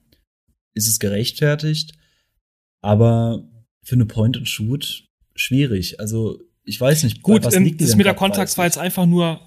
ist 0.74 0.88
es 0.88 1.00
gerechtfertigt. 1.00 1.94
Aber 2.82 3.50
für 3.84 3.96
eine 3.96 4.06
Point-and-Shoot 4.06 5.06
schwierig. 5.36 6.00
Also 6.00 6.40
ich 6.64 6.80
weiß 6.80 7.04
nicht. 7.04 7.24
Gut, 7.24 7.44
was 7.44 7.56
ähm, 7.56 7.64
liegt 7.64 7.82
die 7.82 7.86
das 7.86 7.96
mit 7.96 8.06
der 8.06 8.14
Contax 8.14 8.58
war 8.58 8.66
jetzt 8.66 8.78
einfach 8.78 9.06
nur, 9.06 9.42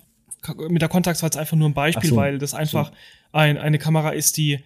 mit 0.69 0.83
der 0.83 0.89
Contax 0.89 1.23
war 1.23 1.29
jetzt 1.29 1.37
einfach 1.37 1.57
nur 1.57 1.69
ein 1.69 1.75
Beispiel, 1.75 2.11
so, 2.11 2.17
weil 2.17 2.39
das 2.39 2.53
einfach 2.53 2.91
so. 2.91 2.97
ein, 3.33 3.59
eine 3.59 3.79
Kamera 3.79 4.11
ist, 4.11 4.37
die, 4.37 4.59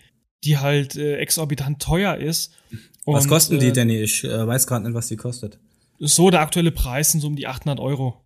die 0.47 0.59
halt 0.59 0.97
äh, 0.97 1.17
exorbitant 1.17 1.83
teuer 1.83 2.17
ist. 2.17 2.55
Was 3.05 3.25
Und, 3.25 3.31
kosten 3.31 3.59
die, 3.59 3.67
äh, 3.67 3.73
Danny? 3.73 4.01
Ich 4.01 4.25
äh, 4.25 4.47
weiß 4.47 4.67
gerade 4.67 4.85
nicht, 4.85 4.95
was 4.95 5.09
die 5.09 5.17
kostet. 5.17 5.59
So, 5.99 6.31
der 6.31 6.41
aktuelle 6.41 6.73
Preis 6.73 7.13
sind 7.13 7.21
so 7.21 7.27
um 7.27 7.37
die 7.37 7.47
800 7.47 7.81
Euro. 7.81 8.23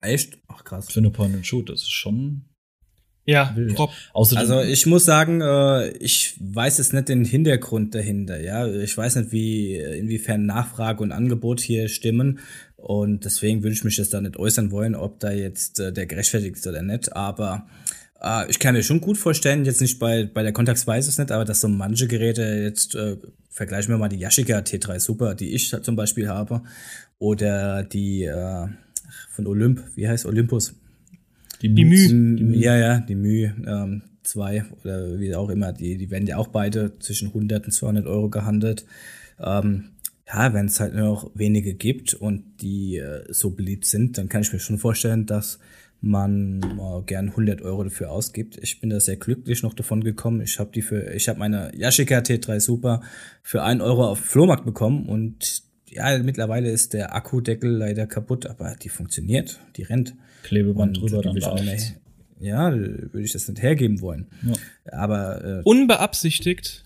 Echt? 0.00 0.38
Ach 0.48 0.64
krass. 0.64 0.90
Für 0.90 1.00
eine 1.00 1.10
Point-and-Shoot, 1.10 1.70
das 1.70 1.82
ist 1.82 1.92
schon 1.92 2.44
Ja. 3.24 3.56
Außerdem, 4.12 4.40
Also 4.40 4.60
ich 4.62 4.86
muss 4.86 5.04
sagen, 5.04 5.40
äh, 5.40 5.88
ich 5.98 6.34
weiß 6.40 6.78
jetzt 6.78 6.92
nicht 6.92 7.08
den 7.08 7.24
Hintergrund 7.24 7.94
dahinter, 7.94 8.40
ja. 8.40 8.66
Ich 8.66 8.96
weiß 8.96 9.16
nicht, 9.16 9.32
wie, 9.32 9.76
inwiefern 9.76 10.46
Nachfrage 10.46 11.02
und 11.02 11.12
Angebot 11.12 11.60
hier 11.60 11.88
stimmen. 11.88 12.40
Und 12.76 13.24
deswegen 13.24 13.62
würde 13.62 13.74
ich 13.74 13.84
mich 13.84 13.96
jetzt 13.96 14.12
da 14.14 14.20
nicht 14.20 14.36
äußern 14.36 14.70
wollen, 14.70 14.94
ob 14.94 15.20
da 15.20 15.32
jetzt 15.32 15.80
äh, 15.80 15.92
der 15.92 16.06
gerechtfertigt 16.06 16.56
ist 16.56 16.66
oder 16.66 16.82
nicht. 16.82 17.16
Aber 17.16 17.66
äh, 18.22 18.50
ich 18.50 18.58
kann 18.58 18.74
mir 18.74 18.82
schon 18.82 19.00
gut 19.00 19.18
vorstellen, 19.18 19.64
jetzt 19.64 19.80
nicht 19.80 19.98
bei, 19.98 20.24
bei 20.24 20.42
der 20.42 20.52
Contax 20.52 20.86
weiß 20.86 21.06
es 21.08 21.18
nicht, 21.18 21.30
aber 21.30 21.44
dass 21.44 21.60
so 21.60 21.68
manche 21.68 22.06
Geräte 22.06 22.42
jetzt, 22.42 22.94
äh, 22.94 23.16
vergleichen 23.50 23.92
wir 23.92 23.98
mal 23.98 24.08
die 24.08 24.18
Yashica 24.18 24.58
T3 24.58 25.00
Super, 25.00 25.34
die 25.34 25.54
ich 25.54 25.70
zum 25.82 25.96
Beispiel 25.96 26.28
habe, 26.28 26.62
oder 27.18 27.82
die 27.82 28.24
äh, 28.24 28.66
von 29.30 29.46
Olymp, 29.46 29.82
wie 29.94 30.08
heißt 30.08 30.26
Olympus? 30.26 30.74
Die 31.62 31.68
Mühe. 31.68 32.12
Mm, 32.12 32.52
Ja, 32.54 32.76
ja, 32.76 33.00
die 33.00 33.14
Mühe 33.14 33.54
ähm, 33.66 34.02
zwei 34.22 34.64
oder 34.82 35.18
wie 35.18 35.34
auch 35.34 35.48
immer, 35.48 35.72
die, 35.72 35.96
die 35.96 36.10
werden 36.10 36.26
ja 36.26 36.36
auch 36.36 36.48
beide 36.48 36.98
zwischen 36.98 37.28
100 37.28 37.64
und 37.66 37.72
200 37.72 38.06
Euro 38.06 38.28
gehandelt. 38.28 38.84
Ähm, 39.40 39.90
ja, 40.26 40.52
wenn 40.52 40.66
es 40.66 40.80
halt 40.80 40.94
nur 40.94 41.04
noch 41.04 41.30
wenige 41.34 41.74
gibt 41.74 42.14
und 42.14 42.42
die 42.60 42.96
äh, 42.96 43.24
so 43.32 43.50
beliebt 43.50 43.84
sind, 43.84 44.18
dann 44.18 44.28
kann 44.28 44.42
ich 44.42 44.52
mir 44.52 44.58
schon 44.58 44.78
vorstellen, 44.78 45.24
dass 45.24 45.60
man 46.06 46.62
äh, 46.62 47.02
gern 47.04 47.30
100 47.30 47.62
Euro 47.62 47.84
dafür 47.84 48.10
ausgibt. 48.10 48.58
Ich 48.62 48.80
bin 48.80 48.90
da 48.90 49.00
sehr 49.00 49.16
glücklich 49.16 49.62
noch 49.62 49.74
davon 49.74 50.02
gekommen. 50.02 50.40
Ich 50.40 50.58
habe 50.58 50.70
die 50.72 50.82
für, 50.82 51.12
ich 51.12 51.28
habe 51.28 51.38
meine 51.38 51.72
Yashica 51.76 52.18
T3 52.18 52.60
Super 52.60 53.02
für 53.42 53.62
1 53.62 53.82
Euro 53.82 54.06
auf 54.06 54.20
dem 54.20 54.26
Flohmarkt 54.26 54.64
bekommen 54.64 55.06
und 55.06 55.62
ja, 55.88 56.18
mittlerweile 56.18 56.70
ist 56.70 56.92
der 56.92 57.14
Akkudeckel 57.14 57.70
leider 57.70 58.06
kaputt, 58.06 58.46
aber 58.46 58.76
die 58.76 58.88
funktioniert, 58.88 59.60
die 59.76 59.82
rennt. 59.82 60.14
Klebeband 60.42 60.98
Und 60.98 61.10
drüber, 61.10 61.22
dann 61.22 61.42
auch 61.44 61.62
nicht, 61.62 61.96
ja, 62.38 62.72
würde 62.72 63.22
ich 63.22 63.32
das 63.32 63.48
nicht 63.48 63.62
hergeben 63.62 64.00
wollen. 64.00 64.26
Ja. 64.46 64.52
Aber 64.92 65.44
äh, 65.44 65.62
Unbeabsichtigt, 65.64 66.84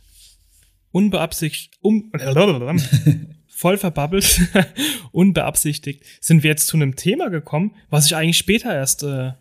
unbeabsichtigt, 0.92 1.78
um, 1.82 2.10
voll 3.60 3.76
verbabbelt, 3.76 4.40
unbeabsichtigt, 5.12 6.02
sind 6.22 6.42
wir 6.42 6.48
jetzt 6.50 6.66
zu 6.66 6.78
einem 6.78 6.96
Thema 6.96 7.28
gekommen, 7.28 7.76
was 7.90 8.06
ich 8.06 8.16
eigentlich 8.16 8.38
später 8.38 8.74
erst 8.74 9.02
äh, 9.02 9.32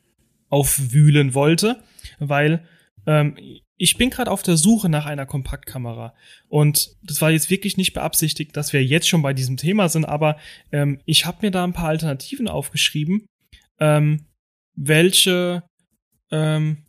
aufwühlen 0.49 1.33
wollte, 1.33 1.81
weil 2.19 2.67
ähm, 3.07 3.37
ich 3.77 3.95
bin 3.95 4.09
gerade 4.09 4.29
auf 4.29 4.43
der 4.43 4.57
Suche 4.57 4.89
nach 4.89 5.05
einer 5.05 5.25
Kompaktkamera. 5.25 6.13
Und 6.49 6.97
das 7.01 7.21
war 7.21 7.31
jetzt 7.31 7.49
wirklich 7.49 7.77
nicht 7.77 7.93
beabsichtigt, 7.93 8.57
dass 8.57 8.73
wir 8.73 8.83
jetzt 8.83 9.07
schon 9.07 9.21
bei 9.21 9.33
diesem 9.33 9.55
Thema 9.55 9.87
sind, 9.87 10.03
aber 10.03 10.37
ähm, 10.73 10.99
ich 11.05 11.25
habe 11.25 11.37
mir 11.41 11.51
da 11.51 11.63
ein 11.63 11.71
paar 11.71 11.87
Alternativen 11.87 12.49
aufgeschrieben, 12.49 13.25
ähm, 13.79 14.25
welche 14.75 15.63
ähm, 16.29 16.83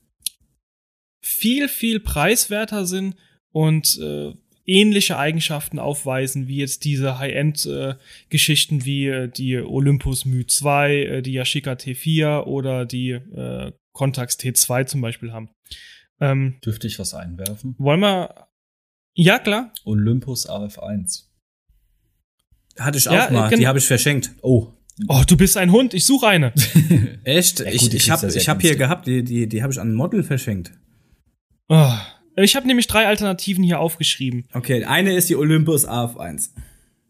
viel, 1.22 1.68
viel 1.68 2.00
preiswerter 2.00 2.86
sind 2.86 3.14
und 3.52 4.00
äh, 4.02 4.32
ähnliche 4.70 5.18
Eigenschaften 5.18 5.78
aufweisen, 5.78 6.46
wie 6.46 6.58
jetzt 6.58 6.84
diese 6.84 7.18
High-End-Geschichten 7.18 8.80
äh, 8.80 8.84
wie 8.84 9.06
äh, 9.06 9.28
die 9.28 9.58
Olympus 9.58 10.24
Mu 10.24 10.44
2, 10.44 10.94
äh, 10.94 11.22
die 11.22 11.32
Yashica 11.32 11.72
T4 11.72 12.44
oder 12.44 12.86
die 12.86 13.10
äh, 13.10 13.72
Contax 13.92 14.38
T2 14.38 14.86
zum 14.86 15.00
Beispiel 15.00 15.32
haben. 15.32 15.50
Ähm, 16.20 16.58
Dürfte 16.64 16.86
ich 16.86 16.98
was 16.98 17.14
einwerfen? 17.14 17.74
Wollen 17.78 18.00
wir. 18.00 18.46
Ja, 19.14 19.38
klar. 19.38 19.72
Olympus 19.84 20.48
AF1. 20.48 21.24
Hatte 22.78 22.98
ich 22.98 23.08
auch 23.08 23.12
ja, 23.12 23.30
mal, 23.30 23.50
die 23.50 23.66
habe 23.66 23.78
ich 23.78 23.86
verschenkt. 23.86 24.30
Oh. 24.42 24.72
Oh, 25.08 25.22
du 25.26 25.36
bist 25.36 25.56
ein 25.56 25.72
Hund, 25.72 25.94
ich 25.94 26.04
suche 26.04 26.28
eine. 26.28 26.52
Echt? 27.24 27.60
Ja, 27.60 27.70
gut, 27.70 27.74
ich 27.74 27.94
ich 27.94 28.10
habe 28.10 28.28
ich 28.28 28.48
hab 28.48 28.60
hier 28.60 28.76
gehabt, 28.76 29.06
die, 29.06 29.24
die, 29.24 29.48
die 29.48 29.62
habe 29.62 29.72
ich 29.72 29.80
an 29.80 29.90
ein 29.90 29.94
Model 29.94 30.22
verschenkt. 30.22 30.72
Oh. 31.68 31.92
Ich 32.36 32.56
habe 32.56 32.66
nämlich 32.66 32.86
drei 32.86 33.06
Alternativen 33.06 33.64
hier 33.64 33.80
aufgeschrieben. 33.80 34.46
Okay, 34.52 34.84
eine 34.84 35.14
ist 35.14 35.28
die 35.28 35.36
Olympus 35.36 35.86
AF1. 35.86 36.50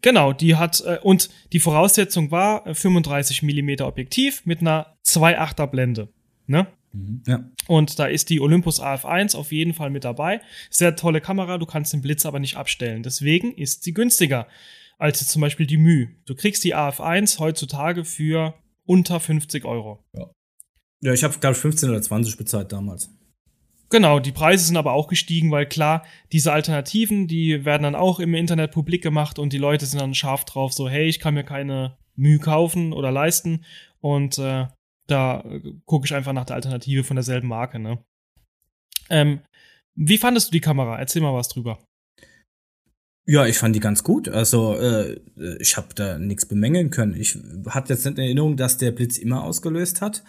Genau, 0.01 0.33
die 0.33 0.55
hat, 0.55 0.81
äh, 0.81 0.97
und 1.01 1.29
die 1.53 1.59
Voraussetzung 1.59 2.31
war 2.31 2.63
35 2.73 3.43
äh, 3.43 3.61
mm 3.61 3.81
Objektiv 3.81 4.45
mit 4.45 4.61
einer 4.61 4.97
2,8er 5.05 5.67
Blende. 5.67 6.09
Ne? 6.47 6.67
Mhm. 6.91 7.23
Ja. 7.27 7.49
Und 7.67 7.99
da 7.99 8.07
ist 8.07 8.29
die 8.29 8.41
Olympus 8.41 8.81
AF1 8.81 9.35
auf 9.35 9.51
jeden 9.51 9.73
Fall 9.73 9.89
mit 9.91 10.03
dabei. 10.03 10.41
Sehr 10.69 10.95
tolle 10.95 11.21
Kamera, 11.21 11.57
du 11.57 11.65
kannst 11.65 11.93
den 11.93 12.01
Blitz 12.01 12.25
aber 12.25 12.39
nicht 12.39 12.57
abstellen. 12.57 13.03
Deswegen 13.03 13.53
ist 13.53 13.83
sie 13.83 13.93
günstiger 13.93 14.47
als 14.97 15.19
jetzt 15.19 15.31
zum 15.31 15.41
Beispiel 15.41 15.65
die 15.65 15.77
Mü. 15.77 16.07
Du 16.25 16.35
kriegst 16.35 16.63
die 16.63 16.75
AF1 16.75 17.39
heutzutage 17.39 18.05
für 18.05 18.53
unter 18.85 19.19
50 19.19 19.65
Euro. 19.65 20.03
Ja, 20.13 20.29
ja 21.01 21.13
ich 21.13 21.23
habe, 21.23 21.37
glaube 21.39 21.55
ich, 21.55 21.61
15 21.61 21.89
oder 21.89 22.01
20 22.01 22.37
bezahlt 22.37 22.71
damals. 22.71 23.09
Genau, 23.91 24.19
die 24.19 24.31
Preise 24.31 24.65
sind 24.65 24.77
aber 24.77 24.93
auch 24.93 25.09
gestiegen, 25.09 25.51
weil 25.51 25.65
klar, 25.65 26.05
diese 26.31 26.53
Alternativen, 26.53 27.27
die 27.27 27.65
werden 27.65 27.83
dann 27.83 27.95
auch 27.95 28.21
im 28.21 28.33
Internet 28.33 28.71
publik 28.71 29.03
gemacht 29.03 29.37
und 29.37 29.51
die 29.51 29.57
Leute 29.57 29.85
sind 29.85 30.01
dann 30.01 30.13
scharf 30.13 30.45
drauf, 30.45 30.71
so, 30.71 30.89
hey, 30.89 31.07
ich 31.07 31.19
kann 31.19 31.33
mir 31.33 31.43
keine 31.43 31.97
Mühe 32.15 32.39
kaufen 32.39 32.93
oder 32.93 33.11
leisten. 33.11 33.65
Und 33.99 34.37
äh, 34.37 34.67
da 35.07 35.43
gucke 35.85 36.05
ich 36.05 36.15
einfach 36.15 36.31
nach 36.31 36.45
der 36.45 36.55
Alternative 36.55 37.03
von 37.03 37.15
derselben 37.15 37.49
Marke. 37.49 37.79
Ne? 37.79 38.03
Ähm, 39.09 39.41
wie 39.95 40.17
fandest 40.17 40.47
du 40.47 40.51
die 40.53 40.61
Kamera? 40.61 40.97
Erzähl 40.97 41.21
mal 41.21 41.33
was 41.33 41.49
drüber. 41.49 41.79
Ja, 43.25 43.45
ich 43.45 43.57
fand 43.57 43.75
die 43.75 43.81
ganz 43.81 44.03
gut. 44.03 44.29
Also 44.29 44.75
äh, 44.77 45.19
ich 45.59 45.75
habe 45.75 45.93
da 45.95 46.17
nichts 46.17 46.45
bemängeln 46.45 46.91
können. 46.91 47.13
Ich 47.15 47.37
hatte 47.67 47.93
jetzt 47.93 48.05
nicht 48.05 48.17
in 48.17 48.23
Erinnerung, 48.23 48.55
dass 48.55 48.77
der 48.77 48.91
Blitz 48.91 49.17
immer 49.17 49.43
ausgelöst 49.43 50.01
hat, 50.01 50.23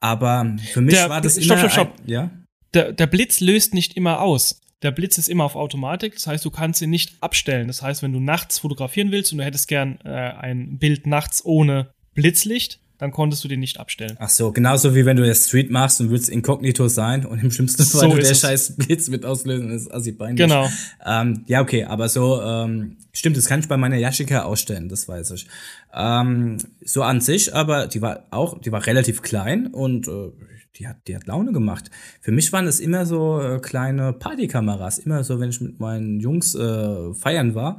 aber 0.00 0.56
für 0.72 0.80
mich 0.80 0.94
der, 0.94 1.10
war 1.10 1.20
das 1.20 1.34
stopp, 1.34 1.58
immer 1.58 1.70
stopp, 1.70 1.88
stopp. 1.88 2.00
Ein, 2.00 2.08
ja. 2.08 2.30
Der, 2.74 2.92
der 2.92 3.06
Blitz 3.06 3.40
löst 3.40 3.74
nicht 3.74 3.96
immer 3.96 4.20
aus. 4.20 4.60
Der 4.82 4.90
Blitz 4.90 5.16
ist 5.16 5.28
immer 5.28 5.44
auf 5.44 5.54
Automatik, 5.54 6.14
das 6.14 6.26
heißt, 6.26 6.44
du 6.44 6.50
kannst 6.50 6.82
ihn 6.82 6.90
nicht 6.90 7.14
abstellen. 7.20 7.68
Das 7.68 7.82
heißt, 7.82 8.02
wenn 8.02 8.12
du 8.12 8.18
nachts 8.18 8.58
fotografieren 8.58 9.12
willst 9.12 9.30
und 9.32 9.38
du 9.38 9.44
hättest 9.44 9.68
gern 9.68 9.98
äh, 10.04 10.08
ein 10.08 10.78
Bild 10.78 11.06
nachts 11.06 11.44
ohne 11.44 11.90
Blitzlicht, 12.14 12.80
dann 13.02 13.10
konntest 13.10 13.42
du 13.42 13.48
den 13.48 13.58
nicht 13.58 13.80
abstellen. 13.80 14.16
Ach 14.20 14.28
so, 14.28 14.52
genauso 14.52 14.94
wie 14.94 15.04
wenn 15.04 15.16
du 15.16 15.26
jetzt 15.26 15.48
Street 15.48 15.72
machst 15.72 16.00
und 16.00 16.10
willst 16.10 16.28
inkognito 16.28 16.86
sein 16.86 17.26
und 17.26 17.42
im 17.42 17.50
schlimmsten 17.50 17.82
Fall 17.82 18.08
so 18.08 18.16
der 18.16 18.30
es. 18.30 18.40
scheiß 18.40 18.76
Blitz 18.76 19.08
mit 19.08 19.24
auslösen, 19.24 19.72
ist 19.72 19.92
assi 19.92 20.12
peinlich. 20.12 20.36
Genau. 20.36 20.68
Ähm, 21.04 21.44
ja, 21.48 21.62
okay, 21.62 21.82
aber 21.84 22.08
so, 22.08 22.40
ähm, 22.40 22.98
stimmt, 23.12 23.36
das 23.36 23.46
kann 23.46 23.58
ich 23.58 23.66
bei 23.66 23.76
meiner 23.76 23.96
Yashica 23.96 24.42
ausstellen, 24.42 24.88
das 24.88 25.08
weiß 25.08 25.32
ich. 25.32 25.48
Ähm, 25.92 26.58
so 26.84 27.02
an 27.02 27.20
sich, 27.20 27.52
aber 27.52 27.88
die 27.88 28.02
war 28.02 28.22
auch, 28.30 28.60
die 28.60 28.70
war 28.70 28.86
relativ 28.86 29.22
klein 29.22 29.66
und 29.66 30.06
äh, 30.06 30.30
die 30.76 30.88
hat, 30.88 31.06
die 31.06 31.16
hat 31.16 31.26
Laune 31.26 31.52
gemacht. 31.52 31.90
Für 32.20 32.32
mich 32.32 32.52
waren 32.52 32.66
es 32.66 32.80
immer 32.80 33.06
so 33.06 33.40
äh, 33.40 33.58
kleine 33.60 34.12
Partykameras. 34.12 34.98
Immer 34.98 35.24
so, 35.24 35.40
wenn 35.40 35.50
ich 35.50 35.60
mit 35.60 35.80
meinen 35.80 36.20
Jungs 36.20 36.54
äh, 36.54 37.14
feiern 37.14 37.54
war, 37.54 37.78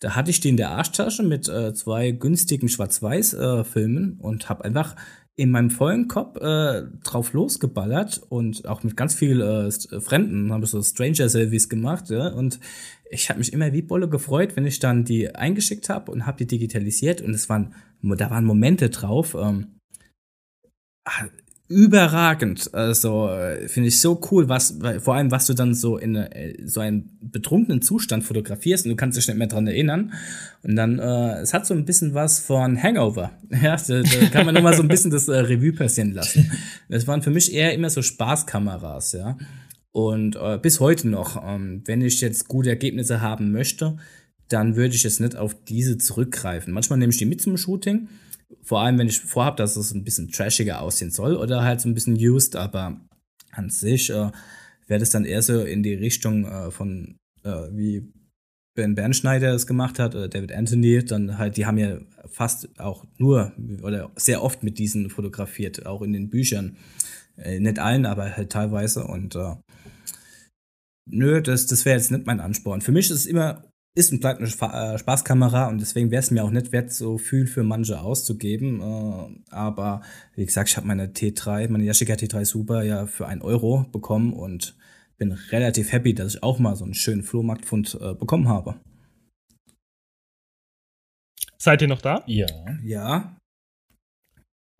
da 0.00 0.14
hatte 0.14 0.30
ich 0.30 0.40
die 0.40 0.50
in 0.50 0.56
der 0.56 0.70
Arschtasche 0.70 1.22
mit 1.22 1.48
äh, 1.48 1.72
zwei 1.72 2.10
günstigen 2.10 2.68
Schwarz-Weiß-Filmen 2.68 4.18
äh, 4.18 4.22
und 4.22 4.48
habe 4.48 4.64
einfach 4.64 4.96
in 5.36 5.50
meinem 5.50 5.70
vollen 5.70 6.06
Kopf 6.06 6.36
äh, 6.36 6.82
drauf 7.02 7.32
losgeballert 7.32 8.22
und 8.28 8.68
auch 8.68 8.84
mit 8.84 8.96
ganz 8.96 9.14
viel 9.14 9.40
äh, 9.40 10.00
Fremden 10.00 10.52
habe 10.52 10.64
ich 10.64 10.70
so 10.70 10.80
Stranger-Selfies 10.80 11.68
gemacht 11.68 12.10
ja? 12.10 12.28
und 12.28 12.60
ich 13.10 13.28
habe 13.30 13.40
mich 13.40 13.52
immer 13.52 13.72
wie 13.72 13.82
Bolle 13.82 14.08
gefreut, 14.08 14.56
wenn 14.56 14.66
ich 14.66 14.78
dann 14.78 15.04
die 15.04 15.34
eingeschickt 15.34 15.88
habe 15.88 16.12
und 16.12 16.26
habe 16.26 16.38
die 16.38 16.46
digitalisiert 16.46 17.20
und 17.20 17.34
es 17.34 17.48
waren 17.48 17.74
da 18.02 18.30
waren 18.30 18.44
Momente 18.44 18.90
drauf. 18.90 19.34
Ähm, 19.34 19.78
ah, 21.04 21.26
überragend. 21.74 22.72
Also 22.72 23.28
äh, 23.28 23.68
finde 23.68 23.88
ich 23.88 24.00
so 24.00 24.20
cool, 24.30 24.48
was 24.48 24.78
vor 25.00 25.16
allem 25.16 25.32
was 25.32 25.46
du 25.46 25.54
dann 25.54 25.74
so 25.74 25.98
in 25.98 26.14
äh, 26.14 26.54
so 26.64 26.80
einen 26.80 27.18
betrunkenen 27.20 27.82
Zustand 27.82 28.22
fotografierst 28.22 28.86
und 28.86 28.90
du 28.90 28.96
kannst 28.96 29.18
dich 29.18 29.26
nicht 29.26 29.36
mehr 29.36 29.48
dran 29.48 29.66
erinnern 29.66 30.12
und 30.62 30.76
dann 30.76 31.00
äh, 31.00 31.40
es 31.40 31.52
hat 31.52 31.66
so 31.66 31.74
ein 31.74 31.84
bisschen 31.84 32.14
was 32.14 32.38
von 32.38 32.80
Hangover. 32.80 33.32
Ja, 33.62 33.76
da, 33.76 34.02
da 34.02 34.26
kann 34.32 34.46
man 34.46 34.54
noch 34.54 34.62
mal 34.62 34.74
so 34.74 34.82
ein 34.82 34.88
bisschen 34.88 35.10
das 35.10 35.28
äh, 35.28 35.36
Revue 35.36 35.72
passieren 35.72 36.12
lassen. 36.12 36.50
Das 36.88 37.06
waren 37.06 37.22
für 37.22 37.30
mich 37.30 37.52
eher 37.52 37.72
immer 37.72 37.88
so 37.88 38.02
Spaßkameras, 38.02 39.12
ja. 39.12 39.38
Und 39.92 40.36
äh, 40.36 40.58
bis 40.60 40.80
heute 40.80 41.08
noch, 41.08 41.42
ähm, 41.46 41.82
wenn 41.86 42.02
ich 42.02 42.20
jetzt 42.20 42.48
gute 42.48 42.68
Ergebnisse 42.68 43.20
haben 43.20 43.52
möchte, 43.52 43.96
dann 44.48 44.76
würde 44.76 44.94
ich 44.94 45.04
jetzt 45.04 45.20
nicht 45.20 45.36
auf 45.36 45.54
diese 45.64 45.98
zurückgreifen. 45.98 46.72
Manchmal 46.72 46.98
nehme 46.98 47.10
ich 47.10 47.18
die 47.18 47.26
mit 47.26 47.40
zum 47.40 47.56
Shooting 47.56 48.08
vor 48.64 48.80
allem, 48.80 48.98
wenn 48.98 49.08
ich 49.08 49.20
vorhabe, 49.20 49.56
dass 49.56 49.76
es 49.76 49.92
ein 49.92 50.04
bisschen 50.04 50.30
trashiger 50.30 50.80
aussehen 50.80 51.10
soll 51.10 51.36
oder 51.36 51.62
halt 51.62 51.80
so 51.80 51.88
ein 51.88 51.94
bisschen 51.94 52.16
used, 52.16 52.56
aber 52.56 53.00
an 53.52 53.70
sich 53.70 54.10
äh, 54.10 54.30
wäre 54.86 55.00
das 55.00 55.10
dann 55.10 55.24
eher 55.24 55.42
so 55.42 55.62
in 55.62 55.82
die 55.82 55.94
Richtung 55.94 56.46
äh, 56.46 56.70
von, 56.70 57.16
äh, 57.44 57.68
wie 57.72 58.12
Ben 58.74 58.96
Bernschneider 58.96 59.54
es 59.54 59.68
gemacht 59.68 59.98
hat, 60.00 60.16
oder 60.16 60.28
David 60.28 60.50
Anthony, 60.50 61.04
dann 61.04 61.38
halt, 61.38 61.56
die 61.56 61.66
haben 61.66 61.78
ja 61.78 62.00
fast 62.26 62.68
auch 62.80 63.04
nur 63.18 63.52
oder 63.82 64.10
sehr 64.16 64.42
oft 64.42 64.64
mit 64.64 64.78
diesen 64.78 65.10
fotografiert, 65.10 65.86
auch 65.86 66.02
in 66.02 66.12
den 66.12 66.28
Büchern. 66.30 66.76
Äh, 67.36 67.60
nicht 67.60 67.78
allen, 67.78 68.06
aber 68.06 68.36
halt 68.36 68.50
teilweise 68.50 69.04
und 69.04 69.36
äh, 69.36 69.56
nö, 71.08 71.40
das, 71.42 71.66
das 71.66 71.84
wäre 71.84 71.96
jetzt 71.96 72.10
nicht 72.10 72.26
mein 72.26 72.40
Ansporn. 72.40 72.80
Für 72.80 72.92
mich 72.92 73.10
ist 73.10 73.16
es 73.16 73.26
immer 73.26 73.64
ist 73.94 74.12
und 74.12 74.20
bleibt 74.20 74.40
eine 74.40 74.48
äh, 74.48 74.98
Spaßkamera 74.98 75.68
und 75.68 75.80
deswegen 75.80 76.10
wäre 76.10 76.20
es 76.20 76.30
mir 76.30 76.44
auch 76.44 76.50
nicht 76.50 76.72
wert, 76.72 76.92
so 76.92 77.16
viel 77.16 77.46
für 77.46 77.62
manche 77.62 78.00
auszugeben. 78.00 78.80
Äh, 78.80 79.54
aber 79.54 80.02
wie 80.34 80.44
gesagt, 80.44 80.68
ich 80.68 80.76
habe 80.76 80.86
meine 80.86 81.06
T3, 81.06 81.68
meine 81.68 81.84
Yashica 81.84 82.14
T3 82.14 82.44
Super 82.44 82.82
ja 82.82 83.06
für 83.06 83.26
ein 83.28 83.40
Euro 83.40 83.86
bekommen 83.92 84.32
und 84.32 84.76
bin 85.16 85.32
relativ 85.32 85.92
happy, 85.92 86.12
dass 86.14 86.34
ich 86.34 86.42
auch 86.42 86.58
mal 86.58 86.74
so 86.74 86.84
einen 86.84 86.94
schönen 86.94 87.22
Flohmarktfund 87.22 87.96
äh, 88.00 88.14
bekommen 88.14 88.48
habe. 88.48 88.80
Seid 91.56 91.80
ihr 91.82 91.88
noch 91.88 92.02
da? 92.02 92.22
Ja. 92.26 92.46
Ja. 92.82 93.36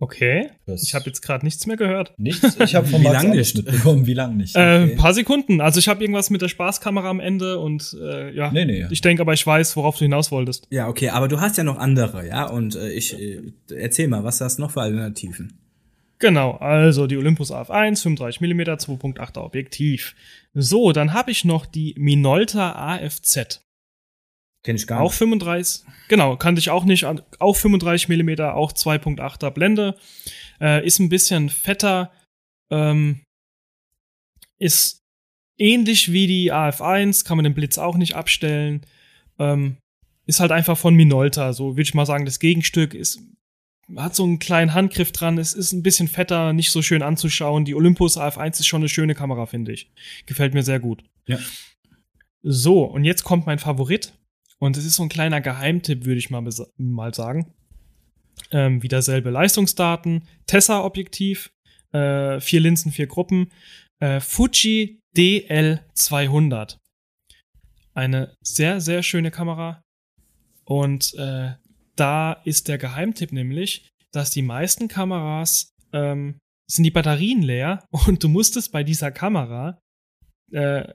Okay. 0.00 0.50
Das 0.66 0.82
ich 0.82 0.94
habe 0.94 1.06
jetzt 1.06 1.22
gerade 1.22 1.44
nichts 1.44 1.66
mehr 1.66 1.76
gehört. 1.76 2.14
Nichts? 2.18 2.56
Ich 2.58 2.74
habe 2.74 2.86
von 2.88 3.00
Wie 3.00 3.06
lange 3.06 3.36
nicht 3.36 3.56
mitbekommen. 3.56 4.06
Wie 4.06 4.14
lange 4.14 4.34
nicht? 4.36 4.56
Äh, 4.56 4.58
okay. 4.58 4.92
Äh, 4.92 4.96
paar 4.96 5.14
Sekunden. 5.14 5.60
Also 5.60 5.78
ich 5.78 5.88
habe 5.88 6.02
irgendwas 6.02 6.30
mit 6.30 6.42
der 6.42 6.48
Spaßkamera 6.48 7.08
am 7.08 7.20
Ende 7.20 7.58
und 7.58 7.96
äh, 8.00 8.34
ja. 8.34 8.50
Nee, 8.50 8.64
nee. 8.64 8.86
Ich 8.90 9.00
denke 9.00 9.22
aber, 9.22 9.32
ich 9.32 9.46
weiß, 9.46 9.76
worauf 9.76 9.96
du 9.96 10.04
hinaus 10.04 10.32
wolltest. 10.32 10.66
Ja, 10.70 10.88
okay. 10.88 11.10
Aber 11.10 11.28
du 11.28 11.40
hast 11.40 11.56
ja 11.56 11.64
noch 11.64 11.78
andere, 11.78 12.26
ja. 12.26 12.46
Und 12.48 12.74
äh, 12.74 12.90
ich 12.90 13.18
äh, 13.18 13.40
erzähl 13.74 14.08
mal, 14.08 14.24
was 14.24 14.40
hast 14.40 14.58
du 14.58 14.62
noch 14.62 14.72
für 14.72 14.82
Alternativen? 14.82 15.58
Genau, 16.18 16.52
also 16.52 17.06
die 17.06 17.16
Olympus 17.16 17.50
AF1, 17.52 18.02
35 18.02 18.40
mm, 18.40 18.60
2.8er 18.60 19.40
Objektiv. 19.40 20.14
So, 20.54 20.92
dann 20.92 21.12
habe 21.12 21.30
ich 21.30 21.44
noch 21.44 21.66
die 21.66 21.94
Minolta 21.98 22.72
AFZ. 22.72 23.63
Kenn 24.64 24.76
ich 24.76 24.86
gar 24.86 25.00
nicht. 25.00 25.06
Auch 25.06 25.12
35, 25.12 25.86
genau, 26.08 26.36
kannte 26.36 26.58
ich 26.58 26.70
auch 26.70 26.84
nicht. 26.84 27.04
Auch 27.04 27.56
35 27.56 28.08
mm, 28.08 28.40
auch 28.40 28.72
2.8er 28.72 29.50
Blende. 29.50 29.96
Äh, 30.60 30.84
ist 30.86 30.98
ein 30.98 31.10
bisschen 31.10 31.50
fetter. 31.50 32.10
Ähm, 32.70 33.22
ist 34.58 35.00
ähnlich 35.58 36.12
wie 36.12 36.26
die 36.26 36.52
AF1, 36.52 37.24
kann 37.24 37.36
man 37.36 37.44
den 37.44 37.54
Blitz 37.54 37.78
auch 37.78 37.96
nicht 37.96 38.16
abstellen. 38.16 38.86
Ähm, 39.38 39.76
ist 40.26 40.40
halt 40.40 40.50
einfach 40.50 40.78
von 40.78 40.94
Minolta, 40.94 41.52
so 41.52 41.72
würde 41.72 41.82
ich 41.82 41.94
mal 41.94 42.06
sagen, 42.06 42.24
das 42.24 42.38
Gegenstück 42.38 42.94
ist 42.94 43.20
hat 43.96 44.14
so 44.14 44.24
einen 44.24 44.38
kleinen 44.38 44.72
Handgriff 44.72 45.12
dran, 45.12 45.36
es 45.36 45.52
ist 45.52 45.72
ein 45.72 45.82
bisschen 45.82 46.08
fetter, 46.08 46.54
nicht 46.54 46.70
so 46.70 46.80
schön 46.80 47.02
anzuschauen. 47.02 47.66
Die 47.66 47.74
Olympus 47.74 48.16
AF1 48.16 48.60
ist 48.60 48.66
schon 48.66 48.80
eine 48.80 48.88
schöne 48.88 49.14
Kamera, 49.14 49.46
finde 49.46 49.72
ich. 49.72 49.90
Gefällt 50.26 50.54
mir 50.54 50.62
sehr 50.62 50.80
gut. 50.80 51.04
Ja. 51.26 51.38
So, 52.42 52.84
und 52.84 53.04
jetzt 53.04 53.24
kommt 53.24 53.46
mein 53.46 53.58
Favorit. 53.58 54.14
Und 54.58 54.76
es 54.76 54.84
ist 54.84 54.96
so 54.96 55.02
ein 55.02 55.08
kleiner 55.08 55.40
Geheimtipp, 55.40 56.04
würde 56.04 56.18
ich 56.18 56.30
mal, 56.30 56.42
mal 56.76 57.14
sagen. 57.14 57.52
Ähm, 58.50 58.82
wieder 58.82 59.02
selbe 59.02 59.30
Leistungsdaten, 59.30 60.26
Tessa-Objektiv, 60.46 61.52
äh, 61.92 62.40
vier 62.40 62.60
Linsen, 62.60 62.92
vier 62.92 63.06
Gruppen, 63.06 63.50
äh, 64.00 64.20
Fuji 64.20 65.00
DL200. 65.16 66.78
Eine 67.94 68.36
sehr, 68.42 68.80
sehr 68.80 69.02
schöne 69.02 69.30
Kamera. 69.30 69.82
Und 70.64 71.14
äh, 71.14 71.52
da 71.96 72.32
ist 72.44 72.68
der 72.68 72.78
Geheimtipp 72.78 73.32
nämlich, 73.32 73.88
dass 74.12 74.30
die 74.30 74.42
meisten 74.42 74.88
Kameras 74.88 75.72
ähm, 75.92 76.38
sind 76.66 76.84
die 76.84 76.90
Batterien 76.90 77.42
leer 77.42 77.84
und 78.06 78.22
du 78.22 78.28
musstest 78.28 78.72
bei 78.72 78.82
dieser 78.82 79.12
Kamera 79.12 79.78
äh, 80.52 80.92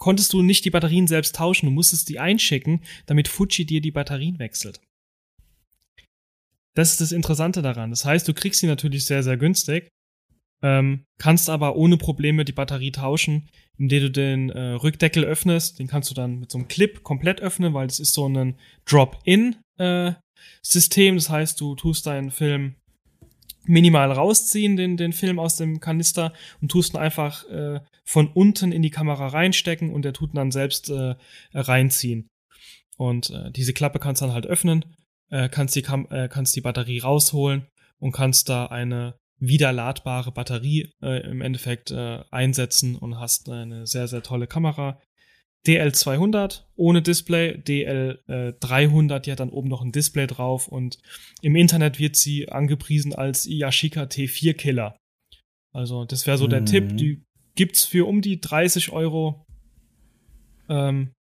konntest 0.00 0.32
du 0.32 0.42
nicht 0.42 0.64
die 0.64 0.70
Batterien 0.70 1.06
selbst 1.06 1.36
tauschen, 1.36 1.66
du 1.66 1.72
musstest 1.72 2.08
die 2.08 2.18
einschicken, 2.18 2.82
damit 3.06 3.28
Fuji 3.28 3.64
dir 3.64 3.80
die 3.80 3.92
Batterien 3.92 4.40
wechselt. 4.40 4.80
Das 6.74 6.90
ist 6.90 7.00
das 7.00 7.12
Interessante 7.12 7.62
daran. 7.62 7.90
Das 7.90 8.04
heißt, 8.04 8.26
du 8.26 8.34
kriegst 8.34 8.60
sie 8.60 8.66
natürlich 8.66 9.04
sehr, 9.04 9.22
sehr 9.22 9.36
günstig, 9.36 9.88
ähm, 10.62 11.04
kannst 11.18 11.48
aber 11.50 11.76
ohne 11.76 11.96
Probleme 11.96 12.44
die 12.44 12.52
Batterie 12.52 12.92
tauschen, 12.92 13.48
indem 13.78 14.02
du 14.04 14.10
den 14.10 14.50
äh, 14.50 14.72
Rückdeckel 14.72 15.24
öffnest. 15.24 15.78
Den 15.78 15.86
kannst 15.86 16.10
du 16.10 16.14
dann 16.14 16.40
mit 16.40 16.50
so 16.50 16.58
einem 16.58 16.68
Clip 16.68 17.02
komplett 17.02 17.40
öffnen, 17.40 17.74
weil 17.74 17.86
das 17.86 18.00
ist 18.00 18.14
so 18.14 18.28
ein 18.28 18.56
Drop-in-System. 18.86 20.16
Äh, 21.14 21.16
das 21.16 21.30
heißt, 21.30 21.60
du 21.60 21.74
tust 21.74 22.06
deinen 22.06 22.30
Film 22.30 22.76
minimal 23.64 24.12
rausziehen, 24.12 24.76
den, 24.76 24.96
den 24.96 25.12
Film 25.12 25.38
aus 25.38 25.56
dem 25.56 25.80
Kanister 25.80 26.32
und 26.60 26.70
tust 26.70 26.94
ihn 26.94 26.98
einfach 26.98 27.48
äh, 27.48 27.80
von 28.04 28.28
unten 28.28 28.72
in 28.72 28.82
die 28.82 28.90
Kamera 28.90 29.28
reinstecken 29.28 29.90
und 29.92 30.04
der 30.04 30.12
tut 30.12 30.32
ihn 30.32 30.36
dann 30.36 30.50
selbst 30.50 30.90
äh, 30.90 31.14
reinziehen. 31.54 32.28
Und 32.96 33.30
äh, 33.30 33.50
diese 33.50 33.72
Klappe 33.72 33.98
kannst 33.98 34.20
du 34.20 34.26
dann 34.26 34.34
halt 34.34 34.46
öffnen, 34.46 34.84
äh, 35.30 35.48
kannst, 35.48 35.76
die 35.76 35.82
Kam 35.82 36.06
äh, 36.10 36.28
kannst 36.28 36.54
die 36.56 36.60
Batterie 36.60 37.00
rausholen 37.00 37.66
und 37.98 38.12
kannst 38.12 38.48
da 38.48 38.66
eine 38.66 39.14
wiederladbare 39.38 40.32
Batterie 40.32 40.92
äh, 41.02 41.22
im 41.28 41.40
Endeffekt 41.40 41.90
äh, 41.90 42.22
einsetzen 42.30 42.96
und 42.96 43.18
hast 43.18 43.48
eine 43.48 43.86
sehr, 43.86 44.06
sehr 44.06 44.22
tolle 44.22 44.46
Kamera. 44.46 45.00
DL200 45.66 46.62
ohne 46.76 47.02
Display, 47.02 47.58
DL300, 47.58 49.16
äh, 49.16 49.20
die 49.20 49.32
hat 49.32 49.40
dann 49.40 49.50
oben 49.50 49.68
noch 49.68 49.82
ein 49.82 49.92
Display 49.92 50.26
drauf 50.26 50.68
und 50.68 50.98
im 51.42 51.54
Internet 51.54 51.98
wird 51.98 52.16
sie 52.16 52.48
angepriesen 52.48 53.14
als 53.14 53.46
Yashica 53.46 54.04
T4 54.04 54.54
Killer. 54.54 54.96
Also 55.72 56.04
das 56.04 56.26
wäre 56.26 56.38
so 56.38 56.46
der 56.46 56.62
mhm. 56.62 56.66
Tipp, 56.66 56.96
die 56.96 57.22
gibt's 57.54 57.84
für 57.84 58.06
um 58.06 58.22
die 58.22 58.40
30 58.40 58.90
Euro. 58.92 59.44
Ähm, 60.68 61.12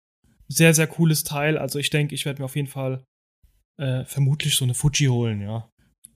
sehr, 0.47 0.73
sehr 0.73 0.87
cooles 0.87 1.25
Teil. 1.25 1.59
Also 1.59 1.79
ich 1.79 1.91
denke, 1.91 2.15
ich 2.15 2.25
werde 2.25 2.41
mir 2.41 2.47
auf 2.47 2.57
jeden 2.57 2.69
Fall 2.69 3.05
äh, 3.77 4.05
vermutlich 4.05 4.55
so 4.55 4.65
eine 4.65 4.75
Fuji 4.75 5.07
holen, 5.07 5.41
ja. 5.41 5.69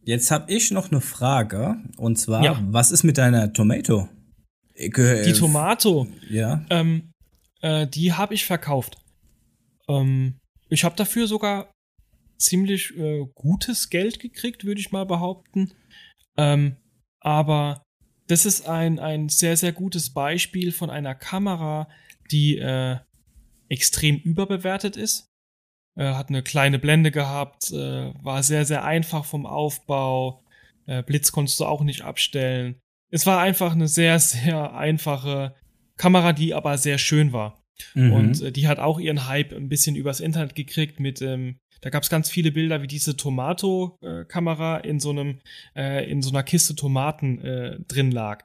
Jetzt 0.05 0.31
habe 0.31 0.53
ich 0.53 0.71
noch 0.71 0.91
eine 0.91 1.01
Frage 1.01 1.77
und 1.97 2.19
zwar, 2.19 2.43
ja. 2.45 2.61
was 2.71 2.91
ist 2.91 3.05
mit 3.05 3.19
deiner 3.19 3.53
Tomato? 3.53 4.09
Ich, 4.75 4.97
äh, 4.99 5.23
die 5.23 5.33
Tomato. 5.33 6.09
Ja. 6.29 6.65
Ähm, 6.71 7.12
äh, 7.63 7.87
die 7.87 8.13
habe 8.13 8.35
ich 8.35 8.45
verkauft. 8.45 8.99
Ähm, 9.89 10.39
ich 10.69 10.85
habe 10.85 10.97
dafür 10.97 11.27
sogar 11.27 11.73
ziemlich 12.39 12.97
äh, 12.97 13.27
gutes 13.35 13.89
Geld 13.89 14.19
gekriegt, 14.19 14.65
würde 14.65 14.81
ich 14.81 14.93
mal 14.93 15.07
behaupten. 15.07 15.73
Ähm, 16.37 16.77
aber 17.21 17.83
das 18.27 18.47
ist 18.47 18.69
ein, 18.69 18.99
ein 18.99 19.29
sehr, 19.29 19.57
sehr 19.57 19.73
gutes 19.73 20.13
Beispiel 20.13 20.73
von 20.73 20.91
einer 20.91 21.15
Kamera, 21.15 21.89
die 22.31 22.59
äh, 22.59 22.99
extrem 23.69 24.17
überbewertet 24.17 24.97
ist. 24.97 25.29
Äh, 25.97 26.15
hat 26.15 26.31
eine 26.31 26.43
kleine 26.43 26.79
Blende 26.79 27.11
gehabt, 27.11 27.71
äh, 27.71 28.13
war 28.25 28.43
sehr, 28.43 28.65
sehr 28.65 28.85
einfach 28.85 29.25
vom 29.25 29.47
Aufbau. 29.47 30.45
Äh, 30.87 31.03
Blitz 31.03 31.33
konntest 31.33 31.61
du 31.61 31.67
auch 31.67 31.83
nicht 31.83 32.03
abstellen. 32.03 32.81
Es 33.11 33.27
war 33.27 33.41
einfach 33.41 33.73
eine 33.73 33.89
sehr, 33.89 34.19
sehr 34.21 34.75
einfache 34.75 35.55
Kamera, 35.97 36.33
die 36.33 36.55
aber 36.55 36.79
sehr 36.79 36.99
schön 36.99 37.33
war. 37.33 37.63
Mhm. 37.95 38.13
Und 38.13 38.43
äh, 38.43 38.53
die 38.53 38.69
hat 38.69 38.79
auch 38.79 39.01
ihren 39.01 39.27
Hype 39.29 39.53
ein 39.53 39.69
bisschen 39.69 39.97
übers 39.97 40.21
Internet 40.21 40.55
gekriegt 40.55 41.01
mit, 41.01 41.23
ähm, 41.23 41.57
da 41.81 41.91
gab 41.91 42.03
es 42.03 42.11
ganz 42.11 42.31
viele 42.31 42.53
Bilder, 42.53 42.83
wie 42.83 42.87
diese 42.87 43.17
Tomato-Kamera 43.17 44.79
in 44.79 45.01
so 45.01 45.11
einem, 45.11 45.41
äh, 45.75 46.09
in 46.09 46.23
so 46.23 46.31
einer 46.31 46.45
Kiste 46.45 46.77
Tomaten 46.77 47.41
äh, 47.41 47.79
drin 47.89 48.13
lag. 48.13 48.45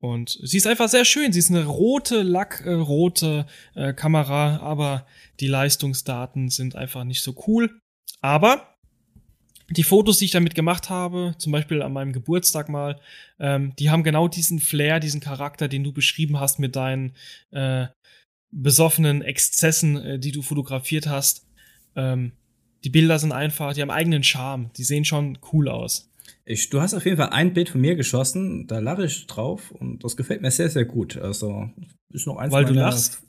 Und 0.00 0.38
sie 0.42 0.58
ist 0.58 0.66
einfach 0.66 0.90
sehr 0.90 1.06
schön. 1.06 1.32
Sie 1.32 1.38
ist 1.38 1.50
eine 1.50 1.64
rote, 1.64 2.20
lackrote 2.20 3.46
äh, 3.74 3.94
Kamera, 3.94 4.58
aber 4.58 5.06
die 5.40 5.48
Leistungsdaten 5.48 6.50
sind 6.50 6.76
einfach 6.76 7.04
nicht 7.04 7.22
so 7.22 7.34
cool. 7.46 7.80
Aber 8.20 8.73
die 9.70 9.82
Fotos, 9.82 10.18
die 10.18 10.26
ich 10.26 10.30
damit 10.30 10.54
gemacht 10.54 10.90
habe, 10.90 11.34
zum 11.38 11.52
Beispiel 11.52 11.82
an 11.82 11.92
meinem 11.92 12.12
Geburtstag 12.12 12.68
mal, 12.68 13.00
ähm, 13.38 13.74
die 13.78 13.90
haben 13.90 14.02
genau 14.02 14.28
diesen 14.28 14.60
Flair, 14.60 15.00
diesen 15.00 15.20
Charakter, 15.20 15.68
den 15.68 15.84
du 15.84 15.92
beschrieben 15.92 16.38
hast 16.38 16.58
mit 16.58 16.76
deinen 16.76 17.12
äh, 17.50 17.86
besoffenen 18.50 19.22
Exzessen, 19.22 19.96
äh, 19.96 20.18
die 20.18 20.32
du 20.32 20.42
fotografiert 20.42 21.06
hast. 21.06 21.46
Ähm, 21.96 22.32
die 22.84 22.90
Bilder 22.90 23.18
sind 23.18 23.32
einfach, 23.32 23.72
die 23.72 23.82
haben 23.82 23.90
eigenen 23.90 24.22
Charme, 24.22 24.70
die 24.76 24.84
sehen 24.84 25.04
schon 25.04 25.38
cool 25.52 25.68
aus. 25.68 26.10
Ich, 26.44 26.68
du 26.68 26.80
hast 26.80 26.92
auf 26.92 27.06
jeden 27.06 27.16
Fall 27.16 27.30
ein 27.30 27.54
Bild 27.54 27.70
von 27.70 27.80
mir 27.80 27.96
geschossen, 27.96 28.66
da 28.66 28.78
lache 28.78 29.06
ich 29.06 29.26
drauf 29.26 29.70
und 29.70 30.04
das 30.04 30.16
gefällt 30.16 30.42
mir 30.42 30.50
sehr, 30.50 30.68
sehr 30.68 30.84
gut. 30.84 31.16
Also 31.16 31.70
ist 32.12 32.26
noch 32.26 32.36
eins 32.36 32.52
Weil 32.52 32.66
du 32.66 32.74
lachst? 32.74 33.22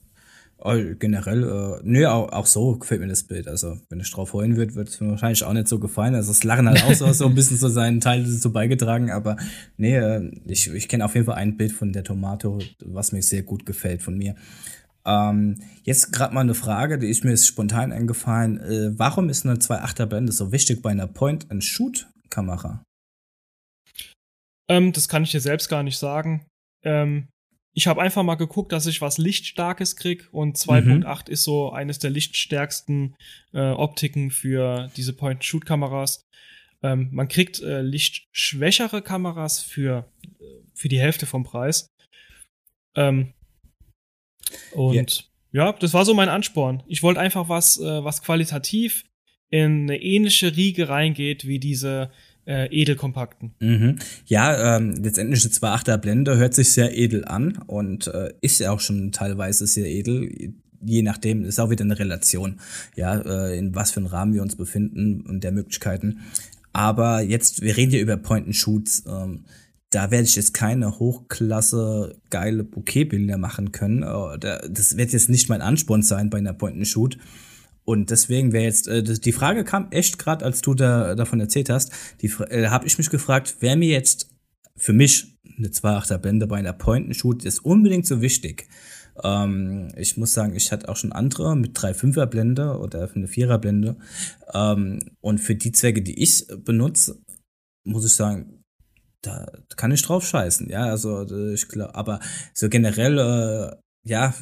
Äh, 0.64 0.96
generell, 0.96 1.44
äh, 1.44 1.82
nö, 1.84 2.08
auch, 2.08 2.32
auch 2.32 2.46
so 2.46 2.78
gefällt 2.78 3.02
mir 3.02 3.08
das 3.08 3.24
Bild. 3.24 3.48
Also, 3.48 3.78
wenn 3.90 4.00
ich 4.00 4.12
drauf 4.12 4.34
heulen 4.34 4.56
würde, 4.56 4.76
wird 4.76 4.90
es 4.90 5.02
mir 5.02 5.10
wahrscheinlich 5.10 5.44
auch 5.44 5.54
nicht 5.54 5.68
so 5.68 5.80
gefallen. 5.80 6.16
Also, 6.16 6.32
das 6.32 6.44
Lachen 6.44 6.70
hat 6.70 6.84
auch 6.84 6.94
so, 6.94 7.12
so 7.12 7.28
ein 7.28 7.36
bisschen 7.36 7.58
so 7.58 7.68
seinen 7.70 8.00
Teil 8.02 8.24
dazu 8.24 8.52
beigetragen. 8.52 9.12
Aber 9.12 9.38
nee, 9.78 9.98
äh, 9.98 10.32
ich, 10.46 10.74
ich 10.74 10.88
kenne 10.88 11.06
auf 11.06 11.14
jeden 11.14 11.26
Fall 11.26 11.36
ein 11.36 11.58
Bild 11.58 11.72
von 11.72 11.92
der 11.92 12.04
Tomato, 12.04 12.60
was 12.84 13.12
mir 13.12 13.22
sehr 13.22 13.44
gut 13.44 13.66
gefällt 13.66 14.02
von 14.02 14.18
mir. 14.18 14.36
Ähm, 15.06 15.62
jetzt 15.84 16.12
gerade 16.12 16.34
mal 16.34 16.42
eine 16.42 16.56
Frage, 16.56 16.98
die 16.98 17.10
ist 17.10 17.24
mir 17.24 17.30
jetzt 17.32 17.48
spontan 17.48 17.92
eingefallen. 17.92 18.60
Äh, 18.60 18.98
warum 18.98 19.30
ist 19.30 19.46
eine 19.46 19.56
2.8er 19.56 20.08
Blende 20.08 20.32
so 20.32 20.52
wichtig 20.52 20.82
bei 20.82 20.90
einer 20.90 21.08
Point-and-Shoot-Kamera? 21.08 22.84
Ähm, 24.68 24.94
das 24.94 25.08
kann 25.08 25.24
ich 25.24 25.32
dir 25.32 25.42
selbst 25.42 25.70
gar 25.70 25.84
nicht 25.84 25.98
sagen. 25.98 26.48
Ähm, 26.84 27.28
ich 27.78 27.88
habe 27.88 28.02
einfach 28.02 28.24
mal 28.24 28.36
geguckt, 28.36 28.72
dass 28.72 28.88
ich 28.88 29.02
was 29.02 29.18
Lichtstarkes 29.18 29.98
krieg 29.98 30.30
und 30.32 30.58
2.8 30.58 31.28
mhm. 31.28 31.34
ist 31.34 31.44
so 31.44 31.72
eines 31.72 32.00
der 32.00 32.10
lichtstärksten 32.10 33.16
äh, 33.54 33.72
Optiken 33.72 34.32
für 34.32 34.90
diese 34.96 35.12
Point-and-Shoot-Kameras. 35.12 36.24
Ähm, 36.84 37.10
man 37.12 37.28
kriegt 37.28 37.62
äh, 37.62 37.82
lichtschwächere 37.82 39.02
Kameras 39.02 39.62
für, 39.62 40.10
äh, 40.24 40.46
für 40.74 40.88
die 40.88 41.02
Hälfte 41.02 41.26
vom 41.26 41.44
Preis. 41.44 41.88
Ähm, 42.96 43.34
und 44.72 44.94
yeah. 45.54 45.66
ja, 45.66 45.74
das 45.74 45.94
war 45.94 46.06
so 46.06 46.14
mein 46.14 46.30
Ansporn. 46.30 46.82
Ich 46.88 47.04
wollte 47.04 47.20
einfach 47.20 47.50
was, 47.50 47.78
äh, 47.78 48.04
was 48.06 48.22
qualitativ 48.22 49.04
in 49.50 49.84
eine 49.84 50.02
ähnliche 50.02 50.56
Riege 50.56 50.88
reingeht 50.88 51.46
wie 51.46 51.60
diese 51.60 52.10
äh, 52.46 52.68
edelkompakten. 52.68 53.54
Mhm. 53.60 53.98
Ja, 54.26 54.78
ähm, 54.78 54.96
letztendlich 55.02 55.44
eine 55.44 55.54
2.8er 55.54 55.98
Blende 55.98 56.38
hört 56.38 56.54
sich 56.54 56.72
sehr 56.72 56.98
edel 56.98 57.26
an 57.26 57.58
und 57.68 58.08
äh, 58.08 58.34
ist 58.42 58.60
ja 58.60 58.72
auch 58.72 58.80
schon 58.80 59.12
teilweise 59.12 59.68
sehr 59.68 59.88
edel. 59.88 60.54
Je 60.82 61.02
nachdem 61.02 61.44
ist 61.44 61.60
auch 61.60 61.70
wieder 61.70 61.84
eine 61.84 61.98
Relation, 61.98 62.60
ja, 62.96 63.18
äh, 63.20 63.58
in 63.58 63.74
was 63.74 63.92
für 63.92 64.00
einem 64.00 64.08
Rahmen 64.08 64.34
wir 64.34 64.42
uns 64.42 64.56
befinden 64.56 65.22
und 65.22 65.44
der 65.44 65.52
Möglichkeiten. 65.52 66.20
Aber 66.74 67.22
jetzt, 67.22 67.62
wir 67.62 67.78
reden 67.78 67.92
hier 67.92 68.02
über 68.02 68.18
Point-and-Shoots. 68.18 69.06
Ähm, 69.08 69.46
da 69.90 70.12
werde 70.12 70.26
ich 70.26 70.36
jetzt 70.36 70.54
keine 70.54 71.00
Hochklasse 71.00 72.18
geile 72.30 72.66
Bouquetbilder 72.66 73.38
machen 73.38 73.72
können. 73.72 74.04
Äh, 74.04 74.60
das 74.70 74.98
wird 74.98 75.14
jetzt 75.14 75.30
nicht 75.30 75.50
mein 75.50 75.62
Ansporn 75.62 76.04
sein 76.04 76.30
bei 76.30 76.38
einer 76.38 76.54
Point-and-Shoot. 76.54 77.18
Und 77.86 78.10
deswegen 78.10 78.52
wäre 78.52 78.64
jetzt, 78.64 78.88
äh, 78.88 79.04
die 79.04 79.32
Frage 79.32 79.64
kam 79.64 79.92
echt 79.92 80.18
gerade, 80.18 80.44
als 80.44 80.62
du 80.62 80.74
da 80.74 81.16
davon 81.16 81.40
erzählt 81.40 81.70
hast, 81.70 81.92
die 82.22 82.28
äh, 82.50 82.68
habe 82.68 82.88
ich 82.88 82.98
mich 82.98 83.10
gefragt, 83.10 83.58
wäre 83.62 83.78
mir 83.78 83.90
jetzt 83.90 84.30
für 84.76 84.94
mich 84.94 85.38
eine 85.58 85.70
2.8er 85.70 86.18
Blende 86.18 86.48
bei 86.48 86.58
einer 86.58 86.74
Point-and-Shoot 86.74 87.46
ist 87.46 87.60
unbedingt 87.60 88.06
so 88.06 88.22
wichtig. 88.22 88.68
Ähm, 89.24 89.90
ich 89.96 90.18
muss 90.18 90.34
sagen, 90.34 90.56
ich 90.56 90.72
hatte 90.72 90.90
auch 90.90 90.98
schon 90.98 91.14
andere 91.14 91.56
mit 91.56 91.78
3.5er 91.78 92.26
Blende 92.26 92.78
oder 92.78 93.10
eine 93.16 93.28
4er 93.28 93.58
Blende. 93.58 93.98
Ähm, 94.54 95.00
und 95.22 95.40
für 95.40 95.56
die 95.56 95.72
Zwecke, 95.72 96.02
die 96.02 96.22
ich 96.22 96.46
benutze, 96.66 97.22
muss 97.86 98.06
ich 98.06 98.16
sagen, 98.16 98.64
da 99.22 99.46
kann 99.76 99.92
ich 99.92 100.02
drauf 100.04 100.26
scheißen, 100.26 100.70
ja, 100.70 100.86
also 100.86 101.24
äh, 101.24 101.54
ich 101.54 101.68
glaube, 101.68 101.96
aber 101.96 102.20
so 102.54 102.70
generell, 102.70 103.18
äh, 103.18 103.76
ja, 104.08 104.34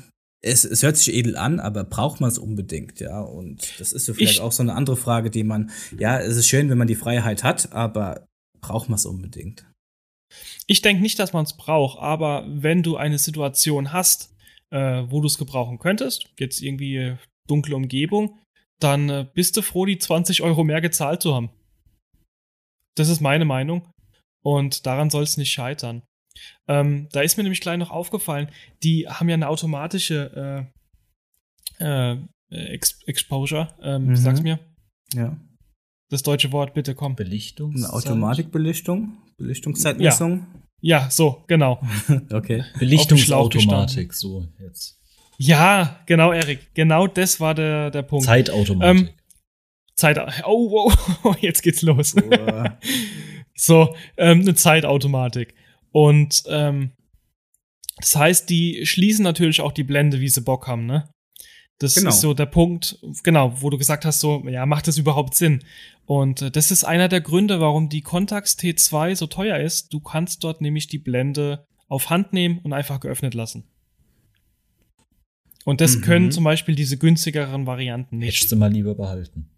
es, 0.43 0.65
es 0.65 0.83
hört 0.83 0.97
sich 0.97 1.13
edel 1.13 1.37
an, 1.37 1.59
aber 1.59 1.83
braucht 1.85 2.19
man 2.19 2.29
es 2.29 2.37
unbedingt, 2.37 2.99
ja, 2.99 3.21
und 3.21 3.79
das 3.79 3.93
ist 3.93 4.05
so 4.05 4.13
vielleicht 4.13 4.35
ich, 4.35 4.41
auch 4.41 4.51
so 4.51 4.61
eine 4.61 4.75
andere 4.75 4.97
Frage, 4.97 5.31
die 5.31 5.43
man, 5.43 5.71
ja, 5.97 6.19
es 6.19 6.35
ist 6.35 6.47
schön, 6.47 6.69
wenn 6.69 6.77
man 6.77 6.87
die 6.87 6.95
Freiheit 6.95 7.43
hat, 7.43 7.71
aber 7.71 8.27
braucht 8.59 8.89
man 8.89 8.97
es 8.97 9.05
unbedingt? 9.05 9.65
Ich 10.67 10.81
denke 10.81 11.01
nicht, 11.01 11.17
dass 11.17 11.33
man 11.33 11.45
es 11.45 11.55
braucht, 11.55 11.99
aber 11.99 12.45
wenn 12.47 12.83
du 12.83 12.97
eine 12.97 13.19
Situation 13.19 13.93
hast, 13.93 14.33
äh, 14.71 15.03
wo 15.07 15.21
du 15.21 15.27
es 15.27 15.37
gebrauchen 15.37 15.79
könntest, 15.79 16.29
jetzt 16.37 16.61
irgendwie 16.61 17.15
dunkle 17.47 17.75
Umgebung, 17.75 18.39
dann 18.79 19.09
äh, 19.09 19.27
bist 19.33 19.55
du 19.55 19.61
froh, 19.61 19.85
die 19.85 19.97
20 19.97 20.41
Euro 20.41 20.63
mehr 20.63 20.81
gezahlt 20.81 21.21
zu 21.21 21.33
haben. 21.33 21.51
Das 22.95 23.09
ist 23.09 23.21
meine 23.21 23.45
Meinung. 23.45 23.89
Und 24.43 24.85
daran 24.85 25.09
soll 25.09 25.23
es 25.23 25.37
nicht 25.37 25.51
scheitern. 25.51 26.03
Ähm, 26.67 27.07
da 27.11 27.21
ist 27.21 27.37
mir 27.37 27.43
nämlich 27.43 27.61
gleich 27.61 27.77
noch 27.77 27.91
aufgefallen, 27.91 28.47
die 28.83 29.07
haben 29.07 29.27
ja 29.29 29.33
eine 29.35 29.49
automatische 29.49 30.69
äh, 31.79 31.83
äh, 31.83 32.17
Ex 32.49 32.99
Exposure. 33.05 33.69
Ähm, 33.81 34.05
Mhm. 34.07 34.15
Sag's 34.15 34.41
mir. 34.41 34.59
Ja. 35.13 35.37
Das 36.09 36.21
deutsche 36.23 36.51
Wort, 36.51 36.73
bitte 36.73 36.93
komm. 36.95 37.15
Belichtung. 37.15 37.73
Eine 37.75 37.91
Automatikbelichtung, 37.91 39.17
Belichtungszeitmessung. 39.37 40.45
Ja, 40.81 41.09
so, 41.09 41.43
genau. 41.47 41.81
Okay. 42.31 42.63
Belichtungsautomatik, 42.77 44.13
so 44.13 44.47
jetzt. 44.59 44.99
Ja, 45.37 45.99
genau, 46.05 46.31
Erik. 46.31 46.73
Genau 46.75 47.07
das 47.07 47.39
war 47.39 47.55
der, 47.55 47.89
der 47.89 48.03
Punkt. 48.03 48.25
Zeitautomatik. 48.25 49.07
Ähm, 49.07 49.13
Zeit. 49.95 50.19
Oh, 50.45 50.71
wow, 50.71 51.37
jetzt 51.41 51.63
geht's 51.63 51.81
los. 51.81 52.15
So, 53.55 53.95
ähm, 54.17 54.41
eine 54.41 54.55
Zeitautomatik. 54.55 55.53
Und 55.93 56.43
ähm, 56.47 56.91
das 57.97 58.15
heißt, 58.17 58.49
die 58.49 58.85
schließen 58.85 59.23
natürlich 59.23 59.61
auch 59.61 59.71
die 59.71 59.83
Blende, 59.83 60.19
wie 60.19 60.27
sie 60.27 60.41
Bock 60.41 60.67
haben, 60.67 60.85
ne? 60.85 61.09
Das 61.79 61.95
Genau. 61.95 62.09
ist 62.09 62.21
so 62.21 62.33
der 62.33 62.45
Punkt, 62.47 62.97
genau, 63.23 63.61
wo 63.61 63.69
du 63.69 63.77
gesagt 63.77 64.03
hast, 64.05 64.19
so, 64.19 64.43
ja, 64.47 64.65
macht 64.65 64.87
das 64.87 64.97
überhaupt 64.97 65.35
Sinn? 65.35 65.63
Und 66.05 66.41
äh, 66.41 66.51
das 66.51 66.71
ist 66.71 66.83
einer 66.83 67.07
der 67.09 67.21
Gründe, 67.21 67.59
warum 67.59 67.89
die 67.89 68.01
Contax 68.01 68.57
T2 68.57 69.15
so 69.15 69.27
teuer 69.27 69.57
ist. 69.59 69.93
Du 69.93 69.99
kannst 69.99 70.43
dort 70.43 70.61
nämlich 70.61 70.87
die 70.87 70.97
Blende 70.99 71.65
auf 71.87 72.09
Hand 72.09 72.33
nehmen 72.33 72.59
und 72.59 72.73
einfach 72.73 72.99
geöffnet 72.99 73.33
lassen. 73.33 73.65
Und 75.65 75.79
das 75.81 75.97
Mhm. 75.97 76.01
können 76.01 76.31
zum 76.31 76.43
Beispiel 76.43 76.75
diese 76.75 76.97
günstigeren 76.97 77.65
Varianten 77.67 78.17
nicht. 78.17 78.35
Hättest 78.37 78.51
du 78.51 78.55
mal 78.55 78.71
lieber 78.71 78.95
behalten. 78.95 79.49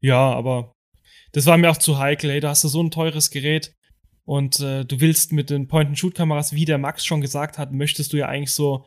Ja, 0.00 0.32
aber 0.32 0.72
das 1.32 1.46
war 1.46 1.56
mir 1.58 1.70
auch 1.70 1.76
zu 1.78 1.98
heikel. 1.98 2.30
Hey, 2.30 2.40
da 2.40 2.50
hast 2.50 2.64
du 2.64 2.68
so 2.68 2.82
ein 2.82 2.90
teures 2.90 3.30
Gerät 3.30 3.72
und 4.24 4.60
äh, 4.60 4.84
du 4.84 5.00
willst 5.00 5.32
mit 5.32 5.50
den 5.50 5.68
Point-and-Shoot-Kameras, 5.68 6.52
wie 6.54 6.64
der 6.64 6.78
Max 6.78 7.04
schon 7.04 7.20
gesagt 7.20 7.58
hat, 7.58 7.72
möchtest 7.72 8.12
du 8.12 8.16
ja 8.16 8.26
eigentlich 8.28 8.52
so 8.52 8.84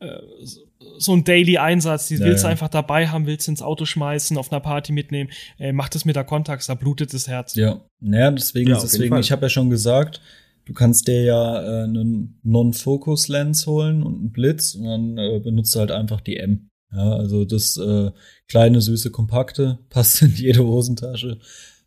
äh, 0.00 0.06
so- 0.42 0.60
so 0.98 1.12
ein 1.12 1.24
Daily-Einsatz, 1.24 2.08
die 2.08 2.16
Ja, 2.16 2.26
willst 2.26 2.44
du 2.44 2.46
ja. 2.46 2.50
einfach 2.52 2.68
dabei 2.68 3.08
haben, 3.08 3.26
willst 3.26 3.48
ins 3.48 3.62
Auto 3.62 3.84
schmeißen, 3.86 4.36
auf 4.36 4.52
einer 4.52 4.60
Party 4.60 4.92
mitnehmen. 4.92 5.30
Ey, 5.58 5.72
mach 5.72 5.88
das 5.88 6.04
mit 6.04 6.14
der 6.14 6.24
Contax, 6.24 6.66
da 6.66 6.74
blutet 6.74 7.12
das 7.14 7.26
Herz. 7.26 7.54
Ja, 7.54 7.80
naja, 8.00 8.30
deswegen, 8.30 8.70
Ja, 8.70 8.78
deswegen 8.80 9.16
ich 9.18 9.32
habe 9.32 9.42
ja 9.46 9.48
schon 9.48 9.70
gesagt, 9.70 10.20
du 10.66 10.72
kannst 10.74 11.08
dir 11.08 11.22
ja 11.24 11.62
äh, 11.62 11.84
einen 11.84 12.38
Non-Focus-Lens 12.42 13.66
holen 13.66 14.02
und 14.02 14.14
einen 14.18 14.30
Blitz 14.32 14.74
und 14.74 14.84
dann 14.84 15.18
äh, 15.18 15.40
benutzt 15.40 15.74
du 15.74 15.80
halt 15.80 15.90
einfach 15.90 16.20
die 16.20 16.36
M. 16.36 16.68
Ja, 16.92 17.14
also 17.14 17.44
das 17.44 17.76
äh, 17.76 18.10
kleine, 18.48 18.80
süße, 18.80 19.10
kompakte 19.10 19.78
passt 19.90 20.22
in 20.22 20.34
jede 20.34 20.64
Hosentasche. 20.64 21.38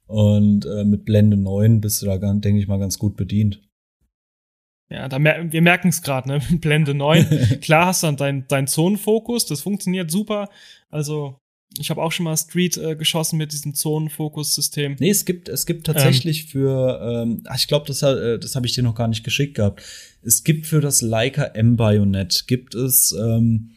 Und 0.08 0.66
äh, 0.66 0.86
mit 0.86 1.05
Blende 1.05 1.38
9 1.38 1.82
bist 1.82 2.01
du 2.01 2.05
da, 2.05 2.18
denke 2.18 2.60
ich 2.60 2.68
mal, 2.68 2.80
ganz 2.80 2.97
gut 2.97 3.16
bedient. 3.18 3.62
Ja, 4.89 5.10
da 5.10 5.20
mer 5.20 5.51
wir 5.51 5.62
merken 5.62 5.89
es 5.89 6.01
gerade, 6.01 6.30
ne? 6.30 6.39
Blende 6.62 6.93
9. 6.93 7.60
Klar 7.62 7.88
hast 7.88 8.03
du 8.03 8.08
dann 8.08 8.18
dein, 8.18 8.45
dein 8.47 8.68
Zonenfokus, 8.68 9.45
das 9.45 9.62
funktioniert 9.62 10.10
super. 10.10 10.49
Also, 10.89 11.39
ich 11.78 11.89
habe 11.89 12.01
auch 12.01 12.14
schon 12.14 12.24
mal 12.24 12.38
Street 12.38 12.78
äh, 12.78 12.95
geschossen 12.95 13.38
mit 13.38 13.51
diesem 13.51 13.74
Zonenfokus-System. 13.74 14.95
Nee, 14.99 15.10
es 15.10 15.26
gibt, 15.26 15.49
es 15.49 15.66
gibt 15.66 15.86
tatsächlich 15.86 16.45
für, 16.45 17.01
ähm, 17.03 17.43
ach, 17.45 17.58
ich 17.58 17.68
glaube, 17.68 17.86
das, 17.86 18.01
äh, 18.01 18.39
das 18.39 18.55
habe 18.55 18.66
ich 18.66 18.72
dir 18.72 18.84
noch 18.84 18.95
gar 18.95 19.10
nicht 19.10 19.26
geschickt 19.26 19.55
gehabt. 19.55 19.84
Es 20.22 20.45
gibt 20.45 20.66
für 20.66 20.80
das 20.80 21.01
Leica 21.01 21.43
M-Bayonet, 21.43 22.45
gibt 22.47 22.74
es, 22.74 23.12
ähm, 23.12 23.72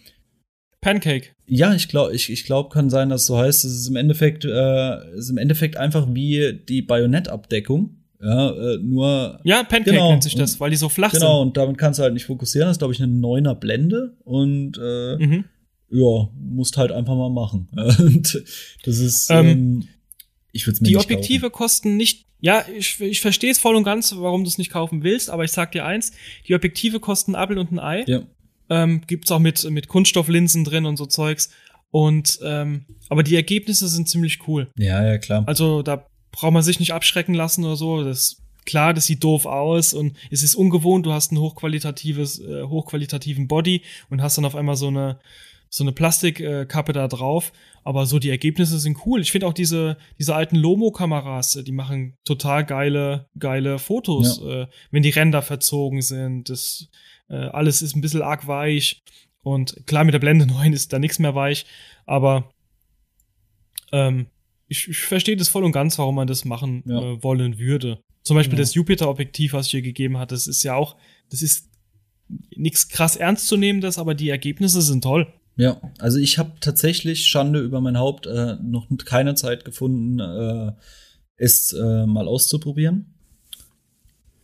Pancake. 0.80 1.30
Ja, 1.52 1.74
ich 1.74 1.88
glaube, 1.88 2.14
ich, 2.14 2.30
ich 2.30 2.44
glaube, 2.44 2.68
kann 2.70 2.90
sein, 2.90 3.08
dass 3.08 3.22
es 3.22 3.26
so 3.26 3.36
heißt. 3.36 3.64
Es 3.64 3.72
ist 3.72 3.88
im 3.88 3.96
Endeffekt, 3.96 4.44
äh, 4.44 5.16
ist 5.16 5.30
im 5.30 5.36
Endeffekt 5.38 5.76
einfach 5.76 6.06
wie 6.12 6.52
die 6.68 6.80
Bajonettabdeckung. 6.82 7.96
Ja, 8.22 8.50
äh, 8.50 8.76
nur 8.78 9.40
Ja, 9.44 9.62
Pancake 9.64 9.92
Genau. 9.92 10.10
nennt 10.10 10.22
sich 10.22 10.34
das, 10.34 10.60
weil 10.60 10.70
die 10.70 10.76
so 10.76 10.88
flach 10.88 11.12
genau, 11.12 11.40
und 11.42 11.56
damit 11.56 11.78
kannst 11.78 11.98
du 11.98 12.02
halt 12.02 12.12
nicht 12.14 12.26
fokussieren. 12.26 12.68
Das 12.68 12.74
ist, 12.76 12.78
glaube 12.78 12.92
ich, 12.92 13.02
eine 13.02 13.10
neuner 13.12 13.54
Blende 13.54 14.14
und 14.24 14.76
äh, 14.78 15.16
sind. 15.16 15.30
Mhm. 15.30 15.44
ja, 15.90 16.28
musst 16.38 16.76
halt 16.76 16.92
einfach 16.92 17.16
mal 17.16 17.30
machen. 17.30 17.68
und 17.98 18.44
das 18.84 18.98
ist, 18.98 19.30
Ähm, 19.30 19.46
ähm, 19.46 19.88
ich 20.52 20.66
würde 20.66 20.74
es 20.74 20.80
mir 20.82 20.88
Die 20.88 20.94
nicht 20.94 21.04
Objektive 21.04 21.50
kosten 21.50 21.96
nicht. 21.96 22.26
Ja, 22.40 22.64
ich, 22.76 23.00
ich 23.00 23.20
verstehe 23.20 23.50
es 23.50 23.58
voll 23.58 23.74
und 23.74 23.84
ganz, 23.84 24.14
warum 24.16 24.44
du 24.44 24.48
es 24.48 24.56
nicht 24.58 24.70
kaufen 24.70 25.02
willst, 25.02 25.30
aber 25.30 25.44
ich 25.44 25.52
sag 25.52 25.72
dir 25.72 25.84
eins: 25.84 26.12
Die 26.46 26.54
Objektive 26.54 27.00
kosten 27.00 27.34
ein 27.34 27.42
Apfel 27.42 27.58
und 27.58 27.72
ein 27.72 27.78
Ei. 27.78 27.98
Kaufen. 28.00 28.10
Ja. 28.10 28.22
Ähm, 28.70 29.02
gibt's 29.06 29.30
auch 29.30 29.40
mit, 29.40 29.68
mit 29.70 29.88
Kunststofflinsen 29.88 30.64
drin 30.64 30.86
und 30.86 30.96
so 30.96 31.06
Zeugs. 31.06 31.50
Und 31.90 32.38
ähm, 32.42 32.86
aber 33.08 33.22
die 33.22 33.34
Ergebnisse 33.34 33.88
sind 33.88 34.08
ziemlich 34.08 34.46
cool. 34.46 34.68
ja, 34.76 35.04
ja, 35.04 35.18
klar. 35.18 35.42
Also 35.46 35.82
da 35.82 36.06
braucht 36.30 36.52
man 36.52 36.62
sich 36.62 36.78
nicht 36.78 36.92
abschrecken 36.92 37.34
lassen 37.34 37.64
oder 37.64 37.76
so. 37.76 38.04
Das 38.04 38.40
klar, 38.64 38.94
das 38.94 39.06
sieht 39.06 39.24
doof 39.24 39.46
aus 39.46 39.92
und 39.92 40.16
es 40.30 40.42
ist 40.42 40.54
ungewohnt. 40.54 41.06
Du 41.06 41.12
hast 41.12 41.32
ein 41.32 41.38
hochqualitatives, 41.38 42.40
äh, 42.40 42.62
hochqualitativen 42.62 43.48
Body 43.48 43.82
und 44.08 44.22
hast 44.22 44.38
dann 44.38 44.44
auf 44.44 44.54
einmal 44.54 44.76
so 44.76 44.88
eine 44.88 45.18
so 45.72 45.84
eine 45.84 45.92
Plastikkappe 45.92 46.90
äh, 46.90 46.94
da 46.94 47.08
drauf. 47.08 47.52
Aber 47.82 48.04
so 48.04 48.18
die 48.18 48.30
Ergebnisse 48.30 48.78
sind 48.78 48.98
cool. 49.06 49.20
Ich 49.20 49.32
finde 49.32 49.46
auch 49.46 49.52
diese 49.52 49.96
diese 50.18 50.34
alten 50.34 50.56
Lomo-Kameras, 50.56 51.56
äh, 51.56 51.64
die 51.64 51.72
machen 51.72 52.16
total 52.24 52.64
geile 52.64 53.26
geile 53.36 53.80
Fotos, 53.80 54.40
äh, 54.42 54.66
wenn 54.92 55.02
die 55.02 55.10
Ränder 55.10 55.42
verzogen 55.42 56.02
sind. 56.02 56.48
Das 56.48 56.88
äh, 57.30 57.36
alles 57.36 57.80
ist 57.82 57.96
ein 57.96 58.00
bisschen 58.02 58.22
arg 58.22 58.46
weich. 58.46 59.00
Und 59.42 59.86
klar, 59.86 60.04
mit 60.04 60.12
der 60.14 60.18
Blende 60.18 60.46
9 60.58 60.72
ist 60.72 60.92
da 60.92 60.98
nichts 60.98 61.18
mehr 61.18 61.34
weich, 61.34 61.64
aber 62.06 62.50
ähm, 63.92 64.26
ich, 64.68 64.88
ich 64.88 64.98
verstehe 65.00 65.36
das 65.36 65.48
voll 65.48 65.64
und 65.64 65.72
ganz, 65.72 65.98
warum 65.98 66.14
man 66.14 66.26
das 66.28 66.44
machen 66.44 66.82
Ja. 66.86 67.00
äh, 67.00 67.22
wollen 67.22 67.58
würde. 67.58 67.98
Zum 68.22 68.36
Beispiel 68.36 68.58
Ja. 68.58 68.62
das 68.62 68.74
Jupiter-Objektiv, 68.74 69.52
was 69.54 69.66
ich 69.66 69.72
dir 69.72 69.82
gegeben 69.82 70.18
hat, 70.18 70.30
das 70.32 70.46
ist 70.46 70.62
ja 70.62 70.74
auch, 70.74 70.96
das 71.30 71.42
ist 71.42 71.68
nichts 72.54 72.88
krass 72.88 73.16
ernstzunehmendes, 73.16 73.98
aber 73.98 74.14
die 74.14 74.28
Ergebnisse 74.28 74.82
sind 74.82 75.02
toll. 75.02 75.32
Ja, 75.56 75.80
also 75.98 76.18
ich 76.18 76.38
habe 76.38 76.52
tatsächlich 76.60 77.26
Schande 77.26 77.60
über 77.60 77.80
mein 77.80 77.98
Haupt 77.98 78.26
äh, 78.26 78.54
noch 78.62 78.86
keine 79.04 79.34
Zeit 79.34 79.64
gefunden, 79.64 80.20
äh, 80.20 80.72
es 81.36 81.72
äh, 81.72 82.06
mal 82.06 82.28
auszuprobieren. 82.28 83.14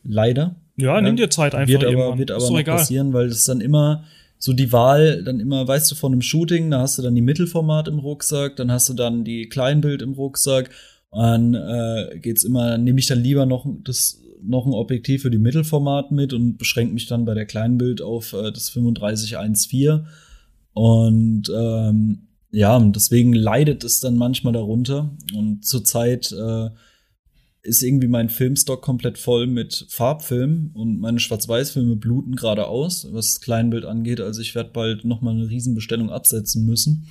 Leider. 0.03 0.57
Ja, 0.77 1.01
nimm 1.01 1.17
dir 1.17 1.31
Zeit 1.31 1.55
einfach 1.55 1.73
wird 1.73 1.85
aber, 1.85 1.93
irgendwann. 1.93 2.19
wird 2.19 2.31
aber 2.31 2.51
noch 2.51 2.59
egal. 2.59 2.77
passieren, 2.77 3.13
weil 3.13 3.27
es 3.27 3.45
dann 3.45 3.61
immer 3.61 4.05
so 4.39 4.53
die 4.53 4.73
Wahl, 4.73 5.23
dann 5.25 5.41
immer, 5.41 5.67
weißt 5.67 5.91
du, 5.91 5.95
von 5.95 6.13
einem 6.13 6.23
Shooting, 6.23 6.71
da 6.71 6.81
hast 6.81 6.99
du 6.99 7.03
dann 7.03 7.15
die 7.15 7.23
Mittelformat 7.23 7.89
im 7.89 7.99
Rucksack, 7.99 8.57
dann 8.57 8.71
hast 8.71 8.89
du 8.89 8.95
dann 8.95 9.25
die 9.25 9.49
Kleinbild 9.49 10.03
im 10.03 10.13
Rucksack, 10.13 10.71
dann 11.11 11.55
äh, 11.55 12.19
geht's 12.21 12.45
immer, 12.45 12.71
dann 12.71 12.85
nehme 12.85 12.99
ich 12.99 13.07
dann 13.07 13.21
lieber 13.21 13.47
noch 13.47 13.67
das 13.85 14.21
noch 14.43 14.67
ein 14.67 14.75
Objektiv 14.75 15.23
für 15.23 15.31
die 15.31 15.39
Mittelformat 15.39 16.13
mit 16.13 16.33
und 16.35 16.59
beschränke 16.59 16.93
mich 16.93 17.07
dann 17.07 17.25
bei 17.25 17.35
der 17.35 17.47
Kleinbild 17.47 18.03
auf 18.03 18.35
äh, 18.35 18.53
das 18.53 18.71
3514 18.73 20.07
und 20.75 21.51
ähm, 21.57 22.29
ja, 22.51 22.77
und 22.77 22.95
deswegen 22.95 23.33
leidet 23.33 23.83
es 23.83 24.01
dann 24.01 24.17
manchmal 24.17 24.53
darunter 24.53 25.11
und 25.35 25.65
zurzeit 25.65 26.33
äh, 26.33 26.71
ist 27.67 27.83
irgendwie 27.83 28.09
mein 28.09 28.29
Filmstock 28.29 28.81
komplett 28.83 29.19
voll 29.19 29.47
mit 29.47 29.87
Farbfilm 29.89 30.71
und 30.75 31.01
meine 31.01 31.21
Schwarz-Weiß-Filme 31.21 31.97
bluten 31.97 32.37
gerade 32.37 32.67
aus, 32.67 33.09
was 33.13 33.35
das 33.35 33.41
Kleinbild 33.41 33.85
angeht. 33.85 34.21
Also 34.21 34.41
ich 34.41 34.55
werde 34.55 34.71
bald 34.73 35.05
noch 35.05 35.21
mal 35.21 35.35
eine 35.35 35.49
Riesenbestellung 35.49 36.11
absetzen 36.11 36.65
müssen, 36.65 37.09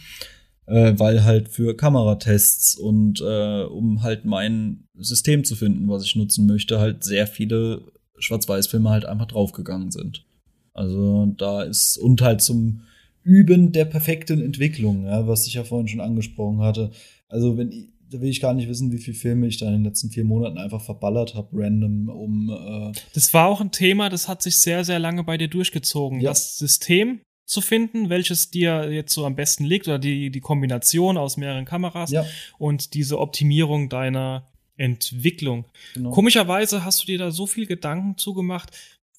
äh, 0.66 0.94
weil 0.98 1.24
halt 1.24 1.50
für 1.50 1.76
Kameratests 1.76 2.76
und 2.76 3.22
äh, 3.22 3.64
um 3.64 4.02
halt 4.02 4.26
mein 4.26 4.88
System 4.98 5.44
zu 5.44 5.56
finden, 5.56 5.88
was 5.90 6.06
ich 6.06 6.16
nutzen 6.16 6.46
möchte, 6.48 6.80
halt 6.80 7.04
sehr 7.04 7.28
viele 7.28 7.84
Schwarz-Weiß-Filme 8.18 8.90
halt 8.90 9.06
einfach 9.06 9.28
draufgegangen 9.28 9.92
sind. 9.92 10.26
Also 10.74 11.34
da 11.38 11.64
ist 11.64 11.98
und 11.98 12.22
halt 12.22 12.42
zum 12.42 12.82
Üben 13.24 13.72
der 13.72 13.86
perfekten 13.86 14.42
Entwicklung, 14.42 15.06
ja, 15.06 15.28
was 15.28 15.48
ich 15.48 15.56
ja 15.56 15.64
vorhin 15.64 15.88
schon 15.88 16.02
angesprochen 16.02 16.60
hatte. 16.60 16.92
Also 17.28 17.58
wenn 17.58 17.72
ich, 17.72 17.88
da 18.10 18.22
will 18.22 18.30
ich 18.30 18.42
gar 18.42 18.54
nicht 18.54 18.70
wissen, 18.70 18.92
wie 18.92 18.98
viele 18.98 19.18
Filme 19.18 19.48
ich 19.48 19.58
da 19.58 19.68
in 19.68 19.74
den 19.74 19.84
letzten 19.84 20.10
vier 20.10 20.24
Monaten 20.24 20.58
einfach 20.58 20.82
verballert 20.82 21.36
habe, 21.36 21.50
random, 21.54 22.10
um 22.10 22.50
äh, 22.50 23.00
Das 23.14 23.34
war 23.34 23.48
auch 23.48 23.62
ein 23.62 23.72
Thema, 23.72 24.10
das 24.10 24.28
hat 24.28 24.42
sich 24.42 24.60
sehr, 24.60 24.84
sehr 24.86 25.00
lange 25.00 25.24
bei 25.24 25.38
dir 25.38 25.48
durchgezogen. 25.48 26.20
Ja. 26.20 26.32
Das 26.32 26.58
System 26.58 27.22
zu 27.46 27.62
finden, 27.62 28.10
welches 28.10 28.50
dir 28.50 28.92
jetzt 28.92 29.14
so 29.14 29.26
am 29.26 29.36
besten 29.36 29.66
liegt, 29.66 29.88
oder 29.88 30.00
die, 30.00 30.32
die 30.32 30.40
Kombination 30.40 31.18
aus 31.18 31.38
mehreren 31.38 31.66
Kameras 31.66 32.12
ja, 32.12 32.26
und 32.58 32.94
diese 32.94 33.20
Optimierung 33.20 33.90
deiner 33.90 34.48
Entwicklung. 34.78 35.66
genau. 35.94 36.12
Komischerweise 36.12 36.84
hast 36.84 37.02
du 37.02 37.06
dir 37.06 37.18
da 37.18 37.32
so 37.32 37.48
viel 37.48 37.66
Gedanken 37.66 38.18
zugemacht. 38.18 38.72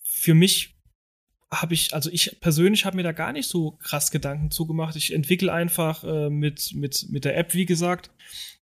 Für 0.03 0.35
mich 0.35 0.75
habe 1.51 1.75
ich, 1.75 1.95
also 1.95 2.11
ich 2.11 2.39
persönlich 2.41 2.85
habe 2.85 2.97
mir 2.97 3.05
da 3.05 3.13
gar 3.13 3.33
nicht 3.33 3.49
so 3.49 3.73
krass 3.73 4.11
Gedanken 4.11 4.51
zugemacht. 4.51 4.97
Ich 4.97 5.15
entwickle 5.15 5.53
einfach 5.53 6.05
äh, 6.05 6.29
mit, 6.29 6.75
mit, 6.75 7.07
mit 7.09 7.25
der 7.25 7.37
App, 7.39 7.55
wie 7.55 7.67
gesagt. 7.67 8.11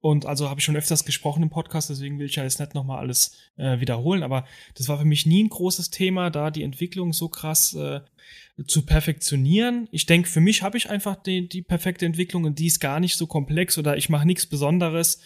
Und 0.00 0.26
also 0.26 0.48
habe 0.48 0.60
ich 0.60 0.64
schon 0.64 0.76
öfters 0.76 1.04
gesprochen 1.04 1.42
im 1.42 1.50
Podcast, 1.50 1.90
deswegen 1.90 2.18
will 2.18 2.26
ich 2.26 2.36
ja 2.36 2.44
jetzt 2.44 2.60
nicht 2.60 2.74
nochmal 2.74 2.98
alles 2.98 3.32
äh, 3.56 3.80
wiederholen. 3.80 4.22
Aber 4.22 4.44
das 4.74 4.88
war 4.88 4.98
für 4.98 5.04
mich 5.04 5.26
nie 5.26 5.42
ein 5.42 5.48
großes 5.48 5.90
Thema, 5.90 6.30
da 6.30 6.50
die 6.50 6.62
Entwicklung 6.62 7.12
so 7.12 7.28
krass 7.28 7.74
äh, 7.74 8.00
zu 8.66 8.82
perfektionieren. 8.82 9.88
Ich 9.90 10.06
denke, 10.06 10.28
für 10.28 10.40
mich 10.40 10.62
habe 10.62 10.76
ich 10.76 10.90
einfach 10.90 11.16
die, 11.16 11.48
die 11.48 11.62
perfekte 11.62 12.06
Entwicklung 12.06 12.44
und 12.44 12.58
die 12.58 12.66
ist 12.66 12.80
gar 12.80 13.00
nicht 13.00 13.16
so 13.16 13.26
komplex 13.26 13.78
oder 13.78 13.96
ich 13.96 14.08
mache 14.08 14.26
nichts 14.26 14.46
Besonderes. 14.46 15.20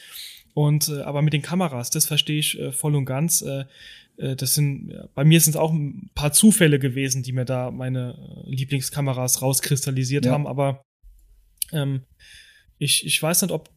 Und 0.54 0.88
äh, 0.88 1.02
aber 1.02 1.22
mit 1.22 1.32
den 1.32 1.42
Kameras, 1.42 1.90
das 1.90 2.06
verstehe 2.06 2.38
ich 2.38 2.58
äh, 2.58 2.72
voll 2.72 2.96
und 2.96 3.04
ganz. 3.04 3.42
Äh, 3.42 3.64
äh, 4.16 4.36
das 4.36 4.54
sind, 4.54 4.92
bei 5.14 5.24
mir 5.24 5.40
sind 5.40 5.52
es 5.52 5.56
auch 5.56 5.72
ein 5.72 6.10
paar 6.14 6.32
Zufälle 6.32 6.78
gewesen, 6.78 7.22
die 7.22 7.32
mir 7.32 7.44
da 7.44 7.70
meine 7.70 8.44
äh, 8.46 8.50
Lieblingskameras 8.50 9.42
rauskristallisiert 9.42 10.26
ja. 10.26 10.32
haben, 10.32 10.46
aber 10.46 10.82
ähm, 11.72 12.02
ich, 12.78 13.06
ich 13.06 13.22
weiß 13.22 13.42
nicht, 13.42 13.52
ob 13.52 13.70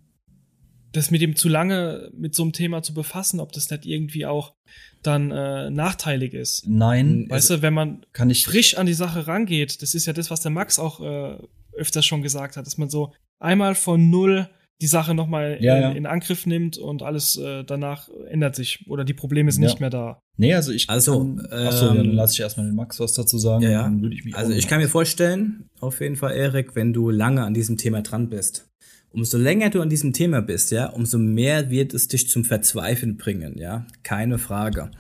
das 0.93 1.11
mit 1.11 1.21
dem 1.21 1.35
zu 1.35 1.49
lange 1.49 2.09
mit 2.15 2.33
so 2.35 2.43
einem 2.43 2.53
Thema 2.53 2.81
zu 2.81 2.93
befassen, 2.93 3.39
ob 3.39 3.51
das 3.51 3.69
nicht 3.69 3.85
irgendwie 3.85 4.25
auch 4.25 4.53
dann 5.01 5.31
äh, 5.31 5.69
nachteilig 5.69 6.33
ist. 6.33 6.67
Nein. 6.67 7.25
Weißt 7.29 7.51
also, 7.51 7.57
du, 7.57 7.61
wenn 7.61 7.73
man 7.73 8.05
kann 8.13 8.29
ich 8.29 8.45
frisch 8.45 8.77
an 8.77 8.85
die 8.85 8.93
Sache 8.93 9.27
rangeht, 9.27 9.81
das 9.81 9.95
ist 9.95 10.05
ja 10.05 10.13
das, 10.13 10.31
was 10.31 10.41
der 10.41 10.51
Max 10.51 10.79
auch 10.79 11.01
äh, 11.01 11.37
öfters 11.73 12.05
schon 12.05 12.21
gesagt 12.21 12.55
hat, 12.55 12.65
dass 12.65 12.77
man 12.77 12.89
so 12.89 13.13
einmal 13.39 13.75
von 13.75 14.09
null 14.09 14.47
die 14.81 14.87
Sache 14.87 15.13
nochmal 15.13 15.57
ja, 15.61 15.75
in, 15.75 15.81
ja. 15.81 15.91
in 15.91 16.05
Angriff 16.05 16.45
nimmt 16.45 16.77
und 16.77 17.03
alles 17.03 17.37
äh, 17.37 17.63
danach 17.63 18.09
ändert 18.27 18.55
sich 18.55 18.85
oder 18.89 19.03
die 19.05 19.13
Probleme 19.13 19.51
sind 19.51 19.63
ja. 19.63 19.69
nicht 19.69 19.79
mehr 19.79 19.89
da. 19.89 20.19
Nee, 20.37 20.53
also 20.53 20.71
ich. 20.71 20.89
Also, 20.89 21.19
kann, 21.19 21.47
ähm, 21.51 21.67
achso, 21.67 21.85
ja, 21.87 21.93
dann 21.93 22.11
lasse 22.11 22.33
ich 22.33 22.39
erstmal 22.39 22.65
den 22.65 22.75
Max 22.75 22.99
was 22.99 23.13
dazu 23.13 23.37
sagen. 23.37 23.63
Ja, 23.63 23.71
ja. 23.71 23.83
Dann 23.83 24.01
würde 24.01 24.15
ich 24.15 24.25
mich 24.25 24.35
also 24.35 24.51
ich 24.51 24.67
kann 24.67 24.79
mir 24.79 24.89
vorstellen, 24.89 25.69
auf 25.79 26.01
jeden 26.01 26.15
Fall, 26.15 26.35
Erik, 26.35 26.75
wenn 26.75 26.91
du 26.91 27.09
lange 27.09 27.43
an 27.43 27.53
diesem 27.53 27.77
Thema 27.77 28.01
dran 28.01 28.29
bist, 28.29 28.67
umso 29.13 29.37
länger 29.37 29.69
du 29.69 29.81
an 29.81 29.89
diesem 29.89 30.11
Thema 30.11 30.41
bist, 30.41 30.71
ja, 30.71 30.87
umso 30.87 31.17
mehr 31.17 31.69
wird 31.69 31.93
es 31.93 32.07
dich 32.07 32.27
zum 32.27 32.43
Verzweifeln 32.43 33.15
bringen, 33.15 33.57
ja, 33.57 33.85
keine 34.01 34.39
Frage. 34.39 34.91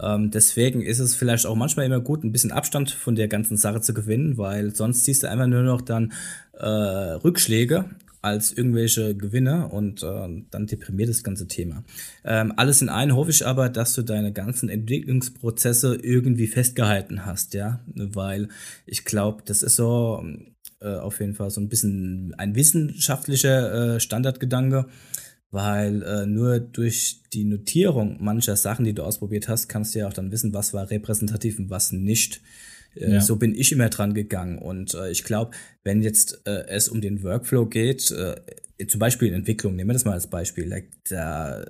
Ähm, 0.00 0.30
deswegen 0.30 0.82
ist 0.82 0.98
es 0.98 1.16
vielleicht 1.16 1.46
auch 1.46 1.56
manchmal 1.56 1.86
immer 1.86 2.00
gut, 2.00 2.22
ein 2.22 2.32
bisschen 2.32 2.52
Abstand 2.52 2.90
von 2.90 3.16
der 3.16 3.28
ganzen 3.28 3.56
Sache 3.56 3.80
zu 3.80 3.94
gewinnen, 3.94 4.36
weil 4.38 4.74
sonst 4.74 5.04
siehst 5.04 5.22
du 5.22 5.30
einfach 5.30 5.46
nur 5.46 5.62
noch 5.62 5.80
dann 5.80 6.12
äh, 6.52 6.66
Rückschläge 6.66 7.86
als 8.20 8.52
irgendwelche 8.52 9.16
Gewinne 9.16 9.68
und 9.68 10.02
äh, 10.02 10.44
dann 10.50 10.66
deprimiert 10.66 11.08
das 11.08 11.22
ganze 11.22 11.46
Thema. 11.46 11.84
Ähm, 12.24 12.52
alles 12.56 12.82
in 12.82 12.88
allem 12.88 13.14
hoffe 13.14 13.30
ich 13.30 13.46
aber, 13.46 13.68
dass 13.68 13.94
du 13.94 14.02
deine 14.02 14.32
ganzen 14.32 14.68
Entwicklungsprozesse 14.68 15.94
irgendwie 16.02 16.48
festgehalten 16.48 17.24
hast, 17.24 17.54
ja, 17.54 17.80
weil 17.94 18.48
ich 18.86 19.04
glaube, 19.04 19.42
das 19.46 19.62
ist 19.62 19.76
so 19.76 20.22
äh, 20.80 20.94
auf 20.94 21.20
jeden 21.20 21.34
Fall 21.34 21.50
so 21.50 21.60
ein 21.60 21.68
bisschen 21.68 22.34
ein 22.38 22.54
wissenschaftlicher 22.54 23.96
äh, 23.96 24.00
Standardgedanke, 24.00 24.86
weil 25.50 26.02
äh, 26.02 26.26
nur 26.26 26.60
durch 26.60 27.22
die 27.32 27.44
Notierung 27.44 28.22
mancher 28.22 28.56
Sachen, 28.56 28.84
die 28.84 28.94
du 28.94 29.02
ausprobiert 29.02 29.48
hast, 29.48 29.68
kannst 29.68 29.94
du 29.94 30.00
ja 30.00 30.08
auch 30.08 30.12
dann 30.12 30.30
wissen, 30.30 30.52
was 30.52 30.74
war 30.74 30.90
repräsentativ 30.90 31.58
und 31.58 31.70
was 31.70 31.92
nicht. 31.92 32.40
Äh, 32.94 33.14
ja. 33.14 33.20
So 33.20 33.36
bin 33.36 33.54
ich 33.54 33.72
immer 33.72 33.88
dran 33.88 34.14
gegangen. 34.14 34.58
Und 34.58 34.94
äh, 34.94 35.10
ich 35.10 35.24
glaube, 35.24 35.52
wenn 35.84 36.02
jetzt 36.02 36.42
äh, 36.46 36.66
es 36.68 36.88
um 36.88 37.00
den 37.00 37.22
Workflow 37.22 37.66
geht, 37.66 38.10
äh, 38.10 38.36
zum 38.86 38.98
Beispiel 38.98 39.28
in 39.28 39.34
Entwicklung, 39.34 39.74
nehmen 39.74 39.90
wir 39.90 39.94
das 39.94 40.04
mal 40.04 40.12
als 40.12 40.28
Beispiel, 40.28 40.84
da 41.08 41.64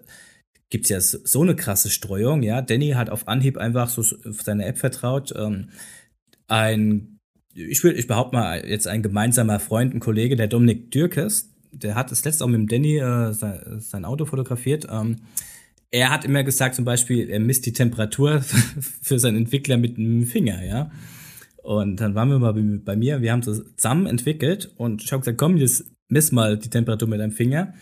gibt's 0.71 0.91
ja 0.91 1.01
so 1.01 1.43
eine 1.43 1.57
krasse 1.57 1.91
Streuung, 1.91 2.43
ja. 2.43 2.61
Danny 2.61 2.91
hat 2.91 3.11
auf 3.11 3.29
Anhieb 3.29 3.57
einfach 3.57 3.89
so 3.89 4.03
auf 4.03 4.43
seine 4.43 4.67
App 4.67 4.79
vertraut. 4.79 5.33
Ähm, 5.37 5.71
ein, 6.47 7.18
ich 7.59 7.83
will, 7.83 7.99
ich 7.99 8.07
behaupte 8.07 8.37
mal, 8.37 8.67
jetzt 8.67 8.87
ein 8.87 9.03
gemeinsamer 9.03 9.61
Freund, 9.61 9.95
ein 9.95 10.01
Kollege, 10.01 10.37
der 10.37 10.47
Dominik 10.47 10.91
Dürkes, 10.91 11.51
der 11.73 11.95
hat 11.95 12.11
das 12.11 12.25
letzte 12.25 12.45
auch 12.45 12.49
mit 12.49 12.61
dem 12.61 12.69
Danny 12.69 12.99
äh, 12.99 13.33
sein, 13.33 13.81
sein 13.81 14.05
Auto 14.05 14.25
fotografiert. 14.25 14.87
Ähm, 14.91 15.17
er 15.91 16.11
hat 16.11 16.25
immer 16.25 16.45
gesagt, 16.45 16.75
zum 16.75 16.85
Beispiel, 16.85 17.29
er 17.31 17.41
misst 17.41 17.67
die 17.67 17.73
Temperatur 17.73 18.43
für 19.03 19.19
seinen 19.19 19.37
Entwickler 19.37 19.77
mit 19.77 19.97
dem 19.97 20.27
Finger, 20.27 20.65
ja. 20.65 20.91
Und 21.63 22.01
dann 22.01 22.15
waren 22.15 22.31
wir 22.31 22.39
mal 22.39 22.55
bei 22.55 22.97
mir, 22.97 23.21
wir 23.21 23.33
haben 23.33 23.43
zusammen 23.43 24.07
entwickelt 24.07 24.73
und 24.77 25.03
ich 25.03 25.13
habe 25.13 25.21
gesagt, 25.21 25.39
komm, 25.39 25.57
jetzt 25.59 25.85
miss 26.09 26.33
mal 26.33 26.57
die 26.57 26.71
Temperatur 26.71 27.09
mit 27.09 27.21
deinem 27.21 27.33
Finger. 27.33 27.75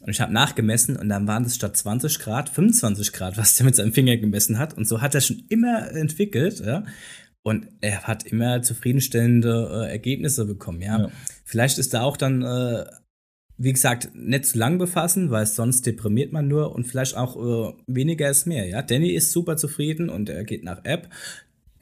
Und 0.00 0.10
ich 0.10 0.20
habe 0.20 0.32
nachgemessen 0.32 0.96
und 0.96 1.08
dann 1.08 1.28
waren 1.28 1.44
es 1.44 1.54
statt 1.54 1.76
20 1.76 2.18
Grad 2.18 2.48
25 2.48 3.12
Grad, 3.12 3.38
was 3.38 3.56
der 3.56 3.66
mit 3.66 3.76
seinem 3.76 3.92
Finger 3.92 4.16
gemessen 4.16 4.58
hat. 4.58 4.76
Und 4.76 4.88
so 4.88 5.00
hat 5.00 5.14
er 5.14 5.20
schon 5.20 5.44
immer 5.48 5.90
entwickelt, 5.92 6.60
ja. 6.60 6.84
Und 7.44 7.68
er 7.80 8.02
hat 8.02 8.24
immer 8.24 8.62
zufriedenstellende 8.62 9.86
äh, 9.86 9.90
Ergebnisse 9.90 10.44
bekommen, 10.44 10.80
ja? 10.80 10.98
ja. 10.98 11.10
Vielleicht 11.44 11.78
ist 11.78 11.92
da 11.92 12.02
auch 12.02 12.16
dann 12.16 12.42
äh, 12.42 12.84
wie 13.62 13.72
gesagt, 13.72 14.10
nicht 14.14 14.46
zu 14.46 14.58
lang 14.58 14.78
befassen, 14.78 15.30
weil 15.30 15.46
sonst 15.46 15.86
deprimiert 15.86 16.32
man 16.32 16.48
nur 16.48 16.74
und 16.74 16.84
vielleicht 16.84 17.16
auch 17.16 17.36
äh, 17.36 17.72
weniger 17.86 18.28
ist 18.28 18.46
mehr. 18.46 18.66
Ja, 18.66 18.82
Danny 18.82 19.10
ist 19.10 19.30
super 19.30 19.56
zufrieden 19.56 20.08
und 20.08 20.28
er 20.28 20.44
geht 20.44 20.64
nach 20.64 20.84
App. 20.84 21.08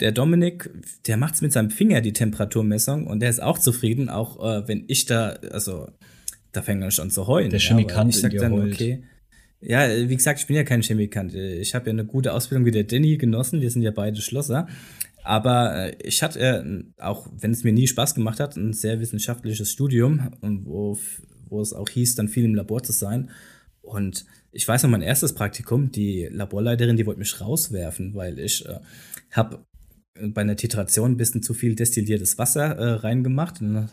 Der 0.00 0.12
Dominik, 0.12 0.70
der 1.06 1.16
macht 1.16 1.34
es 1.34 1.42
mit 1.42 1.52
seinem 1.52 1.70
Finger 1.70 2.00
die 2.00 2.12
Temperaturmessung 2.12 3.06
und 3.06 3.20
der 3.20 3.30
ist 3.30 3.42
auch 3.42 3.58
zufrieden, 3.58 4.10
auch 4.10 4.42
äh, 4.42 4.68
wenn 4.68 4.84
ich 4.88 5.06
da, 5.06 5.30
also 5.52 5.88
da 6.52 6.62
fängt 6.62 6.82
er 6.82 6.90
schon 6.90 7.10
zu 7.10 7.26
heulen. 7.26 7.50
Der 7.50 7.60
Chemikant 7.60 8.14
ja, 8.14 8.16
ich 8.16 8.20
sag 8.20 8.36
dann, 8.36 8.52
okay. 8.52 9.02
Ja, 9.62 9.86
wie 10.08 10.16
gesagt, 10.16 10.40
ich 10.40 10.46
bin 10.46 10.56
ja 10.56 10.64
kein 10.64 10.82
Chemikant. 10.82 11.34
Ich 11.34 11.74
habe 11.74 11.86
ja 11.86 11.92
eine 11.92 12.06
gute 12.06 12.32
Ausbildung 12.32 12.64
wie 12.64 12.70
der 12.70 12.84
Danny 12.84 13.18
genossen. 13.18 13.60
Wir 13.60 13.70
sind 13.70 13.82
ja 13.82 13.90
beide 13.90 14.20
Schlosser. 14.20 14.66
Aber 15.22 15.74
äh, 15.74 15.96
ich 16.02 16.22
hatte, 16.22 16.40
äh, 16.40 16.84
auch 17.02 17.28
wenn 17.38 17.52
es 17.52 17.64
mir 17.64 17.72
nie 17.72 17.86
Spaß 17.86 18.14
gemacht 18.14 18.40
hat, 18.40 18.56
ein 18.56 18.72
sehr 18.72 19.00
wissenschaftliches 19.00 19.70
Studium, 19.70 20.30
wo 20.40 20.98
wo 21.50 21.60
es 21.60 21.72
auch 21.72 21.88
hieß, 21.88 22.14
dann 22.14 22.28
viel 22.28 22.44
im 22.44 22.54
Labor 22.54 22.82
zu 22.82 22.92
sein. 22.92 23.30
Und 23.82 24.24
ich 24.52 24.66
weiß 24.66 24.82
noch, 24.82 24.90
mein 24.90 25.02
erstes 25.02 25.34
Praktikum, 25.34 25.90
die 25.90 26.28
Laborleiterin, 26.30 26.96
die 26.96 27.06
wollte 27.06 27.18
mich 27.18 27.40
rauswerfen, 27.40 28.14
weil 28.14 28.38
ich 28.38 28.64
äh, 28.66 28.78
habe 29.32 29.64
bei 30.20 30.42
einer 30.42 30.56
Titration 30.56 31.12
ein 31.12 31.16
bisschen 31.16 31.42
zu 31.42 31.54
viel 31.54 31.74
destilliertes 31.74 32.38
Wasser 32.38 32.76
äh, 32.76 32.92
reingemacht. 32.94 33.60
Und 33.60 33.74
dann 33.74 33.90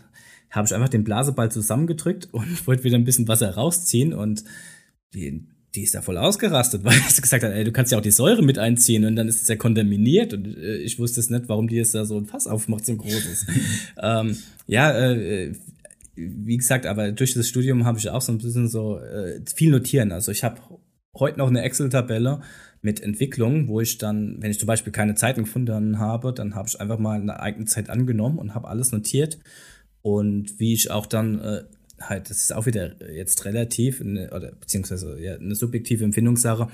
habe 0.52 0.68
ich 0.68 0.74
einfach 0.74 0.90
den 0.90 1.04
Blaseball 1.04 1.52
zusammengedrückt 1.52 2.30
und 2.32 2.68
wollte 2.68 2.84
wieder 2.84 2.98
ein 2.98 3.06
bisschen 3.06 3.28
Wasser 3.28 3.52
rausziehen. 3.52 4.14
Und 4.14 4.44
die, 5.14 5.48
die 5.78 5.84
ist 5.84 5.96
da 5.96 6.02
voll 6.02 6.18
ausgerastet, 6.18 6.84
weil 6.84 7.00
sie 7.10 7.22
gesagt 7.22 7.44
hat, 7.44 7.52
ey, 7.52 7.64
du 7.64 7.72
kannst 7.72 7.92
ja 7.92 7.98
auch 7.98 8.04
die 8.04 8.12
Säure 8.12 8.44
mit 8.44 8.58
einziehen 8.58 9.06
und 9.06 9.16
dann 9.16 9.28
ist 9.28 9.42
es 9.42 9.48
ja 9.48 9.56
kontaminiert. 9.56 10.34
Und 10.34 10.58
äh, 10.58 10.78
ich 10.78 11.00
wusste 11.00 11.20
es 11.20 11.30
nicht, 11.30 11.48
warum 11.48 11.68
die 11.68 11.76
jetzt 11.76 11.96
da 11.96 12.06
so 12.06 12.18
ein 12.18 12.26
Fass 12.26 12.48
aufmacht, 12.48 12.86
so 12.86 12.94
ein 12.94 12.98
großes. 12.98 13.46
ähm, 14.02 14.38
ja, 14.66 14.92
äh, 14.98 15.54
wie 16.16 16.58
gesagt, 16.58 16.88
aber 16.88 17.12
durch 17.12 17.36
das 17.36 17.48
Studium 17.48 17.86
habe 17.86 18.00
ich 18.00 18.10
auch 18.10 18.22
so 18.22 18.32
ein 18.32 18.40
bisschen 18.40 18.68
so 18.68 18.98
äh, 18.98 19.40
viel 19.56 19.70
notieren. 19.70 20.12
Also 20.12 20.32
ich 20.32 20.44
habe 20.44 20.60
heute 21.16 21.38
noch 21.38 21.48
eine 21.48 21.62
Excel-Tabelle 21.62 22.42
mit 22.82 23.02
Entwicklungen, 23.02 23.68
wo 23.68 23.82
ich 23.82 24.00
dann, 24.00 24.38
wenn 24.40 24.50
ich 24.50 24.60
zum 24.60 24.68
Beispiel 24.68 24.92
keine 24.92 25.16
Zeiten 25.16 25.44
gefunden 25.44 26.00
habe, 26.00 26.34
dann 26.34 26.56
habe 26.56 26.68
ich 26.68 26.80
einfach 26.80 26.98
mal 26.98 27.20
eine 27.20 27.40
eigene 27.40 27.66
Zeit 27.66 27.90
angenommen 27.90 28.40
und 28.40 28.56
habe 28.56 28.68
alles 28.68 28.92
notiert. 28.92 29.38
Und 30.02 30.60
wie 30.60 30.74
ich 30.74 30.90
auch 30.90 31.06
dann 31.06 31.40
äh, 31.40 31.64
halt, 32.00 32.30
das 32.30 32.44
ist 32.44 32.54
auch 32.54 32.66
wieder 32.66 32.94
jetzt 33.12 33.46
relativ, 33.46 34.02
eine, 34.02 34.32
oder 34.32 34.52
beziehungsweise 34.52 35.20
ja, 35.20 35.36
eine 35.36 35.56
subjektive 35.56 36.04
Empfindungssache, 36.04 36.68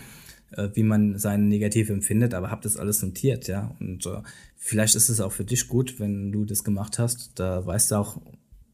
äh, 0.52 0.70
wie 0.74 0.84
man 0.84 1.18
seine 1.18 1.44
Negative 1.44 1.94
empfindet, 1.94 2.34
aber 2.34 2.52
habe 2.52 2.64
das 2.64 2.78
alles 2.78 3.02
notiert, 3.02 3.48
ja. 3.48 3.76
Und 3.80 4.06
äh, 4.06 4.22
vielleicht 4.58 4.96
ist 4.96 5.10
es 5.10 5.22
auch 5.22 5.32
für 5.32 5.46
dich 5.46 5.68
gut, 5.68 6.00
wenn 6.00 6.32
du 6.32 6.46
das 6.46 6.64
gemacht 6.64 7.00
hast. 7.00 7.32
Da 7.36 7.66
weißt 7.66 7.92
du 7.92 7.96
auch, 7.96 8.18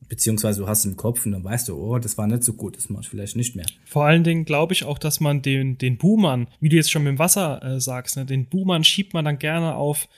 beziehungsweise 0.09 0.61
du 0.61 0.67
hast 0.67 0.85
im 0.85 0.97
Kopf 0.97 1.25
und 1.25 1.33
dann 1.33 1.43
weißt 1.43 1.69
du, 1.69 1.77
oh, 1.77 1.99
das 1.99 2.17
war 2.17 2.27
nicht 2.27 2.43
so 2.43 2.53
gut, 2.53 2.75
das 2.75 2.89
mache 2.89 3.03
ich 3.03 3.09
vielleicht 3.09 3.35
nicht 3.35 3.55
mehr. 3.55 3.67
Vor 3.85 4.05
allen 4.05 4.23
Dingen 4.23 4.43
glaube 4.43 4.73
ich 4.73 4.83
auch, 4.83 4.97
dass 4.97 5.19
man 5.19 5.41
den, 5.41 5.77
den 5.77 5.97
Boomern, 5.97 6.47
wie 6.59 6.69
du 6.69 6.75
jetzt 6.75 6.91
schon 6.91 7.03
mit 7.03 7.11
dem 7.11 7.19
Wasser 7.19 7.63
äh, 7.63 7.79
sagst, 7.79 8.17
ne, 8.17 8.25
den 8.25 8.47
Boomern 8.47 8.83
schiebt 8.83 9.13
man 9.13 9.23
dann 9.23 9.37
gerne 9.37 9.75
auf 9.75 10.09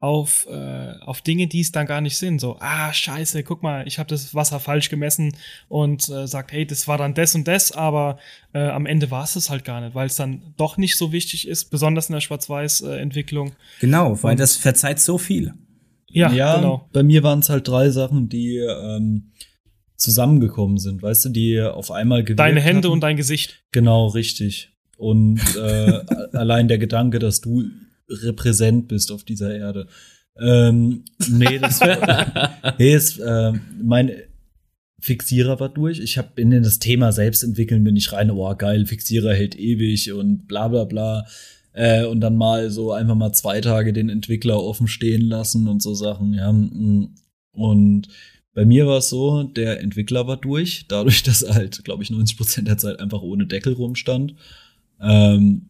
auf, 0.00 0.46
äh, 0.50 0.94
auf 1.02 1.20
Dinge, 1.20 1.46
die 1.46 1.60
es 1.60 1.72
dann 1.72 1.86
gar 1.86 2.00
nicht 2.00 2.16
sind. 2.16 2.40
So, 2.40 2.56
ah, 2.58 2.90
scheiße, 2.92 3.42
guck 3.42 3.62
mal, 3.62 3.86
ich 3.86 3.98
habe 3.98 4.08
das 4.08 4.34
Wasser 4.34 4.58
falsch 4.58 4.88
gemessen 4.88 5.36
und 5.68 6.08
äh, 6.08 6.26
sagt, 6.26 6.52
hey, 6.52 6.66
das 6.66 6.88
war 6.88 6.96
dann 6.96 7.12
das 7.12 7.34
und 7.34 7.46
das, 7.46 7.70
aber 7.70 8.18
äh, 8.54 8.60
am 8.60 8.86
Ende 8.86 9.10
war 9.10 9.24
es 9.24 9.36
es 9.36 9.50
halt 9.50 9.64
gar 9.64 9.82
nicht, 9.82 9.94
weil 9.94 10.06
es 10.06 10.16
dann 10.16 10.54
doch 10.56 10.78
nicht 10.78 10.96
so 10.96 11.12
wichtig 11.12 11.46
ist, 11.46 11.66
besonders 11.66 12.08
in 12.08 12.14
der 12.14 12.22
Schwarz-Weiß-Entwicklung. 12.22 13.52
Genau, 13.80 14.20
weil 14.22 14.32
und, 14.32 14.40
das 14.40 14.56
verzeiht 14.56 15.00
so 15.00 15.18
viel. 15.18 15.52
Ja, 16.08 16.32
ja 16.32 16.56
genau. 16.56 16.88
Bei 16.94 17.02
mir 17.02 17.22
waren 17.22 17.40
es 17.40 17.50
halt 17.50 17.68
drei 17.68 17.90
Sachen, 17.90 18.30
die 18.30 18.56
ähm, 18.56 19.32
zusammengekommen 19.96 20.78
sind, 20.78 21.02
weißt 21.02 21.26
du, 21.26 21.28
die 21.28 21.60
auf 21.60 21.90
einmal 21.90 22.22
gewirkt 22.22 22.40
Deine 22.40 22.60
Hände 22.62 22.88
hatten. 22.88 22.94
und 22.94 23.00
dein 23.00 23.18
Gesicht. 23.18 23.62
Genau, 23.70 24.06
richtig. 24.06 24.70
Und 24.96 25.40
äh, 25.56 26.00
allein 26.32 26.68
der 26.68 26.78
Gedanke, 26.78 27.18
dass 27.18 27.42
du 27.42 27.64
repräsent 28.10 28.88
bist 28.88 29.12
auf 29.12 29.24
dieser 29.24 29.54
Erde. 29.54 29.86
Ähm, 30.38 31.04
nee, 31.28 31.58
das, 31.58 31.80
nee, 32.78 32.94
ist, 32.94 33.18
äh, 33.18 33.52
mein 33.82 34.12
Fixierer 35.00 35.58
war 35.60 35.68
durch. 35.68 35.98
Ich 35.98 36.18
habe 36.18 36.40
in 36.40 36.50
das 36.50 36.78
Thema 36.78 37.12
selbst 37.12 37.42
entwickeln 37.42 37.84
bin 37.84 37.96
ich 37.96 38.12
rein, 38.12 38.30
oh 38.30 38.54
geil, 38.54 38.86
Fixierer 38.86 39.34
hält 39.34 39.58
ewig 39.58 40.12
und 40.12 40.46
bla 40.46 40.68
bla 40.68 40.84
bla. 40.84 41.26
Äh, 41.72 42.04
und 42.04 42.20
dann 42.20 42.36
mal 42.36 42.70
so 42.70 42.92
einfach 42.92 43.14
mal 43.14 43.32
zwei 43.32 43.60
Tage 43.60 43.92
den 43.92 44.08
Entwickler 44.08 44.62
offen 44.62 44.88
stehen 44.88 45.22
lassen 45.22 45.68
und 45.68 45.82
so 45.82 45.94
Sachen, 45.94 46.34
ja. 46.34 46.48
Und 47.52 48.08
bei 48.52 48.64
mir 48.64 48.86
war 48.86 48.98
es 48.98 49.08
so, 49.08 49.44
der 49.44 49.80
Entwickler 49.80 50.26
war 50.26 50.36
durch, 50.36 50.86
dadurch, 50.88 51.22
dass 51.22 51.42
er 51.42 51.54
halt, 51.54 51.84
glaube 51.84 52.02
ich, 52.02 52.10
90 52.10 52.36
Prozent 52.36 52.68
der 52.68 52.78
Zeit 52.78 53.00
einfach 53.00 53.22
ohne 53.22 53.46
Deckel 53.46 53.74
rumstand. 53.74 54.34
Ähm, 55.00 55.69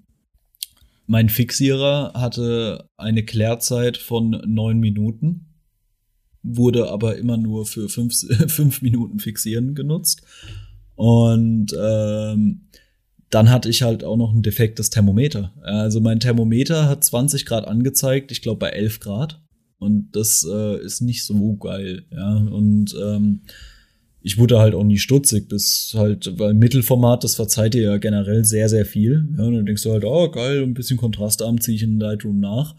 mein 1.10 1.28
Fixierer 1.28 2.12
hatte 2.14 2.88
eine 2.96 3.24
Klärzeit 3.24 3.96
von 3.96 4.30
neun 4.46 4.78
Minuten, 4.78 5.46
wurde 6.44 6.88
aber 6.88 7.16
immer 7.16 7.36
nur 7.36 7.66
für 7.66 7.88
fünf, 7.88 8.14
fünf 8.46 8.80
Minuten 8.80 9.18
fixieren 9.18 9.74
genutzt. 9.74 10.22
Und 10.94 11.74
ähm, 11.76 12.68
dann 13.28 13.50
hatte 13.50 13.68
ich 13.68 13.82
halt 13.82 14.04
auch 14.04 14.16
noch 14.16 14.32
ein 14.32 14.42
defektes 14.42 14.90
Thermometer. 14.90 15.52
Also 15.62 16.00
mein 16.00 16.20
Thermometer 16.20 16.88
hat 16.88 17.02
20 17.02 17.44
Grad 17.44 17.66
angezeigt, 17.66 18.30
ich 18.30 18.40
glaube 18.40 18.60
bei 18.60 18.68
11 18.68 19.00
Grad. 19.00 19.42
Und 19.80 20.14
das 20.14 20.46
äh, 20.48 20.80
ist 20.80 21.00
nicht 21.00 21.24
so 21.24 21.56
geil, 21.56 22.04
ja. 22.12 22.36
Und 22.36 22.94
ähm, 23.02 23.42
ich 24.22 24.38
wurde 24.38 24.58
halt 24.58 24.74
auch 24.74 24.84
nie 24.84 24.98
stutzig. 24.98 25.48
Das 25.48 25.92
halt, 25.96 26.38
weil 26.38 26.54
Mittelformat, 26.54 27.24
das 27.24 27.34
verzeiht 27.34 27.74
dir 27.74 27.82
ja 27.82 27.96
generell 27.98 28.44
sehr, 28.44 28.68
sehr 28.68 28.84
viel. 28.84 29.28
Ja, 29.36 29.44
und 29.44 29.54
dann 29.54 29.66
denkst 29.66 29.82
du 29.82 29.92
halt, 29.92 30.04
oh 30.04 30.30
geil, 30.30 30.62
ein 30.62 30.74
bisschen 30.74 30.98
Kontrastarm 30.98 31.60
ziehe 31.60 31.76
ich 31.76 31.82
in 31.82 31.98
Lightroom 31.98 32.40
nach. 32.40 32.76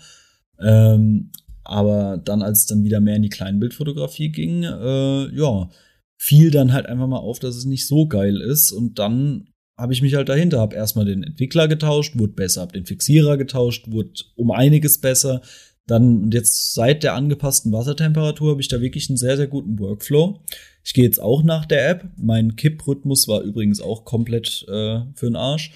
Ähm, 0.59 1.31
aber 1.63 2.21
dann, 2.23 2.41
als 2.41 2.59
es 2.59 2.65
dann 2.65 2.83
wieder 2.83 2.99
mehr 2.99 3.15
in 3.15 3.21
die 3.21 3.29
Kleinbildfotografie 3.29 4.29
ging, 4.29 4.63
äh, 4.63 5.35
ja, 5.35 5.69
fiel 6.17 6.51
dann 6.51 6.73
halt 6.73 6.85
einfach 6.85 7.07
mal 7.07 7.17
auf, 7.17 7.39
dass 7.39 7.55
es 7.55 7.65
nicht 7.65 7.87
so 7.87 8.07
geil 8.07 8.39
ist. 8.41 8.71
Und 8.71 8.99
dann 8.99 9.47
habe 9.77 9.93
ich 9.93 10.03
mich 10.03 10.13
halt 10.13 10.29
dahinter, 10.29 10.59
habe 10.59 10.75
erstmal 10.75 11.05
den 11.05 11.23
Entwickler 11.23 11.67
getauscht, 11.67 12.17
wurde 12.19 12.33
besser, 12.33 12.61
habe 12.61 12.73
den 12.73 12.85
Fixierer 12.85 13.37
getauscht, 13.37 13.89
wurde 13.89 14.11
um 14.35 14.51
einiges 14.51 15.01
besser. 15.01 15.41
Dann 15.87 16.23
und 16.23 16.33
jetzt 16.33 16.73
seit 16.73 17.03
der 17.03 17.15
angepassten 17.15 17.71
Wassertemperatur 17.71 18.51
habe 18.51 18.61
ich 18.61 18.67
da 18.67 18.81
wirklich 18.81 19.09
einen 19.09 19.17
sehr, 19.17 19.37
sehr 19.37 19.47
guten 19.47 19.79
Workflow. 19.79 20.39
Ich 20.83 20.93
gehe 20.93 21.03
jetzt 21.03 21.21
auch 21.21 21.43
nach 21.43 21.65
der 21.65 21.89
App. 21.89 22.09
Mein 22.17 22.55
Kipprhythmus 22.55 23.27
war 23.27 23.41
übrigens 23.41 23.81
auch 23.81 24.05
komplett 24.05 24.65
äh, 24.67 25.01
für 25.15 25.25
den 25.25 25.35
Arsch. 25.35 25.71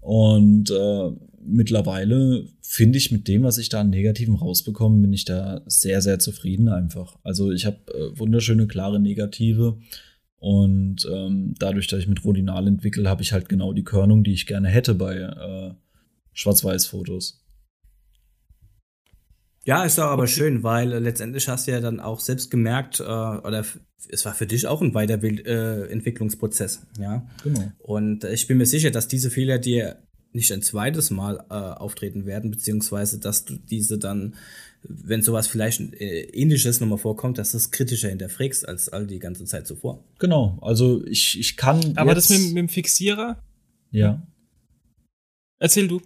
Und 0.00 0.70
äh, 0.70 1.10
mittlerweile 1.44 2.46
finde 2.60 2.98
ich 2.98 3.10
mit 3.10 3.28
dem, 3.28 3.42
was 3.42 3.58
ich 3.58 3.68
da 3.68 3.80
an 3.80 3.90
Negativen 3.90 4.34
rausbekomme, 4.34 5.02
bin 5.02 5.12
ich 5.12 5.24
da 5.24 5.62
sehr, 5.66 6.00
sehr 6.00 6.18
zufrieden 6.18 6.68
einfach. 6.68 7.18
Also 7.22 7.50
ich 7.50 7.66
habe 7.66 7.78
äh, 7.92 8.18
wunderschöne, 8.18 8.66
klare 8.66 9.00
Negative. 9.00 9.78
Und 10.38 11.06
ähm, 11.12 11.54
dadurch, 11.58 11.86
dass 11.86 12.00
ich 12.00 12.08
mit 12.08 12.24
Rodinal 12.24 12.66
entwickle, 12.66 13.08
habe 13.08 13.22
ich 13.22 13.32
halt 13.32 13.48
genau 13.48 13.74
die 13.74 13.84
Körnung, 13.84 14.24
die 14.24 14.32
ich 14.32 14.46
gerne 14.46 14.68
hätte 14.68 14.94
bei 14.94 15.16
äh, 15.16 15.74
Schwarz-Weiß-Fotos. 16.32 17.39
Ja, 19.70 19.84
ist 19.84 19.98
doch 19.98 20.06
aber 20.06 20.26
schön, 20.26 20.64
weil 20.64 20.92
äh, 20.92 20.98
letztendlich 20.98 21.46
hast 21.46 21.68
du 21.68 21.70
ja 21.70 21.80
dann 21.80 22.00
auch 22.00 22.18
selbst 22.18 22.50
gemerkt, 22.50 22.98
äh, 22.98 23.04
oder 23.04 23.64
es 24.08 24.24
war 24.24 24.34
für 24.34 24.48
dich 24.48 24.66
auch 24.66 24.82
ein 24.82 24.94
Weiterentwicklungsprozess, 24.94 26.88
äh, 26.98 27.02
ja. 27.02 27.24
Genau. 27.44 27.70
Und 27.78 28.24
ich 28.24 28.48
bin 28.48 28.58
mir 28.58 28.66
sicher, 28.66 28.90
dass 28.90 29.06
diese 29.06 29.30
Fehler 29.30 29.58
dir 29.58 30.02
nicht 30.32 30.50
ein 30.52 30.62
zweites 30.62 31.10
Mal 31.12 31.44
äh, 31.50 31.54
auftreten 31.54 32.26
werden, 32.26 32.50
beziehungsweise 32.50 33.20
dass 33.20 33.44
du 33.44 33.58
diese 33.58 33.96
dann, 33.96 34.34
wenn 34.82 35.22
sowas 35.22 35.46
vielleicht 35.46 35.80
äh, 35.94 36.22
ähnliches 36.22 36.80
nochmal 36.80 36.98
vorkommt, 36.98 37.38
dass 37.38 37.52
du 37.52 37.58
es 37.58 37.70
kritischer 37.70 38.08
hinterfragst 38.08 38.68
als 38.68 38.88
all 38.88 39.06
die 39.06 39.20
ganze 39.20 39.44
Zeit 39.44 39.68
zuvor. 39.68 40.02
Genau, 40.18 40.58
also 40.62 41.06
ich, 41.06 41.38
ich 41.38 41.56
kann. 41.56 41.96
Aber 41.96 42.16
das 42.16 42.28
mit, 42.28 42.40
mit 42.40 42.56
dem 42.56 42.68
Fixierer? 42.68 43.40
Ja. 43.92 44.20
Erzähl 45.60 45.86
du. 45.86 46.00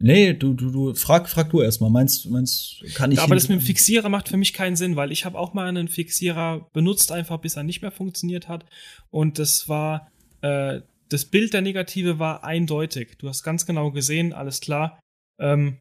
Nee, 0.00 0.32
du, 0.32 0.54
du, 0.54 0.70
du, 0.70 0.94
frag, 0.94 1.28
frag 1.28 1.50
du 1.50 1.60
erstmal. 1.60 1.90
Meinst, 1.90 2.30
meinst, 2.30 2.84
kann 2.94 3.10
ich. 3.10 3.18
aber 3.18 3.34
das 3.34 3.48
mit 3.48 3.60
dem 3.60 3.64
Fixierer 3.64 4.08
macht 4.08 4.28
für 4.28 4.36
mich 4.36 4.52
keinen 4.52 4.76
Sinn, 4.76 4.94
weil 4.94 5.10
ich 5.10 5.24
habe 5.24 5.36
auch 5.36 5.54
mal 5.54 5.66
einen 5.66 5.88
Fixierer 5.88 6.68
benutzt, 6.72 7.10
einfach 7.10 7.38
bis 7.38 7.56
er 7.56 7.64
nicht 7.64 7.82
mehr 7.82 7.90
funktioniert 7.90 8.48
hat. 8.48 8.64
Und 9.10 9.40
das 9.40 9.68
war, 9.68 10.08
äh, 10.42 10.82
das 11.08 11.24
Bild 11.24 11.52
der 11.52 11.62
Negative 11.62 12.20
war 12.20 12.44
eindeutig. 12.44 13.18
Du 13.18 13.28
hast 13.28 13.42
ganz 13.42 13.66
genau 13.66 13.90
gesehen, 13.90 14.32
alles 14.32 14.60
klar, 14.60 15.00
ähm, 15.40 15.78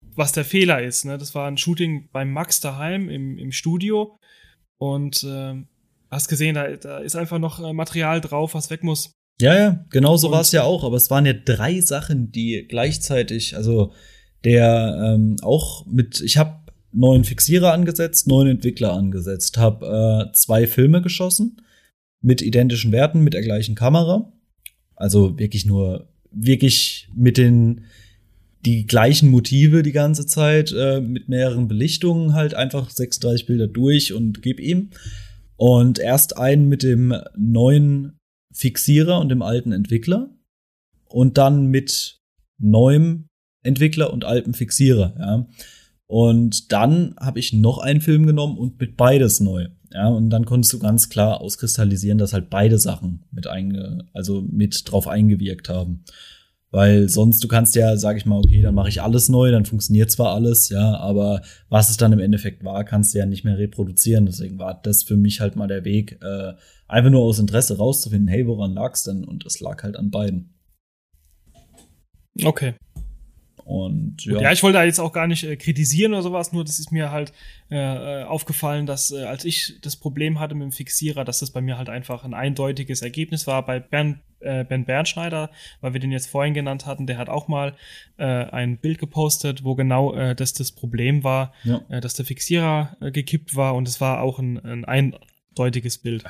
was 0.00 0.32
der 0.32 0.44
Fehler 0.44 0.82
ist. 0.82 1.04
Ne? 1.04 1.16
Das 1.16 1.34
war 1.34 1.46
ein 1.46 1.58
Shooting 1.58 2.08
beim 2.10 2.32
Max 2.32 2.60
daheim 2.60 3.08
im, 3.08 3.38
im 3.38 3.52
Studio. 3.52 4.18
Und 4.78 5.22
äh, 5.22 5.62
hast 6.10 6.28
gesehen, 6.28 6.56
da, 6.56 6.76
da 6.76 6.98
ist 6.98 7.14
einfach 7.14 7.38
noch 7.38 7.60
äh, 7.60 7.72
Material 7.72 8.20
drauf, 8.20 8.54
was 8.54 8.70
weg 8.70 8.82
muss. 8.82 9.12
Ja, 9.40 9.54
ja, 9.54 9.84
genau 9.90 10.16
so 10.16 10.30
war 10.30 10.40
es 10.40 10.52
ja 10.52 10.62
auch, 10.62 10.82
aber 10.82 10.96
es 10.96 11.10
waren 11.10 11.26
ja 11.26 11.34
drei 11.34 11.80
Sachen, 11.80 12.32
die 12.32 12.66
gleichzeitig, 12.68 13.54
also 13.54 13.92
der 14.44 15.14
ähm, 15.14 15.36
auch 15.42 15.84
mit, 15.86 16.20
ich 16.22 16.38
habe 16.38 16.60
neuen 16.92 17.24
Fixierer 17.24 17.72
angesetzt, 17.72 18.26
neuen 18.26 18.48
Entwickler 18.48 18.94
angesetzt, 18.94 19.58
habe 19.58 20.28
äh, 20.30 20.32
zwei 20.32 20.66
Filme 20.66 21.02
geschossen 21.02 21.60
mit 22.22 22.40
identischen 22.40 22.92
Werten, 22.92 23.20
mit 23.22 23.34
der 23.34 23.42
gleichen 23.42 23.74
Kamera, 23.74 24.32
also 24.94 25.38
wirklich 25.38 25.66
nur, 25.66 26.08
wirklich 26.30 27.08
mit 27.14 27.36
den 27.36 27.84
die 28.64 28.84
gleichen 28.84 29.30
Motive 29.30 29.82
die 29.82 29.92
ganze 29.92 30.26
Zeit, 30.26 30.72
äh, 30.72 31.00
mit 31.00 31.28
mehreren 31.28 31.68
Belichtungen 31.68 32.34
halt 32.34 32.54
einfach 32.54 32.90
36 32.90 33.46
Bilder 33.46 33.68
durch 33.68 34.12
und 34.12 34.42
gib 34.42 34.58
ihm. 34.58 34.90
Und 35.56 36.00
erst 36.00 36.36
einen 36.36 36.68
mit 36.68 36.82
dem 36.82 37.14
neuen 37.36 38.15
Fixierer 38.56 39.20
und 39.20 39.28
dem 39.28 39.42
alten 39.42 39.72
Entwickler 39.72 40.30
und 41.04 41.36
dann 41.36 41.66
mit 41.66 42.20
neuem 42.58 43.28
Entwickler 43.62 44.12
und 44.12 44.24
altem 44.24 44.54
Fixierer, 44.54 45.14
ja. 45.18 45.46
Und 46.08 46.72
dann 46.72 47.16
habe 47.18 47.40
ich 47.40 47.52
noch 47.52 47.78
einen 47.78 48.00
Film 48.00 48.26
genommen 48.26 48.56
und 48.56 48.78
mit 48.78 48.96
beides 48.96 49.40
neu. 49.40 49.66
Ja, 49.92 50.08
und 50.08 50.30
dann 50.30 50.44
konntest 50.44 50.72
du 50.72 50.78
ganz 50.78 51.08
klar 51.08 51.40
auskristallisieren, 51.40 52.18
dass 52.18 52.32
halt 52.32 52.48
beide 52.48 52.78
Sachen 52.78 53.24
mit 53.30 53.46
einge, 53.46 54.06
also 54.12 54.42
mit 54.48 54.90
drauf 54.90 55.08
eingewirkt 55.08 55.68
haben. 55.68 56.04
Weil 56.70 57.08
sonst, 57.08 57.42
du 57.42 57.48
kannst 57.48 57.74
ja, 57.76 57.96
sag 57.96 58.16
ich 58.16 58.26
mal, 58.26 58.38
okay, 58.38 58.60
dann 58.60 58.74
mache 58.74 58.88
ich 58.88 59.00
alles 59.00 59.28
neu, 59.28 59.50
dann 59.50 59.64
funktioniert 59.64 60.10
zwar 60.10 60.34
alles, 60.34 60.68
ja, 60.68 60.96
aber 60.96 61.42
was 61.68 61.90
es 61.90 61.96
dann 61.96 62.12
im 62.12 62.18
Endeffekt 62.18 62.64
war, 62.64 62.84
kannst 62.84 63.14
du 63.14 63.18
ja 63.18 63.26
nicht 63.26 63.44
mehr 63.44 63.56
reproduzieren. 63.56 64.26
Deswegen 64.26 64.58
war 64.58 64.80
das 64.82 65.04
für 65.04 65.16
mich 65.16 65.40
halt 65.40 65.56
mal 65.56 65.68
der 65.68 65.84
Weg, 65.84 66.18
äh, 66.22 66.54
einfach 66.88 67.10
nur 67.10 67.22
aus 67.22 67.38
Interesse 67.38 67.78
rauszufinden, 67.78 68.28
hey, 68.28 68.46
woran 68.46 68.74
lag's 68.74 69.04
denn? 69.04 69.24
Und 69.24 69.46
es 69.46 69.60
lag 69.60 69.82
halt 69.82 69.96
an 69.96 70.10
beiden. 70.10 70.54
Okay. 72.44 72.74
Und 73.66 74.24
ja. 74.24 74.42
ja, 74.42 74.52
ich 74.52 74.62
wollte 74.62 74.78
da 74.78 74.84
jetzt 74.84 75.00
auch 75.00 75.12
gar 75.12 75.26
nicht 75.26 75.42
äh, 75.42 75.56
kritisieren 75.56 76.12
oder 76.12 76.22
sowas, 76.22 76.52
nur 76.52 76.62
das 76.62 76.78
ist 76.78 76.92
mir 76.92 77.10
halt 77.10 77.32
äh, 77.68 78.20
äh, 78.20 78.22
aufgefallen, 78.22 78.86
dass 78.86 79.10
äh, 79.10 79.24
als 79.24 79.44
ich 79.44 79.80
das 79.82 79.96
Problem 79.96 80.38
hatte 80.38 80.54
mit 80.54 80.62
dem 80.62 80.70
Fixierer, 80.70 81.24
dass 81.24 81.40
das 81.40 81.50
bei 81.50 81.60
mir 81.60 81.76
halt 81.76 81.88
einfach 81.88 82.22
ein 82.22 82.32
eindeutiges 82.32 83.02
Ergebnis 83.02 83.48
war. 83.48 83.66
Bei 83.66 83.80
Bernd, 83.80 84.18
äh, 84.38 84.62
Ben 84.62 84.84
Bernschneider, 84.84 85.50
weil 85.80 85.94
wir 85.94 86.00
den 86.00 86.12
jetzt 86.12 86.28
vorhin 86.28 86.54
genannt 86.54 86.86
hatten, 86.86 87.08
der 87.08 87.18
hat 87.18 87.28
auch 87.28 87.48
mal 87.48 87.74
äh, 88.18 88.24
ein 88.24 88.76
Bild 88.76 89.00
gepostet, 89.00 89.64
wo 89.64 89.74
genau 89.74 90.14
äh, 90.14 90.36
das 90.36 90.52
das 90.52 90.70
Problem 90.70 91.24
war, 91.24 91.52
ja. 91.64 91.80
äh, 91.88 92.00
dass 92.00 92.14
der 92.14 92.24
Fixierer 92.24 92.96
äh, 93.00 93.10
gekippt 93.10 93.56
war 93.56 93.74
und 93.74 93.88
es 93.88 94.00
war 94.00 94.20
auch 94.20 94.38
ein, 94.38 94.64
ein 94.64 94.84
eindeutiges 94.84 95.98
Bild. 95.98 96.22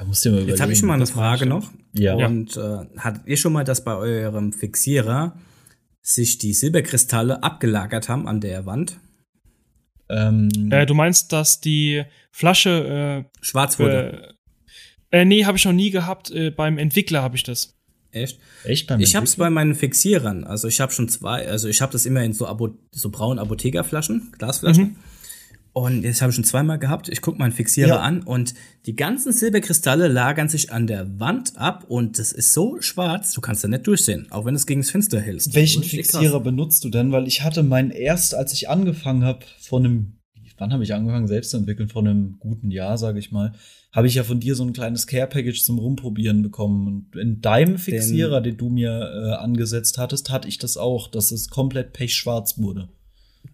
Jetzt 0.48 0.62
habe 0.62 0.72
ich 0.72 0.78
schon 0.78 0.88
mal 0.88 0.94
eine 0.94 1.06
Frage 1.06 1.44
noch. 1.44 1.70
Ja. 1.92 2.14
Und 2.14 2.56
äh, 2.56 2.78
hattet 2.96 3.26
ihr 3.26 3.36
schon 3.36 3.52
mal 3.52 3.64
das 3.64 3.84
bei 3.84 3.94
eurem 3.94 4.54
Fixierer 4.54 5.36
sich 6.06 6.38
die 6.38 6.54
Silberkristalle 6.54 7.42
abgelagert 7.42 8.08
haben 8.08 8.28
an 8.28 8.40
der 8.40 8.64
Wand. 8.64 9.00
Ähm, 10.08 10.48
äh, 10.70 10.86
du 10.86 10.94
meinst, 10.94 11.32
dass 11.32 11.60
die 11.60 12.04
Flasche 12.30 13.26
äh, 13.26 13.44
schwarz 13.44 13.80
wurde? 13.80 14.36
Äh, 15.10 15.22
äh, 15.22 15.24
nee, 15.24 15.44
habe 15.44 15.58
ich 15.58 15.64
noch 15.64 15.72
nie 15.72 15.90
gehabt. 15.90 16.30
Äh, 16.30 16.50
beim 16.50 16.78
Entwickler 16.78 17.22
habe 17.22 17.34
ich 17.34 17.42
das. 17.42 17.74
Echt? 18.12 18.38
Echt 18.62 18.86
beim 18.86 19.00
Ich 19.00 19.16
habe 19.16 19.26
es 19.26 19.34
bei 19.34 19.50
meinen 19.50 19.74
Fixierern. 19.74 20.44
Also 20.44 20.68
ich 20.68 20.80
habe 20.80 20.92
schon 20.92 21.08
zwei. 21.08 21.48
Also 21.48 21.66
ich 21.66 21.82
habe 21.82 21.90
das 21.90 22.06
immer 22.06 22.22
in 22.22 22.32
so, 22.32 22.46
Abo 22.46 22.78
so 22.92 23.10
braunen 23.10 23.40
Apothekerflaschen, 23.40 24.32
Glasflaschen. 24.38 24.84
Mhm. 24.84 24.96
Und 25.76 26.04
jetzt 26.04 26.22
habe 26.22 26.30
ich 26.30 26.36
schon 26.36 26.44
zweimal 26.44 26.78
gehabt. 26.78 27.10
Ich 27.10 27.20
gucke 27.20 27.36
meinen 27.36 27.52
Fixierer 27.52 27.88
ja. 27.88 28.00
an 28.00 28.22
und 28.22 28.54
die 28.86 28.96
ganzen 28.96 29.30
Silberkristalle 29.30 30.08
lagern 30.08 30.48
sich 30.48 30.72
an 30.72 30.86
der 30.86 31.20
Wand 31.20 31.58
ab 31.58 31.84
und 31.86 32.18
das 32.18 32.32
ist 32.32 32.54
so 32.54 32.80
schwarz, 32.80 33.34
du 33.34 33.42
kannst 33.42 33.62
da 33.62 33.68
nicht 33.68 33.86
durchsehen, 33.86 34.26
auch 34.30 34.46
wenn 34.46 34.54
du 34.54 34.56
es 34.56 34.64
gegen 34.64 34.80
das 34.80 34.88
Fenster 34.90 35.20
hältst. 35.20 35.54
Welchen 35.54 35.82
Fixierer 35.82 36.40
benutzt 36.40 36.82
du 36.82 36.88
denn? 36.88 37.12
Weil 37.12 37.26
ich 37.26 37.42
hatte 37.42 37.62
meinen 37.62 37.90
erst, 37.90 38.34
als 38.34 38.54
ich 38.54 38.70
angefangen 38.70 39.22
habe, 39.22 39.40
vor 39.60 39.80
einem, 39.80 40.16
wann 40.56 40.72
habe 40.72 40.82
ich 40.82 40.94
angefangen 40.94 41.28
selbst 41.28 41.50
zu 41.50 41.58
entwickeln? 41.58 41.90
Vor 41.90 42.00
einem 42.00 42.38
guten 42.38 42.70
Jahr, 42.70 42.96
sage 42.96 43.18
ich 43.18 43.30
mal, 43.30 43.52
habe 43.92 44.06
ich 44.06 44.14
ja 44.14 44.24
von 44.24 44.40
dir 44.40 44.54
so 44.54 44.64
ein 44.64 44.72
kleines 44.72 45.06
Care-Package 45.06 45.62
zum 45.62 45.78
Rumprobieren 45.78 46.42
bekommen. 46.42 46.86
Und 46.86 47.20
in 47.20 47.42
deinem 47.42 47.76
Fixierer, 47.76 48.40
den, 48.40 48.54
den 48.54 48.56
du 48.56 48.70
mir 48.70 49.10
äh, 49.12 49.32
angesetzt 49.34 49.98
hattest, 49.98 50.30
hatte 50.30 50.48
ich 50.48 50.56
das 50.56 50.78
auch, 50.78 51.08
dass 51.08 51.32
es 51.32 51.50
komplett 51.50 51.92
pechschwarz 51.92 52.56
wurde. 52.56 52.88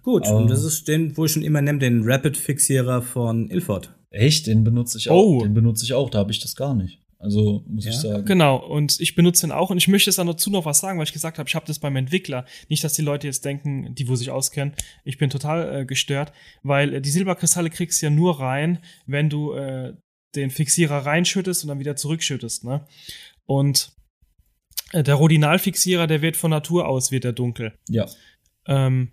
Gut, 0.03 0.26
Aber 0.26 0.38
und 0.38 0.51
das 0.51 0.64
ist 0.64 0.88
den, 0.88 1.16
wo 1.16 1.24
ich 1.24 1.32
schon 1.32 1.43
immer 1.43 1.62
nehme, 1.62 1.78
den 1.78 2.03
Rapid-Fixierer 2.05 3.03
von 3.03 3.51
Ilford. 3.51 3.95
Echt? 4.11 4.47
Den 4.47 4.64
benutze 4.64 4.99
ich 4.99 5.11
auch. 5.11 5.24
Oh. 5.24 5.43
Den 5.43 5.55
benutze 5.55 5.84
ich 5.84 5.95
auch, 5.95 6.11
da 6.11 6.18
habe 6.18 6.30
ich 6.30 6.40
das 6.40 6.55
gar 6.57 6.74
nicht. 6.74 6.99
Also 7.22 7.62
muss 7.68 7.84
ja. 7.84 7.93
ich 7.93 7.99
sagen. 7.99 8.24
Genau, 8.24 8.57
und 8.57 9.01
ich 9.01 9.14
benutze 9.14 9.47
den 9.47 9.53
auch 9.53 9.70
und 9.70 9.78
ich 9.78 9.86
möchte 9.86 10.11
jetzt 10.11 10.18
dazu 10.18 10.51
noch 10.51 10.64
was 10.64 10.80
sagen, 10.80 10.99
weil 10.99 11.07
ich 11.07 11.12
gesagt 11.12 11.38
habe, 11.38 11.49
ich 11.49 11.55
habe 11.55 11.66
das 11.66 11.78
beim 11.78 11.95
Entwickler. 11.95 12.45
Nicht, 12.68 12.82
dass 12.82 12.95
die 12.95 13.03
Leute 13.03 13.28
jetzt 13.28 13.45
denken, 13.45 13.95
die 13.95 14.09
wo 14.09 14.16
sich 14.16 14.30
auskennen, 14.30 14.74
ich 15.05 15.18
bin 15.18 15.30
total 15.30 15.82
äh, 15.82 15.86
gestört, 15.86 16.32
weil 16.64 16.95
äh, 16.95 17.01
die 17.01 17.11
Silberkristalle 17.11 17.70
kriegst 17.70 18.03
du 18.03 18.07
ja 18.07 18.11
nur 18.11 18.40
rein, 18.40 18.80
wenn 19.07 19.30
du 19.30 19.53
äh, 19.53 19.95
den 20.34 20.51
Fixierer 20.51 21.07
reinschüttest 21.07 21.62
und 21.62 21.68
dann 21.68 21.78
wieder 21.78 21.95
zurückschüttest, 21.95 22.64
ne? 22.64 22.86
Und 23.47 23.93
äh, 24.93 25.05
der 25.05 25.14
Rodinalfixierer, 25.14 26.09
der 26.09 26.22
wird 26.22 26.36
von 26.36 26.51
Natur 26.51 26.88
aus 26.88 27.12
wird 27.12 27.22
der 27.22 27.32
dunkel. 27.32 27.72
Ja. 27.88 28.07
Ähm, 28.66 29.12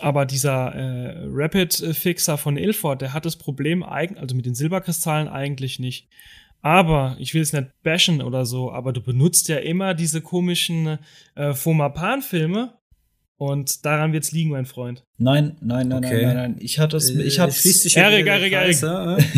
aber 0.00 0.26
dieser 0.26 0.74
äh, 0.74 1.24
Rapid 1.30 1.74
Fixer 1.92 2.38
von 2.38 2.56
Ilford, 2.56 3.02
der 3.02 3.12
hat 3.12 3.24
das 3.24 3.36
Problem, 3.36 3.82
also 3.82 4.34
mit 4.34 4.46
den 4.46 4.54
Silberkristallen 4.54 5.28
eigentlich 5.28 5.78
nicht. 5.78 6.08
Aber 6.60 7.16
ich 7.20 7.34
will 7.34 7.42
es 7.42 7.52
nicht 7.52 7.68
bashen 7.82 8.20
oder 8.20 8.44
so, 8.44 8.72
aber 8.72 8.92
du 8.92 9.00
benutzt 9.00 9.48
ja 9.48 9.58
immer 9.58 9.94
diese 9.94 10.20
komischen 10.20 10.98
äh, 11.36 11.52
Fomapan-Filme 11.54 12.74
und 13.36 13.84
daran 13.86 14.12
wird's 14.12 14.32
liegen, 14.32 14.50
mein 14.50 14.66
Freund. 14.66 15.04
Nein, 15.16 15.56
nein, 15.60 15.88
nein, 15.88 16.04
Okay. 16.04 16.24
nein, 16.24 16.34
nein, 16.34 16.52
nein. 16.52 16.56
Ich 16.58 16.80
hatte 16.80 16.96
es, 16.96 17.10
ich 17.10 17.38
Äh, 17.38 17.40
hatte 17.40 17.52
schließt 17.52 17.82
sich 17.82 17.96
Erik? 17.96 18.26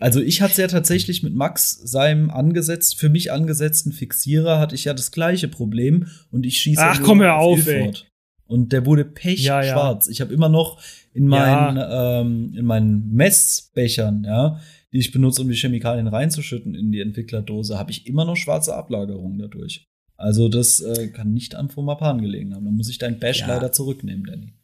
Also 0.00 0.20
ich 0.20 0.40
hatte 0.42 0.52
es 0.52 0.58
ja 0.58 0.68
tatsächlich 0.68 1.24
mit 1.24 1.34
Max, 1.34 1.72
seinem 1.72 2.30
angesetzt, 2.30 3.00
für 3.00 3.08
mich 3.08 3.32
angesetzten 3.32 3.92
Fixierer, 3.92 4.60
hatte 4.60 4.76
ich 4.76 4.84
ja 4.84 4.94
das 4.94 5.10
gleiche 5.10 5.48
Problem 5.48 6.06
und 6.30 6.46
ich 6.46 6.58
schieße 6.58 6.80
Ach, 6.80 7.02
komm, 7.02 7.20
hör 7.20 7.36
auf, 7.36 7.66
Ilford. 7.66 8.07
Und 8.48 8.72
der 8.72 8.84
wurde 8.86 9.02
Ja, 9.02 9.06
ja. 9.06 9.12
pechschwarz. 9.12 10.08
Ich 10.08 10.20
habe 10.20 10.32
immer 10.34 10.48
noch 10.48 10.80
in 11.12 11.26
meinen, 11.28 11.78
ähm, 11.90 12.54
in 12.56 12.64
meinen 12.64 13.12
Messbechern, 13.12 14.24
ja, 14.24 14.58
die 14.92 14.98
ich 14.98 15.12
benutze, 15.12 15.42
um 15.42 15.48
die 15.48 15.54
Chemikalien 15.54 16.08
reinzuschütten 16.08 16.74
in 16.74 16.90
die 16.90 17.00
Entwicklerdose, 17.00 17.78
habe 17.78 17.90
ich 17.90 18.06
immer 18.06 18.24
noch 18.24 18.36
schwarze 18.36 18.74
Ablagerungen 18.74 19.38
dadurch. 19.38 19.86
Also 20.16 20.48
das 20.48 20.80
äh, 20.80 21.08
kann 21.08 21.32
nicht 21.32 21.54
am 21.54 21.68
Fomapan 21.68 22.20
gelegen 22.22 22.54
haben. 22.54 22.64
Da 22.64 22.70
muss 22.72 22.88
ich 22.88 22.98
dein 22.98 23.20
Bash 23.20 23.40
Ja. 23.40 23.48
leider 23.48 23.70
zurücknehmen, 23.70 24.24
Danny. 24.24 24.54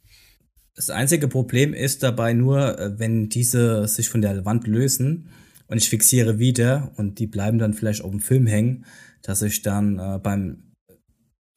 Das 0.74 0.90
einzige 0.90 1.28
Problem 1.28 1.72
ist 1.74 2.02
dabei 2.02 2.32
nur, 2.32 2.78
äh, 2.80 2.98
wenn 2.98 3.28
diese 3.28 3.86
sich 3.86 4.08
von 4.08 4.22
der 4.22 4.44
Wand 4.44 4.66
lösen 4.66 5.28
und 5.68 5.76
ich 5.76 5.88
fixiere 5.88 6.38
wieder 6.38 6.92
und 6.96 7.18
die 7.18 7.26
bleiben 7.28 7.58
dann 7.58 7.74
vielleicht 7.74 8.02
auf 8.02 8.10
dem 8.10 8.20
Film 8.20 8.46
hängen, 8.46 8.84
dass 9.22 9.42
ich 9.42 9.62
dann 9.62 9.98
äh, 9.98 10.18
beim 10.20 10.63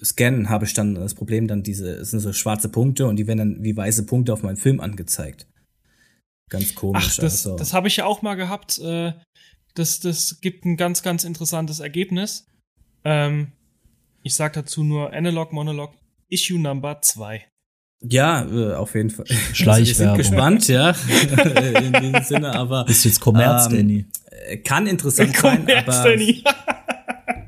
Scannen 0.03 0.49
habe 0.49 0.65
ich 0.65 0.73
dann 0.73 0.95
das 0.95 1.15
Problem, 1.15 1.47
dann 1.47 1.63
diese, 1.63 1.89
es 1.91 2.11
sind 2.11 2.19
so 2.19 2.31
schwarze 2.33 2.69
Punkte 2.69 3.07
und 3.07 3.15
die 3.15 3.25
werden 3.27 3.39
dann 3.39 3.63
wie 3.63 3.75
weiße 3.75 4.05
Punkte 4.05 4.33
auf 4.33 4.43
meinem 4.43 4.57
Film 4.57 4.79
angezeigt. 4.79 5.47
Ganz 6.49 6.75
komisch. 6.75 7.03
Ach, 7.11 7.15
das, 7.15 7.45
also. 7.45 7.57
das 7.57 7.73
habe 7.73 7.87
ich 7.87 7.97
ja 7.97 8.05
auch 8.05 8.21
mal 8.21 8.35
gehabt. 8.35 8.79
Äh, 8.79 9.13
das, 9.73 9.99
das 9.99 10.39
gibt 10.39 10.65
ein 10.65 10.77
ganz, 10.77 11.03
ganz 11.03 11.23
interessantes 11.23 11.79
Ergebnis. 11.79 12.45
Ähm, 13.03 13.51
ich 14.23 14.35
sag 14.35 14.53
dazu 14.53 14.83
nur 14.83 15.13
Analog 15.13 15.51
Monolog 15.51 15.93
Issue 16.29 16.59
Number 16.59 17.01
2. 17.01 17.45
ja, 18.01 18.45
äh, 18.45 18.73
auf 18.75 18.95
jeden 18.95 19.09
Fall. 19.09 19.25
Schleichwerbung. 19.53 20.17
Wir 20.17 20.23
sind 20.23 20.31
gespannt, 20.31 20.67
ja, 20.67 20.91
in 21.81 21.93
diesem 21.93 22.23
Sinne, 22.23 22.53
aber 22.53 22.87
Ist 22.87 23.03
jetzt 23.05 23.19
Kommerz, 23.19 23.67
Ähm, 23.71 23.77
Danny. 23.77 24.05
kann 24.63 24.87
interessant 24.87 25.35
sein, 25.35 25.57
Kommerz, 25.57 25.87
aber 25.87 26.09
Danny. 26.11 26.43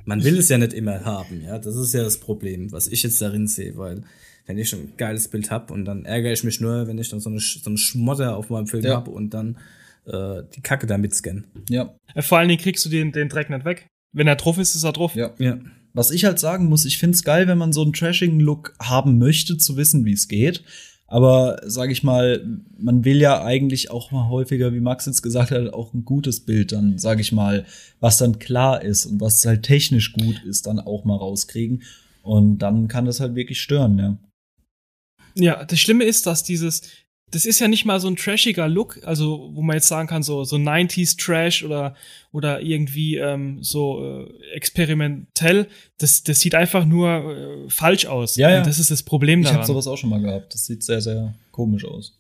man 0.10 0.24
will 0.24 0.38
es 0.38 0.50
ja 0.50 0.58
nicht 0.58 0.74
immer 0.74 1.06
haben, 1.06 1.42
ja. 1.42 1.58
Das 1.58 1.76
ist 1.76 1.94
ja 1.94 2.04
das 2.04 2.18
Problem, 2.20 2.72
was 2.72 2.88
ich 2.88 3.04
jetzt 3.04 3.22
darin 3.22 3.48
sehe, 3.48 3.78
weil 3.78 4.02
wenn 4.46 4.58
ich 4.58 4.68
schon 4.70 4.80
ein 4.80 4.94
geiles 4.98 5.28
Bild 5.28 5.52
hab 5.52 5.72
und 5.72 5.86
dann 5.86 6.06
ärgere 6.06 6.34
ich 6.34 6.44
mich 6.44 6.60
nur, 6.60 6.88
wenn 6.88 6.98
ich 6.98 7.10
dann 7.10 7.20
so 7.20 7.30
eine, 7.30 7.40
so 7.40 7.70
eine 7.70 7.78
Schmotter 7.78 8.36
auf 8.36 8.50
meinem 8.50 8.68
Film 8.68 8.84
Ja. 8.84 8.96
hab 8.96 9.08
und 9.08 9.34
dann 9.34 9.58
äh, 10.06 10.42
die 10.56 10.62
Kacke 10.62 10.88
da 10.88 10.98
mitscannen. 10.98 11.46
Ja. 11.70 11.94
Äh, 12.16 12.22
Vor 12.22 12.40
allen 12.40 12.50
Dingen 12.50 12.60
kriegst 12.62 12.84
du 12.86 12.90
den, 12.90 13.12
den 13.12 13.30
Dreck 13.30 13.50
nicht 13.50 13.64
weg. 13.66 13.88
Wenn 14.12 14.28
er 14.28 14.36
drauf 14.36 14.58
ist, 14.58 14.76
ist 14.76 14.84
er 14.84 14.92
drauf. 14.94 15.14
Ja. 15.16 15.32
Ja. 15.38 15.60
Was 15.94 16.12
ich 16.12 16.26
halt 16.26 16.40
sagen 16.40 16.66
muss, 16.66 16.86
ich 16.86 16.98
find's 16.98 17.24
geil, 17.24 17.48
wenn 17.48 17.58
man 17.58 17.74
so 17.74 17.84
einen 17.84 17.94
Trashing-Look 17.94 18.76
haben 18.82 19.18
möchte, 19.20 19.58
zu 19.58 19.78
wissen, 19.78 20.06
wie 20.06 20.14
es 20.14 20.28
geht. 20.28 20.64
Aber 21.12 21.60
sage 21.66 21.92
ich 21.92 22.04
mal, 22.04 22.46
man 22.78 23.04
will 23.04 23.20
ja 23.20 23.44
eigentlich 23.44 23.90
auch 23.90 24.12
mal 24.12 24.30
häufiger, 24.30 24.74
wie 24.74 24.80
Max 24.80 25.08
jetzt 25.08 25.24
gesagt 25.24 25.50
hat, 25.50 25.74
auch 25.74 25.94
ein 25.94 26.06
gutes 26.06 26.42
Bild 26.42 26.72
dann, 26.72 27.00
sage 27.00 27.22
ich 27.22 27.32
mal, 27.32 27.66
was 28.00 28.18
dann 28.18 28.38
klar 28.38 28.84
ist 28.84 29.08
und 29.08 29.20
was 29.20 29.44
halt 29.44 29.64
technisch 29.64 30.14
gut 30.14 30.44
ist, 30.46 30.68
dann 30.68 30.80
auch 30.80 31.06
mal 31.06 31.18
rauskriegen. 31.18 31.82
Und 32.22 32.60
dann 32.60 32.88
kann 32.88 33.06
das 33.06 33.20
halt 33.20 33.34
wirklich 33.34 33.60
stören, 33.60 33.98
ja. 33.98 34.18
Ja, 35.36 35.64
das 35.66 35.80
Schlimme 35.80 36.04
ist, 36.04 36.28
dass 36.28 36.44
dieses, 36.44 36.84
das 37.32 37.46
ist 37.46 37.60
ja 37.60 37.68
nicht 37.68 37.86
mal 37.86 38.00
so 38.00 38.08
ein 38.08 38.16
trashiger 38.16 38.68
Look, 38.68 39.00
also 39.04 39.52
wo 39.54 39.62
man 39.62 39.76
jetzt 39.76 39.88
sagen 39.88 40.08
kann, 40.08 40.24
so, 40.24 40.44
so 40.44 40.56
90s 40.56 41.18
Trash 41.18 41.64
oder, 41.64 41.96
oder 42.32 42.62
irgendwie 42.62 43.18
ähm, 43.18 43.62
so 43.62 44.26
äh, 44.28 44.54
experimentell. 44.54 45.68
Das, 45.98 46.24
das 46.24 46.40
sieht 46.40 46.56
einfach 46.56 46.86
nur 46.86 47.10
äh, 47.10 47.70
falsch 47.70 48.06
aus. 48.06 48.36
Ja, 48.36 48.50
ja. 48.50 48.58
Und 48.60 48.68
das 48.68 48.80
ist 48.80 48.92
das 48.92 49.04
Problem 49.04 49.40
Ich 49.40 49.46
daran. 49.46 49.60
habe 49.60 49.68
sowas 49.68 49.88
auch 49.88 49.98
schon 49.98 50.10
mal 50.10 50.22
gehabt. 50.22 50.54
Das 50.54 50.66
sieht 50.66 50.84
sehr, 50.84 51.02
sehr 51.02 51.36
komisch 51.52 51.86
aus. 51.86 52.20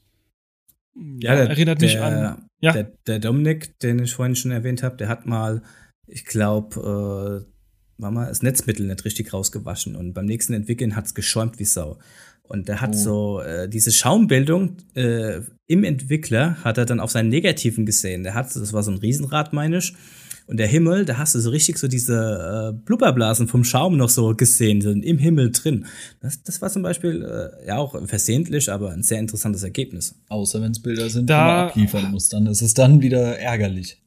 ja, 1.20 1.34
erinnert 1.34 1.82
mich 1.82 1.99
an. 1.99 2.47
Ja. 2.62 2.74
Der, 2.74 2.91
der 3.07 3.20
Dominik, 3.20 3.80
den 3.80 3.99
ich 3.99 4.14
vorhin 4.14 4.36
schon 4.36 4.51
erwähnt 4.51 4.84
habe, 4.84 4.97
der 4.97 5.07
hat 5.07 5.26
mal, 5.26 5.64
ich 6.07 6.26
glaube, 6.26 7.45
äh, 7.47 8.01
war 8.01 8.12
mal 8.12 8.28
das 8.28 8.41
Netzmittel 8.41 8.88
nicht 8.88 9.05
richtig 9.05 9.34
rausgewaschen 9.34 9.95
und 9.95 10.14
beim 10.14 10.26
nächsten 10.26 10.53
Entwickeln 10.53 10.95
hat's 10.95 11.14
geschäumt 11.14 11.60
wie 11.60 11.66
Sau. 11.66 11.99
Und 12.50 12.68
der 12.68 12.82
hat 12.82 12.91
Oh. 12.95 12.97
so 12.97 13.39
äh, 13.41 13.70
diese 13.70 13.91
Schaumbildung 13.91 14.78
äh, 14.95 15.39
im 15.68 15.84
Entwickler 15.84 16.58
hat 16.64 16.78
er 16.78 16.86
dann 16.86 17.00
auf 17.00 17.12
seinen 17.12 17.30
Negativen 17.30 17.86
gesehen. 17.86 18.24
Der 18.24 18.34
hat, 18.34 18.47
das 18.56 18.74
war 18.74 18.84
so 18.84 18.91
ein 18.91 18.97
Riesenrad, 18.97 19.54
meine 19.54 19.78
ich. 19.78 19.93
Und 20.47 20.58
der 20.58 20.66
Himmel, 20.66 21.06
da 21.06 21.20
hast 21.20 21.36
du 21.36 21.39
so 21.39 21.52
richtig 21.52 21.78
so 21.78 21.88
diese 21.88 22.74
äh, 22.74 22.86
Blubberblasen 22.86 23.47
vom 23.47 23.64
Schaum 23.64 23.97
noch 23.97 24.10
so 24.10 24.34
gesehen, 24.36 24.82
so 24.82 24.89
im 24.89 25.20
Himmel 25.20 25.52
drin. 25.52 25.86
Das, 26.22 26.41
das 26.41 26.60
war 26.60 26.72
zum 26.72 26.82
Beispiel 26.82 27.22
äh, 27.24 27.68
ja 27.68 27.78
auch 27.78 27.95
versehentlich, 28.08 28.72
aber 28.72 28.89
ein 28.93 29.04
sehr 29.04 29.20
interessantes 29.20 29.62
Ergebnis. 29.62 30.16
Außer 30.28 30.60
wenn 30.60 30.72
es 30.72 30.82
Bilder 30.82 31.08
sind, 31.08 31.30
Da- 31.30 31.36
die 31.36 31.52
man 31.52 31.70
abliefern 31.70 32.12
muss, 32.12 32.30
dann 32.30 32.47
ist 32.47 32.64
es 32.64 32.74
dann 32.74 33.04
wieder 33.04 33.38
ärgerlich. 33.38 34.02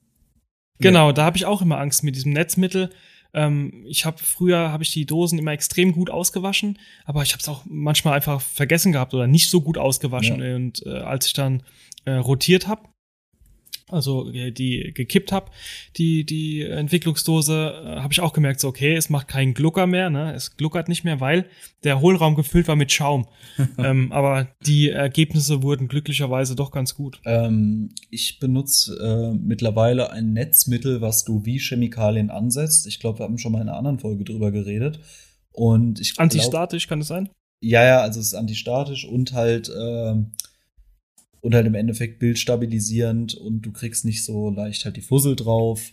Genau, 0.80 1.12
da 1.12 1.24
habe 1.24 1.36
ich 1.36 1.46
auch 1.46 1.62
immer 1.62 1.78
Angst 1.78 2.02
mit 2.02 2.16
diesem 2.16 2.32
Netzmittel. 2.32 2.90
Ähm, 3.34 3.84
ich 3.86 4.04
habe 4.04 4.18
früher 4.18 4.70
habe 4.70 4.82
ich 4.82 4.92
die 4.92 5.06
Dosen 5.06 5.38
immer 5.38 5.52
extrem 5.52 5.92
gut 5.92 6.10
ausgewaschen, 6.10 6.78
aber 7.04 7.22
ich 7.22 7.32
habe 7.32 7.40
es 7.40 7.48
auch 7.48 7.62
manchmal 7.66 8.14
einfach 8.14 8.40
vergessen 8.40 8.92
gehabt 8.92 9.14
oder 9.14 9.26
nicht 9.26 9.48
so 9.48 9.60
gut 9.60 9.78
ausgewaschen. 9.78 10.42
Ja. 10.42 10.56
Und 10.56 10.84
äh, 10.86 10.98
als 10.98 11.26
ich 11.26 11.32
dann 11.32 11.62
äh, 12.04 12.12
rotiert 12.12 12.68
habe, 12.68 12.82
also 13.92 14.30
äh, 14.30 14.50
die 14.50 14.92
gekippt 14.94 15.32
habe, 15.32 15.50
die 15.96 16.24
die 16.24 16.62
Entwicklungsdose, 16.62 17.82
äh, 17.84 18.00
habe 18.00 18.12
ich 18.12 18.20
auch 18.20 18.32
gemerkt, 18.32 18.60
so 18.60 18.68
okay, 18.68 18.94
es 18.94 19.10
macht 19.10 19.28
keinen 19.28 19.54
Glucker 19.54 19.86
mehr, 19.86 20.10
ne, 20.10 20.34
es 20.34 20.56
gluckert 20.56 20.88
nicht 20.88 21.04
mehr, 21.04 21.20
weil 21.20 21.46
der 21.84 22.00
Hohlraum 22.00 22.34
gefüllt 22.34 22.68
war 22.68 22.76
mit 22.76 22.92
Schaum. 22.92 23.26
ähm, 23.78 24.12
aber 24.12 24.48
die 24.66 24.90
Ergebnisse 24.90 25.62
wurden 25.62 25.88
glücklicherweise 25.88 26.56
doch 26.56 26.70
ganz 26.70 26.94
gut. 26.94 27.20
Ähm, 27.24 27.90
ich 28.10 28.38
benutze 28.38 28.96
äh, 28.96 29.36
mittlerweile 29.36 30.10
ein 30.10 30.32
Netzmittel, 30.32 31.00
was 31.00 31.24
du 31.24 31.44
wie 31.44 31.58
Chemikalien 31.58 32.30
ansetzt. 32.30 32.86
Ich 32.86 33.00
glaube, 33.00 33.20
wir 33.20 33.24
haben 33.24 33.38
schon 33.38 33.52
mal 33.52 33.60
in 33.60 33.68
einer 33.68 33.78
anderen 33.78 33.98
Folge 33.98 34.24
drüber 34.24 34.50
geredet. 34.50 35.00
Und 35.52 36.00
ich 36.00 36.14
glaub- 36.14 36.24
Antistatisch 36.24 36.88
kann 36.88 37.00
das 37.00 37.08
sein? 37.08 37.28
Ja, 37.60 37.84
ja, 37.84 38.00
also 38.00 38.18
es 38.18 38.26
ist 38.28 38.34
antistatisch 38.34 39.06
und 39.06 39.32
halt 39.32 39.70
ähm, 39.78 40.32
und 41.42 41.54
halt 41.54 41.66
im 41.66 41.74
Endeffekt 41.74 42.20
bildstabilisierend 42.20 43.34
und 43.34 43.62
du 43.62 43.72
kriegst 43.72 44.04
nicht 44.04 44.24
so 44.24 44.48
leicht 44.48 44.84
halt 44.84 44.96
die 44.96 45.02
Fussel 45.02 45.36
drauf. 45.36 45.92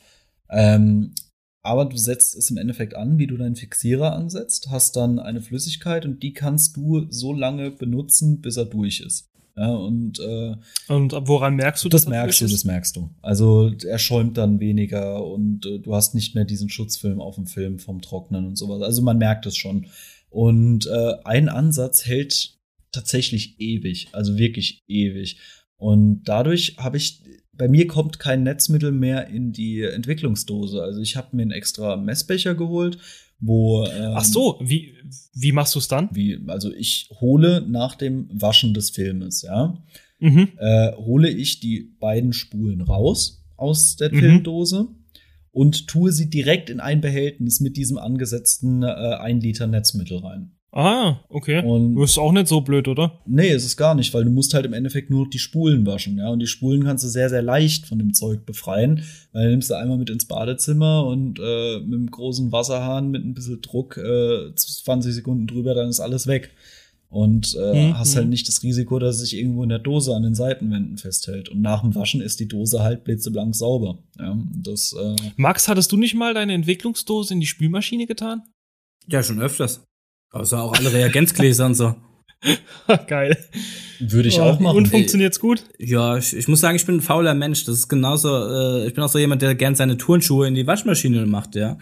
Ähm, 0.49 1.13
aber 1.61 1.85
du 1.85 1.97
setzt 1.97 2.37
es 2.37 2.49
im 2.49 2.57
Endeffekt 2.57 2.95
an, 2.95 3.17
wie 3.17 3.27
du 3.27 3.35
deinen 3.35 3.55
Fixierer 3.55 4.13
ansetzt, 4.13 4.69
hast 4.69 4.95
dann 4.95 5.19
eine 5.19 5.41
Flüssigkeit 5.41 6.05
und 6.05 6.23
die 6.23 6.33
kannst 6.33 6.77
du 6.77 7.07
so 7.09 7.33
lange 7.33 7.71
benutzen, 7.71 8.39
bis 8.41 8.57
er 8.57 8.65
durch 8.65 9.01
ist. 9.01 9.25
Ja, 9.57 9.73
und 9.73 10.19
äh, 10.19 10.55
Und 10.87 11.13
woran 11.27 11.55
merkst 11.55 11.83
du 11.83 11.89
das 11.89 12.05
dass 12.05 12.13
er 12.13 12.21
merkst 12.21 12.41
du, 12.41 12.47
das 12.47 12.63
merkst 12.63 12.95
du. 12.95 13.09
Also 13.21 13.73
er 13.85 13.99
schäumt 13.99 14.37
dann 14.37 14.61
weniger 14.61 15.25
und 15.25 15.65
äh, 15.65 15.79
du 15.79 15.95
hast 15.95 16.15
nicht 16.15 16.33
mehr 16.33 16.45
diesen 16.45 16.69
Schutzfilm 16.69 17.19
auf 17.19 17.35
dem 17.35 17.45
Film 17.45 17.77
vom 17.77 18.01
Trocknen 18.01 18.45
und 18.45 18.55
sowas. 18.55 18.81
Also 18.81 19.01
man 19.01 19.17
merkt 19.17 19.45
es 19.47 19.57
schon. 19.57 19.87
Und 20.29 20.85
äh, 20.87 21.15
ein 21.25 21.49
Ansatz 21.49 22.05
hält 22.05 22.58
tatsächlich 22.91 23.59
ewig, 23.59 24.07
also 24.13 24.37
wirklich 24.37 24.83
ewig. 24.87 25.37
Und 25.77 26.23
dadurch 26.25 26.75
habe 26.77 26.97
ich, 26.97 27.23
bei 27.53 27.67
mir 27.67 27.87
kommt 27.87 28.19
kein 28.19 28.43
Netzmittel 28.43 28.91
mehr 28.91 29.27
in 29.27 29.51
die 29.51 29.81
Entwicklungsdose. 29.81 30.81
Also 30.81 31.01
ich 31.01 31.15
habe 31.15 31.35
mir 31.35 31.43
einen 31.43 31.51
extra 31.51 31.95
Messbecher 31.97 32.55
geholt, 32.55 32.97
wo 33.39 33.85
ähm, 33.85 34.13
Ach 34.15 34.25
so, 34.25 34.59
wie, 34.61 34.93
wie 35.33 35.53
machst 35.53 35.73
du 35.75 35.79
es 35.79 35.87
dann? 35.87 36.09
wie, 36.11 36.39
also 36.47 36.73
ich 36.73 37.09
hole 37.21 37.65
nach 37.67 37.95
dem 37.95 38.27
Waschen 38.33 38.73
des 38.73 38.89
Filmes, 38.89 39.41
ja 39.43 39.81
Mhm. 40.21 40.49
äh, 40.57 40.91
hole 40.97 41.29
ich 41.29 41.61
die 41.61 41.95
beiden 41.97 42.33
Spulen 42.33 42.81
raus 42.81 43.45
aus 43.55 43.95
der 43.95 44.11
Mhm. 44.13 44.19
Filmdose 44.19 44.87
und 45.51 45.87
tue 45.87 46.11
sie 46.11 46.29
direkt 46.29 46.69
in 46.69 46.81
ein 46.81 46.99
Behältnis 46.99 47.61
mit 47.61 47.77
diesem 47.77 47.97
angesetzten 47.97 48.83
äh, 48.83 48.87
1 48.87 49.41
Liter 49.41 49.67
Netzmittel 49.67 50.17
rein. 50.17 50.51
Ah, 50.71 51.21
okay. 51.29 51.63
Und- 51.63 51.95
das 51.95 52.11
ist 52.11 52.17
auch 52.19 52.31
nicht 52.31 52.47
so 52.47 52.61
blöd, 52.61 52.87
oder? 52.87 53.19
Nee, 53.25 53.49
ist 53.49 53.65
es 53.65 53.75
gar 53.75 53.95
nicht, 53.95 54.13
weil 54.13 54.23
du 54.23 54.29
musst 54.29 54.53
halt 54.53 54.65
im 54.65 54.73
Endeffekt 54.73 55.09
nur 55.09 55.27
die 55.27 55.39
Spulen 55.39 55.85
waschen, 55.87 56.17
ja. 56.17 56.29
Und 56.29 56.39
die 56.39 56.47
Spulen 56.47 56.83
kannst 56.83 57.03
du 57.03 57.07
sehr, 57.07 57.29
sehr 57.29 57.41
leicht 57.41 57.87
von 57.87 57.97
dem 57.97 58.13
Zeug 58.13 58.45
befreien, 58.45 59.03
weil 59.31 59.45
du 59.45 59.51
nimmst 59.51 59.71
du 59.71 59.75
einmal 59.75 59.97
mit 59.97 60.09
ins 60.11 60.25
Badezimmer 60.25 61.05
und 61.07 61.39
äh, 61.39 61.79
mit 61.79 61.93
einem 61.95 62.11
großen 62.11 62.51
Wasserhahn 62.51 63.09
mit 63.09 63.25
ein 63.25 63.33
bisschen 63.33 63.61
Druck 63.61 63.97
äh, 63.97 64.53
20 64.55 65.13
Sekunden 65.13 65.47
drüber, 65.47 65.73
dann 65.73 65.89
ist 65.89 65.99
alles 65.99 66.27
weg. 66.27 66.51
Und 67.11 67.57
äh, 67.59 67.87
Mhm. 67.87 67.97
hast 67.97 68.15
halt 68.15 68.29
nicht 68.29 68.47
das 68.47 68.61
Risiko, 68.61 68.99
dass 68.99 69.15
es 69.15 69.21
sich 69.29 69.39
irgendwo 69.39 69.63
in 69.63 69.69
der 69.69 69.79
Dose 69.79 70.15
an 70.15 70.21
den 70.21 70.35
Seitenwänden 70.35 70.99
festhält. 70.99 71.49
Und 71.49 71.59
nach 71.61 71.81
dem 71.81 71.95
Waschen 71.95 72.21
ist 72.21 72.39
die 72.39 72.47
Dose 72.47 72.83
halt 72.83 73.03
blitzeblank 73.03 73.55
sauber. 73.55 73.97
Ja, 74.19 74.37
das, 74.61 74.93
äh, 74.93 75.15
Max, 75.35 75.67
hattest 75.67 75.91
du 75.91 75.97
nicht 75.97 76.13
mal 76.13 76.35
deine 76.35 76.53
Entwicklungsdose 76.53 77.33
in 77.33 77.39
die 77.39 77.47
Spülmaschine 77.47 78.05
getan? 78.05 78.43
Ja, 79.07 79.23
schon 79.23 79.41
öfters. 79.41 79.83
Außer 80.31 80.61
auch 80.61 80.73
alle 80.73 80.93
Reagenzgläser 80.93 81.65
und 81.65 81.75
so. 81.75 81.95
Geil. 83.07 83.37
Würde 83.99 84.29
ich 84.29 84.39
Oh, 84.39 84.43
auch 84.43 84.59
machen. 84.59 84.77
Und 84.77 84.87
funktioniert's 84.87 85.39
gut? 85.39 85.63
Ja, 85.77 86.17
ich, 86.17 86.33
ich 86.35 86.47
muss 86.47 86.61
sagen, 86.61 86.75
ich 86.77 86.85
bin 86.85 86.95
ein 86.97 87.01
fauler 87.01 87.33
Mensch. 87.33 87.65
Das 87.65 87.75
ist 87.75 87.89
genauso, 87.89 88.29
äh, 88.29 88.87
ich 88.87 88.93
bin 88.93 89.03
auch 89.03 89.09
so 89.09 89.19
jemand, 89.19 89.41
der 89.41 89.55
gern 89.55 89.75
seine 89.75 89.97
Turnschuhe 89.97 90.47
in 90.47 90.55
die 90.55 90.65
Waschmaschine 90.67 91.25
macht, 91.25 91.55
ja. 91.55 91.77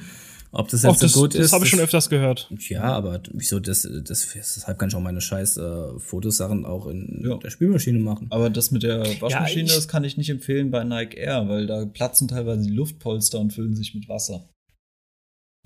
Ob 0.54 0.70
das 0.70 0.82
jetzt 0.82 0.94
Och, 0.96 1.00
das 1.02 1.12
so 1.12 1.22
gut 1.22 1.36
das 1.36 1.42
ist. 1.48 1.52
habe 1.54 1.66
ich 1.66 1.70
schon 1.70 1.80
öfters 1.82 2.10
gehört. 2.10 2.50
Ja, 2.70 2.84
aber 2.84 3.22
wieso, 3.34 3.60
das, 3.60 3.82
das, 4.06 4.30
deshalb 4.34 4.80
kann 4.80 4.88
ich 4.90 4.96
auch 4.96 5.02
meine 5.02 5.20
scheiß 5.22 5.58
äh, 5.58 6.00
Fotosachen 6.00 6.66
auch 6.66 6.88
in 6.88 7.22
Ja. 7.28 7.36
der 7.38 7.50
Spülmaschine 7.52 8.00
machen. 8.00 8.28
Aber 8.32 8.50
das 8.50 8.72
mit 8.72 8.82
der 8.82 9.02
Waschmaschine, 9.22 9.66
ich- 9.68 9.76
das 9.76 9.88
kann 9.90 10.06
ich 10.06 10.16
nicht 10.18 10.30
empfehlen 10.30 10.72
bei 10.72 10.84
Nike 10.86 11.18
Air, 11.18 11.50
weil 11.50 11.68
da 11.68 11.86
platzen 11.86 12.30
teilweise 12.30 12.64
die 12.64 12.74
Luftpolster 12.74 13.40
und 13.40 13.52
füllen 13.54 13.76
sich 13.76 13.94
mit 13.94 14.08
Wasser. 14.10 14.50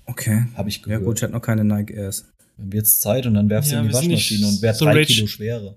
Okay. 0.06 0.46
Habe 0.56 0.68
ich 0.68 0.78
Ja 0.78 0.84
gehört. 0.84 1.04
gut, 1.04 1.18
ich 1.18 1.22
hatte 1.22 1.32
noch 1.32 1.40
keine 1.42 1.64
Nike 1.64 1.94
Airs. 1.94 2.31
Dann 2.56 2.72
wird's 2.72 3.00
Zeit 3.00 3.26
und 3.26 3.34
dann 3.34 3.48
werfst 3.48 3.72
Ja, 3.72 3.78
du 3.78 3.84
in 3.84 3.88
die 3.90 3.94
Waschmaschine 3.94 4.46
und 4.46 4.62
werd 4.62 4.76
so 4.76 4.84
drei 4.84 4.92
rich. 4.92 5.08
Kilo 5.08 5.26
schwerer. 5.26 5.76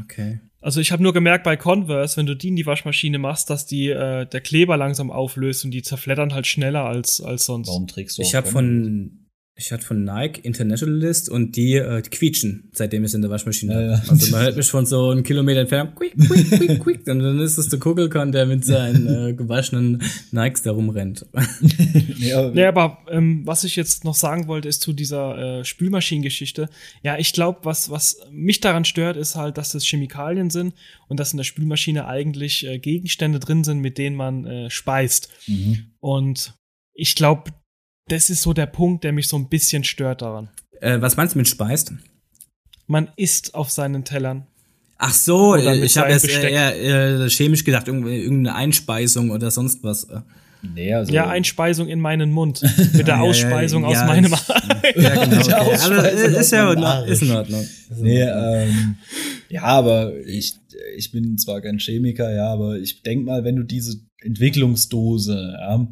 Okay. 0.00 0.40
Also 0.60 0.80
ich 0.80 0.92
habe 0.92 1.02
nur 1.02 1.12
gemerkt 1.12 1.44
bei 1.44 1.56
Converse, 1.56 2.16
wenn 2.16 2.26
du 2.26 2.34
die 2.34 2.48
in 2.48 2.56
die 2.56 2.64
Waschmaschine 2.66 3.18
machst, 3.18 3.50
dass 3.50 3.66
die 3.66 3.90
äh, 3.90 4.26
der 4.26 4.40
Kleber 4.40 4.76
langsam 4.76 5.10
auflöst 5.10 5.64
und 5.64 5.72
die 5.72 5.82
zerfleddern 5.82 6.32
halt 6.32 6.46
schneller 6.46 6.84
als 6.84 7.20
als 7.20 7.44
sonst. 7.44 7.68
Warum 7.68 7.86
trägst 7.86 8.16
du 8.18 8.22
Ich 8.22 8.34
habe 8.34 8.46
von 8.46 9.23
ich 9.56 9.70
hatte 9.70 9.86
von 9.86 10.02
Nike 10.02 10.40
Internationalist 10.40 11.28
und 11.28 11.54
die, 11.54 11.74
äh, 11.74 12.02
die 12.02 12.10
quietschen, 12.10 12.70
seitdem 12.72 13.04
ich 13.04 13.10
es 13.10 13.14
in 13.14 13.22
der 13.22 13.30
Waschmaschine 13.30 13.72
Ja, 13.72 13.80
ja. 13.82 14.02
Also 14.08 14.32
man 14.32 14.42
hört 14.42 14.56
mich 14.56 14.68
von 14.68 14.84
so 14.84 15.10
einem 15.10 15.22
Kilometer 15.22 15.60
entfernt, 15.60 15.94
quick, 15.94 16.12
quick, 16.18 16.50
quick, 16.50 16.80
quick. 16.80 17.06
Und 17.06 17.20
dann 17.20 17.38
ist 17.38 17.56
es 17.56 17.68
der 17.68 17.78
Kugelkorn, 17.78 18.32
der 18.32 18.46
mit 18.46 18.64
seinen 18.64 19.06
äh, 19.06 19.32
gewaschenen 19.32 20.02
Nikes 20.32 20.62
da 20.62 20.72
rumrennt. 20.72 21.26
aber 21.32 22.50
Nee, 22.50 22.64
aber 22.64 22.98
ähm, 23.08 23.42
was 23.46 23.62
ich 23.62 23.76
jetzt 23.76 24.04
noch 24.04 24.16
sagen 24.16 24.48
wollte, 24.48 24.68
ist 24.68 24.82
zu 24.82 24.92
dieser 24.92 25.60
äh, 25.60 25.64
Spülmaschinengeschichte. 25.64 26.68
Ja, 27.04 27.16
ich 27.16 27.32
glaube, 27.32 27.60
was, 27.62 27.90
was 27.90 28.18
mich 28.32 28.58
daran 28.58 28.84
stört, 28.84 29.16
ist 29.16 29.36
halt, 29.36 29.56
dass 29.56 29.70
das 29.70 29.84
Chemikalien 29.84 30.50
sind 30.50 30.74
und 31.06 31.20
dass 31.20 31.32
in 31.32 31.36
der 31.36 31.44
Spülmaschine 31.44 32.08
eigentlich 32.08 32.66
äh, 32.66 32.80
Gegenstände 32.80 33.38
drin 33.38 33.62
sind, 33.62 33.78
mit 33.78 33.98
denen 33.98 34.16
man 34.16 34.46
äh, 34.46 34.70
speist. 34.70 35.28
Mhm. 35.46 35.92
Und 36.00 36.54
ich 36.92 37.14
glaube, 37.14 37.52
das 38.08 38.30
ist 38.30 38.42
so 38.42 38.52
der 38.52 38.66
Punkt, 38.66 39.04
der 39.04 39.12
mich 39.12 39.28
so 39.28 39.36
ein 39.36 39.48
bisschen 39.48 39.84
stört 39.84 40.22
daran. 40.22 40.48
Äh, 40.80 41.00
was 41.00 41.16
meinst 41.16 41.34
du 41.34 41.38
mit 41.38 41.48
speist? 41.48 41.92
Man 42.86 43.08
isst 43.16 43.54
auf 43.54 43.70
seinen 43.70 44.04
Tellern. 44.04 44.46
Ach 44.98 45.12
so, 45.12 45.56
ich 45.56 45.98
habe 45.98 46.10
jetzt 46.10 46.28
eher, 46.28 46.74
eher 46.76 47.28
chemisch 47.28 47.64
gedacht, 47.64 47.88
irgendeine 47.88 48.54
Einspeisung 48.54 49.30
oder 49.30 49.50
sonst 49.50 49.82
was. 49.82 50.06
Nee, 50.62 50.94
also 50.94 51.12
Ja, 51.12 51.28
Einspeisung 51.28 51.88
in 51.88 52.00
meinen 52.00 52.30
Mund. 52.30 52.62
Mit 52.92 53.06
der 53.06 53.16
Ja, 53.16 53.16
ja, 53.16 53.20
Ausspeisung 53.20 53.84
aus 53.84 53.94
ja, 53.94 54.06
meinem 54.06 54.32
ich- 54.32 55.02
Ja, 55.02 55.24
genau. 55.24 55.40
Okay. 55.40 55.52
Also, 55.52 55.94
Ausspeisung 55.94 56.30
ist, 56.30 56.36
aus 56.38 56.50
ja 56.52 56.68
Ordnung, 56.68 57.04
ist 57.06 57.22
in 57.22 57.30
Arsch. 57.30 57.38
Ordnung. 57.38 57.68
Nee, 57.96 58.22
ähm, 58.22 58.96
ja, 59.50 59.62
aber 59.62 60.14
ich, 60.26 60.54
ich 60.96 61.10
bin 61.12 61.36
zwar 61.38 61.60
kein 61.60 61.78
Chemiker, 61.78 62.34
ja, 62.34 62.48
aber 62.52 62.78
ich 62.78 63.02
denk 63.02 63.24
mal, 63.26 63.44
wenn 63.44 63.56
du 63.56 63.62
diese 63.62 63.98
Entwicklungsdose, 64.22 65.54
ja, 65.60 65.86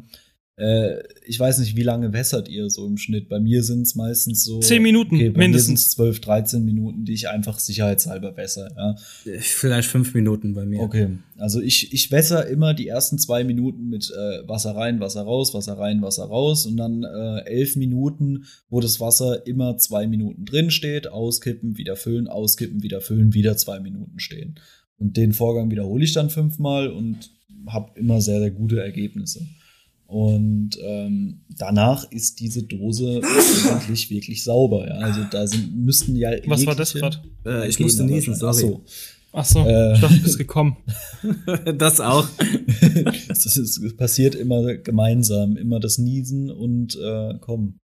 äh, 0.55 1.01
ich 1.25 1.39
weiß 1.39 1.57
nicht, 1.59 1.75
wie 1.75 1.81
lange 1.81 2.13
wässert 2.13 2.47
ihr 2.47 2.69
so 2.69 2.85
im 2.85 2.97
Schnitt? 2.97 3.27
Bei 3.27 3.39
mir 3.39 3.63
sind 3.63 3.81
es 3.81 3.95
meistens 3.95 4.43
so. 4.43 4.59
Zehn 4.59 4.83
Minuten, 4.83 5.15
okay, 5.15 5.29
bei 5.31 5.39
mindestens. 5.39 5.97
Mir 5.97 6.05
12, 6.05 6.21
13 6.21 6.65
Minuten, 6.65 7.05
die 7.05 7.13
ich 7.13 7.27
einfach 7.27 7.57
sicherheitshalber 7.57 8.37
wässer, 8.37 8.69
ja. 8.75 8.95
Vielleicht 9.39 9.89
fünf 9.89 10.13
Minuten 10.13 10.53
bei 10.53 10.65
mir. 10.65 10.81
Okay, 10.81 11.17
also 11.37 11.59
ich, 11.59 11.91
ich 11.91 12.11
wässer 12.11 12.47
immer 12.47 12.75
die 12.75 12.87
ersten 12.87 13.17
zwei 13.17 13.43
Minuten 13.43 13.89
mit 13.89 14.11
äh, 14.11 14.47
Wasser 14.47 14.75
rein, 14.75 14.99
Wasser 14.99 15.23
raus, 15.23 15.55
Wasser 15.55 15.77
rein, 15.79 16.03
Wasser 16.03 16.25
raus 16.25 16.67
und 16.67 16.77
dann 16.77 17.03
äh, 17.03 17.45
elf 17.45 17.75
Minuten, 17.75 18.45
wo 18.69 18.79
das 18.79 18.99
Wasser 18.99 19.47
immer 19.47 19.77
zwei 19.77 20.05
Minuten 20.05 20.45
drin 20.45 20.69
steht, 20.69 21.07
auskippen, 21.07 21.77
wieder 21.77 21.95
füllen, 21.95 22.27
auskippen, 22.27 22.83
wieder 22.83 23.01
füllen, 23.01 23.33
wieder 23.33 23.57
zwei 23.57 23.79
Minuten 23.79 24.19
stehen. 24.19 24.59
Und 24.99 25.17
den 25.17 25.33
Vorgang 25.33 25.71
wiederhole 25.71 26.03
ich 26.03 26.13
dann 26.13 26.29
fünfmal 26.29 26.89
und 26.89 27.31
habe 27.67 27.99
immer 27.99 28.21
sehr, 28.21 28.39
sehr 28.39 28.51
gute 28.51 28.81
Ergebnisse. 28.81 29.47
Und 30.07 30.77
ähm, 30.83 31.41
danach 31.57 32.09
ist 32.11 32.39
diese 32.39 32.63
Dose 32.63 33.21
eigentlich 33.71 34.09
wirklich 34.09 34.43
sauber. 34.43 34.87
Ja? 34.87 34.95
Also 34.99 35.21
da 35.31 35.47
sind, 35.47 35.75
müssten 35.75 36.15
ja. 36.15 36.31
Was 36.45 36.65
war 36.65 36.75
das 36.75 36.93
gerade? 36.93 37.17
Äh, 37.45 37.67
ich 37.67 37.79
musste 37.79 38.03
niesen. 38.03 38.33
Ach 38.35 38.53
sorry. 38.53 38.61
so. 38.61 38.83
Ach 39.35 39.45
so, 39.45 39.65
Äh. 39.65 39.93
ich 39.93 39.99
dachte, 40.01 40.15
du 40.17 40.23
bist 40.23 40.37
gekommen. 40.37 40.77
Das 41.77 41.99
auch. 41.99 42.27
Es, 43.29 43.45
ist, 43.57 43.97
passiert 43.97 44.35
immer 44.35 44.75
gemeinsam, 44.75 45.57
immer 45.57 45.79
das 45.79 45.97
Niesen 45.97 46.51
und 46.51 46.95
äh, 46.95 47.33
kommen. 47.39 47.79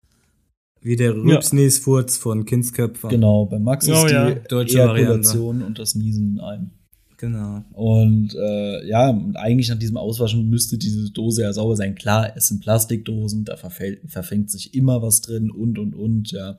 Wie 0.80 0.96
der 0.96 1.14
Rübsniesfurz 1.14 2.16
von 2.16 2.44
Kindsköpfen. 2.46 3.10
Genau, 3.10 3.46
bei 3.46 3.58
Max 3.58 3.88
Oh, 3.88 3.92
ist 4.06 4.10
ja. 4.12 4.30
die 4.30 4.48
Deutsche 4.48 4.78
Ejakulation 4.78 5.62
und 5.62 5.78
das 5.78 5.94
Niesen 5.94 6.34
in 6.34 6.40
einem. 6.40 6.70
Genau. 7.18 7.64
Und 7.72 8.34
äh, 8.34 8.86
ja, 8.86 9.08
und 9.08 9.36
eigentlich 9.36 9.68
nach 9.68 9.78
diesem 9.78 9.96
Auswaschen 9.96 10.50
müsste 10.50 10.76
diese 10.76 11.10
Dose 11.10 11.42
ja 11.42 11.52
sauber 11.52 11.76
sein. 11.76 11.94
Klar, 11.94 12.36
es 12.36 12.48
sind 12.48 12.60
Plastikdosen, 12.60 13.44
da 13.44 13.56
verfällt, 13.56 14.00
verfängt 14.10 14.50
sich 14.50 14.74
immer 14.74 15.00
was 15.00 15.22
drin 15.22 15.50
und 15.50 15.78
und 15.78 15.94
und, 15.94 16.32
ja. 16.32 16.58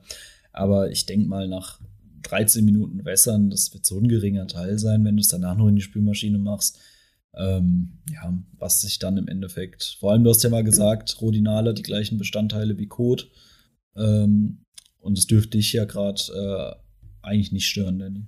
Aber 0.52 0.90
ich 0.90 1.06
denk 1.06 1.28
mal, 1.28 1.46
nach 1.46 1.80
13 2.22 2.64
Minuten 2.64 3.04
Wässern, 3.04 3.50
das 3.50 3.72
wird 3.72 3.86
so 3.86 3.98
ein 3.98 4.08
geringer 4.08 4.48
Teil 4.48 4.78
sein, 4.78 5.04
wenn 5.04 5.16
du 5.16 5.20
es 5.20 5.28
danach 5.28 5.56
noch 5.56 5.68
in 5.68 5.76
die 5.76 5.82
Spülmaschine 5.82 6.38
machst. 6.38 6.80
Ähm, 7.36 7.98
ja, 8.12 8.36
was 8.58 8.80
sich 8.80 8.98
dann 8.98 9.16
im 9.16 9.28
Endeffekt, 9.28 9.96
vor 10.00 10.10
allem 10.10 10.24
du 10.24 10.30
hast 10.30 10.42
ja 10.42 10.50
mal 10.50 10.64
gesagt, 10.64 11.20
Rodinale 11.20 11.74
die 11.74 11.82
gleichen 11.82 12.18
Bestandteile 12.18 12.78
wie 12.78 12.86
Kot. 12.86 13.30
Ähm, 13.96 14.64
und 14.98 15.16
es 15.16 15.26
dürfte 15.28 15.58
dich 15.58 15.72
ja 15.72 15.84
gerade 15.84 16.20
äh, 16.34 17.26
eigentlich 17.26 17.52
nicht 17.52 17.66
stören, 17.66 18.00
Danny. 18.00 18.26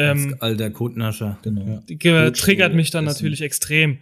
Ähm, 0.00 0.36
alter 0.40 0.70
Kotnascher. 0.70 1.38
Genau. 1.42 1.82
Ja. 1.88 2.30
triggert 2.30 2.74
mich 2.74 2.90
dann 2.90 3.06
Essen. 3.06 3.14
natürlich 3.14 3.42
extrem. 3.42 3.98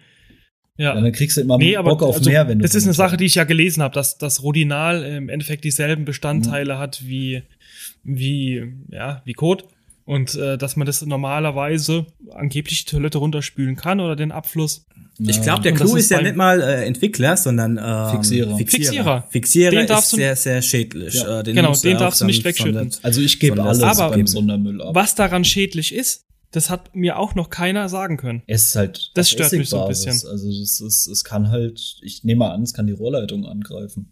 Ja. 0.76 0.94
Ja, 0.94 1.00
dann 1.00 1.12
kriegst 1.12 1.36
du 1.36 1.40
immer 1.40 1.58
Nee, 1.58 1.76
aber 1.76 1.90
Bock 1.90 2.02
auf 2.04 2.16
also, 2.18 2.30
mehr, 2.30 2.46
wenn 2.46 2.60
du 2.60 2.62
das 2.62 2.76
ist 2.76 2.84
eine 2.84 2.94
Sache, 2.94 3.16
die 3.16 3.24
ich 3.24 3.34
ja 3.34 3.42
gelesen 3.44 3.82
habe, 3.82 3.94
dass 3.94 4.16
das 4.16 4.44
Rodinal 4.44 5.02
im 5.02 5.28
Endeffekt 5.28 5.64
dieselben 5.64 6.04
Bestandteile 6.04 6.78
hat 6.78 7.02
wie 7.04 7.42
wie 8.04 8.64
ja 8.88 9.20
wie 9.24 9.32
Kot 9.32 9.64
und 10.08 10.34
äh, 10.36 10.56
dass 10.56 10.74
man 10.76 10.86
das 10.86 11.04
normalerweise 11.04 12.06
angeblich 12.30 12.86
die 12.86 12.90
Toilette 12.92 13.18
runterspülen 13.18 13.76
kann 13.76 14.00
oder 14.00 14.16
den 14.16 14.32
Abfluss. 14.32 14.86
Ich 15.18 15.42
glaube, 15.42 15.60
der 15.62 15.74
Clou 15.74 15.96
ist 15.96 16.04
ist 16.04 16.10
ja 16.10 16.22
nicht 16.22 16.34
mal 16.34 16.62
äh, 16.62 16.86
Entwickler, 16.86 17.36
sondern 17.36 17.76
ähm, 17.76 18.16
Fixierer. 18.16 18.56
Fixierer. 18.56 19.26
Fixierer 19.28 19.70
Den 19.72 19.80
ist 19.80 19.90
darfst 19.90 20.12
du- 20.12 20.16
sehr, 20.16 20.34
sehr 20.34 20.62
schädlich. 20.62 21.12
Ja. 21.12 21.40
Äh, 21.40 21.42
den 21.42 21.56
Genau, 21.56 21.74
den 21.74 21.98
darfst 21.98 22.22
du 22.22 22.24
nicht 22.24 22.42
wegschütten. 22.42 22.90
Also 23.02 23.20
ich 23.20 23.38
gebe 23.38 23.62
alles 23.62 23.82
Aber- 23.82 24.10
beim 24.10 24.26
Sondermüll 24.26 24.80
ab. 24.80 24.94
Was 24.94 25.14
daran 25.14 25.44
schädlich 25.44 25.94
ist, 25.94 26.24
das 26.52 26.70
hat 26.70 26.96
mir 26.96 27.18
auch 27.18 27.34
noch 27.34 27.50
keiner 27.50 27.90
sagen 27.90 28.16
können. 28.16 28.42
Es 28.46 28.68
ist 28.68 28.76
halt 28.76 29.10
Das 29.14 29.28
stört 29.28 29.52
mich 29.52 29.68
so 29.68 29.82
ein 29.82 29.88
bisschen. 29.88 30.12
Also 30.12 30.48
das 30.48 30.80
ist, 30.80 31.06
es 31.06 31.22
kann 31.22 31.50
halt, 31.50 31.98
ich 32.00 32.24
nehme 32.24 32.38
mal 32.38 32.52
an, 32.52 32.62
es 32.62 32.72
kann 32.72 32.86
die 32.86 32.94
Rohrleitung 32.94 33.44
angreifen. 33.44 34.10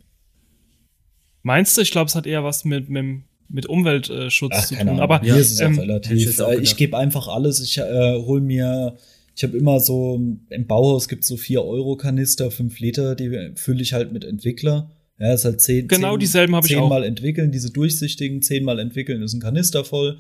Meinst 1.42 1.74
du? 1.76 1.80
Ich 1.80 1.90
glaube, 1.90 2.08
es 2.08 2.14
hat 2.14 2.26
eher 2.26 2.44
was 2.44 2.66
mit 2.66 2.90
mit, 2.90 3.22
mit 3.48 3.66
Umweltschutz 3.66 4.52
Ach, 4.54 4.66
zu 4.66 4.74
tun. 4.74 4.88
Ahnung. 4.88 5.00
Aber 5.00 5.20
Mir 5.22 5.36
ist 5.36 5.52
es 5.52 5.60
ähm, 5.60 5.72
ich 5.74 5.80
relativ. 5.80 6.40
auch 6.40 6.50
Äh, 6.52 6.60
ich 6.60 6.76
gebe 6.76 6.96
einfach 6.96 7.28
alles. 7.28 7.60
Ich 7.60 7.78
äh, 7.78 7.82
hol 8.24 8.40
mir, 8.40 8.96
ich 9.34 9.42
habe 9.42 9.56
immer 9.56 9.80
so, 9.80 10.20
im 10.50 10.66
Bauhaus 10.66 11.08
gibt 11.08 11.24
so 11.24 11.36
4 11.36 11.64
Euro 11.64 11.96
Kanister, 11.96 12.50
5 12.50 12.78
Liter, 12.80 13.14
die 13.14 13.52
fülle 13.54 13.82
ich 13.82 13.92
halt 13.92 14.12
mit 14.12 14.24
Entwickler. 14.24 14.90
Ja, 15.18 15.32
ist 15.32 15.44
halt 15.44 15.60
10 15.60 15.88
Genau 15.88 16.16
dieselben 16.16 16.54
habe 16.54 16.66
ich 16.66 16.76
auch. 16.76 16.82
Zehnmal 16.82 17.04
entwickeln, 17.04 17.50
diese 17.50 17.70
durchsichtigen, 17.70 18.42
zehnmal 18.42 18.78
entwickeln 18.78 19.22
ist 19.22 19.32
ein 19.32 19.40
Kanister 19.40 19.84
voll. 19.84 20.18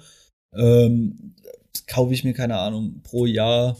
Ähm, 0.54 1.34
kaufe 1.86 2.14
ich 2.14 2.24
mir, 2.24 2.32
keine 2.32 2.56
Ahnung, 2.56 3.00
pro 3.02 3.26
Jahr 3.26 3.76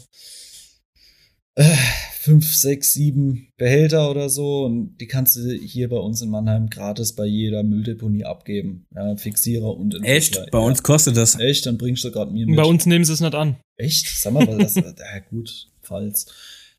äh, 1.57 1.75
fünf, 2.19 2.53
sechs, 2.53 2.93
sieben 2.93 3.47
Behälter 3.57 4.09
oder 4.11 4.29
so. 4.29 4.65
Und 4.65 4.97
die 4.99 5.07
kannst 5.07 5.35
du 5.37 5.51
hier 5.51 5.89
bei 5.89 5.97
uns 5.97 6.21
in 6.21 6.29
Mannheim 6.29 6.69
gratis 6.69 7.13
bei 7.13 7.25
jeder 7.25 7.63
Mülldeponie 7.63 8.25
abgeben. 8.25 8.85
Ja, 8.95 9.15
Fixierer 9.15 9.75
und 9.75 9.95
Entwickler. 9.95 10.15
Echt? 10.15 10.51
Bei 10.51 10.59
uns 10.59 10.83
kostet 10.83 11.17
das. 11.17 11.33
Ja. 11.35 11.41
Echt? 11.41 11.65
Dann 11.65 11.77
bringst 11.77 12.03
du 12.03 12.11
gerade 12.11 12.31
mir 12.31 12.45
mit. 12.45 12.55
bei 12.55 12.63
uns 12.63 12.85
nehmen 12.85 13.05
sie 13.05 13.13
es 13.13 13.21
nicht 13.21 13.35
an. 13.35 13.57
Echt? 13.77 14.07
Sag 14.07 14.33
mal, 14.33 14.47
was 14.47 14.73
das, 14.75 14.83
ja 14.85 15.19
gut, 15.29 15.67
falls. 15.81 16.25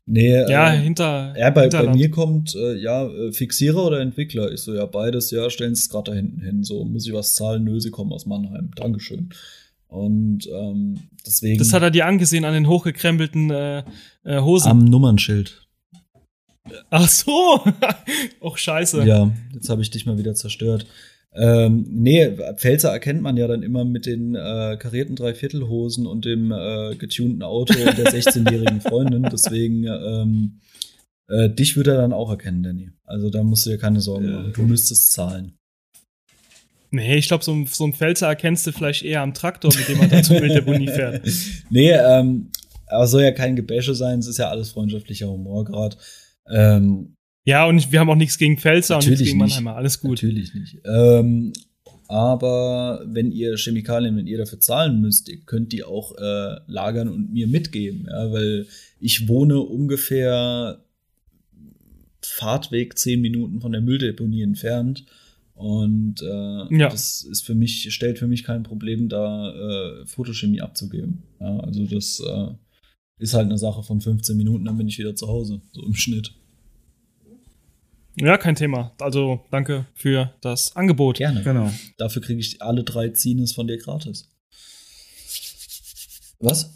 Nee, 0.05 0.31
Ja, 0.49 0.73
äh, 0.73 0.77
hinter. 0.79 1.35
ja, 1.37 1.51
bei, 1.51 1.67
bei 1.67 1.93
mir 1.93 2.09
kommt, 2.09 2.55
äh, 2.55 2.75
ja, 2.77 3.05
äh, 3.07 3.31
Fixierer 3.31 3.85
oder 3.85 3.99
Entwickler. 3.99 4.51
Ich 4.51 4.61
so, 4.61 4.73
ja, 4.73 4.85
beides, 4.87 5.29
ja, 5.29 5.49
stellen 5.51 5.75
Sie 5.75 5.81
es 5.83 5.89
gerade 5.89 6.11
da 6.11 6.15
hinten 6.17 6.41
hin. 6.41 6.63
So, 6.63 6.83
muss 6.83 7.05
ich 7.05 7.13
was 7.13 7.35
zahlen? 7.35 7.63
Nö, 7.63 7.79
Sie 7.79 7.91
kommen 7.91 8.11
aus 8.11 8.25
Mannheim. 8.25 8.71
Dankeschön. 8.75 9.29
Und 9.89 10.47
ähm, 10.47 10.99
deswegen. 11.25 11.57
Das 11.57 11.73
hat 11.73 11.81
er 11.81 11.91
dir 11.91 12.05
angesehen 12.05 12.45
an 12.45 12.53
den 12.53 12.67
hochgekrempelten 12.67 13.49
äh, 13.49 13.83
äh, 14.23 14.39
Hosen. 14.39 14.69
am 14.69 14.85
Nummernschild. 14.85 15.67
Ach 16.91 17.09
so. 17.09 17.63
Och, 18.39 18.57
scheiße. 18.57 19.03
Ja, 19.03 19.31
jetzt 19.53 19.69
habe 19.69 19.81
ich 19.81 19.89
dich 19.89 20.05
mal 20.05 20.19
wieder 20.19 20.35
zerstört. 20.35 20.85
Ähm, 21.33 21.85
nee, 21.89 22.37
Pfälzer 22.55 22.89
erkennt 22.89 23.21
man 23.21 23.37
ja 23.37 23.47
dann 23.47 23.63
immer 23.63 23.85
mit 23.85 24.05
den 24.05 24.35
äh, 24.35 24.77
karierten 24.79 25.15
Dreiviertelhosen 25.15 26.05
und 26.05 26.25
dem 26.25 26.51
äh, 26.51 26.95
getunten 26.95 27.43
Auto 27.43 27.73
und 27.73 27.97
der 27.97 28.11
16-jährigen 28.11 28.81
Freundin. 28.81 29.23
Deswegen, 29.31 29.85
ähm, 29.85 30.59
äh, 31.27 31.49
dich 31.49 31.75
würde 31.75 31.91
er 31.91 32.01
dann 32.01 32.13
auch 32.13 32.29
erkennen, 32.29 32.63
Danny. 32.63 32.91
Also 33.05 33.29
da 33.29 33.43
musst 33.43 33.65
du 33.65 33.71
dir 33.71 33.77
keine 33.77 34.01
Sorgen 34.01 34.31
machen. 34.31 34.53
Du 34.53 34.63
müsstest 34.63 35.11
zahlen. 35.11 35.58
Nee, 36.91 37.17
ich 37.17 37.27
glaube, 37.27 37.43
so, 37.43 37.53
ein- 37.53 37.67
so 37.67 37.85
ein 37.85 37.93
Pfälzer 37.93 38.27
erkennst 38.27 38.65
du 38.65 38.71
vielleicht 38.71 39.03
eher 39.03 39.21
am 39.21 39.33
Traktor, 39.33 39.71
mit 39.75 39.87
dem 39.87 39.97
man 39.99 40.09
da 40.09 40.23
zur 40.23 40.39
Mildebunie 40.39 40.87
fährt. 40.87 41.23
nee, 41.69 41.91
ähm, 41.91 42.49
aber 42.87 43.05
soll 43.07 43.21
ja 43.23 43.31
kein 43.31 43.55
Gebäsche 43.55 43.93
sein, 43.93 44.19
es 44.19 44.27
ist 44.27 44.37
ja 44.39 44.49
alles 44.49 44.71
freundschaftlicher 44.71 45.27
Humor 45.29 45.65
gerade. 45.65 45.97
Ähm, 46.51 47.15
Ja, 47.45 47.65
und 47.67 47.91
wir 47.91 47.99
haben 47.99 48.09
auch 48.09 48.15
nichts 48.15 48.37
gegen 48.39 48.57
Pfälzer 48.57 48.95
und 48.97 49.05
nichts 49.07 49.19
gegen 49.23 49.37
nicht. 49.37 49.49
Mannheimer. 49.49 49.75
Alles 49.75 49.99
gut. 50.01 50.21
Natürlich 50.23 50.53
nicht. 50.55 50.77
Ähm, 50.85 51.53
aber 52.07 53.03
wenn 53.05 53.31
ihr 53.31 53.55
Chemikalien, 53.57 54.17
wenn 54.17 54.25
ihr 54.25 54.39
dafür 54.39 54.59
zahlen 54.59 54.99
müsst, 54.99 55.29
ihr 55.29 55.41
könnt 55.45 55.71
die 55.71 55.83
auch 55.83 56.17
äh, 56.17 56.55
lagern 56.65 57.07
und 57.07 57.31
mir 57.31 57.45
mitgeben, 57.45 58.07
ja, 58.09 58.31
weil 58.31 58.65
ich 58.99 59.27
wohne 59.27 59.59
ungefähr 59.59 60.79
Fahrtweg 62.21 62.97
zehn 62.97 63.21
Minuten 63.21 63.61
von 63.61 63.71
der 63.71 63.81
Mülldeponie 63.81 64.41
entfernt. 64.41 65.05
Und 65.59 66.21
äh, 66.21 66.73
Ja. 66.77 66.87
das 66.87 67.21
ist 67.23 67.45
für 67.45 67.53
mich, 67.53 67.93
stellt 67.93 68.17
für 68.17 68.27
mich 68.27 68.45
kein 68.45 68.63
Problem, 68.63 69.09
da 69.09 69.51
äh, 69.51 70.05
Photochemie 70.05 70.61
abzugeben. 70.61 71.23
Ja, 71.41 71.59
also 71.59 71.85
das 71.85 72.21
äh, 72.21 72.47
ist 73.17 73.33
halt 73.33 73.47
eine 73.47 73.57
Sache 73.57 73.83
von 73.83 73.99
15 73.99 74.37
Minuten, 74.37 74.63
dann 74.63 74.77
bin 74.77 74.87
ich 74.87 74.97
wieder 74.97 75.17
zu 75.17 75.27
Hause, 75.27 75.59
so 75.73 75.83
im 75.85 75.95
Schnitt. 75.95 76.33
Ja, 78.15 78.37
kein 78.37 78.55
Thema. 78.55 78.93
Also 79.01 79.41
danke 79.51 79.85
für 79.95 80.33
das 80.39 80.77
Angebot. 80.77 81.17
Gerne. 81.17 81.43
Genau. 81.43 81.69
Dafür 81.97 82.21
kriege 82.21 82.39
ich 82.39 82.61
alle 82.61 82.85
drei 82.85 83.09
Zines 83.09 83.51
von 83.51 83.67
dir 83.67 83.77
gratis. 83.77 84.31
Was? 86.39 86.73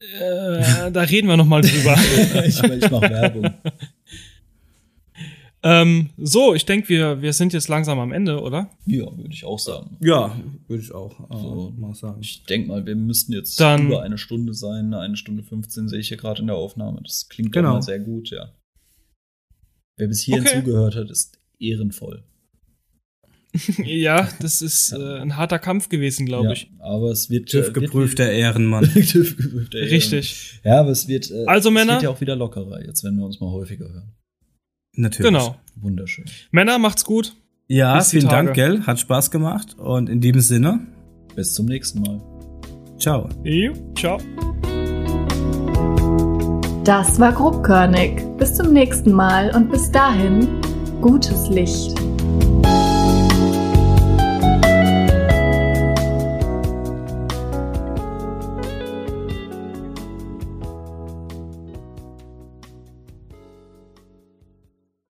Äh, 0.00 0.90
da 0.90 1.02
reden 1.02 1.28
wir 1.28 1.36
noch 1.36 1.44
mal 1.44 1.60
drüber. 1.60 1.94
ich 2.46 2.62
ich 2.62 2.90
mache 2.90 3.10
Werbung. 3.10 3.50
ähm, 5.68 6.10
so, 6.16 6.54
ich 6.54 6.64
denke, 6.64 6.88
wir, 6.88 7.22
wir 7.22 7.32
sind 7.32 7.52
jetzt 7.52 7.66
langsam 7.68 7.98
am 7.98 8.12
Ende, 8.12 8.40
oder? 8.40 8.70
Ja, 8.86 9.04
würde 9.16 9.32
ich 9.32 9.44
auch 9.44 9.58
sagen. 9.58 9.96
Ja, 10.00 10.40
würde 10.68 10.82
ich 10.82 10.92
auch 10.92 11.18
äh, 11.30 11.34
So. 11.40 11.74
mal 11.76 11.94
sagen. 11.94 12.18
Ich 12.20 12.44
denke 12.44 12.68
mal, 12.68 12.86
wir 12.86 12.94
müssten 12.94 13.32
jetzt 13.32 13.58
Dann- 13.60 13.86
über 13.88 14.02
eine 14.02 14.18
Stunde 14.18 14.54
sein. 14.54 14.94
Eine 14.94 15.16
Stunde 15.16 15.42
15 15.42 15.88
sehe 15.88 15.98
ich 15.98 16.08
hier 16.08 16.16
gerade 16.16 16.40
in 16.40 16.46
der 16.46 16.56
Aufnahme. 16.56 17.00
Das 17.02 17.28
klingt 17.28 17.52
Genau. 17.52 17.68
doch 17.70 17.74
mal 17.76 17.82
sehr 17.82 17.98
gut, 18.00 18.30
ja. 18.30 18.52
Wer 19.98 20.08
bis 20.08 20.22
hierhin 20.22 20.44
Okay. 20.46 20.58
zugehört 20.60 20.94
hat, 20.94 21.10
ist 21.10 21.38
ehrenvoll. 21.58 22.22
ja, 23.84 24.28
das 24.40 24.60
ist 24.60 24.92
äh, 24.92 25.18
ein 25.20 25.36
harter 25.36 25.58
Kampf 25.58 25.88
gewesen, 25.88 26.26
glaube 26.26 26.46
ja, 26.48 26.52
ich. 26.52 26.70
Aber 26.78 27.10
es 27.10 27.30
wird. 27.30 27.48
TÜV 27.48 27.68
äh, 27.68 27.72
geprüfter 27.72 28.30
Ehrenmann. 28.30 28.84
TÜV 28.92 29.36
geprüfter 29.38 29.78
Ehrenmann. 29.78 29.94
Richtig. 29.94 30.60
Ja, 30.62 30.80
aber 30.80 30.90
es 30.90 31.08
wird. 31.08 31.30
Äh, 31.30 31.44
Also, 31.46 31.70
es 31.70 31.74
Männer? 31.74 31.94
wird 31.94 32.02
ja 32.02 32.10
auch 32.10 32.20
wieder 32.20 32.36
lockerer, 32.36 32.84
jetzt, 32.84 33.02
wenn 33.04 33.16
wir 33.16 33.24
uns 33.24 33.40
mal 33.40 33.50
häufiger 33.50 33.88
hören. 33.88 34.12
Natürlich. 34.96 35.30
Genau. 35.32 35.56
Wunderschön. 35.76 36.24
Männer, 36.50 36.78
macht's 36.78 37.04
gut. 37.04 37.36
Ja, 37.68 38.00
vielen 38.00 38.28
Tage. 38.28 38.46
Dank, 38.46 38.54
gell? 38.54 38.82
Hat 38.86 38.98
Spaß 38.98 39.30
gemacht. 39.30 39.76
Und 39.78 40.08
in 40.08 40.20
diesem 40.20 40.40
Sinne, 40.40 40.80
Bis 41.34 41.54
zum 41.54 41.66
nächsten 41.66 42.00
Mal. 42.00 42.20
ciao. 42.98 43.28
Jo, 43.44 43.72
ciao. 43.96 44.18
Das 46.84 47.18
war 47.18 47.32
grobkörnig. 47.32 48.22
Bis 48.38 48.54
zum 48.54 48.72
nächsten 48.72 49.12
Mal 49.12 49.54
und 49.54 49.70
bis 49.70 49.90
dahin 49.90 50.46
gutes 51.00 51.48
Licht. 51.48 52.05